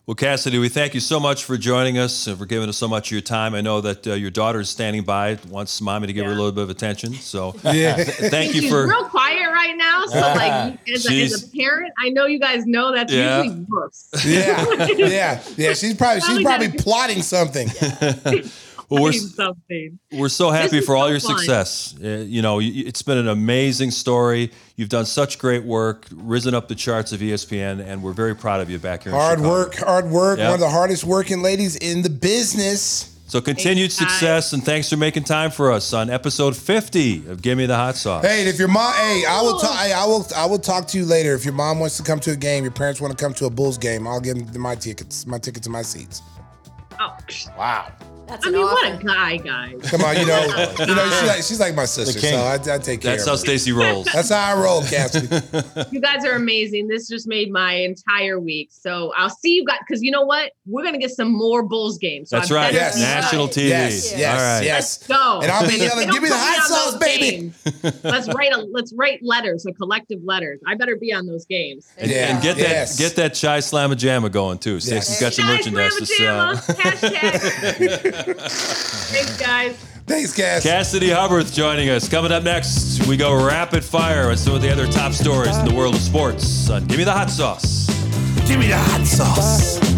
Well, 0.04 0.16
Cassidy, 0.16 0.58
we 0.58 0.68
thank 0.68 0.94
you 0.94 1.00
so 1.00 1.20
much 1.20 1.44
for 1.44 1.56
joining 1.56 1.96
us 1.96 2.26
and 2.26 2.36
for 2.36 2.44
giving 2.44 2.68
us 2.68 2.76
so 2.76 2.88
much 2.88 3.06
of 3.08 3.12
your 3.12 3.20
time. 3.20 3.54
I 3.54 3.60
know 3.60 3.80
that 3.82 4.04
uh, 4.04 4.14
your 4.14 4.32
daughter 4.32 4.58
is 4.58 4.68
standing 4.68 5.04
by, 5.04 5.38
wants 5.48 5.80
mommy 5.80 6.08
to 6.08 6.12
give 6.12 6.26
her 6.26 6.32
a 6.32 6.34
little 6.34 6.50
bit 6.50 6.64
of 6.64 6.70
attention. 6.70 7.14
So, 7.14 7.54
Yeah. 7.62 7.94
th- 8.02 8.08
thank 8.30 8.52
you 8.52 8.62
She's 8.62 8.70
for. 8.70 8.88
real 8.88 9.04
quiet 9.04 9.46
right 9.46 9.76
now. 9.76 10.04
So, 10.06 10.18
like, 10.18 10.88
as 10.88 11.08
a, 11.08 11.22
as 11.22 11.44
a 11.44 11.56
parent, 11.56 11.92
I 12.00 12.08
know 12.08 12.26
you 12.26 12.40
guys 12.40 12.66
know 12.66 12.90
that's 12.92 13.12
Yeah. 13.12 13.42
usually 13.44 13.64
worse. 13.68 14.08
yeah, 14.26 14.66
yeah, 14.96 15.42
yeah. 15.56 15.72
She's 15.74 15.94
probably 15.94 16.20
she's 16.22 16.42
Probably 16.42 16.44
probably 16.44 16.66
gotta- 16.68 16.82
plotting 16.82 17.22
something. 17.22 17.68
Well, 18.92 19.04
we're, 19.04 19.12
something. 19.12 19.98
we're 20.12 20.28
so 20.28 20.50
happy 20.50 20.78
is 20.78 20.86
for 20.86 20.94
all 20.94 21.08
your 21.08 21.18
fun. 21.18 21.38
success. 21.38 21.94
Uh, 22.02 22.08
you 22.26 22.42
know, 22.42 22.60
it's 22.60 23.00
been 23.00 23.16
an 23.16 23.28
amazing 23.28 23.90
story. 23.90 24.50
You've 24.76 24.90
done 24.90 25.06
such 25.06 25.38
great 25.38 25.64
work, 25.64 26.06
risen 26.12 26.54
up 26.54 26.68
the 26.68 26.74
charts 26.74 27.12
of 27.12 27.20
ESPN, 27.20 27.82
and 27.84 28.02
we're 28.02 28.12
very 28.12 28.36
proud 28.36 28.60
of 28.60 28.68
you 28.68 28.78
back 28.78 29.04
here. 29.04 29.12
Hard 29.12 29.38
Chicago. 29.38 29.50
work, 29.50 29.74
hard 29.76 30.10
work. 30.10 30.38
Yep. 30.38 30.46
One 30.46 30.54
of 30.54 30.60
the 30.60 30.68
hardest 30.68 31.04
working 31.04 31.40
ladies 31.40 31.76
in 31.76 32.02
the 32.02 32.10
business. 32.10 33.08
So 33.28 33.40
continued 33.40 33.92
Thanks, 33.92 33.98
guys. 33.98 34.10
success, 34.10 34.52
and 34.52 34.62
thanks 34.62 34.90
for 34.90 34.98
making 34.98 35.24
time 35.24 35.50
for 35.50 35.72
us 35.72 35.94
on 35.94 36.10
episode 36.10 36.54
50 36.54 37.28
of 37.28 37.40
Give 37.40 37.56
Me 37.56 37.64
the 37.64 37.74
Hot 37.74 37.96
Sauce. 37.96 38.26
Hey, 38.26 38.46
if 38.46 38.58
your 38.58 38.68
mom, 38.68 38.92
hey, 38.92 39.24
I 39.26 39.40
will 39.40 39.58
talk. 39.58 39.74
Hey, 39.78 39.94
I 39.94 40.04
will. 40.04 40.26
I 40.36 40.44
will 40.44 40.58
talk 40.58 40.86
to 40.88 40.98
you 40.98 41.06
later. 41.06 41.32
If 41.32 41.46
your 41.46 41.54
mom 41.54 41.78
wants 41.78 41.96
to 41.96 42.02
come 42.02 42.20
to 42.20 42.32
a 42.32 42.36
game, 42.36 42.62
your 42.62 42.74
parents 42.74 43.00
want 43.00 43.16
to 43.16 43.24
come 43.24 43.32
to 43.32 43.46
a 43.46 43.50
Bulls 43.50 43.78
game, 43.78 44.06
I'll 44.06 44.20
give 44.20 44.52
them 44.52 44.60
my 44.60 44.74
tickets. 44.74 45.26
My 45.26 45.38
tickets 45.38 45.66
and 45.66 45.72
my 45.72 45.80
seats. 45.80 46.20
Oh, 47.02 47.16
Wow. 47.58 47.92
That's 48.28 48.46
I 48.46 48.50
an 48.50 48.54
mean, 48.54 48.62
what 48.64 48.86
a 48.92 49.04
guy, 49.04 49.36
guys. 49.36 49.90
Come 49.90 50.02
on, 50.02 50.16
you 50.16 50.24
know, 50.24 50.40
you 50.78 50.94
know, 50.94 51.10
she's 51.10 51.28
like, 51.28 51.42
she's 51.42 51.60
like 51.60 51.74
my 51.74 51.84
sister, 51.84 52.20
so 52.20 52.36
I, 52.36 52.54
I 52.54 52.56
take 52.56 52.62
care 52.62 52.72
of 52.74 53.00
that. 53.02 53.02
That's 53.02 53.22
of 53.24 53.26
how 53.26 53.32
her. 53.32 53.36
Stacey 53.36 53.72
rolls. 53.72 54.06
That's 54.14 54.30
how 54.30 54.56
I 54.56 54.62
roll, 54.62 54.82
Cassidy. 54.82 55.28
You 55.90 56.00
guys 56.00 56.24
are 56.24 56.32
amazing. 56.36 56.86
This 56.86 57.08
just 57.08 57.26
made 57.26 57.50
my 57.50 57.74
entire 57.74 58.38
week. 58.38 58.68
So 58.70 59.12
I'll 59.16 59.28
see 59.28 59.56
you 59.56 59.64
guys 59.66 59.78
because 59.86 60.02
you 60.02 60.10
know 60.12 60.22
what? 60.22 60.52
We're 60.66 60.84
gonna 60.84 60.98
get 60.98 61.10
some 61.10 61.32
more 61.32 61.62
Bulls 61.64 61.98
games. 61.98 62.30
So 62.30 62.36
That's 62.38 62.50
I 62.50 62.54
right. 62.54 62.72
Yes. 62.72 62.98
National. 62.98 63.48
TV. 63.48 63.68
Yes, 63.68 64.16
yes, 64.16 64.40
All 64.40 64.46
right. 64.46 64.64
yes. 64.64 65.00
Let's 65.08 65.20
go. 65.20 65.40
And 65.42 65.50
I'll 65.50 65.66
be 65.68 65.74
if 65.74 65.82
yelling, 65.82 66.08
"Give 66.08 66.22
me 66.22 66.28
the 66.28 66.34
don't 66.34 66.44
hot 66.44 66.68
sauce, 66.68 66.96
baby." 66.98 67.52
let's 68.04 68.28
write 68.32 68.52
a 68.54 68.58
let's 68.72 68.92
write 68.94 69.18
letters, 69.22 69.66
a 69.66 69.72
collective 69.72 70.20
letters. 70.24 70.60
I 70.66 70.76
better 70.76 70.96
be 70.96 71.12
on 71.12 71.26
those 71.26 71.44
games. 71.44 71.88
And, 71.98 72.10
Yeah. 72.10 72.32
and 72.32 72.42
get 72.42 72.56
Yes. 72.56 72.96
that 72.96 73.02
get 73.02 73.16
that 73.16 73.34
chai 73.34 73.58
slamma 73.58 73.94
jamma 73.94 74.30
going 74.30 74.58
too. 74.58 74.78
Stacey's 74.80 75.20
got 75.20 75.32
some 75.34 75.46
merchandise 75.46 75.96
to 75.96 76.06
sell. 76.06 76.56
Hashtag. 77.00 78.50
Thanks, 79.10 79.36
guys. 79.38 79.76
Thanks, 80.06 80.34
Cass. 80.34 80.62
Cassidy 80.62 81.08
Hubbarth 81.08 81.54
joining 81.54 81.88
us. 81.88 82.08
Coming 82.08 82.32
up 82.32 82.42
next, 82.42 83.06
we 83.06 83.16
go 83.16 83.34
rapid 83.46 83.84
fire 83.84 84.30
on 84.30 84.36
some 84.36 84.54
of 84.54 84.62
the 84.62 84.70
other 84.70 84.86
top 84.86 85.12
stories 85.12 85.56
in 85.58 85.64
the 85.64 85.74
world 85.74 85.94
of 85.94 86.00
sports 86.00 86.68
on 86.70 86.86
Give 86.86 86.98
Me 86.98 87.04
the 87.04 87.12
Hot 87.12 87.30
Sauce. 87.30 87.86
Give 88.46 88.58
me 88.58 88.66
the 88.66 88.76
hot 88.76 89.06
sauce. 89.06 89.91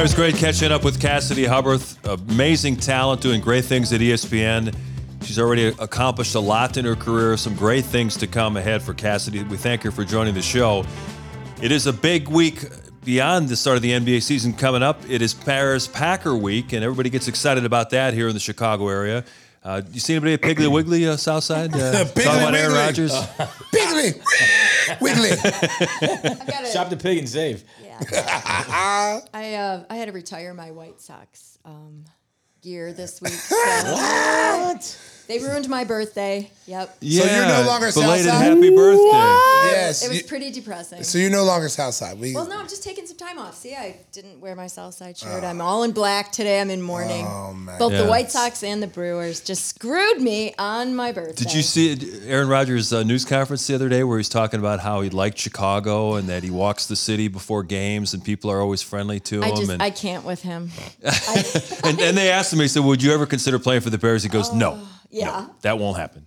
It 0.00 0.04
was 0.04 0.14
great 0.14 0.36
catching 0.36 0.72
up 0.72 0.82
with 0.82 0.98
Cassidy 0.98 1.44
Hubbarth. 1.44 1.98
Amazing 2.30 2.76
talent, 2.76 3.20
doing 3.20 3.38
great 3.38 3.66
things 3.66 3.92
at 3.92 4.00
ESPN. 4.00 4.74
She's 5.20 5.38
already 5.38 5.66
accomplished 5.66 6.34
a 6.34 6.40
lot 6.40 6.78
in 6.78 6.86
her 6.86 6.96
career. 6.96 7.36
Some 7.36 7.54
great 7.54 7.84
things 7.84 8.16
to 8.16 8.26
come 8.26 8.56
ahead 8.56 8.80
for 8.80 8.94
Cassidy. 8.94 9.42
We 9.42 9.58
thank 9.58 9.82
her 9.82 9.90
for 9.90 10.06
joining 10.06 10.32
the 10.32 10.40
show. 10.40 10.86
It 11.60 11.70
is 11.70 11.86
a 11.86 11.92
big 11.92 12.28
week 12.28 12.64
beyond 13.04 13.50
the 13.50 13.56
start 13.56 13.76
of 13.76 13.82
the 13.82 13.90
NBA 13.90 14.22
season 14.22 14.54
coming 14.54 14.82
up. 14.82 14.98
It 15.06 15.20
is 15.20 15.34
Bears 15.34 15.86
Packer 15.86 16.34
Week, 16.34 16.72
and 16.72 16.82
everybody 16.82 17.10
gets 17.10 17.28
excited 17.28 17.66
about 17.66 17.90
that 17.90 18.14
here 18.14 18.28
in 18.28 18.32
the 18.32 18.40
Chicago 18.40 18.88
area. 18.88 19.22
Uh, 19.62 19.82
you 19.92 20.00
see 20.00 20.14
anybody 20.14 20.32
at 20.34 20.40
Piggly 20.40 20.72
Wiggly, 20.72 21.06
uh, 21.06 21.16
Southside? 21.16 21.74
Uh, 21.74 22.04
Piggly 22.06 22.24
talking 22.24 22.40
about 22.42 22.54
Aaron 22.54 22.72
Wiggly. 22.72 22.78
Rodgers? 22.86 23.12
Piggly, 23.74 25.00
wiggly. 25.00 25.30
I've 26.30 26.46
got 26.46 26.64
to- 26.64 26.70
Shop 26.72 26.88
the 26.88 26.96
pig 26.96 27.18
and 27.18 27.28
save. 27.28 27.64
Yeah. 27.84 29.20
I 29.34 29.54
uh, 29.54 29.84
I 29.90 29.96
had 29.96 30.06
to 30.06 30.12
retire 30.12 30.54
my 30.54 30.70
White 30.70 31.00
Sox 31.00 31.58
um, 31.66 32.04
gear 32.62 32.92
this 32.94 33.20
week. 33.20 33.32
So 33.32 33.56
They 35.30 35.38
ruined 35.38 35.68
my 35.68 35.84
birthday. 35.84 36.50
Yep. 36.66 36.96
yeah, 37.00 37.22
So 37.22 37.30
you're 37.36 37.46
no 37.46 37.62
longer 37.68 37.92
belated 37.92 38.26
Southside? 38.26 38.52
happy 38.52 38.74
birthday. 38.74 39.04
Yes. 39.70 40.04
It 40.04 40.08
was 40.08 40.18
you- 40.18 40.24
pretty 40.24 40.50
depressing. 40.50 41.04
so 41.04 41.18
you're 41.18 41.30
no 41.30 41.44
longer 41.44 41.68
Southside. 41.68 42.18
We, 42.18 42.34
well, 42.34 42.48
no, 42.48 42.58
I'm 42.58 42.66
just 42.68 42.82
taking 42.82 43.06
some 43.06 43.16
time 43.16 43.38
off. 43.38 43.54
See, 43.56 43.74
I 43.76 43.94
didn't 44.10 44.40
wear 44.40 44.56
my 44.56 44.66
Southside 44.66 45.16
shirt. 45.16 45.44
I'm 45.44 45.60
all 45.60 45.84
in 45.84 45.92
black 45.92 46.32
today. 46.32 46.60
I'm 46.60 46.68
in 46.68 46.82
mourning. 46.82 47.24
Oh, 47.28 47.52
man. 47.54 47.78
Both 47.78 47.92
Yeah. 47.92 48.02
the 48.02 48.08
White 48.08 48.32
Sox 48.32 48.64
and 48.64 48.82
the 48.82 48.88
Brewers 48.88 49.40
just 49.40 49.66
screwed 49.66 50.20
me 50.20 50.52
on 50.58 50.96
my 50.96 51.12
birthday. 51.12 51.44
Did 51.44 51.54
you 51.54 51.62
see 51.62 51.96
Aaron 52.26 52.48
Rodgers' 52.48 52.92
uh, 52.92 53.04
news 53.04 53.24
conference 53.24 53.64
the 53.68 53.76
other 53.76 53.88
day 53.88 54.02
where 54.02 54.18
he's 54.18 54.28
talking 54.28 54.58
about 54.58 54.80
how 54.80 55.00
he 55.00 55.10
liked 55.10 55.38
Chicago 55.38 56.14
and 56.16 56.28
that 56.28 56.42
he 56.42 56.50
walks 56.50 56.86
the 56.86 56.96
city 56.96 57.28
before 57.28 57.62
games 57.62 58.14
and 58.14 58.24
people 58.24 58.50
are 58.50 58.60
always 58.60 58.82
friendly 58.82 59.20
to 59.20 59.44
I 59.44 59.50
him? 59.50 59.56
just 59.56 59.70
and, 59.70 59.80
I 59.80 59.90
can't 59.90 60.24
with 60.24 60.42
him. 60.42 60.70
and, 61.84 62.00
and 62.00 62.16
they 62.18 62.30
asked 62.32 62.52
him, 62.52 62.58
he 62.58 62.66
said, 62.66 62.82
Would 62.84 63.00
you 63.00 63.12
ever 63.14 63.26
consider 63.26 63.60
playing 63.60 63.82
for 63.82 63.90
the 63.90 63.98
Bears? 63.98 64.24
He 64.24 64.28
goes, 64.28 64.52
No. 64.52 64.80
Yeah. 65.10 65.46
No, 65.48 65.54
that 65.62 65.78
won't 65.78 65.96
happen. 65.98 66.26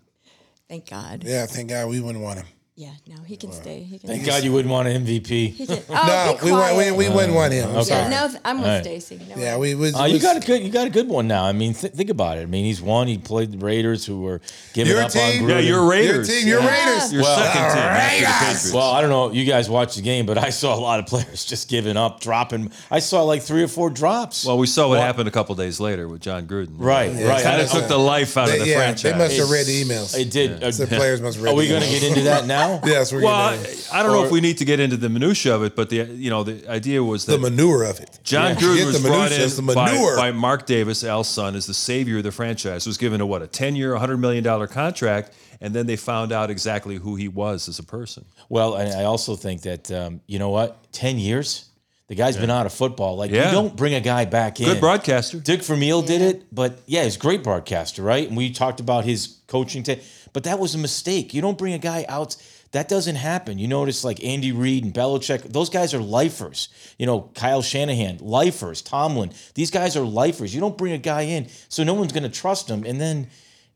Thank 0.70 0.90
God. 0.90 1.24
yeah, 1.24 1.46
thank 1.46 1.70
God 1.70 1.90
we 1.90 2.00
wouldn't 2.00 2.24
want 2.24 2.40
him. 2.40 2.48
Yeah, 2.76 2.89
no, 3.07 3.21
he 3.21 3.38
can 3.38 3.51
stay. 3.51 3.82
He 3.84 3.99
can. 3.99 4.07
Thank 4.09 4.26
God 4.26 4.43
you 4.43 4.51
wouldn't 4.51 4.71
want 4.71 4.88
an 4.88 5.05
MVP. 5.05 5.51
He 5.53 5.67
can. 5.67 5.78
Oh, 5.89 5.93
No, 6.34 6.39
be 6.39 6.45
we, 6.45 6.51
wa- 6.53 6.57
we, 6.69 6.74
quiet. 6.74 6.95
we 6.95 7.07
wouldn't 7.09 7.36
want 7.36 7.53
him. 7.53 7.69
Okay. 7.69 7.89
Yeah, 7.89 8.07
no, 8.09 8.34
I'm 8.43 8.57
with 8.57 8.65
All 8.67 8.74
right. 8.74 8.84
Stacey. 8.84 9.21
No 9.30 9.36
Yeah, 9.36 9.57
we 9.57 9.76
was. 9.76 9.95
Uh, 9.95 10.05
you 10.05 10.19
got 10.19 10.38
a 10.38 10.39
good, 10.39 10.63
you 10.63 10.71
got 10.71 10.88
a 10.88 10.89
good 10.89 11.07
one 11.07 11.28
now. 11.28 11.43
I 11.45 11.51
mean, 11.51 11.76
th- 11.76 11.93
think 11.93 12.09
about 12.09 12.39
it. 12.39 12.41
I 12.41 12.45
mean, 12.47 12.65
he's 12.65 12.82
won. 12.82 13.05
He 13.07 13.19
played 13.19 13.51
the 13.51 13.59
Raiders, 13.63 14.07
who 14.07 14.21
were 14.21 14.41
giving 14.74 14.91
Your 14.91 15.03
up 15.03 15.11
team? 15.11 15.43
on 15.43 15.47
Gruden. 15.47 15.49
Yeah, 15.49 15.59
you're 15.59 15.78
Your 15.82 15.88
Raiders. 15.88 16.28
team, 16.28 16.47
your 16.47 16.61
Yeah. 16.63 16.88
Raiders. 16.95 17.13
Your 17.13 17.21
Well, 17.21 17.38
second 17.38 17.51
team 17.53 17.61
after 17.63 17.80
the 17.80 17.88
Raiders. 17.89 18.38
Patriots. 18.39 18.74
Well, 18.74 18.91
I 18.91 19.01
don't 19.01 19.09
know. 19.11 19.32
You 19.32 19.45
guys 19.45 19.69
watched 19.69 19.95
the 19.97 20.01
game, 20.01 20.26
but 20.26 20.39
I 20.39 20.49
saw 20.49 20.74
a 20.76 20.82
lot 20.82 20.99
of 20.99 21.05
players 21.05 21.45
just 21.45 21.69
giving 21.69 21.95
up, 21.95 22.21
dropping. 22.21 22.71
I 22.89 22.97
saw 22.97 23.21
like 23.21 23.43
three 23.43 23.61
or 23.61 23.67
four 23.67 23.91
drops. 23.91 24.45
Well, 24.47 24.57
we 24.57 24.65
saw 24.65 24.88
what 24.88 24.97
Well- 24.97 25.01
happened 25.03 25.28
a 25.28 25.32
couple 25.32 25.53
days 25.53 25.80
later 25.80 26.07
with 26.07 26.21
Jon 26.21 26.47
Gruden. 26.47 26.69
Right, 26.80 27.11
It 27.11 27.28
right. 27.28 27.43
Kind 27.43 27.61
I- 27.61 27.65
of 27.65 27.69
took 27.69 27.88
the 27.88 27.99
life 27.99 28.36
out 28.36 28.45
of 28.47 28.53
They, 28.53 28.59
the 28.61 28.67
yeah, 28.67 28.78
franchise. 28.78 29.11
they 29.11 29.17
must 29.19 29.38
have 29.38 29.49
read 29.51 29.67
the 29.67 29.84
emails. 29.84 30.17
it 30.17 30.32
did. 30.32 30.63
uh, 30.63 30.71
The 30.71 30.88
players 30.88 31.21
must 31.21 31.36
have 31.36 31.43
read 31.43 31.51
Are 31.53 31.55
we 31.55 31.67
the 31.67 31.74
going 31.74 31.82
to 31.84 31.88
emails. 31.88 31.99
get 31.99 32.03
into 32.09 32.21
that 32.24 32.47
now? 32.47 32.62
Yes, 32.86 33.11
we're 33.14 33.24
well, 33.24 33.34
I, 33.34 33.57
getting 33.57 33.80
I 33.93 34.03
don't 34.03 34.11
know 34.11 34.24
if 34.26 34.32
we 34.32 34.41
need 34.41 34.57
to 34.59 34.66
get 34.66 34.80
into 34.80 34.97
the 34.97 35.09
minutia 35.09 35.55
of 35.55 35.64
it, 35.64 35.76
but 35.76 35.89
the 35.89 35.97
you 35.97 36.30
know 36.30 36.43
the 36.43 36.70
idea 36.70 37.03
was 37.03 37.26
that 37.26 37.34
the 37.34 37.49
manure 37.49 37.84
of 37.84 37.99
it. 37.99 38.20
Jon 38.24 38.51
Yeah. 38.51 38.55
Gruden 38.55 38.86
was 38.86 39.01
the 39.01 39.07
brought 39.09 39.32
in 39.32 39.49
the 39.68 39.74
by, 39.74 39.91
manure. 39.91 40.16
by 40.18 40.32
Mark 40.32 40.66
Davis, 40.66 41.03
Al's 41.03 41.28
son, 41.30 41.55
as 41.55 41.66
the 41.68 41.74
savior 41.74 42.18
of 42.18 42.24
the 42.24 42.32
franchise. 42.32 42.86
Was 42.88 42.97
given 42.97 43.22
a 43.22 43.26
what 43.26 43.41
a 43.41 43.47
ten 43.47 43.76
year, 43.76 43.95
hundred 43.95 44.18
million 44.18 44.43
dollar 44.43 44.68
contract, 44.68 45.32
and 45.61 45.74
then 45.74 45.86
they 45.86 45.95
found 45.95 46.32
out 46.32 46.49
exactly 46.49 46.95
who 46.95 47.16
he 47.16 47.28
was 47.28 47.68
as 47.70 47.80
a 47.80 47.84
person. 47.84 48.26
Well, 48.49 48.76
and 48.76 48.93
I 48.93 49.03
also 49.05 49.36
think 49.36 49.61
that 49.61 49.91
um, 49.91 50.22
you 50.28 50.39
know 50.39 50.49
what? 50.49 50.91
Ten 50.91 51.18
years. 51.20 51.70
The 52.09 52.16
guy's 52.16 52.36
been 52.38 52.51
out 52.51 52.66
of 52.68 52.74
football. 52.74 53.16
Like 53.16 53.32
Yeah. 53.32 53.45
you 53.47 53.51
don't 53.53 53.76
bring 53.76 53.93
a 53.95 54.01
guy 54.01 54.26
back 54.26 54.59
in. 54.59 54.66
Good 54.68 54.82
broadcaster. 54.82 55.39
Dick 55.39 55.64
Vermeil 55.64 56.01
did 56.03 56.22
it, 56.22 56.43
but 56.51 56.78
yeah, 56.86 57.05
he's 57.05 57.16
a 57.16 57.20
great 57.20 57.43
broadcaster, 57.43 58.03
right? 58.03 58.28
And 58.28 58.36
we 58.38 58.51
talked 58.51 58.80
about 58.82 59.05
his 59.05 59.38
coaching, 59.47 59.82
ta- 59.84 59.95
but 60.34 60.43
that 60.43 60.59
was 60.59 60.76
a 60.76 60.78
mistake. 60.78 61.34
You 61.34 61.41
don't 61.41 61.57
bring 61.57 61.74
a 61.74 61.80
guy 61.80 62.05
out. 62.09 62.36
That 62.74 62.89
doesn't 62.89 63.15
happen. 63.15 63.59
You 63.59 63.67
notice 63.67 64.03
like 64.03 64.24
Andy 64.24 64.51
Reid 64.51 64.84
and 64.84 64.93
Belichick; 64.93 65.43
those 65.43 65.69
guys 65.69 65.93
are 65.93 66.01
lifers. 66.01 66.69
You 66.97 67.05
know, 67.05 67.30
Kyle 67.36 67.61
Shanahan, 67.61 68.17
lifers. 68.17 68.82
Tomlin, 68.82 69.32
these 69.53 69.71
guys 69.71 69.95
are 69.95 70.03
lifers. 70.03 70.53
You 70.53 70.59
don't 70.59 70.78
bring 70.78 70.93
a 70.93 70.97
guy 70.97 71.21
in, 71.21 71.47
so 71.69 71.84
no 71.84 71.93
one's 71.93 72.11
going 72.11 72.24
to 72.24 72.30
trust 72.30 72.69
him, 72.69 72.84
and 72.84 72.99
then, 72.99 73.28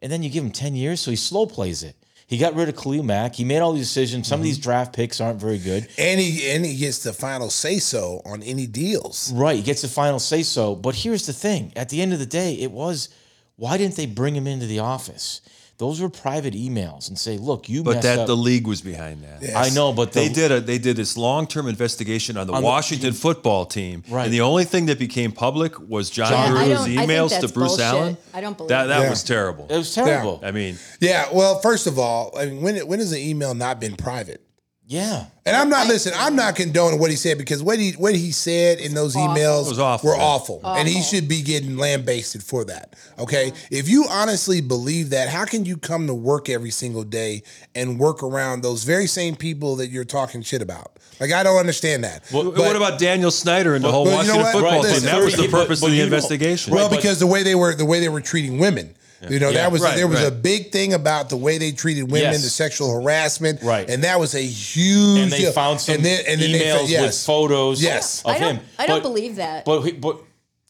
and 0.01 0.11
then 0.11 0.23
you 0.23 0.29
give 0.31 0.43
him 0.43 0.51
ten 0.51 0.75
years, 0.75 0.99
so 0.99 1.11
he 1.11 1.17
slow 1.17 1.45
plays 1.45 1.83
it. 1.83 1.95
He 2.25 2.39
got 2.39 2.55
rid 2.55 2.69
of 2.69 2.75
Khalil 2.75 3.03
Mack. 3.03 3.35
He 3.35 3.45
made 3.45 3.59
all 3.59 3.71
these 3.71 3.87
decisions. 3.87 4.27
Some 4.27 4.39
of 4.39 4.39
mm-hmm. 4.39 4.49
these 4.49 4.57
draft 4.57 4.93
picks 4.93 5.21
aren't 5.21 5.39
very 5.39 5.59
good. 5.59 5.87
And 5.97 6.19
he 6.19 6.49
and 6.49 6.65
he 6.65 6.75
gets 6.75 7.03
the 7.03 7.13
final 7.13 7.51
say 7.51 7.77
so 7.77 8.21
on 8.25 8.41
any 8.41 8.65
deals. 8.65 9.31
Right, 9.31 9.55
he 9.57 9.61
gets 9.61 9.83
the 9.83 9.87
final 9.87 10.19
say 10.19 10.41
so. 10.41 10.75
But 10.75 10.95
here's 10.95 11.27
the 11.27 11.33
thing: 11.33 11.71
at 11.75 11.89
the 11.89 12.01
end 12.01 12.13
of 12.13 12.19
the 12.19 12.25
day, 12.25 12.55
it 12.55 12.71
was 12.71 13.09
why 13.57 13.77
didn't 13.77 13.95
they 13.95 14.07
bring 14.07 14.35
him 14.35 14.47
into 14.47 14.65
the 14.65 14.79
office? 14.79 15.41
Those 15.79 16.01
were 16.01 16.09
private 16.09 16.55
emails 16.55 17.07
and 17.07 17.19
say, 17.19 17.37
"Look, 17.37 17.69
you 17.69 17.83
But 17.83 17.97
messed 17.97 18.03
that 18.03 18.19
up." 18.19 18.27
the 18.27 18.35
league 18.35 18.65
was 18.65 18.81
behind 18.81 19.21
that. 19.23 19.43
Yes. 19.43 19.55
I 19.55 19.69
know, 19.75 19.93
but 19.93 20.11
the, 20.11 20.21
They 20.21 20.29
did 20.29 20.51
a 20.51 20.59
they 20.59 20.79
did 20.79 20.97
this 20.97 21.15
long 21.15 21.45
term 21.45 21.67
investigation 21.67 22.35
on 22.35 22.47
the 22.47 22.53
On 22.53 22.61
the- 22.61 22.65
Washington 22.65 23.13
football 23.13 23.65
team, 23.65 24.03
Right. 24.09 24.25
and 24.25 24.33
the 24.33 24.41
only 24.41 24.63
thing 24.65 24.87
that 24.87 24.97
became 24.97 25.31
public 25.31 25.73
was 25.87 26.09
Jon 26.09 26.31
Jon- 26.31 26.51
Gruden's 26.55 26.69
don't- 26.69 26.79
I 26.79 26.83
think 27.05 27.11
emails 27.11 27.39
to 27.41 27.47
Bruce 27.47 27.67
bullshit. 27.77 27.85
Allen. 27.85 28.17
I 28.33 28.41
don't 28.41 28.57
believe 28.57 28.69
that. 28.69 28.87
That 28.87 29.01
Yeah. 29.03 29.09
was 29.11 29.21
terrible. 29.23 29.67
it 29.69 29.77
was 29.77 29.93
terrible. 29.93 30.39
I 30.43 30.49
mean, 30.49 30.79
Yeah. 30.99 31.27
Well, 31.31 31.59
first 31.61 31.85
of 31.85 31.99
all, 31.99 32.33
I 32.35 32.45
mean, 32.47 32.61
when 32.63 32.77
when 32.87 32.97
has 32.97 33.11
an 33.11 33.19
email 33.19 33.53
not 33.53 33.79
been 33.79 33.95
private? 33.95 34.41
Yeah, 34.89 35.25
And 35.45 35.53
I'm 35.53 35.67
not 35.69 35.87
listen. 35.87 36.13
I'm 36.15 36.37
not 36.37 36.55
condoning 36.55 36.97
what 36.97 37.09
he 37.09 37.17
said 37.17 37.37
because 37.37 37.61
what 37.61 37.77
he 37.77 37.91
what 37.91 38.15
he 38.15 38.31
said 38.31 38.79
in 38.79 38.93
those 38.93 39.17
emails 39.17 39.67
was 39.67 39.79
awful. 39.79 40.09
were 40.09 40.15
awful, 40.15 40.61
and 40.63 40.87
he 40.87 41.01
should 41.01 41.27
be 41.27 41.41
getting 41.41 41.75
lambasted 41.75 42.41
for 42.41 42.63
that. 42.65 42.95
Okay, 43.19 43.51
if 43.69 43.89
you 43.89 44.05
honestly 44.09 44.61
believe 44.61 45.09
that, 45.09 45.27
how 45.27 45.43
can 45.43 45.65
you 45.65 45.75
come 45.75 46.07
to 46.07 46.13
work 46.13 46.47
every 46.47 46.69
single 46.71 47.03
day 47.03 47.43
and 47.75 47.99
work 47.99 48.23
around 48.23 48.61
those 48.63 48.85
very 48.85 49.07
same 49.07 49.35
people 49.35 49.75
that 49.75 49.87
you're 49.87 50.05
talking 50.05 50.41
shit 50.41 50.61
about? 50.61 50.93
Like 51.19 51.33
I 51.33 51.43
don't 51.43 51.57
understand 51.59 52.05
that. 52.05 52.23
what, 52.31 52.45
But- 52.55 52.59
what 52.59 52.75
about 52.77 52.97
Daniel 52.97 53.31
Snyder 53.31 53.75
and 53.75 53.83
the 53.83 53.91
whole 53.91 54.05
but 54.05 54.25
you 54.25 54.33
know 54.33 54.41
football 54.45 54.83
Right, 54.83 54.93
team? 54.93 55.03
That 55.03 55.19
was 55.21 55.33
the 55.33 55.37
thirty- 55.39 55.51
but- 55.51 55.61
purpose 55.63 55.81
but 55.81 55.87
of 55.87 55.91
the 55.91 56.01
investigation. 56.01 56.73
Well, 56.73 56.83
Right, 56.83 56.91
but- 56.91 57.01
because 57.01 57.19
the 57.19 57.27
way 57.27 57.43
they 57.43 57.55
were 57.55 57.75
the 57.75 57.83
way 57.85 57.99
they 57.99 58.09
were 58.09 58.21
treating 58.21 58.57
women. 58.57 58.95
You 59.29 59.39
know, 59.39 59.49
Yeah. 59.49 59.63
that 59.63 59.71
was 59.71 59.81
Right, 59.81 59.95
there 59.95 60.07
was 60.07 60.21
a 60.23 60.31
big 60.31 60.71
thing 60.71 60.93
about 60.93 61.29
the 61.29 61.37
way 61.37 61.57
they 61.57 61.71
treated 61.71 62.03
women, 62.11 62.33
Yes. 62.33 62.43
the 62.43 62.49
sexual 62.49 62.91
harassment, 62.91 63.61
Right. 63.63 63.89
And 63.89 64.03
that 64.03 64.19
was 64.19 64.35
a 64.35 64.41
huge. 64.41 65.19
and 65.19 65.31
they 65.31 65.39
deal. 65.39 65.51
found 65.51 65.81
some 65.81 65.95
and 65.95 66.05
then, 66.05 66.23
and 66.27 66.41
then 66.41 66.51
they 66.51 66.59
emails 66.61 66.77
found- 66.77 66.89
yes. 66.89 67.01
with 67.01 67.25
photos 67.25 67.81
Yes. 67.81 68.21
of 68.23 68.31
I 68.31 68.37
him. 68.37 68.59
I 68.77 68.85
don't 68.85 68.97
But- 69.01 69.09
believe 69.09 69.35
that. 69.37 69.65
But 69.65 69.99
but 69.99 70.21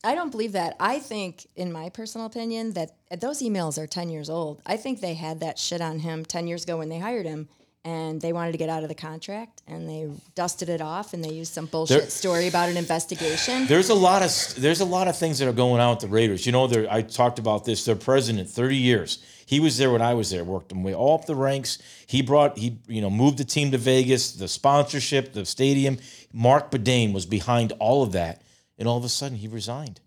I 0.04 0.16
don't 0.16 0.32
believe 0.32 0.54
that. 0.54 0.76
I 0.80 1.00
think, 1.00 1.48
in 1.56 1.72
my 1.74 1.90
personal 1.90 2.26
opinion, 2.28 2.74
that 2.74 2.92
those 3.20 3.40
emails 3.42 3.78
are 3.78 3.88
10 3.88 4.10
years 4.10 4.30
old. 4.30 4.62
I 4.66 4.78
think 4.78 5.02
they 5.02 5.16
had 5.16 5.40
that 5.42 5.60
shit 5.60 5.82
on 5.82 6.00
him 6.00 6.24
10 6.24 6.48
years 6.48 6.64
ago 6.64 6.78
when 6.78 6.88
they 6.88 7.00
hired 7.00 7.26
him 7.26 7.50
and 7.84 8.20
they 8.22 8.34
wanted 8.34 8.52
to 8.52 8.58
get 8.58 8.70
out 8.70 8.84
of 8.84 8.90
the 8.90 8.96
contract 8.96 9.62
and 9.68 9.88
they 9.88 10.10
dusted 10.36 10.68
it 10.68 10.82
off 10.82 11.14
and 11.14 11.24
they 11.24 11.32
used 11.32 11.54
some 11.54 11.66
bullshit 11.68 12.02
There- 12.02 12.10
story 12.10 12.48
about 12.48 12.70
an 12.70 12.78
investigation. 12.78 13.66
There's 13.68 13.90
a 13.90 13.94
lot 13.96 14.22
of 14.24 14.32
there's 14.58 14.82
a 14.82 14.86
lot 14.86 15.08
of 15.08 15.18
things 15.18 15.40
that 15.40 15.48
are 15.48 15.54
going 15.54 15.80
on 15.80 15.92
with 15.92 16.00
the 16.00 16.08
Raiders. 16.08 16.46
You 16.46 16.52
know, 16.52 16.70
I 16.90 17.02
talked 17.02 17.40
about 17.40 17.66
this. 17.66 17.86
Their 17.86 17.96
president, 17.96 18.50
30 18.50 18.76
years. 18.76 19.20
He 19.46 19.62
was 19.62 19.78
there 19.78 19.92
when 19.92 20.02
I 20.02 20.14
was 20.14 20.30
there. 20.30 20.44
Worked 20.44 20.74
him 20.74 20.84
way 20.84 20.94
all 20.94 21.16
up 21.16 21.26
the 21.26 21.36
ranks. 21.36 21.78
He 22.06 22.22
brought 22.22 22.58
he 22.58 22.80
you 22.88 23.02
know 23.02 23.10
moved 23.10 23.38
the 23.38 23.46
team 23.46 23.72
to 23.72 23.78
Vegas, 23.78 24.34
the 24.34 24.48
sponsorship, 24.48 25.32
the 25.34 25.46
stadium. 25.46 25.98
Marc 26.34 26.70
Badain 26.70 27.14
was 27.14 27.26
behind 27.26 27.72
all 27.80 28.04
of 28.04 28.12
that, 28.12 28.42
and 28.78 28.88
all 28.88 28.98
of 28.98 29.06
a 29.06 29.10
sudden 29.10 29.38
he 29.38 29.48
resigned 29.48 30.02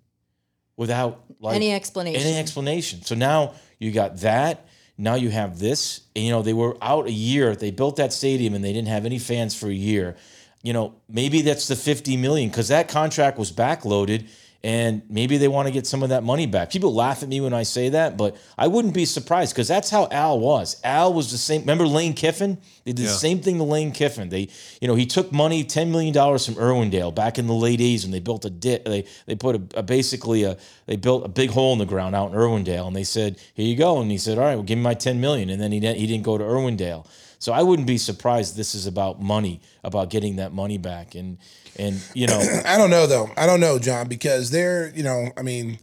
without 0.77 1.25
like 1.41 1.57
Any 1.57 1.73
explanation. 1.73 2.21
Any 2.21 2.39
explanation. 2.39 3.03
So 3.03 3.15
now 3.15 3.55
you 3.79 3.91
got 3.93 4.19
that. 4.19 4.67
Now 5.01 5.15
you 5.15 5.31
have 5.31 5.59
this. 5.59 6.03
And, 6.15 6.25
you 6.27 6.31
know, 6.31 6.43
they 6.43 6.53
were 6.53 6.77
out 6.83 7.07
a 7.07 7.13
year. 7.13 7.57
They 7.57 7.71
built 7.71 7.97
that 7.97 8.13
stadium 8.13 8.55
and 8.55 8.63
they 8.63 8.73
didn't 8.73 8.89
have 8.89 9.07
any 9.07 9.19
fans 9.19 9.55
for 9.55 9.69
a 9.69 9.75
year. 9.75 10.17
You 10.63 10.75
know, 10.75 10.95
maybe 11.09 11.41
that's 11.41 11.69
the 11.69 11.77
50 11.77 12.19
million 12.19 12.51
because 12.51 12.69
that 12.69 12.89
contract 12.89 13.39
was 13.39 13.51
backloaded 13.51 14.29
and 14.63 15.01
maybe 15.09 15.39
they 15.39 15.49
want 15.49 15.69
to 15.69 15.73
get 15.73 15.87
some 15.87 16.03
of 16.03 16.11
that 16.11 16.23
money 16.23 16.45
back. 16.47 16.71
People 16.71 16.93
laugh 16.93 17.23
at 17.23 17.29
me 17.31 17.41
when 17.41 17.55
I 17.55 17.63
say 17.63 17.89
that, 17.91 18.19
but 18.19 18.37
I 18.59 18.67
wouldn't 18.67 18.93
be 18.93 19.07
surprised 19.07 19.55
because 19.55 19.69
that's 19.69 19.89
how 19.89 20.07
Al 20.11 20.39
was. 20.39 20.79
Al 20.85 21.15
was 21.15 21.31
the 21.31 21.39
same. 21.39 21.63
Remember 21.63 21.87
Lane 21.87 22.13
Kiffin? 22.13 22.59
They 22.85 22.93
did 22.93 23.05
Yeah. 23.05 23.09
the 23.13 23.15
same 23.15 23.41
thing 23.41 23.57
to 23.57 23.65
Lane 23.65 23.91
Kiffin. 23.93 24.29
They, 24.29 24.49
you 24.83 24.89
know, 24.89 24.95
he 24.95 25.07
took 25.07 25.33
money, 25.33 25.65
ten 25.65 25.91
million 25.91 26.13
dollars 26.13 26.45
from 26.45 26.57
Irwindale 26.57 27.15
back 27.15 27.39
in 27.39 27.47
the 27.47 27.55
late 27.55 27.81
'80s, 27.81 28.05
and 28.05 28.13
they 28.13 28.21
built 28.21 28.45
a 28.45 28.51
di- 28.51 28.79
They 28.85 29.05
they 29.27 29.35
put 29.35 29.57
a, 29.57 29.79
a 29.79 29.83
basically 29.83 30.45
a 30.45 30.59
they 30.87 30.97
built 30.97 31.25
a 31.25 31.29
big 31.29 31.51
hole 31.51 31.73
in 31.73 31.79
the 31.79 31.87
ground 31.87 32.15
out 32.15 32.31
in 32.33 32.37
Irwindale, 32.37 32.87
and 32.87 32.95
they 32.95 33.05
said, 33.05 33.37
"Here 33.55 33.67
you 33.67 33.77
go." 33.77 34.01
And 34.01 34.11
he 34.11 34.19
said, 34.19 34.37
"All 34.37 34.45
right, 34.45 34.57
well, 34.57 34.63
give 34.63 34.77
me 34.77 34.83
my 34.85 34.95
ten 34.95 35.21
million. 35.23 35.49
And 35.49 35.61
then 35.61 35.73
he 35.73 35.81
didn't, 35.81 35.99
he 35.99 36.07
didn't 36.07 36.25
go 36.25 36.37
to 36.37 36.45
Irwindale. 36.45 37.07
So 37.41 37.53
I 37.53 37.63
wouldn't 37.63 37.89
be 37.89 37.99
surprised. 37.99 38.57
This 38.57 38.75
is 38.75 38.87
about 38.87 39.21
money, 39.21 39.61
about 39.83 40.11
getting 40.11 40.37
that 40.37 40.53
money 40.53 40.79
back, 40.79 41.15
and 41.15 41.39
and 41.77 42.01
you 42.15 42.27
know, 42.27 42.39
I 42.65 42.79
don't 42.79 42.91
know 42.91 43.07
though. 43.07 43.31
I 43.37 43.47
don't 43.47 43.61
know, 43.61 43.79
John, 43.79 44.07
because 44.09 44.51
there, 44.51 44.93
you 44.95 45.03
know, 45.03 45.31
I 45.37 45.43
mean, 45.43 45.79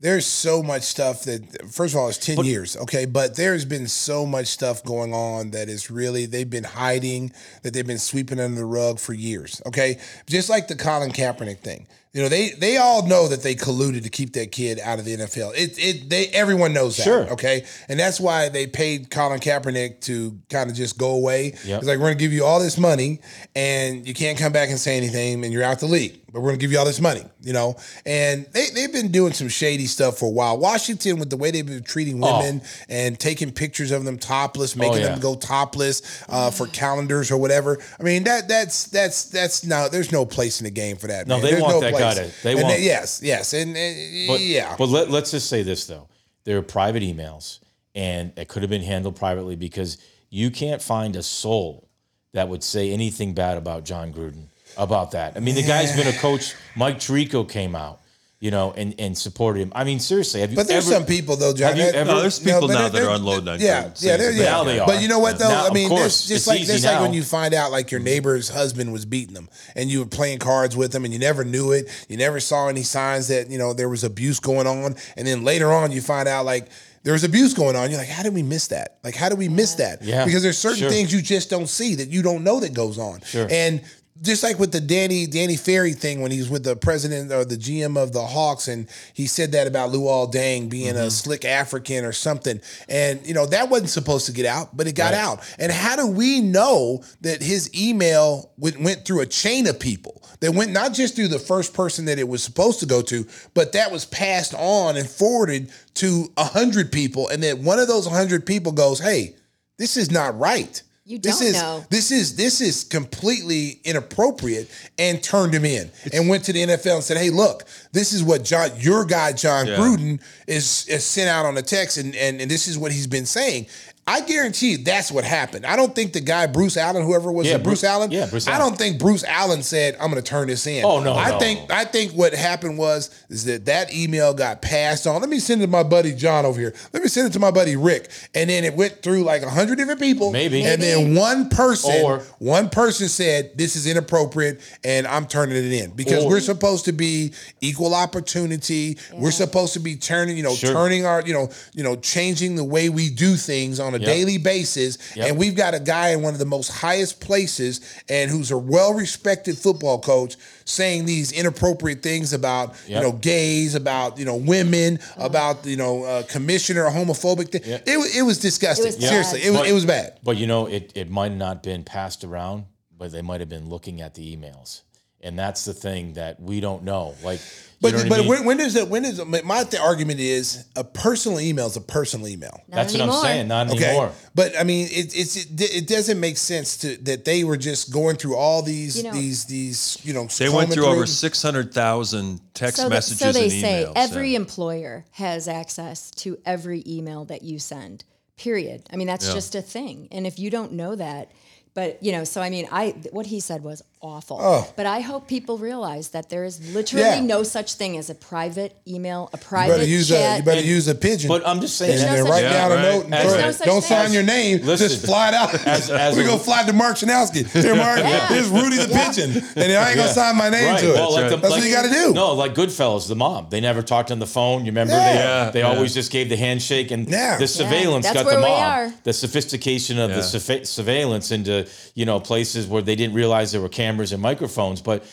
there's 0.00 0.26
so 0.26 0.62
much 0.62 0.82
stuff 0.82 1.24
that 1.24 1.70
first 1.70 1.94
of 1.94 2.00
all, 2.00 2.08
it's 2.08 2.18
10 2.18 2.44
years, 2.44 2.76
okay? 2.76 3.06
But 3.06 3.36
there's 3.36 3.64
been 3.64 3.86
so 3.86 4.26
much 4.26 4.48
stuff 4.48 4.82
going 4.84 5.14
on 5.14 5.52
that 5.52 5.68
is 5.68 5.90
really 5.90 6.26
they've 6.26 6.48
been 6.48 6.64
hiding, 6.64 7.32
that 7.62 7.72
they've 7.72 7.86
been 7.86 7.98
sweeping 7.98 8.40
under 8.40 8.56
the 8.56 8.66
rug 8.66 8.98
for 8.98 9.12
years. 9.14 9.62
Okay. 9.64 9.98
Just 10.26 10.50
like 10.50 10.68
the 10.68 10.76
Colin 10.76 11.10
Kaepernick 11.10 11.60
thing. 11.60 11.86
You 12.14 12.22
know, 12.22 12.28
they 12.28 12.50
they 12.50 12.76
all 12.76 13.06
know 13.06 13.26
that 13.28 13.42
they 13.42 13.54
colluded 13.56 14.04
to 14.04 14.08
keep 14.08 14.34
that 14.34 14.52
kid 14.52 14.78
out 14.78 15.00
of 15.00 15.04
the 15.04 15.16
NFL. 15.16 15.52
It 15.56 15.76
it 15.78 16.08
they 16.08 16.28
everyone 16.28 16.72
knows 16.72 16.96
that. 16.96 17.02
Sure. 17.02 17.28
Okay. 17.32 17.64
And 17.88 17.98
that's 17.98 18.20
why 18.20 18.48
they 18.48 18.68
paid 18.68 19.10
Colin 19.10 19.40
Kaepernick 19.40 20.00
to 20.02 20.38
kind 20.48 20.70
of 20.70 20.76
just 20.76 20.96
go 20.96 21.10
away. 21.10 21.54
Yep. 21.64 21.78
It's 21.80 21.86
like 21.88 21.98
we're 21.98 22.06
gonna 22.06 22.14
give 22.14 22.32
you 22.32 22.44
all 22.44 22.60
this 22.60 22.78
money 22.78 23.20
and 23.56 24.06
you 24.06 24.14
can't 24.14 24.38
come 24.38 24.52
back 24.52 24.70
and 24.70 24.78
say 24.78 24.96
anything 24.96 25.44
and 25.44 25.52
you're 25.52 25.64
out 25.64 25.80
the 25.80 25.86
league. 25.86 26.20
But 26.32 26.40
we're 26.40 26.48
gonna 26.50 26.58
give 26.58 26.72
you 26.72 26.78
all 26.80 26.84
this 26.84 27.00
money, 27.00 27.22
you 27.42 27.52
know? 27.52 27.76
And 28.04 28.46
they, 28.52 28.66
they've 28.74 28.92
been 28.92 29.12
doing 29.12 29.32
some 29.32 29.48
shady 29.48 29.86
stuff 29.86 30.18
for 30.18 30.26
a 30.26 30.30
while. 30.30 30.58
Washington, 30.58 31.18
with 31.20 31.30
the 31.30 31.36
way 31.36 31.52
they've 31.52 31.64
been 31.64 31.84
treating 31.84 32.18
women 32.20 32.60
and 32.88 33.18
taking 33.20 33.52
pictures 33.52 33.92
of 33.92 34.04
them 34.04 34.18
topless, 34.18 34.74
making 34.74 34.94
Oh. 34.94 34.98
yeah. 34.98 35.08
them 35.10 35.20
go 35.20 35.36
topless 35.36 36.24
uh, 36.28 36.50
for 36.50 36.66
calendars 36.66 37.30
or 37.30 37.36
whatever. 37.38 37.78
I 38.00 38.02
mean, 38.02 38.24
that 38.24 38.48
that's 38.48 38.84
that's 38.88 39.24
that's 39.26 39.64
no 39.64 39.88
there's 39.88 40.10
no 40.12 40.26
place 40.26 40.60
in 40.60 40.64
the 40.64 40.70
game 40.72 40.96
for 40.96 41.06
that. 41.06 41.28
No, 41.28 41.36
man. 41.36 41.44
they 41.44 41.50
There's 41.52 41.62
want 41.62 41.74
no 41.74 41.80
that 41.80 41.92
place. 41.92 42.03
Guy 42.04 42.14
to- 42.24 42.42
they 42.42 42.52
And 42.52 42.62
want- 42.62 42.80
yes, 42.80 43.20
yes. 43.22 43.52
And, 43.52 43.76
and 43.76 44.28
But, 44.28 44.40
yeah. 44.40 44.74
But 44.76 44.88
let, 44.88 45.10
let's 45.10 45.30
just 45.30 45.48
say 45.48 45.62
this 45.62 45.86
though: 45.86 46.08
there 46.44 46.56
are 46.58 46.62
private 46.62 47.02
emails, 47.02 47.60
and 47.94 48.32
it 48.36 48.48
could 48.48 48.62
have 48.62 48.70
been 48.70 48.82
handled 48.82 49.16
privately 49.16 49.56
because 49.56 49.98
you 50.30 50.50
can't 50.50 50.82
find 50.82 51.16
a 51.16 51.22
soul 51.22 51.88
that 52.32 52.48
would 52.48 52.62
say 52.64 52.90
anything 52.92 53.32
bad 53.34 53.56
about 53.56 53.84
Jon 53.84 54.12
Gruden 54.12 54.46
about 54.76 55.12
that. 55.12 55.36
I 55.36 55.40
mean, 55.40 55.54
the 55.54 55.62
guy's 55.62 55.94
been 55.94 56.08
a 56.08 56.18
coach. 56.18 56.54
Mike 56.74 56.98
Tirico 56.98 57.48
came 57.48 57.76
out, 57.76 58.00
you 58.44 58.50
know, 58.50 58.74
and 58.76 58.94
and 58.98 59.16
supported 59.16 59.60
him. 59.60 59.72
I 59.74 59.84
mean, 59.84 59.98
seriously, 59.98 60.42
have 60.42 60.50
you? 60.50 60.56
But 60.56 60.68
there's 60.68 60.86
ever, 60.86 60.96
some 60.96 61.06
people 61.06 61.36
though, 61.36 61.54
John. 61.54 61.68
Have 61.68 61.78
you 61.78 61.84
ever? 61.84 62.12
No, 62.12 62.20
there's 62.20 62.38
people 62.38 62.68
but 62.68 62.74
now 62.74 62.88
that 62.90 63.02
are 63.02 63.14
unloading 63.16 63.48
on 63.48 63.58
Yeah, 63.58 63.84
Gruden, 63.84 63.86
yeah, 63.86 63.94
saying 63.94 64.18
there- 64.20 64.32
some 64.32 64.40
yeah. 64.42 64.50
Now 64.50 64.64
they 64.64 64.78
are. 64.80 64.86
But 64.86 65.00
you 65.00 65.08
know 65.08 65.18
what 65.18 65.38
though? 65.38 65.48
Now, 65.48 65.66
I 65.66 65.70
mean, 65.72 65.88
course, 65.88 66.02
there's 66.02 66.28
just 66.28 66.30
it's 66.30 66.46
like 66.48 66.60
easy 66.60 66.72
just 66.74 66.84
like 66.84 67.00
when 67.00 67.14
you 67.14 67.22
find 67.22 67.54
out 67.54 67.72
like 67.72 67.90
your 67.90 68.00
mm-hmm. 68.00 68.04
neighbor's 68.04 68.50
husband 68.50 68.92
was 68.92 69.06
beating 69.06 69.32
them, 69.32 69.48
and 69.74 69.90
you 69.90 70.00
were 70.00 70.06
playing 70.06 70.40
cards 70.40 70.76
with 70.76 70.92
them, 70.92 71.06
and 71.06 71.14
you 71.14 71.18
never 71.18 71.42
knew 71.42 71.72
it. 71.72 71.88
You 72.10 72.18
never 72.18 72.38
saw 72.38 72.68
any 72.68 72.82
signs 72.82 73.28
that 73.28 73.48
you 73.48 73.56
know 73.56 73.72
there 73.72 73.88
was 73.88 74.04
abuse 74.04 74.40
going 74.40 74.66
on, 74.66 74.94
and 75.16 75.26
then 75.26 75.42
later 75.42 75.72
on 75.72 75.90
you 75.90 76.02
find 76.02 76.28
out 76.28 76.44
like. 76.44 76.68
There 77.02 77.12
was 77.12 77.22
abuse 77.22 77.52
going 77.52 77.76
on. 77.76 77.90
You're 77.90 77.98
like, 77.98 78.08
how 78.08 78.22
did 78.22 78.32
we 78.32 78.42
miss 78.42 78.68
that? 78.68 78.96
Like, 79.04 79.14
how 79.14 79.28
did 79.28 79.36
we 79.36 79.46
miss 79.46 79.74
that? 79.74 80.02
Yeah, 80.02 80.24
Because 80.24 80.42
there's 80.42 80.56
certain 80.56 80.78
sure. 80.78 80.88
things 80.88 81.12
you 81.12 81.20
just 81.20 81.50
don't 81.50 81.66
see 81.66 81.96
that 81.96 82.08
you 82.08 82.22
don't 82.22 82.44
know 82.44 82.60
that 82.60 82.72
goes 82.72 82.98
on. 82.98 83.20
Sure. 83.20 83.46
And 83.50 83.82
just 84.22 84.44
like 84.44 84.60
with 84.60 84.70
the 84.70 84.80
Danny 84.80 85.26
Danny 85.26 85.56
Ferry 85.56 85.92
thing 85.92 86.20
when 86.20 86.30
he 86.30 86.38
was 86.38 86.48
with 86.48 86.62
the 86.62 86.76
president 86.76 87.32
or 87.32 87.44
the 87.44 87.56
GM 87.56 88.00
of 88.00 88.12
the 88.12 88.22
Hawks 88.24 88.68
and 88.68 88.88
he 89.12 89.26
said 89.26 89.50
that 89.52 89.66
about 89.66 89.90
Luol 89.90 90.32
Deng 90.32 90.68
being 90.70 90.94
Mm-hmm. 90.94 91.06
a 91.06 91.10
slick 91.10 91.44
African 91.44 92.04
or 92.04 92.12
something 92.12 92.60
and 92.88 93.26
you 93.26 93.34
know 93.34 93.44
that 93.46 93.68
wasn't 93.70 93.90
supposed 93.90 94.26
to 94.26 94.32
get 94.32 94.46
out 94.46 94.76
but 94.76 94.86
it 94.86 94.92
got 94.94 95.12
Right. 95.12 95.20
out 95.20 95.54
and 95.58 95.72
how 95.72 95.96
do 95.96 96.06
we 96.06 96.40
know 96.40 97.02
that 97.22 97.42
his 97.42 97.70
email 97.74 98.52
went, 98.56 98.80
went 98.80 99.04
through 99.04 99.20
a 99.20 99.26
chain 99.26 99.66
of 99.66 99.80
people 99.80 100.22
that 100.40 100.52
went 100.52 100.70
not 100.70 100.92
just 100.92 101.16
through 101.16 101.28
the 101.28 101.38
first 101.40 101.74
person 101.74 102.04
that 102.04 102.18
it 102.20 102.28
was 102.28 102.42
supposed 102.44 102.78
to 102.80 102.86
go 102.86 103.02
to 103.02 103.26
but 103.54 103.72
that 103.72 103.90
was 103.90 104.04
passed 104.04 104.54
on 104.54 104.96
and 104.96 105.08
forwarded 105.08 105.70
to 105.94 106.26
a 106.36 106.44
hundred 106.44 106.92
people 106.92 107.28
and 107.28 107.42
that 107.42 107.58
one 107.58 107.78
of 107.80 107.88
those 107.88 108.06
hundred 108.06 108.46
people 108.46 108.70
goes 108.70 109.00
hey 109.00 109.34
this 109.76 109.96
is 109.96 110.10
not 110.12 110.38
right 110.38 110.82
You 111.06 111.18
this 111.18 111.38
don't 111.40 111.48
is 111.48 111.54
know. 111.54 111.84
this 111.90 112.10
is 112.10 112.34
this 112.36 112.62
is 112.62 112.82
completely 112.84 113.78
inappropriate 113.84 114.70
and 114.98 115.22
turned 115.22 115.52
him 115.54 115.66
in 115.66 115.90
and 116.14 116.30
went 116.30 116.44
to 116.44 116.52
the 116.54 116.62
NFL 116.62 116.94
and 116.94 117.04
said, 117.04 117.18
"Hey, 117.18 117.28
look, 117.28 117.64
this 117.92 118.14
is 118.14 118.24
what 118.24 118.42
John 118.42 118.70
your 118.78 119.04
guy 119.04 119.32
John 119.34 119.66
Yeah. 119.66 119.76
Gruden 119.76 120.20
is 120.46 120.86
is 120.88 121.04
sent 121.04 121.28
out 121.28 121.44
on 121.44 121.54
the 121.56 121.62
text 121.62 121.98
and, 121.98 122.14
and 122.16 122.40
and 122.40 122.50
this 122.50 122.68
is 122.68 122.78
what 122.78 122.90
he's 122.90 123.06
been 123.06 123.26
saying." 123.26 123.66
I 124.06 124.20
guarantee 124.20 124.72
you 124.72 124.78
that's 124.78 125.10
what 125.10 125.24
happened. 125.24 125.64
I 125.64 125.76
don't 125.76 125.94
think 125.94 126.12
the 126.12 126.20
guy 126.20 126.46
Bruce 126.46 126.76
Allen, 126.76 127.02
whoever 127.04 127.32
was 127.32 127.46
Yeah, 127.46 127.54
it, 127.54 127.62
Bruce 127.62 127.80
Bru- 127.80 127.88
Allen. 127.88 128.10
yeah, 128.10 128.26
Bruce 128.26 128.46
Allen. 128.46 128.60
I 128.60 128.64
don't 128.64 128.76
think 128.76 128.98
Bruce 128.98 129.24
Allen 129.24 129.62
said, 129.62 129.96
"I'm 129.98 130.10
going 130.10 130.22
to 130.22 130.28
turn 130.28 130.48
this 130.48 130.66
in." 130.66 130.84
Oh, 130.84 131.02
no, 131.02 131.14
I 131.14 131.30
no. 131.30 131.38
think 131.38 131.70
I 131.72 131.84
think 131.86 132.12
what 132.12 132.34
happened 132.34 132.76
was 132.76 133.08
is 133.30 133.44
that 133.46 133.64
that 133.64 133.94
email 133.94 134.34
got 134.34 134.60
passed 134.60 135.06
on. 135.06 135.20
Let 135.22 135.30
me 135.30 135.38
send 135.38 135.62
it 135.62 135.66
to 135.66 135.70
my 135.70 135.82
buddy 135.84 136.12
John 136.14 136.44
over 136.44 136.60
here. 136.60 136.74
Let 136.92 137.02
me 137.02 137.08
send 137.08 137.28
it 137.28 137.32
to 137.32 137.38
my 137.40 137.50
buddy 137.50 137.76
Rick, 137.76 138.10
and 138.34 138.50
then 138.50 138.64
it 138.64 138.74
went 138.74 139.02
through 139.02 139.22
like 139.24 139.42
a 139.42 139.48
hundred 139.48 139.76
different 139.76 140.00
people. 140.00 140.32
Maybe. 140.32 140.62
and 140.64 140.82
then 140.82 141.14
one 141.14 141.48
person, 141.48 142.02
Or- 142.04 142.18
one 142.40 142.68
person 142.68 143.08
said 143.08 143.52
this 143.56 143.74
is 143.74 143.86
inappropriate, 143.86 144.60
and 144.84 145.06
I'm 145.06 145.26
turning 145.26 145.56
it 145.56 145.72
in 145.72 145.90
because 145.92 146.24
Or- 146.24 146.28
we're 146.28 146.40
supposed 146.40 146.84
to 146.84 146.92
be 146.92 147.32
equal 147.62 147.94
opportunity. 147.94 148.98
We're 149.14 149.30
supposed 149.30 149.72
to 149.74 149.80
be 149.80 149.96
turning, 149.96 150.36
you 150.36 150.42
know, 150.42 150.54
Sure. 150.54 150.72
turning 150.72 151.06
our, 151.06 151.22
you 151.24 151.32
know, 151.32 151.48
you 151.72 151.82
know, 151.82 151.96
changing 151.96 152.56
the 152.56 152.64
way 152.64 152.88
we 152.90 153.08
do 153.08 153.36
things 153.36 153.80
on 153.80 153.93
a 153.94 153.98
Yep. 153.98 154.06
daily 154.06 154.38
basis. 154.38 154.98
Yep. 155.16 155.28
And 155.28 155.38
we've 155.38 155.54
got 155.54 155.74
a 155.74 155.80
guy 155.80 156.10
in 156.10 156.22
one 156.22 156.32
of 156.32 156.38
the 156.38 156.44
most 156.46 156.68
highest 156.70 157.20
places, 157.20 157.80
and 158.08 158.30
who's 158.30 158.50
a 158.50 158.58
well-respected 158.58 159.56
football 159.58 159.98
coach, 160.00 160.36
saying 160.64 161.04
these 161.06 161.32
inappropriate 161.32 162.02
things 162.02 162.32
about, 162.32 162.74
you 162.86 162.94
know, 163.00 163.12
gays, 163.12 163.74
about 163.74 164.18
you 164.18 164.24
know, 164.24 164.36
women, 164.36 164.98
about 165.16 165.64
you 165.66 165.76
know, 165.76 166.04
uh, 166.04 166.22
commissioner 166.24 166.84
homophobic 166.90 167.50
thing. 167.52 167.62
Yep. 167.64 167.82
It, 167.86 168.16
it 168.16 168.22
was 168.22 168.38
disgusting. 168.38 168.86
It 168.92 168.96
was 168.96 169.08
Seriously, 169.08 169.40
it 169.42 169.50
was 169.50 169.60
But- 169.60 169.68
it 169.68 169.72
was 169.72 169.84
bad. 169.86 170.18
But 170.22 170.36
you 170.36 170.46
know, 170.46 170.66
it, 170.66 170.92
it 170.94 171.10
might 171.10 171.32
not 171.34 171.62
been 171.62 171.84
passed 171.84 172.24
around, 172.24 172.64
but 172.96 173.12
they 173.12 173.22
might 173.22 173.40
have 173.40 173.48
been 173.48 173.68
looking 173.68 174.00
at 174.00 174.14
the 174.14 174.36
emails. 174.36 174.80
And 175.24 175.38
that's 175.38 175.64
the 175.64 175.72
thing 175.74 176.12
that 176.14 176.38
we 176.40 176.60
don't 176.60 176.82
know. 176.84 177.14
Like, 177.24 177.40
you 177.40 177.90
But 177.90 177.92
know 177.92 177.96
what 177.98 178.06
I 178.06 178.08
but 178.10 178.18
mean? 178.20 178.28
when, 178.28 178.44
when 178.44 178.56
does 178.58 178.76
it? 178.76 178.88
When 178.88 179.04
is 179.04 179.18
it, 179.18 179.44
my 179.44 179.64
th- 179.64 179.82
argument 179.82 180.20
is 180.20 180.66
a 180.76 180.84
personal 180.84 181.40
email 181.40 181.66
is 181.66 181.76
a 181.76 181.80
personal 181.80 182.28
email. 182.28 182.60
Not 182.68 182.76
that's 182.76 182.92
what 182.92 183.02
I'm 183.02 183.22
saying. 183.22 183.48
Not 183.48 183.70
Okay, 183.70 183.84
anymore. 183.86 184.12
but 184.34 184.56
I 184.58 184.64
mean, 184.64 184.86
it, 184.90 185.16
it's 185.16 185.36
it, 185.36 185.48
it 185.60 185.86
doesn't 185.88 186.20
make 186.20 186.36
sense 186.38 186.76
to 186.78 186.96
that 187.04 187.24
they 187.24 187.42
were 187.44 187.56
just 187.56 187.90
going 187.92 188.16
through 188.16 188.36
all 188.36 188.62
these 188.62 188.96
You 188.98 189.04
know- 189.04 189.12
these 189.12 189.44
these 189.46 189.98
you 190.04 190.12
know 190.14 190.26
They 190.26 190.48
went 190.48 190.68
combing 190.70 190.74
through 190.76 190.86
over 190.86 191.06
600,000 191.06 192.40
text 192.54 192.76
so, 192.76 192.82
th- 192.84 192.90
messages 192.90 193.18
so 193.20 193.32
they 193.32 193.42
and 193.44 193.50
say 193.52 193.84
emails. 193.86 193.92
every 193.96 194.30
yeah. 194.30 194.36
employer 194.36 195.04
has 195.12 195.48
access 195.48 196.10
to 196.12 196.38
every 196.44 196.82
email 196.86 197.24
that 197.26 197.42
you 197.42 197.58
send. 197.58 198.04
Period. 198.36 198.82
I 198.92 198.96
mean, 198.96 199.06
that's 199.06 199.28
Yeah. 199.28 199.34
just 199.34 199.54
a 199.54 199.62
thing. 199.62 200.08
And 200.10 200.26
if 200.26 200.38
you 200.38 200.50
don't 200.50 200.72
know 200.72 200.94
that, 200.96 201.30
But 201.74 202.00
you 202.02 202.12
know, 202.12 202.22
so 202.24 202.40
I 202.40 202.50
mean, 202.50 202.68
I 202.70 202.94
what 203.10 203.26
he 203.26 203.40
said 203.40 203.64
was 203.64 203.82
awful. 204.00 204.38
Oh. 204.40 204.72
But 204.76 204.86
I 204.86 205.00
hope 205.00 205.26
people 205.26 205.56
realize 205.58 206.10
that 206.10 206.28
there 206.28 206.44
is 206.44 206.60
literally 206.74 207.04
Yeah. 207.04 207.20
no 207.20 207.42
such 207.42 207.74
thing 207.74 207.96
as 207.96 208.10
a 208.10 208.14
private 208.14 208.76
email, 208.86 209.28
a 209.32 209.36
You 209.38 209.42
private 209.42 209.72
better 209.78 209.84
use 209.86 210.10
a 210.10 210.14
chat. 210.14 210.38
you 210.38 210.44
better 210.44 210.60
use 210.60 210.86
a 210.88 210.94
pigeon. 210.94 211.26
But 211.28 211.42
I'm 211.48 211.60
just 211.60 211.76
saying, 211.76 211.92
and 211.98 212.00
There's 212.02 212.18
no 212.18 212.24
then 212.24 212.30
write 212.32 212.42
down 212.42 212.52
Yeah, 212.52 212.66
a 212.66 212.76
right. 212.76 212.82
note 212.94 213.04
and 213.04 213.12
There's 213.14 213.32
throw 213.32 213.40
no 213.40 213.48
it. 213.48 213.52
such 213.54 213.66
Don't 213.66 213.80
thing. 213.84 213.98
sign 213.98 214.12
your 214.12 214.22
name. 214.22 214.60
Listen. 214.62 214.88
just 214.88 215.04
fly 215.06 215.28
it 215.28 215.34
out. 215.34 215.66
As- 215.66 215.90
as 215.90 216.16
we 216.18 216.22
a- 216.22 216.26
go 216.26 216.36
fly 216.38 216.62
to 216.64 216.72
Mark 216.72 216.96
Chanowski. 216.96 217.44
Here, 217.50 217.74
Mark. 217.74 217.98
Yeah. 217.98 218.28
Here's 218.28 218.48
Rudy 218.50 218.76
the 218.76 218.88
pigeon, 218.94 219.42
and 219.56 219.72
I 219.72 219.88
ain't 219.88 219.96
gonna 219.96 220.12
sign 220.12 220.36
my 220.36 220.50
name 220.50 220.66
Right. 220.74 220.80
to 220.80 220.90
it. 220.90 220.94
Well, 220.94 221.12
like 221.12 221.30
the- 221.30 221.36
That's 221.38 221.50
like- 221.50 221.60
what 221.62 221.68
you 221.68 221.74
got 221.74 221.82
to 221.82 221.90
do. 221.90 222.12
No, 222.12 222.34
like 222.34 222.54
Goodfellas, 222.54 223.08
the 223.08 223.16
mob. 223.16 223.50
They 223.50 223.60
never 223.60 223.82
talked 223.82 224.12
on 224.12 224.20
the 224.20 224.26
phone. 224.28 224.60
You 224.60 224.70
remember? 224.70 224.92
Yeah. 224.92 225.46
They, 225.46 225.52
they 225.54 225.58
Yeah. 225.60 225.74
always 225.74 225.92
just 225.94 226.12
gave 226.12 226.28
the 226.28 226.36
handshake, 226.36 226.90
and 226.92 227.08
the 227.08 227.46
surveillance 227.48 228.06
got 228.08 228.26
the 228.28 228.36
we 228.36 228.42
mob. 228.42 228.92
The 229.02 229.12
sophistication 229.12 229.98
of 229.98 230.10
the 230.14 230.22
surveillance 230.22 231.32
into 231.32 231.63
you 231.94 232.04
know 232.06 232.20
places 232.20 232.66
where 232.66 232.82
they 232.82 232.96
didn't 232.96 233.14
realize 233.14 233.52
there 233.52 233.60
were 233.60 233.68
cameras 233.68 234.12
and 234.12 234.20
microphones. 234.22 234.80
But 234.80 235.04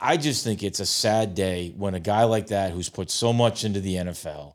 I 0.00 0.16
just 0.16 0.44
think 0.44 0.62
it's 0.62 0.80
a 0.80 0.86
sad 0.86 1.34
day 1.34 1.72
when 1.76 1.94
a 1.94 2.00
guy 2.00 2.24
like 2.24 2.48
that, 2.48 2.72
who's 2.72 2.88
put 2.88 3.10
so 3.10 3.32
much 3.32 3.64
into 3.64 3.80
the 3.80 3.94
NFL, 3.96 4.54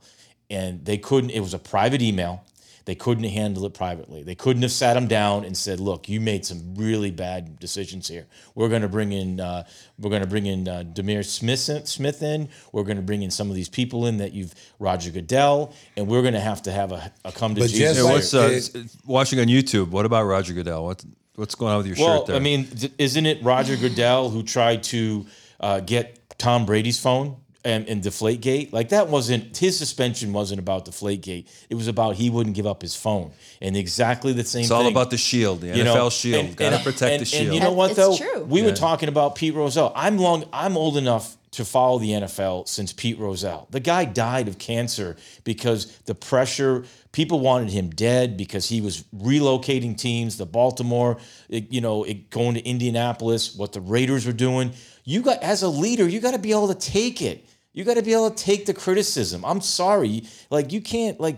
and 0.49 0.84
they 0.86 0.97
couldn't. 0.97 1.32
It 1.32 1.39
was 1.39 1.53
a 1.53 1.59
private 1.59 2.01
email. 2.01 2.43
They 2.86 2.95
couldn't 2.95 3.25
handle 3.25 3.63
it 3.67 3.75
privately. 3.75 4.23
They 4.23 4.34
couldn't 4.34 4.63
have 4.63 4.71
sat 4.71 4.97
him 4.97 5.07
down 5.07 5.45
and 5.45 5.55
said, 5.55 5.79
"Look, 5.79 6.09
you 6.09 6.19
made 6.19 6.45
some 6.47 6.73
really 6.75 7.11
bad 7.11 7.59
decisions 7.59 8.07
here. 8.07 8.25
We're 8.55 8.69
going 8.69 8.82
to 8.82 8.88
bring 8.89 9.11
in, 9.11 9.39
uh, 9.39 9.65
we're 9.99 10.09
going 10.09 10.23
to 10.23 10.27
bring 10.27 10.47
in 10.47 10.67
uh, 10.67 10.84
DeMaurice 10.91 11.25
Smith, 11.25 11.88
Smith 11.88 12.23
in. 12.23 12.49
We're 12.71 12.84
going 12.84 12.97
to 12.97 13.03
bring 13.03 13.21
in 13.21 13.29
some 13.29 13.49
of 13.51 13.55
these 13.55 13.69
people 13.69 14.07
in 14.07 14.17
that 14.17 14.34
you've 14.34 14.55
Roger 14.79 15.11
Goodell, 15.11 15.73
and 15.95 16.07
we're 16.07 16.21
going 16.23 16.34
to 16.34 16.39
have 16.39 16.63
to 16.63 16.71
have 16.71 16.91
a, 16.91 17.13
a 17.23 17.32
come 17.32 17.53
to 17.53 17.61
But 17.61 17.69
Jesus. 17.69 17.97
just 17.97 17.97
Hey, 17.97 18.03
like- 18.03 18.13
what's 18.13 18.34
uh, 18.34 18.79
it- 18.79 18.95
watching 19.05 19.39
on 19.39 19.45
YouTube? 19.45 19.89
What 19.89 20.07
about 20.07 20.23
Roger 20.23 20.53
Goodell? 20.55 20.84
What 20.86 21.05
what's 21.41 21.55
going 21.55 21.71
on 21.73 21.77
with 21.79 21.87
your 21.87 21.97
Well, 21.99 22.19
shirt 22.19 22.27
there? 22.27 22.35
I 22.37 22.39
mean, 22.39 22.63
d- 22.65 22.91
isn't 22.97 23.25
it 23.25 23.43
Roger 23.43 23.75
Goodell 23.75 24.29
who 24.29 24.43
tried 24.43 24.83
to 24.83 25.25
uh, 25.59 25.79
get 25.81 26.17
Tom 26.37 26.65
Brady's 26.65 26.99
phone 26.99 27.35
and, 27.65 27.87
and 27.89 28.01
Deflategate? 28.01 28.71
Like 28.71 28.89
that 28.89 29.09
wasn't 29.09 29.57
his 29.57 29.77
suspension 29.77 30.31
wasn't 30.31 30.59
about 30.59 30.85
Deflategate. 30.85 31.47
It 31.69 31.75
was 31.75 31.87
about 31.89 32.15
he 32.15 32.29
wouldn't 32.29 32.55
give 32.55 32.65
up 32.67 32.81
his 32.81 32.95
phone, 32.95 33.31
and 33.59 33.75
exactly 33.75 34.31
the 34.33 34.43
same. 34.45 34.59
Thing. 34.59 34.63
It's 34.65 34.71
all 34.71 34.83
thing. 34.83 34.91
about 34.93 35.09
the 35.09 35.17
shield, 35.17 35.61
the 35.61 35.67
You 35.67 35.83
NFL 35.83 35.95
know, 35.95 36.09
shield. 36.09 36.45
and- 36.45 36.55
Got 36.55 36.69
to 36.69 36.75
and- 36.75 36.83
protect 36.85 37.11
and- 37.11 37.21
the 37.21 37.25
shield. 37.25 37.45
And 37.47 37.55
you 37.55 37.59
know 37.59 37.73
what 37.73 37.89
It's 37.91 37.97
though? 37.99 38.15
true. 38.15 38.45
We 38.45 38.61
were 38.61 38.71
talking 38.73 39.09
about 39.09 39.35
Pete 39.35 39.53
Rozelle. 39.55 39.91
I'm 39.95 40.17
long. 40.17 40.45
I'm 40.53 40.77
old 40.77 40.95
enough 40.95 41.35
to 41.51 41.65
follow 41.65 41.99
the 41.99 42.11
NFL 42.11 42.65
since 42.65 42.93
Pete 42.93 43.19
Rozelle. 43.19 43.67
The 43.71 43.81
guy 43.81 44.05
died 44.05 44.47
of 44.47 44.57
cancer 44.57 45.17
because 45.43 45.87
the 46.05 46.15
pressure. 46.15 46.85
People 47.12 47.39
wanted 47.41 47.70
him 47.72 47.89
dead 47.89 48.38
because 48.38 48.70
he 48.70 48.80
was 48.80 49.03
relocating 49.16 49.97
teams. 49.97 50.38
The 50.38 50.45
Baltimore, 50.45 51.18
it- 51.49 51.72
you 51.72 51.82
know, 51.82 52.03
it, 52.03 52.30
going 52.30 52.53
to 52.55 52.62
Indianapolis. 52.66 53.53
What 53.55 53.74
the 53.74 53.82
Raiders 53.82 54.26
were 54.26 54.32
doing. 54.32 54.72
You 55.03 55.22
got 55.22 55.41
as 55.43 55.62
a 55.64 55.68
leader, 55.70 56.07
you 56.07 56.20
got 56.22 56.32
to 56.32 56.39
be 56.39 56.51
able 56.51 56.68
to 56.74 56.76
take 56.76 57.22
it. 57.22 57.45
You 57.74 57.84
got 57.84 57.95
to 57.95 58.01
be 58.01 58.14
able 58.14 58.30
to 58.32 58.43
take 58.43 58.66
the 58.66 58.74
criticism. 58.74 59.43
I'm 59.45 59.62
sorry, 59.62 60.24
like 60.49 60.72
you 60.72 60.82
can't 60.82 61.20
like 61.20 61.38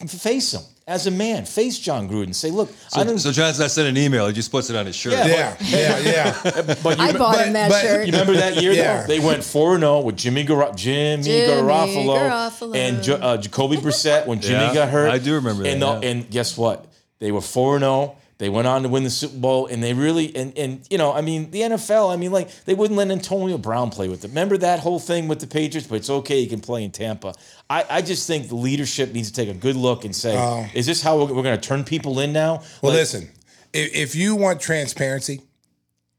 f- 0.00 0.10
face 0.10 0.52
him 0.54 0.62
as 0.88 1.06
a 1.06 1.10
man. 1.10 1.44
Face 1.44 1.78
Jon 1.78 2.08
Gruden. 2.08 2.34
Say, 2.34 2.50
look, 2.50 2.70
I 2.94 2.98
so, 3.00 3.04
don't. 3.04 3.18
so 3.18 3.30
John's 3.30 3.60
not 3.60 3.70
sending 3.70 3.96
an 3.96 4.02
email; 4.02 4.26
he 4.26 4.32
just 4.32 4.50
puts 4.50 4.70
it 4.70 4.74
on 4.76 4.86
his 4.86 4.96
shirt. 4.96 5.12
Yeah. 5.12 5.54
Yeah, 5.60 5.98
yeah, 5.98 5.98
yeah. 6.44 6.74
but 6.82 6.98
you, 6.98 7.04
I 7.04 7.12
bought 7.12 7.44
him 7.46 7.52
that 7.52 7.70
but- 7.70 7.82
shirt. 7.82 8.06
You 8.06 8.12
remember 8.12 8.32
that 8.34 8.60
year? 8.60 8.72
Yeah. 8.72 9.02
though? 9.02 9.06
They 9.06 9.20
went 9.20 9.44
4 9.44 9.78
0 9.78 10.00
with 10.00 10.16
Jimmy, 10.16 10.42
Gar- 10.44 10.72
Jimmy, 10.74 11.22
Jimmy 11.22 11.52
Garoppolo, 11.52 12.18
Garoppolo. 12.18 12.74
and 12.76 13.02
jo- 13.02 13.14
uh, 13.16 13.36
Jacoby 13.36 13.76
Brissett 13.76 14.26
when 14.26 14.40
Jimmy 14.40 14.64
Yeah, 14.64 14.74
got 14.74 14.88
hurt. 14.88 15.10
I 15.10 15.18
do 15.18 15.34
remember 15.34 15.64
and 15.66 15.82
that, 15.82 16.00
the- 16.00 16.06
yeah. 16.06 16.12
and 16.12 16.30
guess 16.30 16.56
what? 16.56 16.86
They 17.20 17.30
were 17.32 17.40
4 17.42 17.78
0. 17.78 18.16
They 18.38 18.48
went 18.48 18.68
on 18.68 18.84
to 18.84 18.88
win 18.88 19.02
the 19.02 19.10
Super 19.10 19.36
Bowl, 19.36 19.66
and 19.66 19.82
they 19.82 19.92
really 19.94 20.34
and 20.36 20.56
and 20.56 20.86
you 20.88 20.96
know, 20.96 21.12
I 21.12 21.22
mean, 21.22 21.50
the 21.50 21.62
NFL. 21.62 22.12
I 22.12 22.16
mean, 22.16 22.30
like 22.30 22.64
they 22.64 22.74
wouldn't 22.74 22.96
let 22.96 23.10
Antonio 23.10 23.58
Brown 23.58 23.90
play 23.90 24.08
with 24.08 24.22
them. 24.22 24.30
Remember 24.30 24.56
that 24.58 24.78
whole 24.78 25.00
thing 25.00 25.26
with 25.26 25.40
the 25.40 25.48
Patriots? 25.48 25.88
But 25.88 25.96
it's 25.96 26.08
okay, 26.08 26.40
he 26.40 26.46
can 26.46 26.60
play 26.60 26.84
in 26.84 26.92
Tampa. 26.92 27.34
I, 27.68 27.84
I 27.90 28.02
just 28.02 28.28
think 28.28 28.48
the 28.48 28.54
leadership 28.54 29.12
needs 29.12 29.32
to 29.32 29.34
take 29.34 29.48
a 29.48 29.58
good 29.58 29.74
look 29.74 30.04
and 30.04 30.14
say, 30.14 30.36
oh. 30.38 30.66
is 30.72 30.86
this 30.86 31.02
how 31.02 31.18
we're, 31.18 31.34
we're 31.34 31.42
going 31.42 31.60
to 31.60 31.68
turn 31.68 31.82
people 31.82 32.20
in 32.20 32.32
now? 32.32 32.62
Well, 32.80 32.92
Like, 32.92 33.00
listen, 33.00 33.28
if, 33.72 33.94
if 33.94 34.14
you 34.14 34.36
want 34.36 34.60
transparency, 34.60 35.42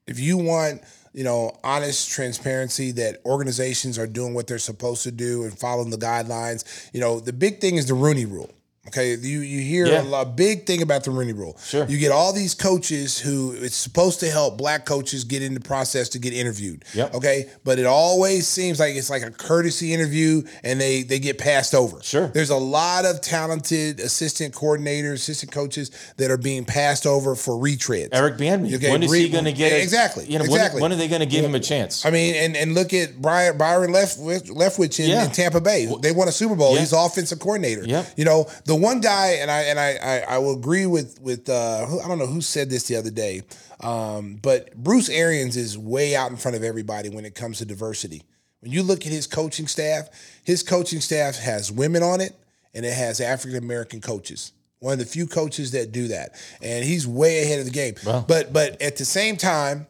if 0.05 0.19
you 0.19 0.37
want 0.37 0.81
you 1.13 1.23
know 1.23 1.57
honest 1.63 2.11
transparency 2.11 2.91
that 2.91 3.21
organizations 3.25 3.97
are 3.97 4.07
doing 4.07 4.33
what 4.33 4.45
they're 4.47 4.57
supposed 4.57 5.03
to 5.03 5.11
do 5.11 5.43
and 5.43 5.57
following 5.57 5.89
the 5.89 5.97
guidelines, 5.97 6.89
you 6.93 6.99
know 6.99 7.21
the 7.21 7.31
big 7.31 7.61
thing 7.61 7.77
is 7.77 7.85
the 7.85 7.93
Rooney 7.93 8.25
Rule. 8.25 8.53
Okay, 8.89 9.15
you 9.15 9.39
you 9.41 9.61
hear 9.61 9.85
Yeah. 9.87 10.01
a 10.01 10.03
lot, 10.03 10.35
big 10.35 10.65
thing 10.65 10.81
about 10.81 11.03
the 11.03 11.11
Rooney 11.11 11.33
Rule. 11.33 11.57
Sure. 11.63 11.85
you 11.87 11.97
get 11.97 12.11
all 12.11 12.33
these 12.33 12.53
coaches 12.55 13.17
who 13.19 13.53
it's 13.53 13.75
supposed 13.75 14.19
to 14.21 14.29
help 14.29 14.57
black 14.57 14.85
coaches 14.85 15.23
get 15.23 15.41
in 15.41 15.53
the 15.53 15.59
process 15.59 16.09
to 16.09 16.19
get 16.19 16.33
interviewed. 16.33 16.83
Yep. 16.93 17.15
Okay, 17.15 17.49
but 17.63 17.79
it 17.79 17.85
always 17.85 18.47
seems 18.47 18.79
like 18.79 18.95
it's 18.95 19.09
like 19.09 19.23
a 19.23 19.31
courtesy 19.31 19.93
interview, 19.93 20.43
and 20.63 20.79
they 20.81 21.03
they 21.03 21.19
get 21.19 21.37
passed 21.37 21.73
over. 21.73 22.01
Sure. 22.03 22.27
There's 22.27 22.49
a 22.49 22.55
lot 22.57 23.05
of 23.05 23.21
talented 23.21 23.99
assistant 23.99 24.53
coordinators, 24.53 25.13
assistant 25.13 25.51
coaches 25.51 25.91
that 26.17 26.29
are 26.31 26.37
being 26.37 26.65
passed 26.65 27.05
over 27.05 27.35
for 27.35 27.53
retreads. 27.53 28.09
Eric 28.11 28.37
Bieniemy. 28.37 28.79
Get 28.79 28.91
when 28.91 29.03
is 29.03 29.11
re- 29.11 29.23
he 29.23 29.29
going 29.29 29.45
to 29.45 29.53
get 29.53 29.71
it? 29.73 29.81
exactly? 29.83 30.25
You 30.25 30.39
know, 30.39 30.45
exactly. 30.45 30.81
When, 30.81 30.91
are 30.91 30.95
they 30.95 31.07
going 31.07 31.21
to 31.21 31.25
give 31.25 31.43
him 31.45 31.55
a 31.55 31.59
chance? 31.59 32.05
I 32.05 32.09
mean, 32.11 32.35
and, 32.35 32.55
and 32.57 32.73
look 32.73 32.93
at 32.93 33.21
Brian 33.21 33.57
Byron 33.57 33.91
Leftwich, 33.91 34.49
Leftwich 34.49 34.99
in, 34.99 35.09
Yeah. 35.09 35.25
in 35.25 35.31
Tampa 35.31 35.61
Bay. 35.61 35.87
They 36.01 36.11
won 36.11 36.27
a 36.27 36.31
Super 36.31 36.55
Bowl. 36.55 36.73
Yeah. 36.73 36.79
He's 36.81 36.93
offensive 36.93 37.39
coordinator. 37.39 37.83
Yeah. 37.85 38.05
You 38.15 38.25
know, 38.25 38.47
the 38.65 38.75
one 38.81 39.01
guy, 39.01 39.37
and 39.41 39.49
I 39.51 39.61
and 39.63 39.79
I 39.79 39.89
I, 40.01 40.35
I 40.35 40.37
will 40.39 40.53
agree 40.53 40.85
with 40.85 41.19
with 41.21 41.47
uh, 41.49 41.85
who- 41.85 41.99
I 42.01 42.07
don't 42.07 42.17
know 42.19 42.27
who 42.27 42.41
said 42.41 42.69
this 42.69 42.83
the 42.87 42.95
other 42.95 43.11
day, 43.11 43.43
um, 43.81 44.39
but 44.41 44.75
Bruce 44.75 45.09
Arians 45.09 45.55
is 45.57 45.77
way 45.77 46.15
out 46.15 46.31
in 46.31 46.37
front 46.37 46.57
of 46.57 46.63
everybody 46.63 47.09
when 47.09 47.25
it 47.25 47.35
comes 47.35 47.57
to 47.59 47.65
diversity. 47.65 48.23
When 48.61 48.71
you 48.71 48.83
look 48.83 49.05
at 49.05 49.11
his 49.11 49.25
coaching 49.27 49.67
staff, 49.67 50.09
his 50.43 50.63
coaching 50.63 50.99
staff 50.99 51.37
has 51.37 51.71
women 51.71 52.03
on 52.03 52.19
it, 52.21 52.33
and 52.73 52.85
it 52.85 52.93
has 52.93 53.21
African 53.21 53.57
American 53.63 54.01
coaches. 54.01 54.51
One 54.79 54.93
of 54.93 54.99
the 54.99 55.05
few 55.05 55.27
coaches 55.27 55.71
that 55.71 55.91
do 55.91 56.07
that, 56.09 56.35
and 56.61 56.83
he's 56.85 57.05
way 57.07 57.43
ahead 57.43 57.59
of 57.59 57.65
the 57.65 57.71
game. 57.71 57.95
Wow. 58.05 58.25
But 58.27 58.51
but 58.53 58.81
at 58.81 58.97
the 58.97 59.05
same 59.05 59.35
time, 59.37 59.87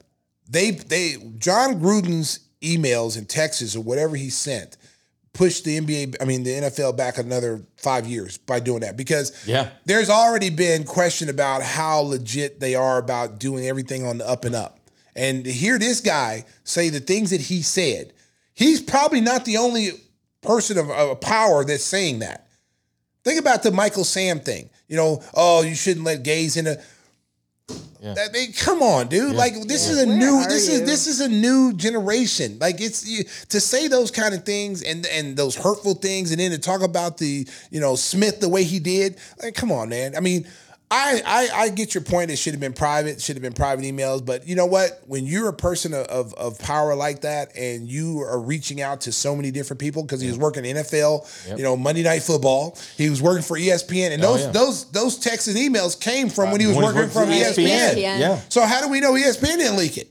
they 0.50 0.72
they 0.72 1.16
Jon 1.38 1.80
Gruden's 1.80 2.40
emails 2.62 3.18
and 3.18 3.28
texts 3.30 3.76
or 3.76 3.82
whatever 3.82 4.16
he 4.16 4.30
sent 4.30 4.78
pushed 5.34 5.64
the 5.66 5.80
NBA, 5.80 6.16
I 6.22 6.26
mean 6.26 6.44
the 6.44 6.52
NFL 6.52 6.98
back 6.98 7.18
another 7.18 7.62
five 7.78 8.08
years 8.08 8.38
by 8.38 8.60
doing 8.60 8.82
that 8.82 8.98
because 8.98 9.32
Yeah. 9.46 9.70
there's 9.86 10.10
already 10.10 10.50
been 10.50 10.84
question 10.84 11.30
about 11.30 11.62
how 11.62 12.00
legit 12.00 12.60
they 12.60 12.76
are 12.76 12.98
about 12.98 13.40
doing 13.40 13.66
everything 13.68 14.06
on 14.06 14.18
the 14.18 14.28
up 14.28 14.46
and 14.46 14.56
up. 14.56 14.80
And 15.16 15.44
to 15.46 15.52
hear 15.52 15.78
this 15.80 16.02
guy 16.02 16.46
say 16.64 16.90
the 16.90 17.00
things 17.00 17.30
that 17.32 17.42
he 17.42 17.62
said, 17.62 18.14
he's 18.54 18.82
probably 18.82 19.22
not 19.22 19.46
the 19.46 19.58
only 19.58 19.92
person 20.42 20.78
of, 20.78 20.90
of 20.90 21.20
power 21.22 21.64
that's 21.66 21.84
saying 21.84 22.20
that. 22.20 22.48
Think 23.24 23.40
about 23.40 23.64
the 23.64 23.72
Michael 23.72 24.06
Sam 24.06 24.40
thing. 24.40 24.70
You 24.88 24.96
know, 24.96 25.24
oh, 25.34 25.62
you 25.62 25.76
shouldn't 25.76 26.06
let 26.06 26.24
gays 26.24 26.58
in 26.58 26.66
a 26.68 26.78
Yeah. 28.02 28.14
that 28.14 28.32
they 28.32 28.48
come 28.48 28.82
on, 28.82 29.08
dude. 29.08 29.36
Like 29.36 29.54
this 29.68 29.90
is 29.90 30.02
a 30.02 30.08
Where 30.08 30.18
new 30.18 30.36
are 30.36 30.48
this 30.48 30.70
is 30.70 30.86
this 30.86 31.06
is 31.06 31.20
a 31.20 31.28
new 31.28 31.74
generation. 31.74 32.58
Like 32.60 32.80
it's 32.80 33.06
you, 33.06 33.26
to 33.50 33.60
say 33.60 33.90
those 33.90 34.10
kind 34.10 34.34
of 34.34 34.46
things 34.46 34.84
and 34.84 35.06
and 35.08 35.36
those 35.36 35.56
hurtful 35.56 35.96
things, 35.96 36.32
and 36.32 36.40
then 36.40 36.52
to 36.52 36.60
talk 36.60 36.82
about 36.82 37.18
the 37.18 37.46
you 37.72 37.82
know 37.82 37.96
Smith 37.96 38.40
the 38.40 38.48
way 38.48 38.64
he 38.64 38.80
did. 38.80 39.18
Like, 39.44 39.56
come 39.56 39.72
on, 39.72 39.90
man. 39.90 40.16
I 40.16 40.22
mean. 40.22 40.48
I, 40.92 41.22
I, 41.24 41.50
I 41.66 41.70
get 41.70 41.94
your 41.94 42.02
point. 42.04 42.32
It 42.32 42.38
should 42.38 42.54
have 42.54 42.60
been 42.60 42.74
private. 42.74 43.22
Should 43.22 43.36
have 43.36 43.44
been 43.44 43.54
private 43.54 43.86
emails. 43.86 44.26
But 44.26 44.48
you 44.48 44.56
know 44.56 44.66
what? 44.66 45.02
When 45.06 45.28
you're 45.28 45.48
a 45.48 45.54
person 45.54 45.94
of, 45.94 46.08
of, 46.08 46.34
of 46.34 46.58
power 46.58 46.96
like 46.96 47.22
that, 47.22 47.56
and 47.56 47.88
you 47.88 48.22
are 48.22 48.40
reaching 48.40 48.82
out 48.82 49.02
to 49.02 49.12
so 49.12 49.36
many 49.36 49.52
different 49.52 49.80
people, 49.80 50.02
because 50.02 50.20
he 50.20 50.28
was 50.28 50.40
working 50.40 50.64
NFL, 50.64 51.58
you 51.58 51.64
know, 51.64 51.78
Monday 51.78 52.02
Night 52.02 52.24
Football. 52.24 52.76
He 52.98 53.08
was 53.10 53.22
working 53.22 53.44
for 53.44 53.56
ESPN, 53.58 54.14
and 54.14 54.24
Oh, 54.24 54.34
those 54.34 54.46
yeah. 54.46 54.52
those 54.52 54.92
those 54.92 55.18
texts 55.20 55.48
and 55.48 55.58
emails 55.58 56.00
came 56.00 56.28
from 56.30 56.50
when 56.52 56.60
he 56.60 56.66
uh, 56.66 56.70
was 56.70 56.78
When 56.78 56.86
he 56.86 57.00
working 57.00 57.02
worked 57.02 57.14
from 57.14 57.32
E 57.32 57.42
ESPN. 57.42 57.94
ESPN. 57.94 58.20
Yeah. 58.20 58.40
So 58.50 58.62
how 58.66 58.82
do 58.82 58.90
we 58.90 59.00
know 59.00 59.14
ESPN 59.14 59.58
didn't 59.58 59.78
leak 59.78 59.98
it? 59.98 60.10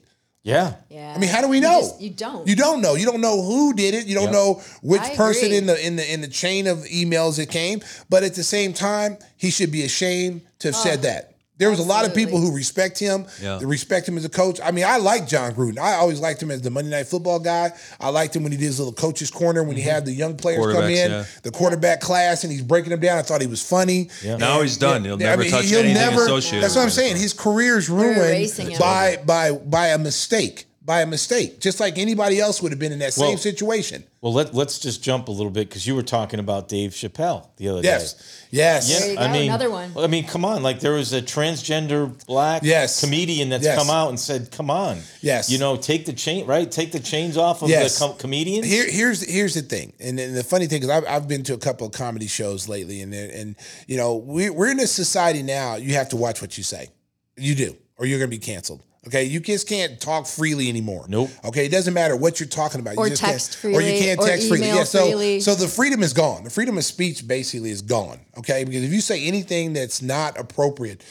Yeah. 0.49 0.75
Yeah. 0.89 1.13
I 1.15 1.19
mean, 1.19 1.29
how 1.29 1.43
do 1.43 1.49
we 1.49 1.57
You 1.57 1.63
know? 1.63 1.81
just- 1.81 2.01
You, 2.01 2.11
don't. 2.11 2.49
You 2.49 2.57
don't 2.57 2.81
know. 2.81 2.95
You 2.95 3.05
don't 3.05 3.21
know 3.21 3.43
who 3.43 3.75
did 3.75 3.93
it. 3.93 4.07
You 4.07 4.15
don't 4.15 4.25
Yep. 4.25 4.33
know 4.33 4.63
which 4.83 5.03
I 5.03 5.15
person 5.15 5.47
agree. 5.47 5.59
in 5.59 5.67
the 5.67 5.87
in 5.87 5.97
the 5.97 6.13
in 6.13 6.21
the 6.23 6.29
chain 6.29 6.67
of 6.67 6.79
emails 6.87 7.39
it 7.39 7.51
came. 7.51 7.83
But 8.09 8.23
at 8.23 8.35
the 8.35 8.43
same 8.43 8.73
time, 8.73 9.19
he 9.37 9.51
should 9.51 9.71
be 9.71 9.83
ashamed 9.83 10.41
to 10.61 10.69
have 10.69 10.77
oh. 10.77 10.83
said 10.83 11.03
that. 11.03 11.28
There 11.59 11.71
was 11.71 11.81
a 11.81 11.85
lot 11.85 12.07
of 12.07 12.15
people 12.15 12.41
who 12.41 12.55
respect 12.55 12.99
him, 12.99 13.27
Yeah. 13.43 13.59
that 13.59 13.67
respect 13.67 14.09
him 14.09 14.17
as 14.17 14.25
a 14.25 14.29
coach. 14.29 14.61
I 14.63 14.71
mean, 14.71 14.85
I 14.87 14.99
like 14.99 15.27
Jon 15.27 15.53
Gruden. 15.55 15.79
I 15.79 15.95
always 15.95 16.21
liked 16.21 16.43
him 16.43 16.51
as 16.51 16.63
the 16.63 16.71
Monday 16.71 16.91
Night 16.91 17.09
Football 17.09 17.41
guy. 17.41 17.73
I 18.01 18.11
liked 18.11 18.35
him 18.37 18.45
when 18.45 18.53
he 18.53 18.59
did 18.59 18.67
his 18.67 18.79
little 18.79 18.93
coaches 18.93 19.31
corner 19.31 19.63
when 19.65 19.77
he 19.77 19.83
mm-hmm. 19.83 19.91
had 19.91 20.05
the 20.05 20.13
young 20.13 20.37
players 20.37 20.73
come 20.73 20.85
in, 20.85 21.11
yeah. 21.11 21.25
the 21.43 21.51
quarterback 21.51 22.01
class, 22.01 22.45
and 22.45 22.53
he's 22.53 22.63
breaking 22.63 22.91
them 22.91 23.01
down. 23.01 23.19
I 23.19 23.23
thought 23.23 23.41
he 23.41 23.47
was 23.49 23.67
funny. 23.67 24.11
Now 24.25 24.63
he's 24.63 24.77
done. 24.77 25.05
He'll 25.05 25.17
never 25.17 25.45
touch 25.45 25.73
anything 25.73 25.97
associated 25.97 26.63
That's 26.63 26.77
what 26.77 26.83
I'm 26.83 26.91
saying. 26.91 27.17
His 27.17 27.33
career's 27.33 27.91
ruined 27.91 28.19
erasing 28.19 28.77
by 28.79 29.19
by 29.27 29.53
by 29.53 29.89
a 29.89 29.99
mistake 29.99 30.68
by 30.89 31.03
a 31.03 31.07
mistake, 31.07 31.61
just 31.61 31.81
like 31.81 31.99
anybody 31.99 32.41
else 32.41 32.63
would 32.63 32.73
have 32.73 32.79
been 32.79 32.93
in 32.93 32.99
that 33.01 33.13
same 33.13 33.29
Well- 33.29 33.37
situation. 33.37 34.05
Well, 34.23 34.33
let, 34.33 34.55
let's 34.55 34.79
just 34.81 35.03
jump 35.03 35.29
a 35.29 35.31
little 35.31 35.51
bit 35.53 35.69
because 35.69 35.87
you 35.87 35.95
were 35.95 36.03
talking 36.03 36.41
about 36.41 36.67
Dave 36.69 36.91
Chappelle 36.93 37.47
the 37.59 37.69
other 37.69 37.83
Yes, 37.83 38.15
day. 38.15 38.21
yes, 38.53 38.89
There 38.99 39.13
you 39.13 39.19
I 39.19 39.31
mean, 39.31 39.45
another 39.51 39.71
one. 39.71 39.93
I 39.97 40.07
mean, 40.09 40.27
come 40.27 40.45
on! 40.47 40.63
Like 40.65 40.81
there 40.81 40.95
was 40.95 41.13
a 41.13 41.21
transgender 41.23 42.27
black 42.27 42.63
Yes. 42.65 43.01
comedian 43.01 43.51
that's 43.51 43.65
Yes. 43.65 43.79
come 43.79 43.91
out 43.91 44.09
and 44.09 44.19
said, 44.19 44.51
"Come 44.51 44.71
on, 44.71 45.03
Yes. 45.21 45.51
you 45.51 45.59
know, 45.59 45.77
take 45.77 46.07
the 46.07 46.13
chain, 46.15 46.47
right? 46.47 46.69
Take 46.69 46.91
the 46.91 46.99
chains 47.01 47.37
off 47.37 47.63
of 47.63 47.69
Yes. 47.69 47.97
the 47.99 48.07
com- 48.07 48.17
comedians." 48.17 48.67
Here, 48.67 48.91
here's 48.91 49.21
here's 49.23 49.55
the 49.55 49.63
thing, 49.63 49.93
and, 50.01 50.19
and 50.19 50.35
the 50.35 50.43
funny 50.43 50.67
thing 50.67 50.83
is, 50.83 50.89
I've, 50.89 51.07
I've 51.07 51.29
been 51.29 51.43
to 51.45 51.55
a 51.55 51.59
couple 51.59 51.87
of 51.87 51.93
comedy 51.93 52.27
shows 52.27 52.67
lately, 52.67 53.03
and 53.03 53.13
they're- 53.13 53.31
and 53.33 53.55
you 53.87 53.99
know, 53.99 54.17
we, 54.17 54.49
we're 54.51 54.71
in 54.73 54.81
a 54.81 54.87
society 54.87 55.43
now. 55.43 55.77
You 55.77 55.95
have 55.95 56.09
to 56.09 56.17
watch 56.17 56.41
what 56.43 56.57
you 56.59 56.65
say, 56.65 56.89
you 57.37 57.55
do, 57.55 57.77
or 57.99 58.07
you're 58.07 58.19
going 58.19 58.31
to 58.31 58.37
be 58.37 58.45
canceled. 58.45 58.81
Okay, 59.09 59.25
you 59.25 59.41
just 59.41 59.69
can't 59.69 60.01
talk 60.01 60.27
freely 60.27 60.69
anymore. 60.69 61.07
Nope. 61.09 61.31
Okay, 61.45 61.67
it 61.67 61.71
doesn't 61.71 61.93
matter 61.95 62.15
what 62.17 62.39
you're 62.41 62.49
talking 62.49 62.81
about. 62.81 62.95
You 62.95 62.99
Or 63.01 63.09
just 63.09 63.23
text 63.23 63.61
can't, 63.63 63.75
or 63.75 63.81
you 63.81 63.87
freely, 63.89 64.01
can't 64.05 64.21
or 64.21 64.27
text 64.27 64.49
freely. 64.49 64.67
Yeah, 64.69 64.85
so 64.85 65.07
freely. 65.07 65.41
so 65.41 65.55
the 65.55 65.67
freedom 65.69 66.03
is 66.03 66.13
gone. 66.13 66.45
The 66.45 66.51
freedom 66.51 66.79
of 66.79 66.85
speech 66.85 67.27
basically 67.27 67.71
is 67.71 67.83
gone. 67.83 68.21
Okay, 68.39 68.65
because 68.65 68.85
if 68.85 68.93
you 68.93 69.01
say 69.01 69.25
anything 69.27 69.73
that's 69.73 70.01
not 70.03 70.39
appropriate, 70.39 71.03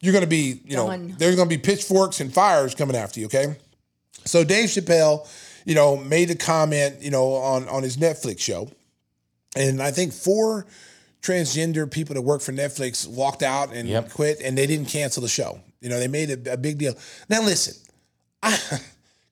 you're 0.00 0.12
going 0.12 0.24
to 0.24 0.28
be, 0.30 0.60
you 0.64 0.76
know, 0.76 0.86
Done. 0.88 1.14
there's 1.18 1.36
going 1.36 1.48
to 1.48 1.54
be 1.56 1.60
pitchforks 1.60 2.20
and 2.20 2.32
fires 2.32 2.74
coming 2.74 2.96
after 2.96 3.20
you. 3.20 3.26
Okay. 3.26 3.56
So 4.24 4.44
Dave 4.44 4.68
Chappelle, 4.68 5.28
you 5.64 5.74
know, 5.74 5.96
made 5.96 6.30
a 6.30 6.34
comment, 6.36 7.02
you 7.02 7.10
know, 7.10 7.32
on 7.34 7.68
on 7.68 7.82
his 7.82 7.96
Netflix 7.96 8.38
show, 8.40 8.70
and 9.56 9.82
I 9.82 9.90
think 9.90 10.12
four 10.12 10.66
transgender 11.22 11.90
people 11.90 12.14
that 12.14 12.22
work 12.22 12.40
for 12.40 12.52
Netflix 12.52 13.06
walked 13.06 13.42
out 13.42 13.72
and 13.72 13.88
Yep. 13.88 14.10
quit, 14.12 14.40
and 14.42 14.56
they 14.56 14.66
didn't 14.66 14.86
cancel 14.86 15.22
the 15.22 15.28
show. 15.28 15.60
You 15.80 15.88
know, 15.90 15.98
they 15.98 16.08
made 16.08 16.30
a, 16.30 16.52
a 16.54 16.56
big 16.56 16.78
deal. 16.78 16.94
Now 17.28 17.42
listen, 17.42 17.74
I, 18.42 18.58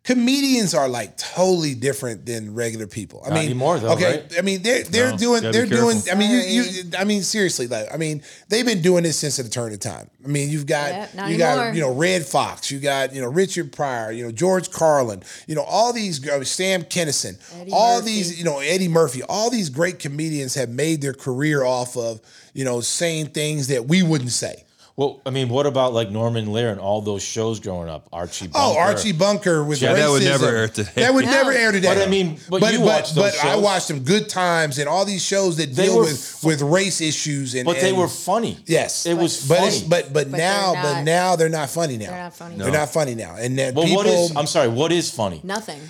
comedians 0.05 0.75
are 0.75 0.89
like 0.89 1.17
totally 1.17 1.75
different 1.75 2.27
than 2.27 2.55
regular 2.55 2.87
people. 2.87 3.23
I 3.25 3.31
Not 3.31 3.35
mean, 3.37 3.45
anymore, 3.47 3.79
though, 3.79 3.93
okay. 3.93 4.21
right? 4.21 4.39
I 4.39 4.43
mean, 4.43 4.63
they're 4.63 4.85
they're 4.85 5.13
No, 5.13 5.17
doing 5.17 5.43
they're 5.43 5.65
doing. 5.67 5.99
I 6.13 6.15
mean, 6.15 6.31
you, 6.31 6.63
you 6.63 6.83
I 6.99 7.05
mean, 7.05 7.23
seriously, 7.23 7.67
like 7.69 7.93
I 7.93 7.97
mean, 7.97 8.23
they've 8.49 8.67
been 8.67 8.83
doing 8.83 9.03
this 9.03 9.19
since 9.19 9.39
the 9.39 9.49
turn 9.49 9.73
of 9.73 9.81
time. 9.81 10.11
I 10.25 10.29
mean, 10.29 10.51
you've 10.51 10.67
got 10.67 10.91
Yeah, 10.91 11.09
not 11.15 11.31
you 11.31 11.39
got 11.39 11.75
you 11.75 11.81
know 11.81 11.95
Redd 11.95 12.25
Foxx, 12.27 12.71
you 12.71 12.81
got 12.81 13.15
you 13.15 13.23
know 13.23 13.29
Richard 13.31 13.73
Pryor, 13.73 14.13
you 14.13 14.25
know 14.25 14.33
George 14.33 14.71
Carlin, 14.71 15.23
you 15.47 15.55
know 15.55 15.63
all 15.65 15.93
these 15.93 16.27
uh, 16.29 16.45
Sam 16.45 16.83
Kinison, 16.83 17.39
Eddie 17.61 17.71
all 17.73 17.97
Murphy. 18.01 18.07
these 18.11 18.39
you 18.39 18.45
know 18.45 18.59
Eddie 18.59 18.89
Murphy, 18.89 19.23
all 19.23 19.49
these 19.51 19.71
great 19.71 19.99
comedians 19.99 20.55
have 20.55 20.69
made 20.69 21.01
their 21.01 21.15
career 21.15 21.65
off 21.65 21.97
of 21.97 22.21
you 22.53 22.65
know 22.65 22.81
saying 22.83 23.29
things 23.29 23.69
that 23.69 23.87
we 23.87 24.03
wouldn't 24.03 24.33
say. 24.33 24.65
Well, 24.97 25.21
I 25.27 25.31
mean, 25.31 25.49
what 25.49 25.67
about 25.67 25.93
like 25.93 26.11
Norman 26.11 26.53
Lear 26.53 26.71
and 26.71 26.79
all 26.79 27.01
those 27.01 27.21
shows 27.21 27.59
growing 27.59 27.89
up? 27.89 28.09
Archie. 28.13 28.47
Oh, 28.47 28.53
Bunker. 28.53 28.79
Oh, 28.79 28.79
Archie 28.81 29.11
Bunker 29.13 29.65
was 29.65 29.83
Yeah, 29.83 29.89
racism. 29.89 29.97
that 29.97 30.11
would 30.11 30.23
never 30.23 30.47
air 30.57 30.69
today. 30.69 30.91
That 30.95 31.15
would 31.15 31.25
No. 31.25 31.31
never 31.33 31.51
air 31.53 31.73
today. 31.73 31.89
But 31.89 31.99
I 31.99 32.07
mean, 32.07 32.39
but 32.49 32.73
you 32.73 32.81
watched 32.81 33.17
those 33.17 33.33
but 33.37 33.45
I 33.45 33.57
watched 33.57 33.89
them. 33.89 34.01
Good 34.05 34.29
Times 34.29 34.79
and 34.79 34.89
all 34.89 35.05
these 35.05 35.23
shows 35.25 35.57
that 35.57 35.75
They 35.75 35.87
deal 35.87 35.97
were 35.97 36.03
with 36.05 36.13
f- 36.13 36.45
with 36.45 36.63
race 36.63 37.01
issues 37.01 37.57
and 37.57 37.65
But 37.65 37.81
they 37.81 37.93
were 37.93 38.07
funny. 38.07 38.57
Yes, 38.67 39.05
it 39.05 39.15
was 39.15 39.45
but 39.49 39.57
funny. 39.59 39.69
it's, 39.69 39.79
but 39.81 40.13
but, 40.13 40.31
But 40.31 40.39
now 40.39 40.73
they're 40.75 40.83
but 40.83 40.93
not- 40.95 41.05
now 41.05 41.37
they're 41.37 41.49
not 41.49 41.71
funny 41.71 41.97
now. 41.97 42.11
They're 42.11 42.23
not 42.23 42.37
funny. 42.37 42.57
They're 42.57 42.71
not 42.71 42.93
funny 42.93 43.15
now. 43.17 43.35
And 43.37 43.59
that 43.59 43.75
well, 43.75 43.87
people, 43.87 44.05
what 44.05 44.07
is? 44.07 44.37
I'm 44.37 44.47
sorry. 44.47 44.69
What 44.69 44.93
is 44.93 45.11
funny? 45.11 45.41
Nothing. 45.43 45.81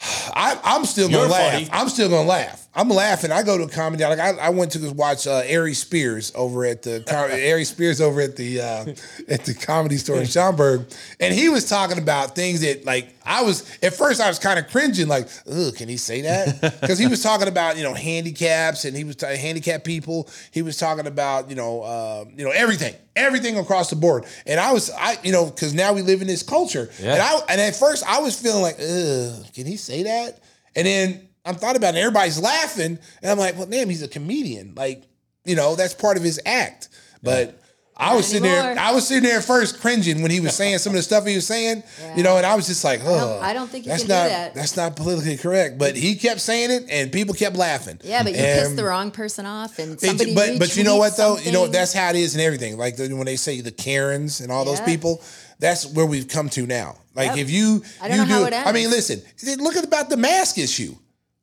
I, 0.34 0.56
I'm 0.62 0.84
still 0.84 1.08
gonna 1.08 1.18
You're 1.22 1.28
laugh. 1.28 1.52
funny. 1.52 1.68
I'm 1.72 1.88
still 1.88 2.08
gonna 2.08 2.28
laugh. 2.28 2.68
I'm 2.72 2.88
laughing. 2.88 3.32
I 3.32 3.42
go 3.42 3.58
to 3.58 3.64
a 3.64 3.68
comedy. 3.68 4.04
Like 4.04 4.20
I, 4.20 4.30
I 4.30 4.48
went 4.50 4.70
to 4.72 4.90
watch 4.92 5.26
uh, 5.26 5.42
Ari 5.52 5.74
Spears 5.74 6.30
over 6.36 6.64
at 6.64 6.82
the 6.82 7.02
Ari 7.50 7.64
Spears 7.64 8.00
over 8.00 8.20
at 8.20 8.36
the 8.36 8.60
uh, 8.60 8.86
at 9.28 9.44
the 9.44 9.54
comedy 9.54 9.96
store 9.96 10.18
in 10.20 10.26
Schaumburg, 10.26 10.86
and 11.18 11.34
he 11.34 11.48
was 11.48 11.68
talking 11.68 11.98
about 11.98 12.36
things 12.36 12.60
that 12.60 12.84
like 12.84 13.12
I 13.26 13.42
was 13.42 13.68
at 13.82 13.92
first 13.94 14.20
I 14.20 14.28
was 14.28 14.38
kind 14.38 14.56
of 14.58 14.68
cringing, 14.68 15.08
like, 15.08 15.28
"Ugh, 15.50 15.74
can 15.74 15.88
he 15.88 15.96
say 15.96 16.20
that?" 16.22 16.60
Because 16.80 16.98
he 16.98 17.08
was 17.08 17.22
talking 17.22 17.48
about 17.48 17.76
you 17.76 17.82
know 17.82 17.92
handicaps 17.94 18.84
and 18.84 18.96
he 18.96 19.02
was 19.02 19.16
talking 19.16 19.36
handicapped 19.38 19.84
people. 19.84 20.28
He 20.52 20.62
was 20.62 20.78
talking 20.78 21.08
about 21.08 21.50
you 21.50 21.56
know 21.56 21.82
uh, 21.82 22.24
you 22.36 22.44
know 22.44 22.52
everything, 22.52 22.94
everything 23.16 23.58
across 23.58 23.90
the 23.90 23.96
board. 23.96 24.26
And 24.46 24.60
I 24.60 24.72
was 24.72 24.90
I 24.96 25.16
you 25.24 25.32
know 25.32 25.46
because 25.46 25.74
now 25.74 25.92
we 25.92 26.02
live 26.02 26.20
in 26.20 26.28
this 26.28 26.44
culture, 26.44 26.88
Yeah. 27.00 27.14
and 27.14 27.20
I 27.22 27.38
and 27.48 27.60
at 27.60 27.74
first 27.74 28.04
I 28.06 28.20
was 28.20 28.40
feeling 28.40 28.62
like, 28.62 28.76
Ugh, 28.78 29.44
can 29.54 29.66
he 29.66 29.76
say 29.76 30.04
that? 30.04 30.38
And 30.76 30.86
then 30.86 31.26
I'm 31.44 31.54
thought 31.54 31.76
about 31.76 31.88
it, 31.94 31.98
and 31.98 31.98
everybody's 31.98 32.38
laughing, 32.38 32.98
and 33.22 33.30
I'm 33.30 33.38
like, 33.38 33.56
well, 33.56 33.66
damn, 33.66 33.88
he's 33.88 34.02
a 34.02 34.08
comedian. 34.08 34.74
Like, 34.74 35.04
you 35.44 35.56
know, 35.56 35.74
that's 35.74 35.94
part 35.94 36.16
of 36.16 36.22
his 36.22 36.38
act. 36.44 36.88
But 37.22 37.58
I 37.96 38.14
was 38.14 38.26
sitting 38.28 38.42
there. 38.44 38.78
I 38.78 38.92
was 38.92 39.06
sitting 39.08 39.22
there 39.24 39.40
first 39.42 39.80
cringing 39.80 40.22
when 40.22 40.30
he 40.30 40.40
was 40.40 40.54
saying 40.54 40.78
some 40.78 40.92
of 40.92 40.96
the 40.96 41.02
stuff 41.02 41.26
he 41.26 41.34
was 41.34 41.46
saying, 41.46 41.82
you 42.16 42.22
know, 42.22 42.36
and 42.38 42.46
I 42.46 42.54
was 42.56 42.66
just 42.66 42.82
like, 42.84 43.00
oh, 43.04 43.38
I 43.42 43.52
don't 43.52 43.68
think 43.70 43.84
you 43.84 43.90
that's 43.90 44.02
can 44.04 44.08
do 44.08 44.14
not 44.14 44.28
that. 44.28 44.54
that's 44.54 44.76
not 44.76 44.96
politically 44.96 45.36
correct. 45.36 45.78
But 45.78 45.96
he 45.96 46.14
kept 46.14 46.40
saying 46.40 46.70
it, 46.70 46.84
and 46.90 47.10
people 47.12 47.34
kept 47.34 47.56
laughing. 47.56 47.98
Yeah, 48.02 48.22
but 48.22 48.32
you 48.32 48.38
And- 48.38 48.60
pissed 48.60 48.76
the 48.76 48.84
wrong 48.84 49.10
person 49.10 49.44
off, 49.46 49.78
and 49.78 49.92
it- 49.92 50.00
somebody. 50.00 50.34
but 50.34 50.58
but 50.58 50.76
you 50.76 50.84
know 50.84 50.96
what 50.96 51.16
though? 51.16 51.36
You 51.38 51.52
know 51.52 51.66
that's 51.66 51.92
how 51.92 52.10
it 52.10 52.16
is 52.16 52.34
and 52.34 52.42
everything. 52.42 52.76
Like 52.78 52.96
the, 52.96 53.08
when 53.14 53.26
they 53.26 53.36
say 53.36 53.60
the 53.60 53.70
Karens 53.72 54.40
and 54.40 54.50
all 54.52 54.64
those 54.64 54.80
people, 54.80 55.22
that's 55.58 55.86
where 55.86 56.06
we've 56.06 56.28
come 56.28 56.48
to 56.50 56.66
now. 56.66 56.96
Like 57.14 57.28
Yep. 57.30 57.38
if 57.38 57.50
you 57.50 57.82
I 58.00 58.08
don't 58.08 58.16
you 58.18 58.22
know 58.26 58.48
do, 58.48 58.56
how 58.56 58.62
it 58.62 58.66
I 58.66 58.72
mean, 58.72 58.88
listen, 58.90 59.20
look 59.58 59.76
at 59.76 59.84
about 59.84 60.08
the 60.10 60.16
mask 60.16 60.56
issue. 60.58 60.94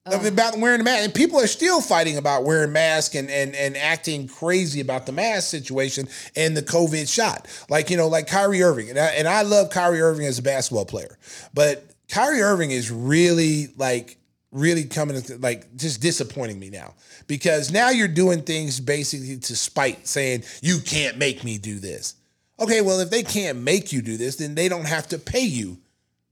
Oh. 0.10 0.28
About 0.28 0.58
wearing 0.58 0.80
the 0.80 0.84
mask, 0.84 1.04
and 1.04 1.14
people 1.14 1.40
are 1.40 1.48
still 1.48 1.82
fighting 1.82 2.18
about 2.18 2.44
wearing 2.44 2.72
masks 2.72 3.16
and, 3.16 3.30
and 3.30 3.56
and 3.56 3.76
acting 3.76 4.28
crazy 4.28 4.80
about 4.80 5.06
the 5.06 5.12
mask 5.12 5.50
situation 5.50 6.08
and 6.36 6.56
the 6.56 6.62
COVID 6.62 7.12
shot. 7.12 7.48
Like 7.70 7.90
you 7.90 7.98
know, 7.98 8.08
like 8.08 8.28
Kyrie 8.28 8.64
Irving, 8.64 8.90
and 8.90 9.00
I, 9.00 9.08
and 9.08 9.28
I 9.28 9.42
love 9.42 9.70
Kyrie 9.70 10.02
Irving 10.02 10.26
as 10.26 10.40
a 10.40 10.44
basketball 10.44 10.86
player, 10.86 11.18
but 11.54 11.86
Kyrie 12.10 12.42
Irving 12.42 12.72
is 12.72 12.92
really 12.92 13.68
like 13.78 14.18
really 14.52 14.86
coming 14.86 15.22
to 15.22 15.38
like 15.40 15.76
just 15.76 16.02
disappointing 16.02 16.60
me 16.60 16.70
now 16.70 16.94
because 17.28 17.72
now 17.72 17.90
you're 17.90 18.08
doing 18.08 18.42
things 18.42 18.80
basically 18.80 19.38
to 19.38 19.56
spite, 19.56 20.08
saying 20.08 20.44
you 20.62 20.80
can't 20.80 21.18
make 21.18 21.44
me 21.44 21.58
do 21.58 21.80
this. 21.80 22.16
Okay, 22.60 22.82
well 22.82 23.00
if 23.00 23.10
they 23.10 23.24
can't 23.24 23.60
make 23.60 23.92
you 23.92 24.02
do 24.02 24.18
this, 24.18 24.38
then 24.38 24.56
they 24.56 24.70
don't 24.70 24.88
have 24.88 25.08
to 25.10 25.20
pay 25.20 25.46
you 25.46 25.78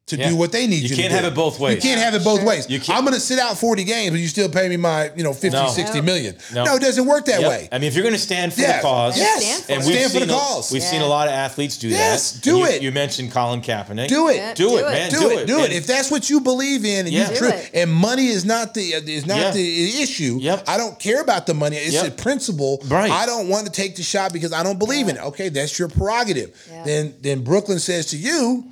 to 0.07 0.18
Yeah. 0.18 0.30
do 0.30 0.36
what 0.36 0.52
they 0.52 0.68
need 0.68 0.84
You 0.84 0.90
you, 0.90 0.95
can't 0.95 1.10
to 1.11 1.18
do. 1.18 1.23
have 1.23 1.26
it 1.26 1.34
both 1.36 1.60
ways. 1.60 1.77
You 1.77 1.82
can't 1.82 1.99
have 1.99 2.14
it 2.14 2.23
both 2.23 2.38
Sure. 2.41 2.48
ways. 2.48 2.68
You 2.69 2.80
can't- 2.80 2.95
I'm 2.99 3.06
going 3.06 3.15
to 3.15 3.19
sit 3.19 3.40
out 3.40 3.57
40 3.57 3.84
games, 3.84 4.11
but 4.11 4.19
you 4.19 4.27
still 4.27 4.48
pay 4.49 4.69
me 4.69 4.77
my, 4.77 5.10
you 5.15 5.23
know, 5.23 5.34
50, 5.34 5.49
No. 5.57 5.72
60 5.73 5.99
No. 6.02 6.14
No. 6.53 6.64
No. 6.64 6.76
it 6.76 6.82
doesn't 6.82 7.07
work 7.07 7.26
that 7.26 7.41
Yep. 7.41 7.49
way. 7.49 7.69
I 7.72 7.80
mean, 7.80 7.88
if 7.88 7.95
you're 7.95 8.03
going 8.03 8.14
to 8.14 8.22
stand 8.22 8.53
for 8.53 8.61
Yes. 8.61 8.76
the 8.84 8.88
cause, 8.88 9.18
Yes. 9.18 9.41
Stand 9.44 9.64
for 9.64 9.72
and 9.72 9.84
we've 9.84 9.95
Stand 9.95 10.11
for 10.11 10.19
seen 10.19 10.27
the 10.27 10.34
a- 10.36 10.38
cause. 10.38 10.72
We've 10.72 10.84
seen 10.84 11.02
a 11.02 11.07
lot 11.07 11.27
of 11.27 11.34
athletes 11.34 11.77
do 11.77 11.88
Yes, 11.88 12.34
that. 12.34 12.41
do 12.44 12.57
you, 12.57 12.65
it. 12.68 12.82
You 12.84 12.91
mentioned 12.91 13.32
Colin 13.32 13.61
Kaepernick. 13.61 14.07
Do 14.07 14.27
it. 14.30 14.36
Yeah, 14.36 14.53
Do, 14.53 14.69
do 14.69 14.77
it, 14.77 14.82
it. 14.82 14.91
man. 14.91 15.10
do, 15.10 15.19
do 15.22 15.30
it, 15.40 15.48
do 15.48 15.60
it. 15.61 15.65
And- 15.65 15.73
If 15.73 15.88
that's 15.88 16.11
what 16.11 16.30
you 16.30 16.40
believe 16.40 16.86
in 16.86 17.07
and 17.07 17.10
Yeah. 17.10 17.23
you 17.23 17.34
Do 17.34 17.38
true, 17.40 17.53
and 17.73 17.91
money 17.91 18.27
is 18.27 18.45
not 18.45 18.76
the 18.76 18.94
uh, 18.94 19.02
is 19.07 19.26
not 19.26 19.40
Yeah. 19.40 19.52
the 19.52 20.02
issue. 20.03 20.38
Yep. 20.40 20.65
I 20.68 20.77
don't 20.77 20.99
care 20.99 21.19
about 21.19 21.48
the 21.48 21.56
money. 21.56 21.77
It's 21.77 21.95
Yep. 21.95 22.07
a 22.07 22.11
principle. 22.11 22.80
Right. 22.88 23.10
I 23.10 23.26
don't 23.26 23.49
want 23.49 23.65
to 23.65 23.72
take 23.72 23.95
the 23.95 24.03
shot 24.03 24.34
because 24.34 24.53
I 24.53 24.61
don't 24.61 24.77
believe 24.77 25.07
in 25.10 25.15
it. 25.18 25.23
Okay, 25.23 25.49
that's 25.49 25.80
your 25.80 25.88
prerogative. 25.88 26.52
Then 26.86 27.15
then 27.23 27.40
Brooklyn 27.40 27.80
says 27.80 28.06
to 28.07 28.18
you, 28.18 28.65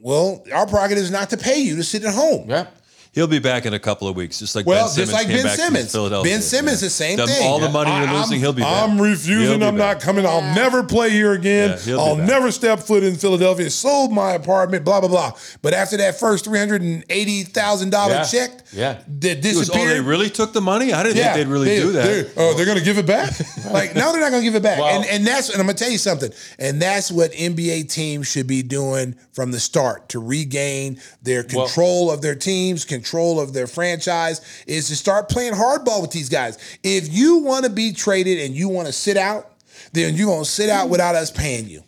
well, 0.00 0.44
our 0.52 0.66
prerogative 0.66 1.04
is 1.04 1.10
not 1.10 1.30
to 1.30 1.36
pay 1.36 1.60
you 1.60 1.76
to 1.76 1.84
sit 1.84 2.04
at 2.04 2.14
home. 2.14 2.48
yeah. 2.48 2.66
He'll 3.12 3.26
be 3.26 3.40
back 3.40 3.66
in 3.66 3.74
a 3.74 3.78
couple 3.80 4.06
of 4.06 4.14
weeks, 4.14 4.38
just 4.38 4.54
like 4.54 4.66
Well, 4.66 4.84
Ben 4.86 4.88
Simmons 4.94 5.10
just 5.10 5.12
like 5.12 5.26
came 5.26 5.36
Ben 5.38 5.44
back 5.46 5.56
Simmons. 5.58 5.90
Philadelphia. 5.90 6.32
Ben 6.32 6.42
Simmons, 6.42 6.80
the 6.80 6.90
same 6.90 7.16
The- 7.16 7.26
thing. 7.26 7.44
All 7.44 7.58
the 7.58 7.66
Yeah. 7.66 7.72
money 7.72 7.90
you're 7.90 8.14
losing, 8.20 8.34
I'm- 8.34 8.40
he'll 8.40 8.52
be 8.52 8.62
back. 8.62 8.84
I'm 8.88 9.02
refusing. 9.02 9.62
I'm 9.64 9.76
back. 9.76 9.96
not 9.96 10.00
coming. 10.00 10.24
I'll 10.24 10.42
never 10.54 10.84
play 10.84 11.10
here 11.10 11.32
again. 11.32 11.76
Yeah, 11.84 11.96
I'll 11.96 12.14
never 12.14 12.52
step 12.52 12.78
foot 12.86 13.02
in 13.02 13.16
Philadelphia. 13.16 13.68
Sold 13.70 14.12
my 14.12 14.34
apartment. 14.34 14.84
Blah 14.84 15.00
blah 15.00 15.08
blah. 15.08 15.32
But 15.60 15.74
after 15.74 15.96
that 15.96 16.20
first 16.20 16.44
three 16.44 16.60
hundred 16.60 16.82
and 16.82 17.04
eighty 17.10 17.42
thousand 17.42 17.90
dollar 17.90 18.14
Yeah. 18.14 18.22
check, 18.24 18.50
Yeah. 18.72 18.94
that 19.22 19.44
He 19.44 19.56
was, 19.56 19.66
disappeared. 19.66 19.90
oh, 19.90 19.94
they 19.94 20.00
really 20.00 20.30
took 20.30 20.52
the 20.52 20.60
money? 20.60 20.92
I 20.92 21.02
didn't 21.02 21.16
think 21.20 21.34
they'd 21.34 21.48
really 21.48 21.68
they- 21.68 21.80
do 21.80 21.90
that. 21.92 22.04
They're, 22.04 22.26
oh, 22.36 22.54
they're 22.54 22.66
gonna 22.66 22.80
give 22.80 22.98
it 22.98 23.06
back? 23.06 23.32
like, 23.72 23.96
no, 23.96 24.12
they're 24.12 24.20
not 24.20 24.30
gonna 24.30 24.44
give 24.44 24.54
it 24.54 24.62
back. 24.62 24.78
Well- 24.78 24.86
and 24.88 25.04
and 25.06 25.26
that's 25.26 25.48
and 25.48 25.58
I'm 25.60 25.66
gonna 25.66 25.76
tell 25.76 25.90
you 25.90 25.98
something. 25.98 26.30
And 26.60 26.80
that's 26.80 27.10
what 27.10 27.32
NBA 27.32 27.82
teams 27.82 28.28
should 28.28 28.46
be 28.46 28.62
doing 28.62 29.16
from 29.32 29.50
the 29.50 29.58
start 29.58 30.08
to 30.10 30.20
regain 30.20 31.00
their 31.24 31.44
Well- 31.52 31.66
control 31.66 32.10
of 32.12 32.22
their 32.22 32.36
teams, 32.36 32.84
control 33.00 33.40
of 33.40 33.52
their 33.52 33.66
franchise, 33.66 34.40
is 34.66 34.88
to 34.88 34.96
start 34.96 35.28
playing 35.28 35.52
hardball 35.54 36.02
with 36.02 36.10
these 36.10 36.28
guys. 36.28 36.58
If 36.82 37.12
you 37.12 37.38
want 37.38 37.64
to 37.64 37.70
be 37.70 37.92
traded 37.92 38.38
and 38.40 38.54
you 38.54 38.68
want 38.68 38.86
to 38.86 38.92
sit 38.92 39.16
out, 39.16 39.46
then 39.92 40.14
you're 40.14 40.26
gonna 40.28 40.44
sit 40.44 40.68
out 40.70 40.88
without 40.90 41.14
us 41.14 41.30
paying 41.30 41.66
you. 41.68 41.82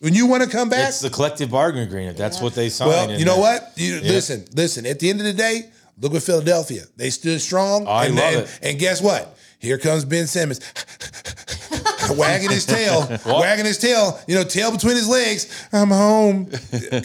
When 0.00 0.12
you 0.14 0.26
want 0.26 0.42
to 0.42 0.48
come 0.48 0.68
back, 0.68 0.88
It's 0.88 1.00
the 1.00 1.08
collective 1.10 1.50
bargaining 1.50 1.86
agreement. 1.88 2.18
That's 2.18 2.40
what 2.40 2.54
they 2.54 2.68
signed. 2.68 2.88
well, 2.90 3.10
and 3.10 3.18
you 3.18 3.24
know 3.24 3.36
that- 3.42 3.62
what? 3.62 3.72
You, 3.76 4.00
Listen, 4.00 4.44
listen. 4.54 4.84
At 4.86 4.98
the 4.98 5.08
end 5.08 5.20
of 5.20 5.26
the 5.26 5.32
day, 5.32 5.70
look 6.00 6.14
at 6.14 6.22
Philadelphia. 6.22 6.82
They 6.96 7.10
stood 7.10 7.40
strong. 7.40 7.86
Oh, 7.86 7.90
I 7.90 8.06
and, 8.06 8.16
love 8.16 8.34
and, 8.34 8.42
it. 8.42 8.58
and 8.62 8.78
guess 8.78 9.00
what? 9.00 9.38
Here 9.58 9.78
comes 9.78 10.04
Ben 10.04 10.26
Simmons. 10.26 10.60
wagging 12.16 12.50
his 12.50 12.66
tail, 12.66 13.06
wagging 13.26 13.64
his 13.64 13.78
tail, 13.78 14.18
you 14.26 14.34
know, 14.34 14.44
tail 14.44 14.70
between 14.72 14.94
his 14.96 15.08
legs. 15.08 15.68
I'm 15.72 15.88
home. 15.88 16.46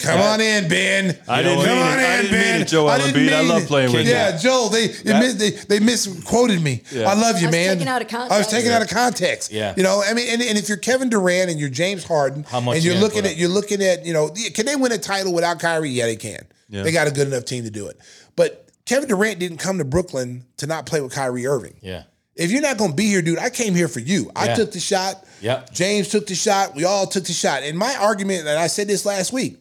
Come 0.00 0.20
on 0.20 0.40
in, 0.40 0.68
Ben. 0.68 1.18
I 1.28 1.42
didn't 1.42 1.64
Come 1.64 1.76
mean 1.76 1.82
on 1.86 1.98
it. 1.98 2.02
I 2.02 2.16
in, 2.16 2.22
didn't 2.22 2.32
mean 2.32 2.40
Ben. 2.40 2.60
it, 2.62 2.68
Joel 2.68 2.88
I 2.88 2.98
didn't 2.98 3.14
Embiid. 3.14 3.32
I 3.34 3.40
mean 3.40 3.48
love 3.48 3.62
it. 3.62 3.68
playing 3.68 3.92
with 3.92 4.06
you. 4.06 4.12
Yeah, 4.12 4.36
Joel, 4.36 4.68
they 4.68 4.88
they, 4.88 5.18
mis- 5.18 5.34
they 5.34 5.50
they 5.50 5.80
misquoted 5.80 6.60
me. 6.62 6.82
Yeah. 6.92 7.08
I 7.08 7.14
love 7.14 7.36
you, 7.40 7.48
I 7.48 7.50
was 7.50 7.52
man. 7.52 7.76
taken 7.78 7.88
out 7.88 8.02
of 8.02 8.12
I 8.14 8.18
was 8.18 8.28
context. 8.28 8.50
taken 8.50 8.72
out 8.72 8.82
of 8.82 8.88
context. 8.88 9.52
Yeah. 9.52 9.74
You 9.76 9.82
know, 9.82 10.02
I 10.06 10.14
mean, 10.14 10.28
and, 10.30 10.42
and 10.42 10.58
if 10.58 10.68
you're 10.68 10.78
Kevin 10.78 11.08
Durant 11.08 11.50
and 11.50 11.58
you're 11.60 11.68
James 11.70 12.04
Harden, 12.04 12.44
How 12.44 12.60
much 12.60 12.76
and 12.76 12.84
you 12.84 12.90
you're 12.92 13.00
gonna 13.00 13.06
looking 13.14 13.26
at 13.26 13.36
you're 13.36 13.48
looking 13.48 13.82
at, 13.82 14.04
you 14.06 14.12
know, 14.12 14.30
can 14.54 14.66
they 14.66 14.76
win 14.76 14.92
a 14.92 14.98
title 14.98 15.32
without 15.32 15.58
Kyrie? 15.60 15.90
Yeah, 15.90 16.06
they 16.06 16.16
can. 16.16 16.46
Yeah. 16.68 16.82
They 16.82 16.92
got 16.92 17.06
a 17.06 17.10
good 17.10 17.26
enough 17.28 17.44
team 17.44 17.64
to 17.64 17.70
do 17.70 17.86
it. 17.88 17.98
But 18.34 18.70
Kevin 18.86 19.08
Durant 19.08 19.38
didn't 19.38 19.58
come 19.58 19.78
to 19.78 19.84
Brooklyn 19.84 20.44
to 20.56 20.66
not 20.66 20.86
play 20.86 21.00
with 21.00 21.12
Kyrie 21.12 21.46
Irving. 21.46 21.74
Yeah. 21.82 22.04
If 22.34 22.50
you're 22.50 22.62
not 22.62 22.78
going 22.78 22.90
to 22.92 22.96
be 22.96 23.06
here, 23.06 23.20
dude, 23.22 23.38
I 23.38 23.50
came 23.50 23.74
here 23.74 23.88
for 23.88 24.00
you. 24.00 24.30
I 24.34 24.46
Yeah. 24.46 24.54
took 24.54 24.72
the 24.72 24.80
shot. 24.80 25.24
Yep. 25.42 25.72
James 25.72 26.08
took 26.08 26.26
the 26.26 26.34
shot. 26.34 26.74
We 26.74 26.84
all 26.84 27.06
took 27.06 27.24
the 27.24 27.32
shot. 27.32 27.62
And 27.62 27.76
my 27.76 27.94
argument, 27.96 28.40
and 28.46 28.58
I 28.58 28.68
said 28.68 28.88
this 28.88 29.04
last 29.04 29.32
week, 29.32 29.60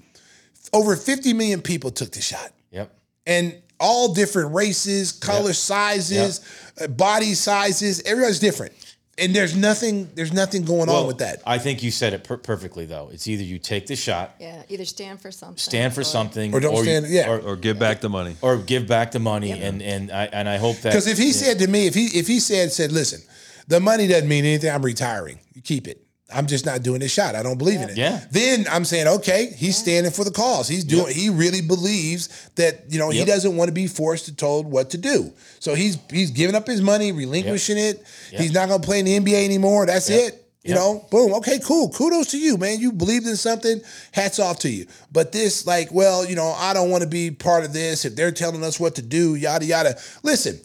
over 0.74 0.96
50 0.96 1.34
million 1.34 1.62
people 1.62 1.92
took 1.92 2.12
the 2.12 2.22
shot. 2.22 2.52
Yep. 2.72 2.94
And 3.26 3.56
all 3.80 4.14
different 4.14 4.54
races, 4.54 5.12
color, 5.12 5.54
sizes, 5.54 6.42
uh, 6.80 6.88
body 6.88 7.34
sizes. 7.34 8.02
Everybody's 8.06 8.40
different. 8.40 8.74
And 9.22 9.36
there's 9.36 9.56
nothing, 9.56 10.10
there's 10.16 10.34
nothing 10.34 10.64
going 10.66 10.90
on 10.90 11.06
with 11.08 11.20
that. 11.20 11.42
I 11.46 11.60
think 11.60 11.84
you 11.84 11.92
said 11.92 12.14
it 12.14 12.24
per- 12.24 12.38
perfectly, 12.38 12.86
though. 12.86 13.10
It's 13.14 13.28
either 13.28 13.44
you 13.44 13.60
take 13.60 13.86
the 13.88 13.96
shot, 13.96 14.36
Yeah, 14.40 14.64
either 14.68 14.84
stand 14.86 15.22
for 15.22 15.32
something. 15.32 15.58
stand 15.58 15.94
for 15.94 16.04
something, 16.04 16.54
Or 16.54 16.60
don't 16.60 16.76
you- 16.76 16.84
stand- 16.84 17.08
yeah. 17.08 17.30
or, 17.30 17.40
Or 17.40 17.56
give 17.56 17.78
back 17.80 18.02
the 18.02 18.10
money. 18.10 18.36
or 18.42 18.58
give 18.58 18.88
back 18.88 19.12
the 19.12 19.20
money. 19.20 19.52
And 19.52 19.82
and 19.82 20.12
I 20.12 20.26
and 20.26 20.50
I 20.50 20.58
hope 20.58 20.78
that 20.82 20.90
Because 20.90 21.08
if 21.08 21.18
he 21.20 21.32
said 21.32 21.60
to 21.60 21.68
me, 21.68 21.88
if 21.88 21.94
he 21.94 22.06
if 22.08 22.28
he 22.28 22.40
said 22.40 22.72
said, 22.72 22.92
listen, 22.92 23.22
the 23.68 23.80
money 23.80 24.08
doesn't 24.08 24.28
mean 24.28 24.44
anything. 24.46 24.72
I'm 24.72 24.82
retiring. 24.84 25.40
You 25.54 25.62
keep 25.62 25.88
it. 25.88 26.04
I'm 26.34 26.48
just 26.48 26.66
not 26.66 26.84
doing 26.84 27.00
this 27.00 27.12
shot. 27.12 27.36
I 27.36 27.44
don't 27.44 27.58
believe 27.58 27.82
in 27.82 27.90
it. 27.90 27.98
Yeah. 27.98 28.24
Then 28.32 28.66
I'm 28.72 28.86
saying, 28.86 29.08
okay, 29.08 29.48
he's 29.56 29.78
standing 29.78 30.12
for 30.12 30.24
the 30.24 30.32
cause. 30.32 30.68
He's 30.68 30.84
doing. 30.84 31.14
He 31.14 31.30
really 31.30 31.62
believes 31.62 32.50
that 32.56 32.84
you 32.90 33.00
know 33.00 33.10
he 33.10 33.26
doesn't 33.26 33.56
want 33.56 33.70
to 33.70 33.74
be 33.74 33.88
forced 33.88 34.26
to 34.26 34.36
told 34.36 34.66
what 34.66 34.90
to 34.92 34.98
do. 34.98 35.32
So 35.60 35.76
he's 35.76 35.98
he's 36.10 36.32
giving 36.32 36.56
up 36.56 36.68
his 36.68 36.82
money, 36.82 37.12
relinquishing 37.12 37.78
it. 37.78 38.04
He's 38.30 38.54
not 38.54 38.68
going 38.70 38.82
to 38.82 38.86
play 38.86 39.00
in 39.00 39.06
the 39.06 39.20
NBA 39.20 39.46
anymore. 39.46 39.86
That's 39.86 40.10
it. 40.10 40.38
You 40.64 40.76
Yep. 40.76 40.78
know, 40.80 41.08
boom. 41.10 41.34
Okay, 41.34 41.58
cool. 41.58 41.90
Kudos 41.90 42.28
to 42.32 42.38
you, 42.38 42.56
man. 42.56 42.80
You 42.80 42.92
believed 42.92 43.26
in 43.26 43.36
something. 43.36 43.82
Hats 44.12 44.38
off 44.38 44.60
to 44.60 44.70
you. 44.70 44.86
But 45.12 45.32
this, 45.32 45.66
like, 45.66 45.92
well, 45.92 46.24
you 46.24 46.36
know, 46.36 46.54
I 46.56 46.76
don't 46.76 46.92
want 46.92 47.02
to 47.02 47.10
be 47.10 47.32
part 47.32 47.66
of 47.66 47.74
this. 47.74 48.06
If 48.06 48.16
they're 48.16 48.32
telling 48.32 48.64
us 48.64 48.80
what 48.80 48.94
to 48.96 49.02
do, 49.02 49.34
yada 49.34 49.66
yada. 49.66 49.98
Listen, 50.22 50.60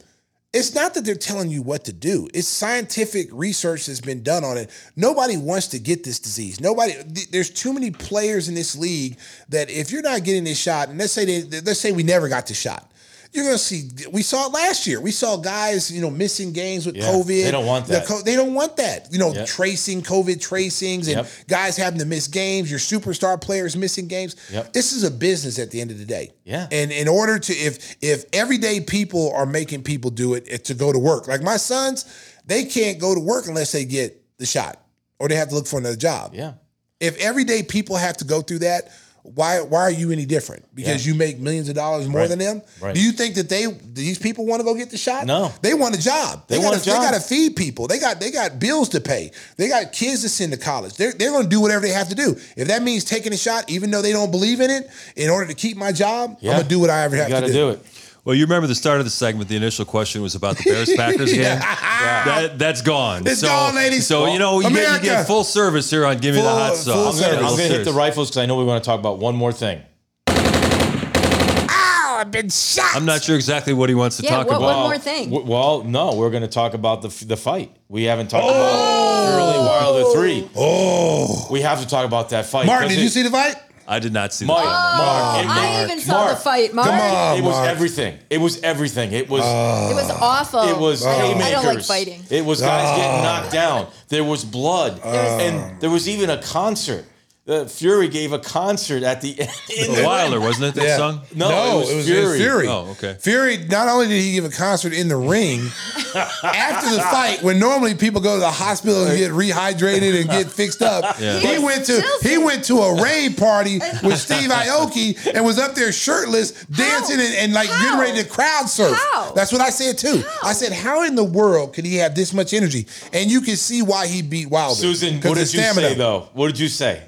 it's 0.56 0.74
not 0.74 0.94
that 0.94 1.04
they're 1.04 1.14
telling 1.14 1.50
you 1.50 1.60
what 1.60 1.84
to 1.84 1.92
do. 1.92 2.28
It's 2.32 2.48
scientific 2.48 3.28
research 3.30 3.86
that's 3.86 4.00
been 4.00 4.22
done 4.22 4.42
on 4.42 4.56
it. 4.56 4.70
Nobody 4.96 5.36
wants 5.36 5.66
to 5.68 5.78
get 5.78 6.02
this 6.02 6.18
disease. 6.18 6.60
Nobody. 6.60 6.94
th- 6.94 7.30
There's 7.30 7.50
too 7.50 7.74
many 7.74 7.90
players 7.90 8.48
in 8.48 8.54
this 8.54 8.74
league 8.74 9.18
that 9.50 9.68
if 9.68 9.90
you're 9.90 10.00
not 10.00 10.24
getting 10.24 10.44
this 10.44 10.58
shot, 10.58 10.88
and 10.88 10.98
let's 10.98 11.12
say 11.12 11.24
they, 11.42 11.60
let's 11.60 11.78
say 11.78 11.92
we 11.92 12.02
never 12.02 12.28
got 12.30 12.46
the 12.46 12.54
shot, 12.54 12.90
you're 13.36 13.44
gonna 13.44 13.58
see. 13.58 13.88
We 14.10 14.22
saw 14.22 14.46
it 14.46 14.52
last 14.52 14.86
year. 14.86 15.00
We 15.00 15.10
saw 15.12 15.36
guys, 15.36 15.90
you 15.90 16.00
know, 16.00 16.10
missing 16.10 16.52
games 16.52 16.86
with 16.86 16.96
Yeah, 16.96 17.04
COVID. 17.12 17.44
they 17.44 17.50
don't 17.50 17.66
want 17.66 17.86
The 17.86 17.92
that. 17.94 18.06
co- 18.06 18.22
they 18.22 18.34
don't 18.34 18.54
want 18.54 18.76
that. 18.78 19.08
You 19.12 19.18
know, 19.18 19.32
Yep. 19.32 19.46
tracing 19.46 20.02
COVID 20.02 20.40
tracings 20.40 21.06
and 21.08 21.18
Yep. 21.18 21.28
guys 21.46 21.76
having 21.76 21.98
to 22.00 22.04
miss 22.06 22.26
games. 22.26 22.70
Your 22.70 22.80
superstar 22.80 23.40
players 23.40 23.76
missing 23.76 24.06
games. 24.08 24.34
Yep. 24.52 24.72
This 24.72 24.92
is 24.92 25.04
a 25.04 25.10
business 25.10 25.58
at 25.58 25.70
the 25.70 25.80
end 25.80 25.90
of 25.90 25.98
the 25.98 26.04
day. 26.04 26.32
Yeah. 26.44 26.66
And 26.72 26.90
in 26.90 27.06
order 27.08 27.38
to, 27.38 27.52
if 27.52 27.96
if 28.00 28.24
everyday 28.32 28.80
people 28.80 29.30
are 29.34 29.46
making 29.46 29.82
people 29.82 30.10
do 30.10 30.34
it, 30.34 30.44
it 30.48 30.64
to 30.64 30.74
go 30.74 30.92
to 30.92 30.98
work. 30.98 31.28
Like 31.28 31.42
my 31.42 31.58
sons, 31.58 32.04
they 32.46 32.64
can't 32.64 32.98
go 32.98 33.14
to 33.14 33.20
work 33.20 33.46
unless 33.46 33.72
they 33.72 33.84
get 33.84 34.20
the 34.38 34.46
shot, 34.46 34.80
or 35.18 35.28
they 35.28 35.36
have 35.36 35.48
to 35.50 35.54
look 35.54 35.66
for 35.66 35.78
another 35.78 35.96
job. 35.96 36.32
yeah. 36.34 36.52
If 36.98 37.18
everyday 37.18 37.62
people 37.62 37.96
have 37.96 38.16
to 38.18 38.24
go 38.24 38.40
through 38.40 38.60
that, 38.60 38.88
why 39.34 39.60
why 39.60 39.80
are 39.80 39.90
you 39.90 40.12
any 40.12 40.24
different? 40.24 40.64
Because 40.74 41.04
Yeah. 41.06 41.12
you 41.12 41.18
make 41.18 41.38
millions 41.38 41.68
of 41.68 41.74
dollars 41.74 42.06
more 42.06 42.20
Right. 42.20 42.28
than 42.28 42.38
them. 42.38 42.62
Right. 42.80 42.94
Do 42.94 43.00
you 43.00 43.12
think 43.12 43.34
that 43.34 43.48
they 43.48 43.66
these 43.92 44.18
people 44.18 44.46
want 44.46 44.60
to 44.60 44.64
go 44.64 44.74
get 44.74 44.90
the 44.90 44.96
shot? 44.98 45.26
No. 45.26 45.52
they 45.62 45.74
want 45.74 45.94
a 45.96 45.98
job. 46.00 46.44
They 46.48 46.56
gotta, 46.56 46.68
want 46.68 46.80
a 46.80 46.84
job. 46.84 47.02
They 47.02 47.10
got 47.10 47.14
to 47.14 47.20
feed 47.20 47.56
people. 47.56 47.86
They 47.88 47.98
got 47.98 48.20
they 48.20 48.30
got 48.30 48.58
bills 48.60 48.88
to 48.90 49.00
pay. 49.00 49.32
They 49.56 49.68
got 49.68 49.92
kids 49.92 50.22
to 50.22 50.28
send 50.28 50.52
to 50.52 50.58
college. 50.58 50.94
They're 50.94 51.12
they're 51.12 51.30
going 51.30 51.44
to 51.44 51.48
do 51.50 51.60
whatever 51.60 51.80
they 51.86 51.92
have 51.92 52.08
to 52.10 52.14
do. 52.14 52.36
If 52.56 52.68
that 52.68 52.82
means 52.82 53.04
taking 53.04 53.32
a 53.32 53.36
shot, 53.36 53.68
even 53.68 53.90
though 53.90 54.02
they 54.02 54.12
don't 54.12 54.30
believe 54.30 54.60
in 54.60 54.70
it, 54.70 54.88
in 55.16 55.30
order 55.30 55.46
to 55.46 55.54
keep 55.54 55.76
my 55.76 55.92
job, 55.92 56.36
Yeah. 56.40 56.52
I'm 56.52 56.56
gonna 56.58 56.68
do 56.68 56.78
what 56.78 56.90
I 56.90 57.02
ever 57.04 57.16
have 57.16 57.28
You 57.28 57.34
got 57.34 57.40
to 57.40 57.46
to 57.48 57.52
do 57.52 57.68
it. 57.70 57.80
Well, 58.26 58.34
you 58.34 58.42
remember 58.44 58.66
the 58.66 58.74
start 58.74 58.98
of 58.98 59.06
the 59.06 59.10
segment. 59.10 59.48
The 59.48 59.54
initial 59.54 59.84
question 59.84 60.20
was 60.20 60.34
about 60.34 60.56
the 60.58 60.64
Bears 60.64 60.92
Packers 60.96 61.32
game. 61.32 61.44
That, 61.60 62.58
that's 62.58 62.82
gone. 62.82 63.24
It's 63.24 63.40
gone, 63.40 63.76
ladies. 63.76 64.04
So 64.08 64.26
you 64.26 64.40
know 64.40 64.58
you 64.58 64.68
get, 64.70 65.00
you 65.00 65.08
get 65.10 65.28
full 65.28 65.44
service 65.44 65.88
here 65.88 66.04
on 66.04 66.18
Give 66.18 66.34
Me 66.34 66.40
the 66.40 66.48
Full- 66.48 66.58
Hot 66.58 66.74
Sauce. 66.76 67.22
I'm 67.22 67.30
gonna. 67.36 67.46
I'm 67.46 67.56
gonna 67.56 67.62
hit 67.68 67.84
the 67.84 67.92
rifles 67.92 68.28
because 68.30 68.38
I 68.42 68.46
know 68.46 68.56
we 68.56 68.64
want 68.64 68.82
to 68.82 68.90
talk 68.90 68.98
about 68.98 69.18
one 69.20 69.36
more 69.36 69.52
thing. 69.52 69.80
Ow! 70.28 72.16
I've 72.18 72.32
been 72.32 72.48
shot. 72.48 72.96
I'm 72.96 73.04
not 73.04 73.22
sure 73.22 73.36
exactly 73.36 73.72
what 73.74 73.88
he 73.90 73.94
wants 73.94 74.16
to 74.16 74.24
Yeah, 74.24 74.30
talk 74.30 74.48
what- 74.48 74.56
about. 74.56 74.76
what 74.78 74.82
more 74.88 74.98
thing? 74.98 75.30
W- 75.30 75.48
Well, 75.48 75.84
no, 75.84 76.14
we're 76.16 76.30
going 76.30 76.42
to 76.42 76.48
talk 76.48 76.74
about 76.74 77.02
the 77.02 77.08
f- 77.08 77.28
the 77.28 77.36
fight. 77.36 77.76
We 77.88 78.04
haven't 78.04 78.26
talked 78.28 78.44
oh. 78.44 78.50
about 78.50 79.38
Early 79.38 79.58
Wilder 79.66 80.18
three. 80.18 80.50
Oh, 80.56 81.46
We 81.50 81.60
have 81.60 81.80
to 81.80 81.86
talk 81.86 82.04
about 82.04 82.30
that 82.30 82.46
fight. 82.46 82.66
Martin, 82.66 82.88
'cause 82.88 82.96
did 82.96 83.00
it- 83.02 83.04
you 83.04 83.08
see 83.10 83.22
the 83.22 83.30
fight? 83.30 83.54
I 83.88 83.98
did 84.00 84.12
not 84.12 84.32
see 84.32 84.44
Mark, 84.46 84.64
that. 84.64 84.70
Mark, 84.70 85.44
it- 85.44 85.48
I 85.48 85.54
Mark, 85.54 85.90
even 85.90 86.00
saw 86.00 86.12
Mark, 86.12 86.30
the 86.30 86.36
fight, 86.42 86.74
Mark. 86.74 86.88
Come 86.88 87.00
on, 87.00 87.38
It 87.38 87.42
was 87.42 87.54
Mark. 87.54 87.68
everything. 87.68 88.18
It 88.30 88.38
was 88.38 88.60
everything. 88.62 89.12
It 89.12 89.28
was. 89.28 89.42
It 89.42 89.94
was 89.94 90.10
ah. 90.10 90.18
awful. 90.40 90.62
It 90.62 90.76
was 90.78 91.04
ah. 91.04 91.10
I 91.10 91.18
don't, 91.18 91.24
I 91.24 91.26
haymakers. 91.28 91.52
don't 91.52 91.74
like 91.76 91.84
fighting. 91.84 92.24
It 92.30 92.44
was 92.44 92.60
guys 92.60 92.96
getting 92.96 93.20
ah. 93.20 93.40
knocked 93.40 93.52
down. 93.52 93.88
There 94.08 94.24
was 94.24 94.44
blood, 94.44 95.00
and 95.04 95.80
there 95.80 95.90
was 95.90 96.08
even 96.08 96.30
a 96.30 96.42
concert. 96.42 97.04
Uh, 97.48 97.64
Fury 97.66 98.08
gave 98.08 98.32
a 98.32 98.40
concert 98.40 99.04
at 99.04 99.20
the 99.20 99.38
end. 99.38 99.50
in 99.78 99.94
the 99.94 100.02
Wilder, 100.02 100.40
wasn't 100.40 100.64
it? 100.66 100.74
That 100.74 100.84
Yeah. 100.84 100.96
song? 100.96 101.20
No, 101.32 101.80
it 101.88 101.94
was 101.94 102.06
Fury. 102.06 102.38
Fury. 102.38 102.66
Oh, 102.66 102.88
okay. 102.98 103.16
Fury. 103.20 103.58
Not 103.58 103.86
only 103.88 104.08
did 104.08 104.20
he 104.20 104.32
give 104.32 104.44
a 104.44 104.48
concert 104.50 104.92
in 104.92 105.06
the 105.06 105.16
ring 105.16 105.60
after 106.42 106.90
the 106.94 107.00
fight, 107.02 107.44
when 107.44 107.60
normally 107.60 107.94
people 107.94 108.20
go 108.20 108.34
to 108.34 108.40
the 108.40 108.50
hospital 108.50 109.04
and 109.06 109.16
get 109.16 109.30
rehydrated 109.30 110.20
and 110.20 110.28
get 110.28 110.50
fixed 110.50 110.82
up, 110.82 111.20
Yeah. 111.20 111.38
he 111.38 111.58
went 111.62 111.84
to 111.86 112.02
he 112.22 112.36
went 112.36 112.64
to 112.64 112.78
a 112.78 113.00
rave 113.00 113.36
party 113.36 113.78
with 114.02 114.18
Steve 114.18 114.50
Aoki 114.50 115.16
and 115.32 115.44
was 115.44 115.58
up 115.60 115.76
there 115.76 115.92
shirtless, 115.92 116.50
dancing 116.64 117.20
and, 117.20 117.34
and 117.36 117.52
like 117.52 117.68
getting 117.68 117.86
How? 117.86 118.00
ready 118.00 118.22
to 118.24 118.28
crowd 118.28 118.68
surf. 118.68 118.98
How? 119.12 119.30
That's 119.34 119.52
what 119.52 119.60
I 119.60 119.70
said 119.70 119.98
too. 119.98 120.24
I 120.42 120.52
said, 120.52 120.72
how 120.72 121.04
in 121.04 121.14
the 121.14 121.22
world 121.24 121.74
could 121.74 121.84
he 121.84 121.96
have 121.98 122.16
this 122.16 122.32
much 122.34 122.52
energy? 122.54 122.86
And 123.12 123.30
you 123.30 123.40
can 123.40 123.56
see 123.56 123.82
why 123.82 124.08
he 124.08 124.20
beat 124.22 124.50
Wilder. 124.50 124.74
Susan, 124.74 125.20
'Cause 125.20 125.28
what 125.28 125.34
the 125.38 125.44
did 125.44 125.54
you 125.54 125.60
stamina. 125.60 125.88
say 125.90 125.94
though? 125.94 126.28
What 126.32 126.48
did 126.48 126.58
you 126.58 126.68
say? 126.68 127.02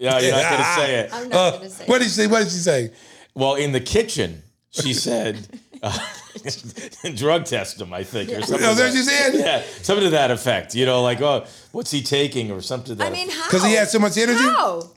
What? 0.00 0.22
Yeah, 0.22 0.28
you're 0.28 0.32
not 0.42 0.50
going 0.50 0.62
to 0.62 0.74
say 0.74 0.94
it. 1.00 1.10
I'm 1.12 1.28
not 1.28 1.36
Uh, 1.38 1.50
going 1.50 1.62
to 1.62 1.70
say. 1.70 1.84
It. 1.84 1.88
What 1.88 1.98
did 1.98 2.04
she 2.04 2.10
say? 2.10 2.26
What 2.26 2.38
did 2.40 2.48
she 2.52 2.58
say? 2.58 2.90
Well, 3.34 3.54
in 3.56 3.72
the 3.72 3.80
kitchen, 3.80 4.42
she 4.70 4.94
said, 5.06 5.46
uh, 5.82 5.96
drug 7.14 7.44
test 7.44 7.80
him, 7.80 7.92
I 7.92 8.02
think, 8.04 8.30
or 8.30 8.40
something. 8.42 8.66
Oh, 8.66 8.70
to 8.70 8.76
there 8.76 8.90
that- 8.90 8.96
she 8.96 9.02
said? 9.02 9.34
Yeah, 9.34 9.62
something 9.82 10.04
to 10.04 10.10
that 10.10 10.30
effect. 10.30 10.74
You 10.74 10.86
know, 10.86 11.02
like, 11.02 11.20
oh, 11.20 11.44
what's 11.72 11.90
he 11.90 12.02
taking, 12.02 12.50
or 12.50 12.60
something 12.60 12.88
to 12.88 12.94
that. 12.96 13.06
I 13.06 13.10
mean, 13.10 13.28
how? 13.30 13.44
Because 13.44 13.64
he 13.64 13.74
had 13.74 13.88
so 13.88 13.98
much 13.98 14.16
energy. 14.16 14.38
How? 14.42 14.90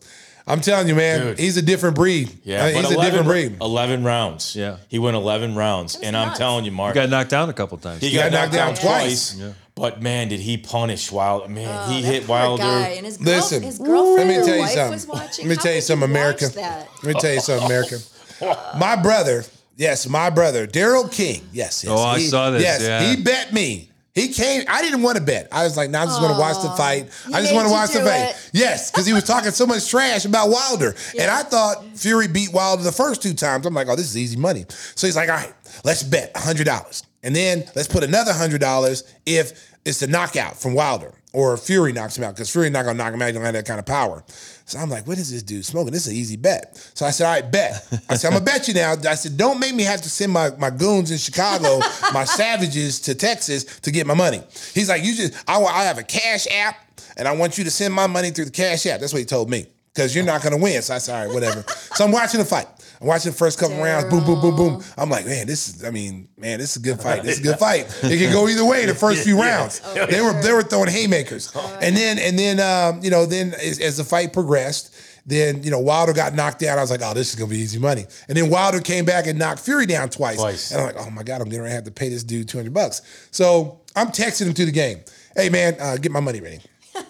I'm 0.45 0.59
telling 0.59 0.89
you, 0.89 0.95
man, 0.95 1.21
Dude. 1.27 1.39
he's 1.39 1.55
a 1.55 1.61
different 1.61 1.95
breed. 1.95 2.29
yeah, 2.43 2.65
I 2.65 2.73
mean, 2.73 2.81
but 2.83 2.89
he's 2.91 2.97
a 2.97 3.01
different 3.01 3.27
breed. 3.27 3.57
11 3.61 4.03
rounds. 4.03 4.55
Yeah. 4.57 4.75
he 4.89 4.99
went 4.99 5.15
11 5.15 5.55
rounds, 5.55 5.95
and 5.95 6.17
I'm 6.17 6.27
nuts. 6.29 6.39
telling 6.39 6.65
you, 6.65 6.71
Mark, 6.71 6.95
Got 6.95 7.09
knocked 7.09 7.29
down 7.29 7.49
a 7.49 7.53
couple 7.53 7.77
times. 7.77 8.01
he 8.01 8.13
got 8.13 8.29
knocked 8.31 8.51
down 8.51 8.75
twice. 8.75 9.41
But 9.75 10.01
man, 10.01 10.27
did 10.27 10.39
he 10.39 10.57
punish 10.57 11.11
Wilder? 11.11 11.47
Man, 11.49 11.67
Oh, 11.67 11.91
he 11.91 12.01
that 12.01 12.07
hit 12.13 12.27
Wilder. 12.27 12.61
Guy. 12.61 12.87
And 12.89 13.05
his, 13.05 13.17
girl, 13.17 13.25
Listen, 13.35 13.63
his 13.63 13.79
girlfriend 13.79 14.29
let 14.29 14.39
me 14.39 14.45
tell 14.45 14.55
you 14.55 14.61
wife 14.61 14.89
was 14.91 15.01
something. 15.03 15.09
watching. 15.19 15.47
Let 15.47 15.57
me 15.57 15.61
tell 15.63 15.71
you 15.73 15.77
could 15.79 15.83
something, 15.85 16.09
America. 16.09 16.45
Let 16.55 17.03
me 17.03 17.13
tell 17.19 17.33
you 17.33 17.39
something, 17.39 17.65
America. 17.65 17.97
My 18.77 18.95
brother, 18.95 19.43
yes, 19.77 20.07
my 20.07 20.29
brother, 20.29 20.67
Daryl 20.67 21.11
King. 21.11 21.41
Yes, 21.53 21.83
yes. 21.83 21.87
Oh, 21.87 21.97
I 22.03 22.19
he- 22.19 22.27
saw 22.27 22.49
this, 22.51 22.61
Yes, 22.61 22.81
yeah. 22.83 23.03
he 23.15 23.21
bet 23.23 23.53
me. 23.53 23.89
He 24.13 24.27
came. 24.27 24.63
I 24.67 24.83
didn't 24.83 25.01
want 25.01 25.17
to 25.17 25.23
bet. 25.23 25.47
I 25.51 25.63
was 25.63 25.75
like, 25.75 25.89
"No, 25.89 25.99
I'm 26.01 26.07
just 26.07 26.21
want 26.21 26.35
to 26.35 26.39
watch 26.39 26.61
the 26.61 26.69
fight. 26.77 27.09
He 27.27 27.33
I 27.33 27.41
just 27.41 27.51
want 27.51 27.65
to 27.67 27.71
watch 27.71 27.93
the 27.93 28.01
fight." 28.01 28.29
it. 28.29 28.49
Yes, 28.53 28.91
because 28.91 29.07
he 29.07 29.13
was 29.13 29.23
talking 29.23 29.49
so 29.49 29.65
much 29.65 29.89
trash 29.89 30.25
about 30.25 30.49
Wilder, 30.49 30.93
and 31.19 31.31
I 31.31 31.41
thought 31.41 31.83
Fury 31.95 32.27
beat 32.27 32.53
Wilder 32.53 32.83
the 32.83 32.91
first 32.91 33.23
two 33.23 33.33
times. 33.33 33.65
I'm 33.65 33.73
like, 33.73 33.87
"Oh, 33.87 33.95
this 33.95 34.05
is 34.05 34.15
easy 34.15 34.37
money." 34.37 34.65
So 34.69 35.07
he's 35.07 35.15
like, 35.15 35.29
"All 35.29 35.35
right, 35.35 35.51
let's 35.83 36.03
bet 36.03 36.31
hundred 36.37 36.65
dollars, 36.65 37.01
and 37.23 37.35
then 37.35 37.63
let's 37.75 37.87
put 37.87 38.03
another 38.03 38.33
hundred 38.33 38.61
dollars 38.61 39.03
if 39.25 39.73
it's 39.85 39.99
the 39.99 40.07
knockout 40.07 40.57
from 40.57 40.73
Wilder 40.73 41.13
or 41.33 41.57
Fury 41.57 41.93
knocks 41.93 42.17
him 42.17 42.23
out 42.23 42.35
because 42.35 42.49
Fury 42.51 42.69
not 42.69 42.85
gonna 42.85 42.97
knock 42.97 43.13
him 43.13 43.21
out. 43.21 43.27
He 43.27 43.31
don't 43.33 43.43
have 43.43 43.53
that 43.53 43.65
kind 43.65 43.79
of 43.79 43.85
power." 43.85 44.23
So 44.65 44.79
I'm 44.79 44.89
like, 44.89 45.05
what 45.07 45.17
is 45.17 45.31
this 45.31 45.43
dude 45.43 45.65
smoking? 45.65 45.91
This 45.91 46.07
is 46.07 46.13
an 46.13 46.17
easy 46.17 46.37
bet. 46.37 46.77
So 46.93 47.05
I 47.05 47.11
said, 47.11 47.27
all 47.27 47.33
right, 47.33 47.51
bet. 47.51 47.85
I 48.09 48.15
said, 48.15 48.29
I'm 48.29 48.33
gonna 48.33 48.45
bet 48.51 48.67
you 48.67 48.73
now. 48.73 48.95
I 49.07 49.15
said, 49.15 49.37
don't 49.37 49.59
make 49.59 49.75
me 49.75 49.83
have 49.83 50.01
to 50.01 50.09
send 50.09 50.31
my, 50.31 50.51
my 50.57 50.69
goons 50.69 51.11
in 51.11 51.17
Chicago, 51.17 51.79
my 52.13 52.23
savages 52.23 53.01
to 53.01 53.15
Texas 53.15 53.65
to 53.81 53.91
get 53.91 54.07
my 54.07 54.13
money. 54.13 54.41
He's 54.73 54.89
like, 54.89 55.03
you 55.03 55.15
just, 55.15 55.33
I, 55.49 55.61
I 55.61 55.83
have 55.83 55.97
a 55.97 56.03
cash 56.03 56.47
app 56.47 56.77
and 57.17 57.27
I 57.27 57.33
want 57.35 57.57
you 57.57 57.63
to 57.65 57.71
send 57.71 57.93
my 57.93 58.07
money 58.07 58.31
through 58.31 58.45
the 58.45 58.51
cash 58.51 58.85
app. 58.85 58.99
That's 58.99 59.13
what 59.13 59.19
he 59.19 59.25
told 59.25 59.49
me. 59.49 59.67
Because 59.93 60.15
you're 60.15 60.23
oh. 60.23 60.27
not 60.27 60.41
gonna 60.41 60.57
win. 60.57 60.81
So 60.81 60.95
I 60.95 60.97
said, 60.97 61.15
all 61.15 61.25
right, 61.25 61.33
whatever. 61.33 61.63
so 61.67 62.05
I'm 62.05 62.11
watching 62.11 62.39
the 62.39 62.45
fight. 62.45 62.67
I'm 63.03 63.07
watching 63.07 63.33
the 63.33 63.37
first 63.37 63.59
couple 63.59 63.75
rounds, 63.83 64.09
boom, 64.09 64.23
boom, 64.23 64.39
boom, 64.39 64.55
boom. 64.55 64.83
I'm 64.97 65.09
like, 65.09 65.25
man, 65.25 65.45
this 65.45 65.67
is, 65.67 65.83
I 65.83 65.89
mean, 65.89 66.29
man, 66.37 66.59
this 66.59 66.71
is 66.71 66.77
a 66.77 66.85
good 66.85 67.01
fight. 67.01 67.21
This 67.23 67.33
is 67.33 67.39
a 67.41 67.43
good 67.43 67.59
fight. 67.59 67.85
It 68.01 68.17
can 68.17 68.31
go 68.31 68.47
either 68.47 68.63
way 68.63 68.83
in 68.83 68.87
the 68.87 68.95
first 68.95 69.25
few 69.25 69.37
rounds. 69.41 69.81
They 69.93 70.21
were 70.21 70.31
they 70.41 70.53
were 70.53 70.63
throwing 70.63 70.87
haymakers, 70.87 71.53
and 71.81 71.97
then 71.97 72.17
and 72.17 72.39
then 72.39 72.61
um, 72.61 73.03
you 73.03 73.09
know 73.09 73.25
then 73.25 73.55
as, 73.55 73.81
as 73.81 73.97
the 73.97 74.05
fight 74.05 74.31
progressed. 74.31 74.95
Then 75.25 75.63
you 75.63 75.71
know 75.71 75.79
Wilder 75.79 76.13
got 76.13 76.33
knocked 76.33 76.59
down. 76.59 76.77
I 76.77 76.81
was 76.81 76.91
like, 76.91 77.01
"Oh, 77.03 77.13
this 77.13 77.29
is 77.29 77.35
gonna 77.35 77.49
be 77.49 77.57
easy 77.59 77.77
money." 77.77 78.05
And 78.29 78.37
then 78.37 78.49
Wilder 78.49 78.79
came 78.79 79.03
back 79.03 79.27
and 79.27 79.37
knocked 79.37 79.59
Fury 79.59 79.85
down 79.85 80.09
twice. 80.09 80.37
Twice. 80.37 80.71
And 80.71 80.79
I'm 80.79 80.87
like, 80.87 80.95
"Oh 80.97 81.09
my 81.09 81.23
god, 81.23 81.41
I'm 81.41 81.49
gonna 81.49 81.69
have 81.69 81.83
to 81.83 81.91
pay 81.91 82.07
this 82.07 82.23
dude 82.23 82.47
200 82.47 82.73
bucks." 82.73 83.01
So 83.31 83.81
I'm 83.97 84.07
texting 84.07 84.47
him 84.47 84.53
through 84.53 84.67
the 84.67 84.71
game. 84.71 84.99
Hey 85.35 85.49
man, 85.49 85.75
uh, 85.79 85.97
get 85.97 86.11
my 86.11 86.19
money 86.21 86.39
ready. 86.39 86.59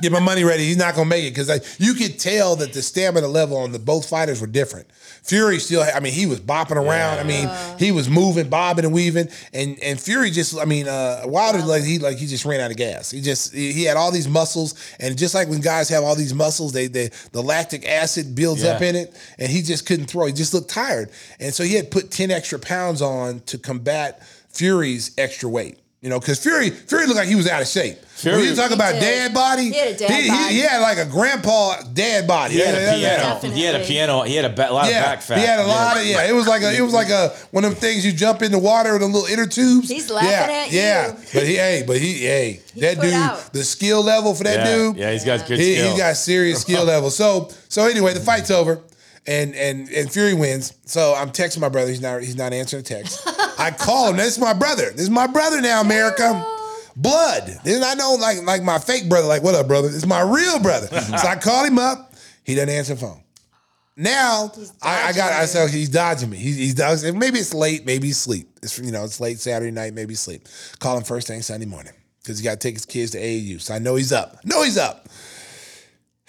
Get 0.00 0.12
my 0.12 0.20
money 0.20 0.44
ready. 0.44 0.64
He's 0.64 0.76
not 0.76 0.94
gonna 0.94 1.08
make 1.08 1.24
it 1.24 1.34
because 1.34 1.76
you 1.80 1.94
could 1.94 2.18
tell 2.18 2.56
that 2.56 2.72
the 2.72 2.80
stamina 2.80 3.26
level 3.26 3.56
on 3.56 3.72
the 3.72 3.78
both 3.78 4.08
fighters 4.08 4.40
were 4.40 4.46
different. 4.46 4.86
Fury 5.22 5.58
still, 5.58 5.82
I 5.82 6.00
mean, 6.00 6.12
he 6.12 6.26
was 6.26 6.40
bopping 6.40 6.76
around. 6.76 7.18
I 7.18 7.24
mean, 7.24 7.48
he 7.78 7.92
was 7.92 8.08
moving, 8.08 8.48
bobbing 8.48 8.84
and 8.84 8.94
weaving, 8.94 9.28
and 9.52 9.78
and 9.82 10.00
Fury 10.00 10.30
just, 10.30 10.58
I 10.58 10.64
mean, 10.64 10.88
uh, 10.88 11.22
Wilder 11.24 11.58
like 11.64 11.84
he 11.84 11.98
like 11.98 12.16
he 12.16 12.26
just 12.26 12.44
ran 12.44 12.60
out 12.60 12.70
of 12.70 12.76
gas. 12.76 13.10
He 13.10 13.20
just 13.20 13.54
he 13.54 13.72
he 13.72 13.84
had 13.84 13.96
all 13.96 14.10
these 14.10 14.28
muscles, 14.28 14.74
and 14.98 15.16
just 15.16 15.34
like 15.34 15.48
when 15.48 15.60
guys 15.60 15.88
have 15.90 16.02
all 16.04 16.16
these 16.16 16.34
muscles, 16.34 16.72
they 16.72 16.86
they 16.86 17.10
the 17.32 17.42
lactic 17.42 17.86
acid 17.86 18.34
builds 18.34 18.64
up 18.64 18.82
in 18.82 18.96
it, 18.96 19.14
and 19.38 19.50
he 19.50 19.62
just 19.62 19.86
couldn't 19.86 20.06
throw. 20.06 20.26
He 20.26 20.32
just 20.32 20.54
looked 20.54 20.70
tired, 20.70 21.10
and 21.38 21.54
so 21.54 21.62
he 21.62 21.74
had 21.74 21.90
put 21.90 22.10
ten 22.10 22.30
extra 22.30 22.58
pounds 22.58 23.02
on 23.02 23.40
to 23.40 23.58
combat 23.58 24.22
Fury's 24.48 25.12
extra 25.18 25.48
weight. 25.48 25.78
You 26.02 26.08
know, 26.08 26.18
because 26.18 26.42
Fury 26.42 26.70
Fury 26.70 27.04
looked 27.06 27.18
like 27.18 27.28
he 27.28 27.34
was 27.34 27.46
out 27.46 27.60
of 27.60 27.68
shape. 27.68 27.96
When 27.98 28.06
Fury- 28.34 28.44
you 28.48 28.54
talk 28.54 28.70
about 28.70 28.94
did. 28.94 29.00
dad 29.00 29.34
body. 29.34 29.64
He 29.70 29.76
had 29.78 29.88
a 29.88 29.96
dad 29.98 30.10
he, 30.10 30.22
he- 30.22 30.28
body. 30.30 30.54
he 30.54 30.60
had 30.60 30.78
like 30.80 30.96
a 30.96 31.04
grandpa 31.04 31.82
dad 31.92 32.26
body. 32.26 32.54
He 32.54 32.60
had 32.60 32.74
a 32.74 32.98
yeah, 32.98 33.16
piano. 33.18 33.40
yeah. 33.42 33.50
He 33.50 33.62
had 33.64 33.74
a 33.74 33.84
piano. 33.84 34.22
He 34.22 34.34
had 34.34 34.44
a 34.46 34.48
ba- 34.48 34.72
lot 34.72 34.86
of 34.86 34.92
back 34.92 35.20
fat. 35.20 35.38
he 35.38 35.44
had 35.44 35.58
a 35.60 35.66
lot 35.66 35.98
of 35.98 36.06
yeah. 36.06 36.24
It 36.26 36.32
was 36.32 36.46
like 36.46 36.62
a 36.62 36.74
it 36.74 36.80
was 36.80 36.94
like 36.94 37.10
a 37.10 37.28
one 37.50 37.64
of 37.66 37.72
them 37.72 37.80
things 37.80 38.06
you 38.06 38.12
jump 38.12 38.40
in 38.40 38.50
the 38.50 38.58
water 38.58 38.92
with 38.92 39.02
the 39.02 39.08
little 39.08 39.26
inner 39.28 39.46
tubes. 39.46 39.90
He's 39.90 40.10
laughing 40.10 40.30
yeah, 40.30 40.62
at 40.64 40.72
yeah. 40.72 41.06
you. 41.08 41.12
Yeah, 41.12 41.24
but 41.34 41.42
he 41.46 41.54
hey, 41.56 41.84
but 41.86 41.96
he 41.98 42.14
hey 42.20 42.60
that 42.76 42.98
dude 42.98 43.12
out. 43.12 43.52
the 43.52 43.62
skill 43.62 44.02
level 44.02 44.34
for 44.34 44.44
that 44.44 44.66
Yeah, 44.66 44.74
dude. 44.76 44.96
yeah, 44.96 45.12
he's 45.12 45.24
got 45.26 45.46
good 45.46 45.58
he, 45.58 45.74
skill. 45.74 45.90
He's 45.90 45.98
got 45.98 46.16
serious 46.16 46.60
skill 46.62 46.84
level. 46.84 47.10
So 47.10 47.50
so 47.68 47.84
anyway, 47.86 48.14
the 48.14 48.20
fight's 48.20 48.50
over. 48.50 48.80
And 49.26 49.54
and 49.54 49.86
and 49.90 50.10
Fury 50.10 50.32
wins. 50.32 50.72
So 50.86 51.14
I'm 51.14 51.28
texting 51.30 51.60
my 51.60 51.68
brother. 51.68 51.90
He's 51.90 52.00
not 52.00 52.22
he's 52.22 52.36
not 52.36 52.54
answering 52.54 52.82
the 52.84 52.88
text. 52.88 53.20
I 53.60 53.70
call 53.70 54.10
him. 54.10 54.16
This 54.16 54.36
is 54.36 54.38
my 54.38 54.54
brother. 54.54 54.90
This 54.90 55.02
is 55.02 55.10
my 55.10 55.26
brother 55.26 55.60
now, 55.60 55.80
America. 55.80 56.44
Blood. 56.96 57.46
This 57.62 57.74
is 57.74 57.80
not 57.80 57.98
no 57.98 58.14
like 58.14 58.42
like 58.42 58.62
my 58.62 58.78
fake 58.78 59.08
brother. 59.08 59.28
Like 59.28 59.42
what 59.42 59.54
up, 59.54 59.68
brother? 59.68 59.88
It's 59.88 60.06
my 60.06 60.22
real 60.22 60.58
brother. 60.60 60.88
so 61.00 61.28
I 61.28 61.36
call 61.36 61.64
him 61.64 61.78
up. 61.78 62.14
He 62.44 62.54
doesn't 62.54 62.70
answer 62.70 62.94
the 62.94 63.00
phone. 63.00 63.22
Now 63.96 64.50
I, 64.82 65.08
I 65.08 65.12
got 65.12 65.32
I 65.32 65.40
dodging 65.40 65.46
said 65.46 65.70
he's 65.70 65.88
dodging 65.90 66.30
me. 66.30 66.38
He's, 66.38 66.56
he's 66.56 66.74
dodging. 66.74 67.18
Maybe 67.18 67.38
it's 67.38 67.52
late. 67.52 67.84
Maybe 67.84 68.06
he's 68.08 68.16
asleep. 68.16 68.48
It's 68.62 68.78
you 68.78 68.92
know 68.92 69.04
it's 69.04 69.20
late 69.20 69.38
Saturday 69.38 69.70
night. 69.70 69.92
Maybe 69.94 70.12
he's 70.12 70.20
asleep. 70.20 70.48
Call 70.78 70.96
him 70.96 71.04
first 71.04 71.28
thing 71.28 71.42
Sunday 71.42 71.66
morning 71.66 71.92
because 72.22 72.38
he 72.38 72.44
got 72.44 72.52
to 72.52 72.56
take 72.68 72.74
his 72.74 72.86
kids 72.86 73.10
to 73.12 73.18
AAU. 73.18 73.60
So 73.60 73.74
I 73.74 73.78
know 73.78 73.94
he's 73.96 74.12
up. 74.12 74.38
No, 74.44 74.62
he's 74.62 74.78
up. 74.78 75.08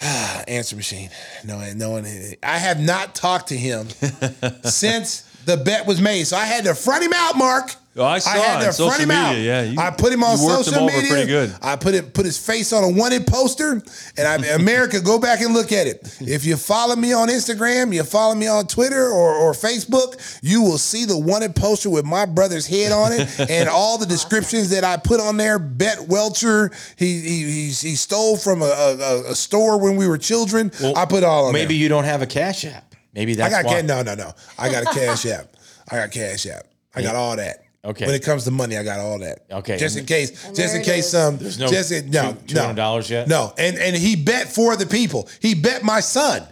Answer 0.00 0.76
machine. 0.76 1.10
No, 1.44 1.72
no 1.74 1.90
one. 1.90 2.06
I 2.42 2.58
have 2.58 2.78
not 2.78 3.14
talked 3.14 3.48
to 3.48 3.56
him 3.56 3.88
since 4.64 5.28
the 5.46 5.56
bet 5.56 5.86
was 5.86 6.00
made. 6.00 6.24
So 6.26 6.36
I 6.36 6.44
had 6.46 6.64
to 6.64 6.74
front 6.74 7.04
him 7.04 7.12
out, 7.14 7.36
Mark. 7.36 7.74
Oh, 7.94 8.02
I 8.06 8.20
saw 8.20 8.30
had 8.30 8.56
on 8.60 8.64
to 8.64 8.72
social 8.72 8.86
front 8.88 9.02
him 9.02 9.08
media, 9.10 9.22
out. 9.22 9.36
yeah, 9.36 9.62
you- 9.70 9.78
I 9.78 9.90
put 9.90 10.10
him 10.14 10.24
on 10.24 10.38
you 10.40 10.48
social 10.48 10.72
him 10.72 10.82
over 10.84 10.92
media. 10.96 11.10
pretty 11.10 11.26
good. 11.26 11.54
I 11.60 11.76
put 11.76 11.92
it 11.92 12.14
put 12.14 12.24
his 12.24 12.38
face 12.38 12.72
on 12.72 12.84
a 12.84 12.88
wanted 12.88 13.26
poster, 13.26 13.82
and 14.16 14.26
I 14.26 14.36
America 14.54 14.98
go 14.98 15.18
back 15.18 15.42
and 15.42 15.52
look 15.52 15.72
at 15.72 15.86
it. 15.86 16.00
If 16.20 16.46
you 16.46 16.56
follow 16.56 16.96
me 16.96 17.12
on 17.12 17.28
Instagram, 17.28 17.92
you 17.92 18.02
follow 18.02 18.34
me 18.34 18.48
on 18.48 18.66
Twitter 18.66 19.08
or, 19.10 19.34
or 19.34 19.52
Facebook, 19.52 20.16
you 20.40 20.62
will 20.62 20.78
see 20.78 21.04
the 21.04 21.18
wanted 21.18 21.54
poster 21.54 21.90
with 21.90 22.06
my 22.06 22.24
brother's 22.24 22.66
head 22.66 22.92
on 22.92 23.12
it 23.12 23.28
and 23.50 23.68
all 23.68 23.98
the 23.98 24.06
descriptions 24.06 24.70
that 24.70 24.84
I 24.84 24.96
put 24.96 25.20
on 25.20 25.36
there. 25.36 25.58
Bet 25.58 26.08
Welcher, 26.08 26.70
he 26.96 27.20
he 27.20 27.44
he, 27.44 27.64
he 27.66 27.94
stole 27.96 28.38
from 28.38 28.62
a, 28.62 28.64
a, 28.70 29.32
a 29.32 29.34
store 29.34 29.78
when 29.78 29.96
we 29.96 30.08
were 30.08 30.16
children. 30.16 30.72
I 30.96 31.04
put 31.04 31.24
all 31.24 31.44
on 31.48 31.52
Maybe 31.52 31.74
there. 31.74 31.82
you 31.82 31.88
don't 31.90 32.04
have 32.04 32.22
a 32.22 32.26
cash 32.26 32.64
app. 32.64 32.91
Maybe 33.14 33.40
I 33.40 33.50
got 33.50 33.64
why. 33.64 33.74
cash. 33.74 33.84
No, 33.84 34.02
no, 34.02 34.14
no. 34.14 34.32
I 34.58 34.70
got 34.70 34.82
a 34.82 34.98
cash 34.98 35.26
app. 35.26 35.56
I 35.90 35.96
got 35.96 36.10
cash 36.10 36.46
app. 36.46 36.66
I 36.94 37.02
got 37.02 37.14
all 37.14 37.36
that. 37.36 37.64
Okay. 37.84 38.06
When 38.06 38.14
it 38.14 38.22
comes 38.22 38.44
to 38.44 38.50
money, 38.52 38.76
I 38.76 38.84
got 38.84 39.00
all 39.00 39.18
that. 39.18 39.44
Okay. 39.50 39.76
Just 39.76 39.96
in 39.96 40.06
case. 40.06 40.44
And 40.44 40.54
just 40.54 40.76
in 40.76 40.82
case 40.82 41.06
is. 41.06 41.10
some. 41.10 41.36
There's 41.38 41.58
no 41.58 41.66
just 41.66 41.90
in, 41.90 42.10
no 42.10 42.30
no 42.30 42.72
$200 42.74 43.10
yet? 43.10 43.28
No. 43.28 43.52
And 43.58 43.76
and 43.76 43.96
he 43.96 44.14
bet 44.14 44.52
for 44.52 44.76
the 44.76 44.86
people. 44.86 45.28
He 45.40 45.54
bet 45.54 45.82
my 45.82 46.00
son. 46.00 46.46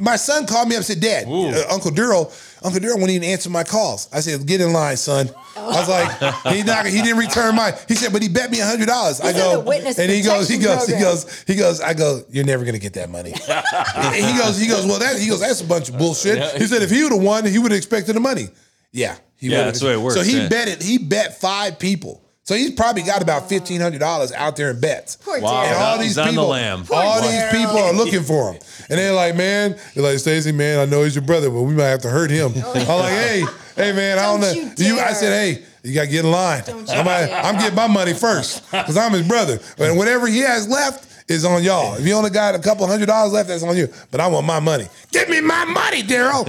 My 0.00 0.16
son 0.16 0.46
called 0.46 0.68
me 0.68 0.74
up 0.74 0.78
and 0.78 0.86
said, 0.86 1.00
Dad, 1.00 1.26
uh, 1.26 1.72
Uncle 1.72 1.90
Daryl, 1.90 2.30
Uncle 2.64 2.80
Daryl 2.80 2.94
wouldn't 2.94 3.10
even 3.10 3.28
answer 3.28 3.50
my 3.50 3.64
calls. 3.64 4.08
I 4.12 4.20
said, 4.20 4.46
Get 4.46 4.60
in 4.60 4.72
line, 4.72 4.96
son. 4.96 5.30
I 5.56 5.66
was 5.66 5.88
like, 5.88 6.34
he 6.54 6.62
not, 6.62 6.86
he 6.86 7.02
didn't 7.02 7.18
return 7.18 7.54
my. 7.56 7.72
He 7.88 7.94
said, 7.94 8.12
but 8.12 8.22
he 8.22 8.28
bet 8.28 8.50
me 8.50 8.58
hundred 8.58 8.86
dollars. 8.86 9.20
I 9.20 9.32
go, 9.32 9.58
the 9.60 9.68
witness 9.68 9.98
and 9.98 10.10
he 10.10 10.22
goes, 10.22 10.48
he 10.48 10.56
protection 10.58 10.98
goes, 10.98 10.98
he 10.98 11.02
goes, 11.02 11.42
he 11.48 11.54
goes. 11.56 11.80
I 11.80 11.94
go, 11.94 12.22
you're 12.30 12.44
never 12.44 12.64
gonna 12.64 12.78
get 12.78 12.92
that 12.94 13.10
money. 13.10 13.32
And 13.32 14.14
he 14.14 14.38
goes, 14.38 14.58
he 14.58 14.68
goes, 14.68 14.86
well, 14.86 15.00
that 15.00 15.18
he 15.18 15.28
goes, 15.28 15.40
that's 15.40 15.60
a 15.60 15.66
bunch 15.66 15.88
of 15.88 15.98
bullshit. 15.98 16.38
He 16.60 16.66
said, 16.66 16.82
if 16.82 16.90
he 16.90 17.02
would 17.02 17.12
have 17.12 17.22
won, 17.22 17.44
he 17.44 17.58
would 17.58 17.72
have 17.72 17.78
expected 17.78 18.14
the 18.14 18.20
money. 18.20 18.48
Yeah, 18.92 19.16
he 19.36 19.48
Yeah, 19.48 19.58
would've- 19.58 19.66
that's 19.66 19.80
the 19.80 19.86
way 19.86 19.92
it 19.94 20.00
works, 20.00 20.14
So 20.16 20.22
he 20.22 20.38
yeah. 20.38 20.48
bet 20.48 20.68
it. 20.68 20.82
He 20.82 20.98
bet 20.98 21.40
five 21.40 21.78
people. 21.78 22.22
So 22.48 22.54
he's 22.54 22.70
probably 22.70 23.02
got 23.02 23.20
about 23.20 23.46
fifteen 23.46 23.78
hundred 23.78 23.98
dollars 23.98 24.32
out 24.32 24.56
there 24.56 24.70
in 24.70 24.80
bets. 24.80 25.16
Poor 25.16 25.38
Wow. 25.38 25.64
And 25.64 25.76
all 25.76 25.98
He's 25.98 26.16
these 26.16 26.18
on 26.18 26.24
the 26.28 26.30
people, 26.30 26.46
lamb. 26.48 26.78
all 26.90 27.20
Poor 27.20 27.30
these 27.30 27.40
Daryl. 27.42 27.50
people 27.50 27.76
are 27.76 27.92
looking 27.92 28.22
for 28.22 28.52
him, 28.54 28.62
and 28.88 28.98
they're 28.98 29.12
like, 29.12 29.36
"Man, 29.36 29.76
they're 29.94 30.02
like 30.02 30.18
Stacey, 30.18 30.50
man, 30.52 30.78
I 30.78 30.86
know 30.86 31.02
he's 31.04 31.14
your 31.14 31.26
brother, 31.26 31.50
but 31.50 31.60
we 31.60 31.74
might 31.74 31.88
have 31.88 32.00
to 32.00 32.08
hurt 32.08 32.30
him." 32.30 32.54
Oh, 32.56 32.72
I'm 32.72 32.86
like, 33.00 33.12
"Hey, 33.12 33.44
hey, 33.76 33.92
man, 33.92 34.18
I 34.18 34.22
don't 34.22 34.40
Don't 34.40 34.54
know." 34.56 34.82
you 34.82 34.94
You, 34.94 34.94
I 34.94 35.08
dare. 35.08 35.14
said, 35.14 35.32
"Hey, 35.56 35.62
you 35.82 35.92
got 35.94 36.04
to 36.04 36.08
get 36.08 36.24
in 36.24 36.30
line. 36.30 36.62
Don't 36.66 36.88
you 36.88 36.94
I'm, 36.94 37.04
dare. 37.04 37.36
I'm 37.44 37.56
getting 37.58 37.74
my 37.76 37.86
money 37.86 38.14
first 38.14 38.64
because 38.70 38.96
I'm 38.96 39.12
his 39.12 39.28
brother, 39.28 39.58
and 39.76 39.98
whatever 39.98 40.26
he 40.26 40.38
has 40.38 40.66
left." 40.66 41.04
Is 41.28 41.44
on 41.44 41.62
y'all. 41.62 41.94
If 41.96 42.06
you 42.06 42.14
only 42.14 42.30
got 42.30 42.54
a 42.54 42.58
couple 42.58 42.86
hundred 42.86 43.06
dollars 43.06 43.32
left, 43.34 43.48
that's 43.48 43.62
on 43.62 43.76
you. 43.76 43.88
But 44.10 44.20
I 44.20 44.28
want 44.28 44.46
my 44.46 44.60
money. 44.60 44.86
Give 45.12 45.28
me 45.28 45.42
my 45.42 45.64
money, 45.66 46.02
Daryl. 46.02 46.44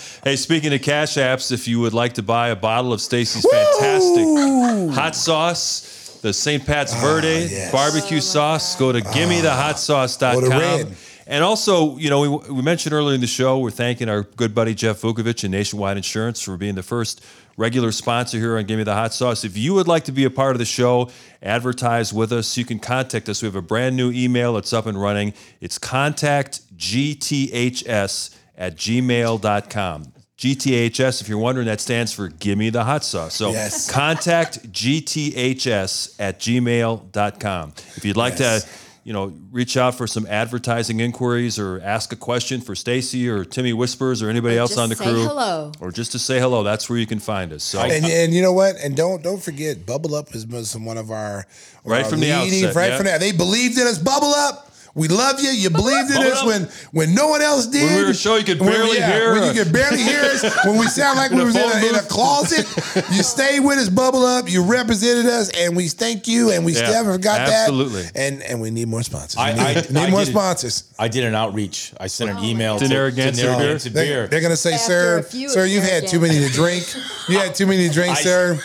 Hey, 0.24 0.34
speaking 0.34 0.74
of 0.74 0.82
cash 0.82 1.14
apps, 1.16 1.52
if 1.52 1.68
you 1.68 1.78
would 1.80 1.92
like 1.94 2.14
to 2.14 2.22
buy 2.22 2.48
a 2.48 2.56
bottle 2.56 2.92
of 2.92 3.00
Stacey's 3.00 3.46
fantastic 3.48 4.94
hot 4.96 5.14
sauce, 5.14 6.18
the 6.20 6.32
St. 6.32 6.66
Pat's 6.66 6.92
Verde 7.00 7.28
Ah, 7.28 7.48
yes. 7.48 7.70
barbecue 7.72 8.20
sauce, 8.20 8.74
go 8.76 8.90
to 8.90 9.00
gimmethehot.sauce.com. 9.00 10.50
to 10.50 10.88
And 11.28 11.44
also, 11.44 11.96
you 11.98 12.10
know, 12.10 12.20
we, 12.20 12.52
we 12.54 12.62
mentioned 12.62 12.92
earlier 12.92 13.14
in 13.14 13.20
the 13.20 13.26
show, 13.28 13.58
we're 13.58 13.70
thanking 13.70 14.08
our 14.08 14.22
good 14.22 14.52
buddy 14.54 14.74
Jeff 14.74 15.00
Vukovic 15.00 15.44
and 15.44 15.52
Nationwide 15.52 15.96
Insurance 15.96 16.40
for 16.42 16.56
being 16.56 16.74
the 16.74 16.82
first 16.82 17.24
regular 17.56 17.92
sponsor 17.92 18.38
here 18.38 18.58
on 18.58 18.64
Give 18.64 18.78
Me 18.78 18.84
the 18.84 18.94
Hot 18.94 19.14
Sauce. 19.14 19.44
If 19.44 19.56
you 19.56 19.74
would 19.74 19.88
like 19.88 20.04
to 20.04 20.12
be 20.12 20.24
a 20.24 20.30
part 20.30 20.54
of 20.54 20.58
the 20.58 20.64
show, 20.64 21.10
advertise 21.42 22.12
with 22.12 22.32
us, 22.32 22.56
you 22.56 22.64
can 22.64 22.78
contact 22.78 23.28
us. 23.28 23.42
We 23.42 23.46
have 23.46 23.56
a 23.56 23.62
brand 23.62 23.96
new 23.96 24.10
email 24.12 24.54
that's 24.54 24.72
up 24.72 24.86
and 24.86 25.00
running. 25.00 25.34
It's 25.60 25.78
contactgths 25.78 28.34
at 28.58 28.76
gmail.com. 28.76 30.12
GTHS, 30.38 31.22
if 31.22 31.28
you're 31.30 31.38
wondering, 31.38 31.66
that 31.66 31.80
stands 31.80 32.12
for 32.12 32.28
Give 32.28 32.58
Me 32.58 32.68
the 32.68 32.84
Hot 32.84 33.02
Sauce. 33.04 33.34
So 33.34 33.52
Yes. 33.52 33.90
contact 33.90 34.70
GTHS 34.70 36.14
at 36.18 36.38
gmail.com. 36.38 37.72
If 37.96 38.04
you'd 38.04 38.18
like 38.18 38.38
Yes. 38.38 38.64
to, 38.64 38.70
you 39.06 39.12
know, 39.12 39.32
reach 39.52 39.76
out 39.76 39.94
for 39.94 40.08
some 40.08 40.26
advertising 40.26 40.98
inquiries 40.98 41.60
or 41.60 41.80
ask 41.84 42.12
a 42.12 42.16
question 42.16 42.60
for 42.60 42.74
Stacey 42.74 43.28
or 43.28 43.44
Timmy 43.44 43.72
Whispers 43.72 44.20
or 44.20 44.28
anybody 44.28 44.56
Or 44.56 44.62
else 44.62 44.76
on 44.76 44.88
the 44.88 44.96
say 44.96 45.04
crew. 45.04 45.22
hello. 45.22 45.70
Or 45.78 45.92
just 45.92 46.10
to 46.12 46.18
say 46.18 46.40
hello, 46.40 46.64
that's 46.64 46.90
where 46.90 46.98
you 46.98 47.06
can 47.06 47.20
find 47.20 47.52
us. 47.52 47.62
So 47.62 47.78
And, 47.78 48.04
and 48.04 48.34
you 48.34 48.42
know 48.42 48.52
what? 48.52 48.74
And 48.82 48.96
don't 48.96 49.22
don't 49.22 49.40
forget, 49.40 49.86
Bubble 49.86 50.16
Up 50.16 50.34
is 50.34 50.44
was 50.44 50.76
one 50.76 50.98
of 50.98 51.12
our 51.12 51.46
Right 51.84 52.02
our 52.02 52.10
from 52.10 52.18
the 52.18 52.32
outset, 52.32 52.74
right 52.74 52.88
yeah. 52.88 52.96
from 52.96 53.06
there. 53.06 53.20
They 53.20 53.30
believed 53.30 53.78
in 53.78 53.86
us. 53.86 53.96
Bubble 53.96 54.34
Up. 54.34 54.72
We 54.96 55.08
love 55.08 55.38
you. 55.40 55.50
You 55.50 55.68
believed 55.68 56.10
in 56.10 56.16
us 56.22 56.42
when 56.44 56.62
when 56.92 57.14
no 57.14 57.28
one 57.28 57.42
else 57.42 57.66
did. 57.66 57.82
When 57.84 57.96
we 57.96 58.04
were 58.04 58.10
a 58.10 58.14
show, 58.14 58.36
you 58.36 58.44
could 58.44 58.58
When- 58.58 58.72
barely 58.72 58.96
yeah, 58.96 59.12
hear 59.12 59.32
When 59.34 59.42
us. 59.44 59.54
you 59.54 59.62
could 59.62 59.72
barely 59.72 60.02
hear 60.02 60.22
us. 60.22 60.42
When 60.66 60.78
we 60.78 60.86
sound 60.88 61.18
like 61.18 61.30
In 61.30 61.36
we 61.36 61.42
a 61.42 61.46
was 61.46 61.54
in 61.56 61.62
a, 61.62 61.86
in 61.90 61.94
a 61.94 62.02
closet. 62.02 62.66
You 63.12 63.22
stayed 63.22 63.60
with 63.60 63.78
us. 63.78 63.90
Bubble 63.90 64.24
Up. 64.24 64.50
You 64.50 64.62
represented 64.64 65.26
us, 65.26 65.50
and 65.50 65.76
we 65.76 65.88
thank 65.88 66.26
you. 66.26 66.50
And 66.50 66.64
we 66.64 66.72
Yeah, 66.72 66.78
still 66.78 66.94
haven't 66.94 67.12
forgot 67.12 67.40
absolutely. 67.40 68.02
that. 68.02 68.16
And 68.16 68.42
and 68.42 68.60
we 68.60 68.70
need 68.70 68.88
more 68.88 69.02
sponsors. 69.02 69.36
I- 69.38 69.52
we 69.52 69.58
need, 69.58 69.66
I- 69.66 69.74
need 69.92 70.08
I 70.08 70.10
more 70.10 70.24
sponsors. 70.24 70.84
I 70.98 71.08
did 71.08 71.24
an 71.24 71.34
outreach. 71.34 71.92
I 72.00 72.06
sent 72.06 72.30
Oh 72.30 72.38
an 72.38 72.44
email 72.44 72.78
To 72.78 72.88
to, 72.88 72.92
Narragansett 72.94 73.44
to 73.44 73.50
beer? 73.50 73.58
Narragansett 73.58 73.92
They, 73.92 74.04
beer. 74.08 74.26
they're 74.28 74.40
gonna 74.40 74.56
say, 74.56 74.72
After 74.74 74.86
sir, 74.86 75.48
sir, 75.48 75.64
you've 75.66 75.84
had 75.84 76.08
too 76.08 76.20
many 76.20 76.38
to 76.40 76.48
drink. 76.48 76.84
You 77.28 77.38
had 77.38 77.54
too 77.54 77.66
many 77.66 77.86
to 77.88 77.92
drink, 77.92 78.16
sir. 78.30 78.58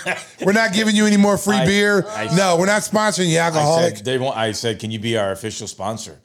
We're 0.45 0.51
not 0.53 0.73
giving 0.73 0.95
you 0.95 1.05
any 1.05 1.17
more 1.17 1.37
free 1.37 1.57
I- 1.57 1.65
beer. 1.65 2.05
I- 2.09 2.35
no, 2.35 2.57
we're 2.57 2.65
not 2.65 2.81
sponsoring 2.81 3.27
you, 3.29 3.37
I 3.37 3.41
alcoholic. 3.47 3.97
said, 3.97 4.05
they 4.05 4.17
want, 4.17 4.37
I 4.37 4.51
said, 4.51 4.79
can 4.79 4.91
you 4.91 4.99
be 4.99 5.17
our 5.17 5.31
official 5.31 5.67
sponsor 5.67 6.17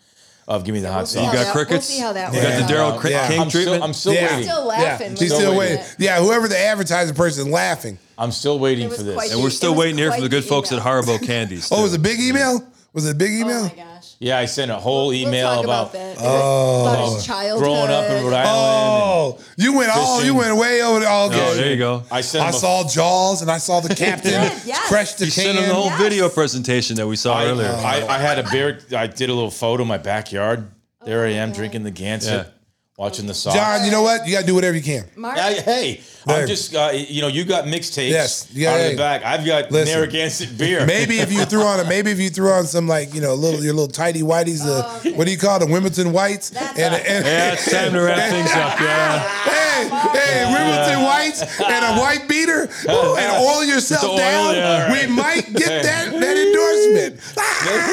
of 0.48 0.64
Give 0.64 0.74
Me 0.74 0.80
the 0.80 0.88
Hot 0.90 0.98
We'll 0.98 1.06
Sauce? 1.06 1.24
how 1.26 1.32
got 1.32 1.44
that- 1.44 1.52
crickets? 1.52 1.88
We'll 1.88 1.96
see 1.96 2.00
how 2.02 2.12
that 2.12 2.32
You 2.32 2.38
works. 2.40 2.58
got 2.60 2.68
the 2.68 2.78
out. 2.78 2.94
Daryl 2.94 2.98
Cri- 3.00 3.10
Yeah. 3.10 3.28
King 3.28 3.40
I'm 3.40 3.50
still, 3.50 3.60
treatment? 3.62 3.82
I'm 3.84 3.92
still 3.94 4.14
Yeah. 4.14 4.22
waiting. 4.30 4.42
Still 4.44 4.60
yeah, 4.60 4.64
laughing. 4.82 5.16
she's 5.16 5.30
when 5.32 5.40
still 5.40 5.52
we 5.52 5.58
waiting. 5.58 5.84
Yeah, 5.98 6.18
whoever 6.20 6.48
the 6.48 6.58
advertising 6.58 7.14
person 7.14 7.46
is 7.48 7.52
laughing. 7.52 7.98
I'm 8.18 8.32
still 8.32 8.58
waiting 8.58 8.84
It 8.86 8.88
was 8.90 8.98
for 8.98 9.02
this. 9.04 9.14
quite 9.14 9.30
and 9.32 9.40
we're 9.42 9.48
It 9.48 9.52
still 9.52 9.72
was 9.72 9.78
waiting 9.80 9.98
here 9.98 10.08
for 10.10 10.16
quite 10.18 10.22
the 10.22 10.28
good 10.28 10.44
the 10.44 10.48
folks 10.48 10.72
at 10.72 10.78
email. 10.80 11.02
Haribo 11.02 11.22
Candies. 11.26 11.68
Oh, 11.70 11.80
it 11.80 11.82
was 11.82 11.94
a 11.94 11.98
big 11.98 12.20
email. 12.20 12.62
Was 12.94 13.06
it 13.06 13.10
a 13.10 13.14
big 13.14 13.30
Oh 13.32 13.40
email? 13.40 13.62
my 13.64 13.68
gosh. 13.76 13.95
Yeah, 14.18 14.38
I 14.38 14.46
sent 14.46 14.70
a 14.70 14.76
whole 14.76 15.08
We'll 15.08 15.16
email 15.16 15.56
talk 15.56 15.64
about, 15.64 15.92
that. 15.92 16.16
Oh. 16.20 16.82
about 16.82 17.04
his 17.14 17.22
oh. 17.22 17.26
childhood. 17.26 17.62
growing 17.62 17.90
up 17.90 18.10
in 18.10 18.24
Rhode 18.24 18.32
oh, 18.32 18.36
Island. 18.36 19.38
Oh, 19.38 19.44
you 19.58 19.76
went 19.76 19.90
all 19.94 20.16
you 20.24 20.32
Fishing. 20.32 20.36
went 20.38 20.56
way 20.56 20.82
over. 20.82 21.00
The, 21.00 21.06
oh, 21.06 21.28
Oh, 21.32 21.54
there 21.54 21.70
you 21.70 21.76
go. 21.76 22.02
I 22.10 22.22
sent 22.22 22.44
I 22.44 22.48
him 22.48 22.54
a- 22.54 22.58
saw 22.58 22.88
Jaws 22.88 23.42
and 23.42 23.50
I 23.50 23.58
saw 23.58 23.80
the 23.80 23.94
captain 23.94 24.32
yes. 24.32 24.88
crush 24.88 25.14
the 25.14 25.26
You 25.26 25.32
can. 25.32 25.42
sent 25.44 25.58
him 25.58 25.68
the 25.68 25.74
whole 25.74 25.86
Yes. 25.86 26.00
video 26.00 26.28
presentation 26.30 26.96
that 26.96 27.06
we 27.06 27.16
saw 27.16 27.34
I, 27.34 27.44
earlier. 27.46 27.68
I, 27.68 28.06
I 28.06 28.18
had 28.18 28.38
a 28.38 28.50
beer. 28.50 28.78
I 28.96 29.06
did 29.06 29.28
a 29.28 29.34
little 29.34 29.50
photo 29.50 29.82
in 29.82 29.88
my 29.88 29.98
backyard. 29.98 30.66
There 31.04 31.24
I 31.26 31.32
am 31.32 31.50
oh 31.50 31.54
drinking 31.54 31.84
the 31.84 31.92
Gansett, 31.92 32.46
Yeah. 32.46 32.50
Watching 32.96 33.26
the 33.26 33.34
Sox. 33.34 33.54
John, 33.56 33.84
you 33.84 33.90
know 33.90 34.02
what? 34.02 34.26
You 34.26 34.32
got 34.32 34.40
to 34.42 34.46
do 34.46 34.54
whatever 34.54 34.76
you 34.76 34.82
can. 34.82 35.04
Mark, 35.16 35.36
I- 35.38 35.52
hey, 35.54 36.00
There. 36.24 36.42
I'm 36.42 36.48
just, 36.48 36.74
uh, 36.74 36.90
you 36.92 37.20
know, 37.22 37.28
you 37.28 37.44
got 37.44 37.64
mixtapes 37.66 38.10
Yes. 38.10 38.48
Yeah, 38.52 38.70
out 38.70 38.76
of 38.76 38.80
hey. 38.82 38.90
the 38.92 38.96
back. 38.96 39.24
I've 39.24 39.46
got 39.46 39.70
Listen. 39.70 39.94
Narragansett 39.94 40.58
beer. 40.58 40.84
Maybe 40.86 41.18
if 41.20 41.30
you 41.32 41.44
threw 41.44 41.62
on 41.62 41.78
a 41.78 41.84
maybe 41.84 42.10
if 42.10 42.18
you 42.18 42.30
threw 42.30 42.50
on 42.50 42.64
some 42.66 42.88
like 42.88 43.14
you 43.14 43.20
know 43.20 43.34
little 43.34 43.62
your 43.62 43.74
little 43.74 43.86
tidy 43.88 44.22
whities, 44.22 44.64
the 44.64 45.12
what 45.14 45.26
do 45.26 45.30
you 45.30 45.38
call 45.38 45.58
the 45.60 45.66
Wimbledon 45.66 46.12
whites? 46.12 46.50
That's 46.50 46.78
and, 46.78 46.94
all. 46.94 47.00
and, 47.00 47.24
yeah, 47.24 47.52
it's 47.52 47.70
time 47.70 47.92
to 47.92 48.00
wrap 48.00 48.30
things 48.30 48.50
up. 48.52 48.80
Yeah. 48.80 49.42
Hey, 49.76 49.88
hey, 49.90 50.44
Wimbledon 50.54 51.02
whites 51.04 51.42
and 51.60 51.84
a 51.84 52.00
white 52.00 52.26
beater 52.26 52.62
and 52.88 53.32
oil 53.44 53.62
yourself 53.62 54.04
Oil, 54.04 54.16
down. 54.16 54.54
yeah. 54.54 54.90
We 54.90 55.06
might 55.06 55.52
get 55.52 55.82
that 55.82 56.12
that 56.18 56.36
endorsement. 56.38 57.20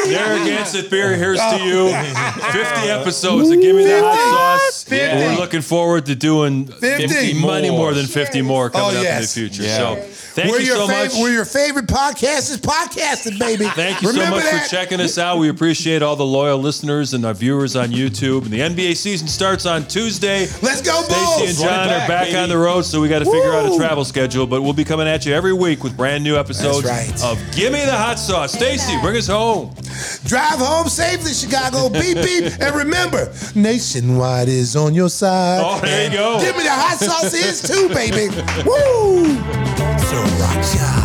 Narragansett 0.09 0.89
beer, 0.89 1.15
here's 1.17 1.39
to 1.39 1.59
you. 1.61 1.89
50 2.53 2.89
episodes 2.89 3.49
of 3.49 3.59
Give 3.59 3.75
Me 3.75 3.83
the 3.83 3.99
Hot 4.01 4.59
Sauce. 4.61 4.83
50. 4.99 5.17
We're 5.17 5.35
looking 5.39 5.61
forward 5.61 6.05
to 6.07 6.15
doing 6.15 6.65
50 6.67 7.33
many 7.41 7.69
more. 7.69 7.79
more 7.79 7.93
than 7.93 8.05
50 8.05 8.41
more 8.41 8.69
coming 8.69 8.97
Oh, 8.97 8.99
up 9.01 9.05
in 9.05 9.21
the 9.21 9.27
future. 9.27 9.63
Yeah. 9.63 9.77
So 9.77 9.95
thank 10.41 10.51
we're 10.51 10.59
you 10.59 10.65
so 10.67 10.87
favorite, 10.87 11.13
much. 11.13 11.21
We're 11.21 11.31
your 11.33 11.45
favorite 11.45 11.87
podcast 11.87 12.49
is 12.51 12.57
podcasting, 12.59 13.37
baby. 13.39 13.65
Thank 13.65 14.01
you 14.01 14.09
Remember 14.09 14.39
so 14.39 14.43
much 14.43 14.51
that? 14.51 14.63
for 14.63 14.69
checking 14.69 14.99
us 15.01 15.17
out. 15.17 15.37
We 15.37 15.49
appreciate 15.49 16.01
all 16.01 16.15
the 16.15 16.25
loyal 16.25 16.57
listeners 16.59 17.13
and 17.13 17.25
our 17.25 17.33
viewers 17.33 17.75
on 17.75 17.89
YouTube. 17.89 18.43
And 18.43 18.51
the 18.51 18.59
NBA 18.59 18.95
season 18.97 19.27
starts 19.27 19.65
on 19.65 19.87
Tuesday. 19.87 20.41
Let's 20.61 20.81
go, 20.81 21.01
Stacey 21.03 21.13
Bulls! 21.25 21.49
and 21.49 21.57
John 21.57 21.67
Run 21.67 21.79
it 21.89 21.91
are 21.91 21.97
back, 21.99 22.07
back 22.09 22.25
baby. 22.27 22.37
on 22.37 22.49
the 22.49 22.57
road, 22.57 22.81
so 22.83 22.99
we 23.01 23.09
got 23.09 23.19
to 23.19 23.25
figure 23.25 23.51
out 23.53 23.71
a 23.71 23.77
travel 23.77 24.03
schedule. 24.05 24.47
But 24.47 24.61
we'll 24.63 24.73
be 24.73 24.83
coming 24.83 25.07
at 25.07 25.25
you 25.25 25.33
every 25.33 25.53
week 25.53 25.83
with 25.83 25.95
brand 25.95 26.23
new 26.23 26.35
episodes 26.35 26.85
right. 26.85 27.11
of 27.23 27.37
Give 27.55 27.71
Me 27.71 27.85
the 27.85 27.95
Hot 27.95 28.17
Sauce. 28.19 28.53
Stacey, 28.53 28.99
bring 29.01 29.15
us 29.17 29.27
home. 29.27 29.73
Drive 30.25 30.59
home 30.59 30.87
safely, 30.89 31.33
Chicago. 31.33 31.89
beep 31.89 32.15
beep. 32.17 32.51
And 32.59 32.75
remember, 32.75 33.31
Nationwide 33.55 34.49
is 34.49 34.75
on 34.75 34.82
your 34.91 35.09
side. 35.09 35.61
Oh, 35.63 35.79
there 35.79 36.05
you 36.09 36.17
go. 36.17 36.39
Give 36.39 36.55
me 36.57 36.63
the 36.63 36.71
hot 36.71 36.97
sauce 36.97 37.33
is 37.33 37.61
too, 37.61 37.89
baby. 37.89 38.29
Woo! 38.65 39.37
Sriracha. 39.97 41.02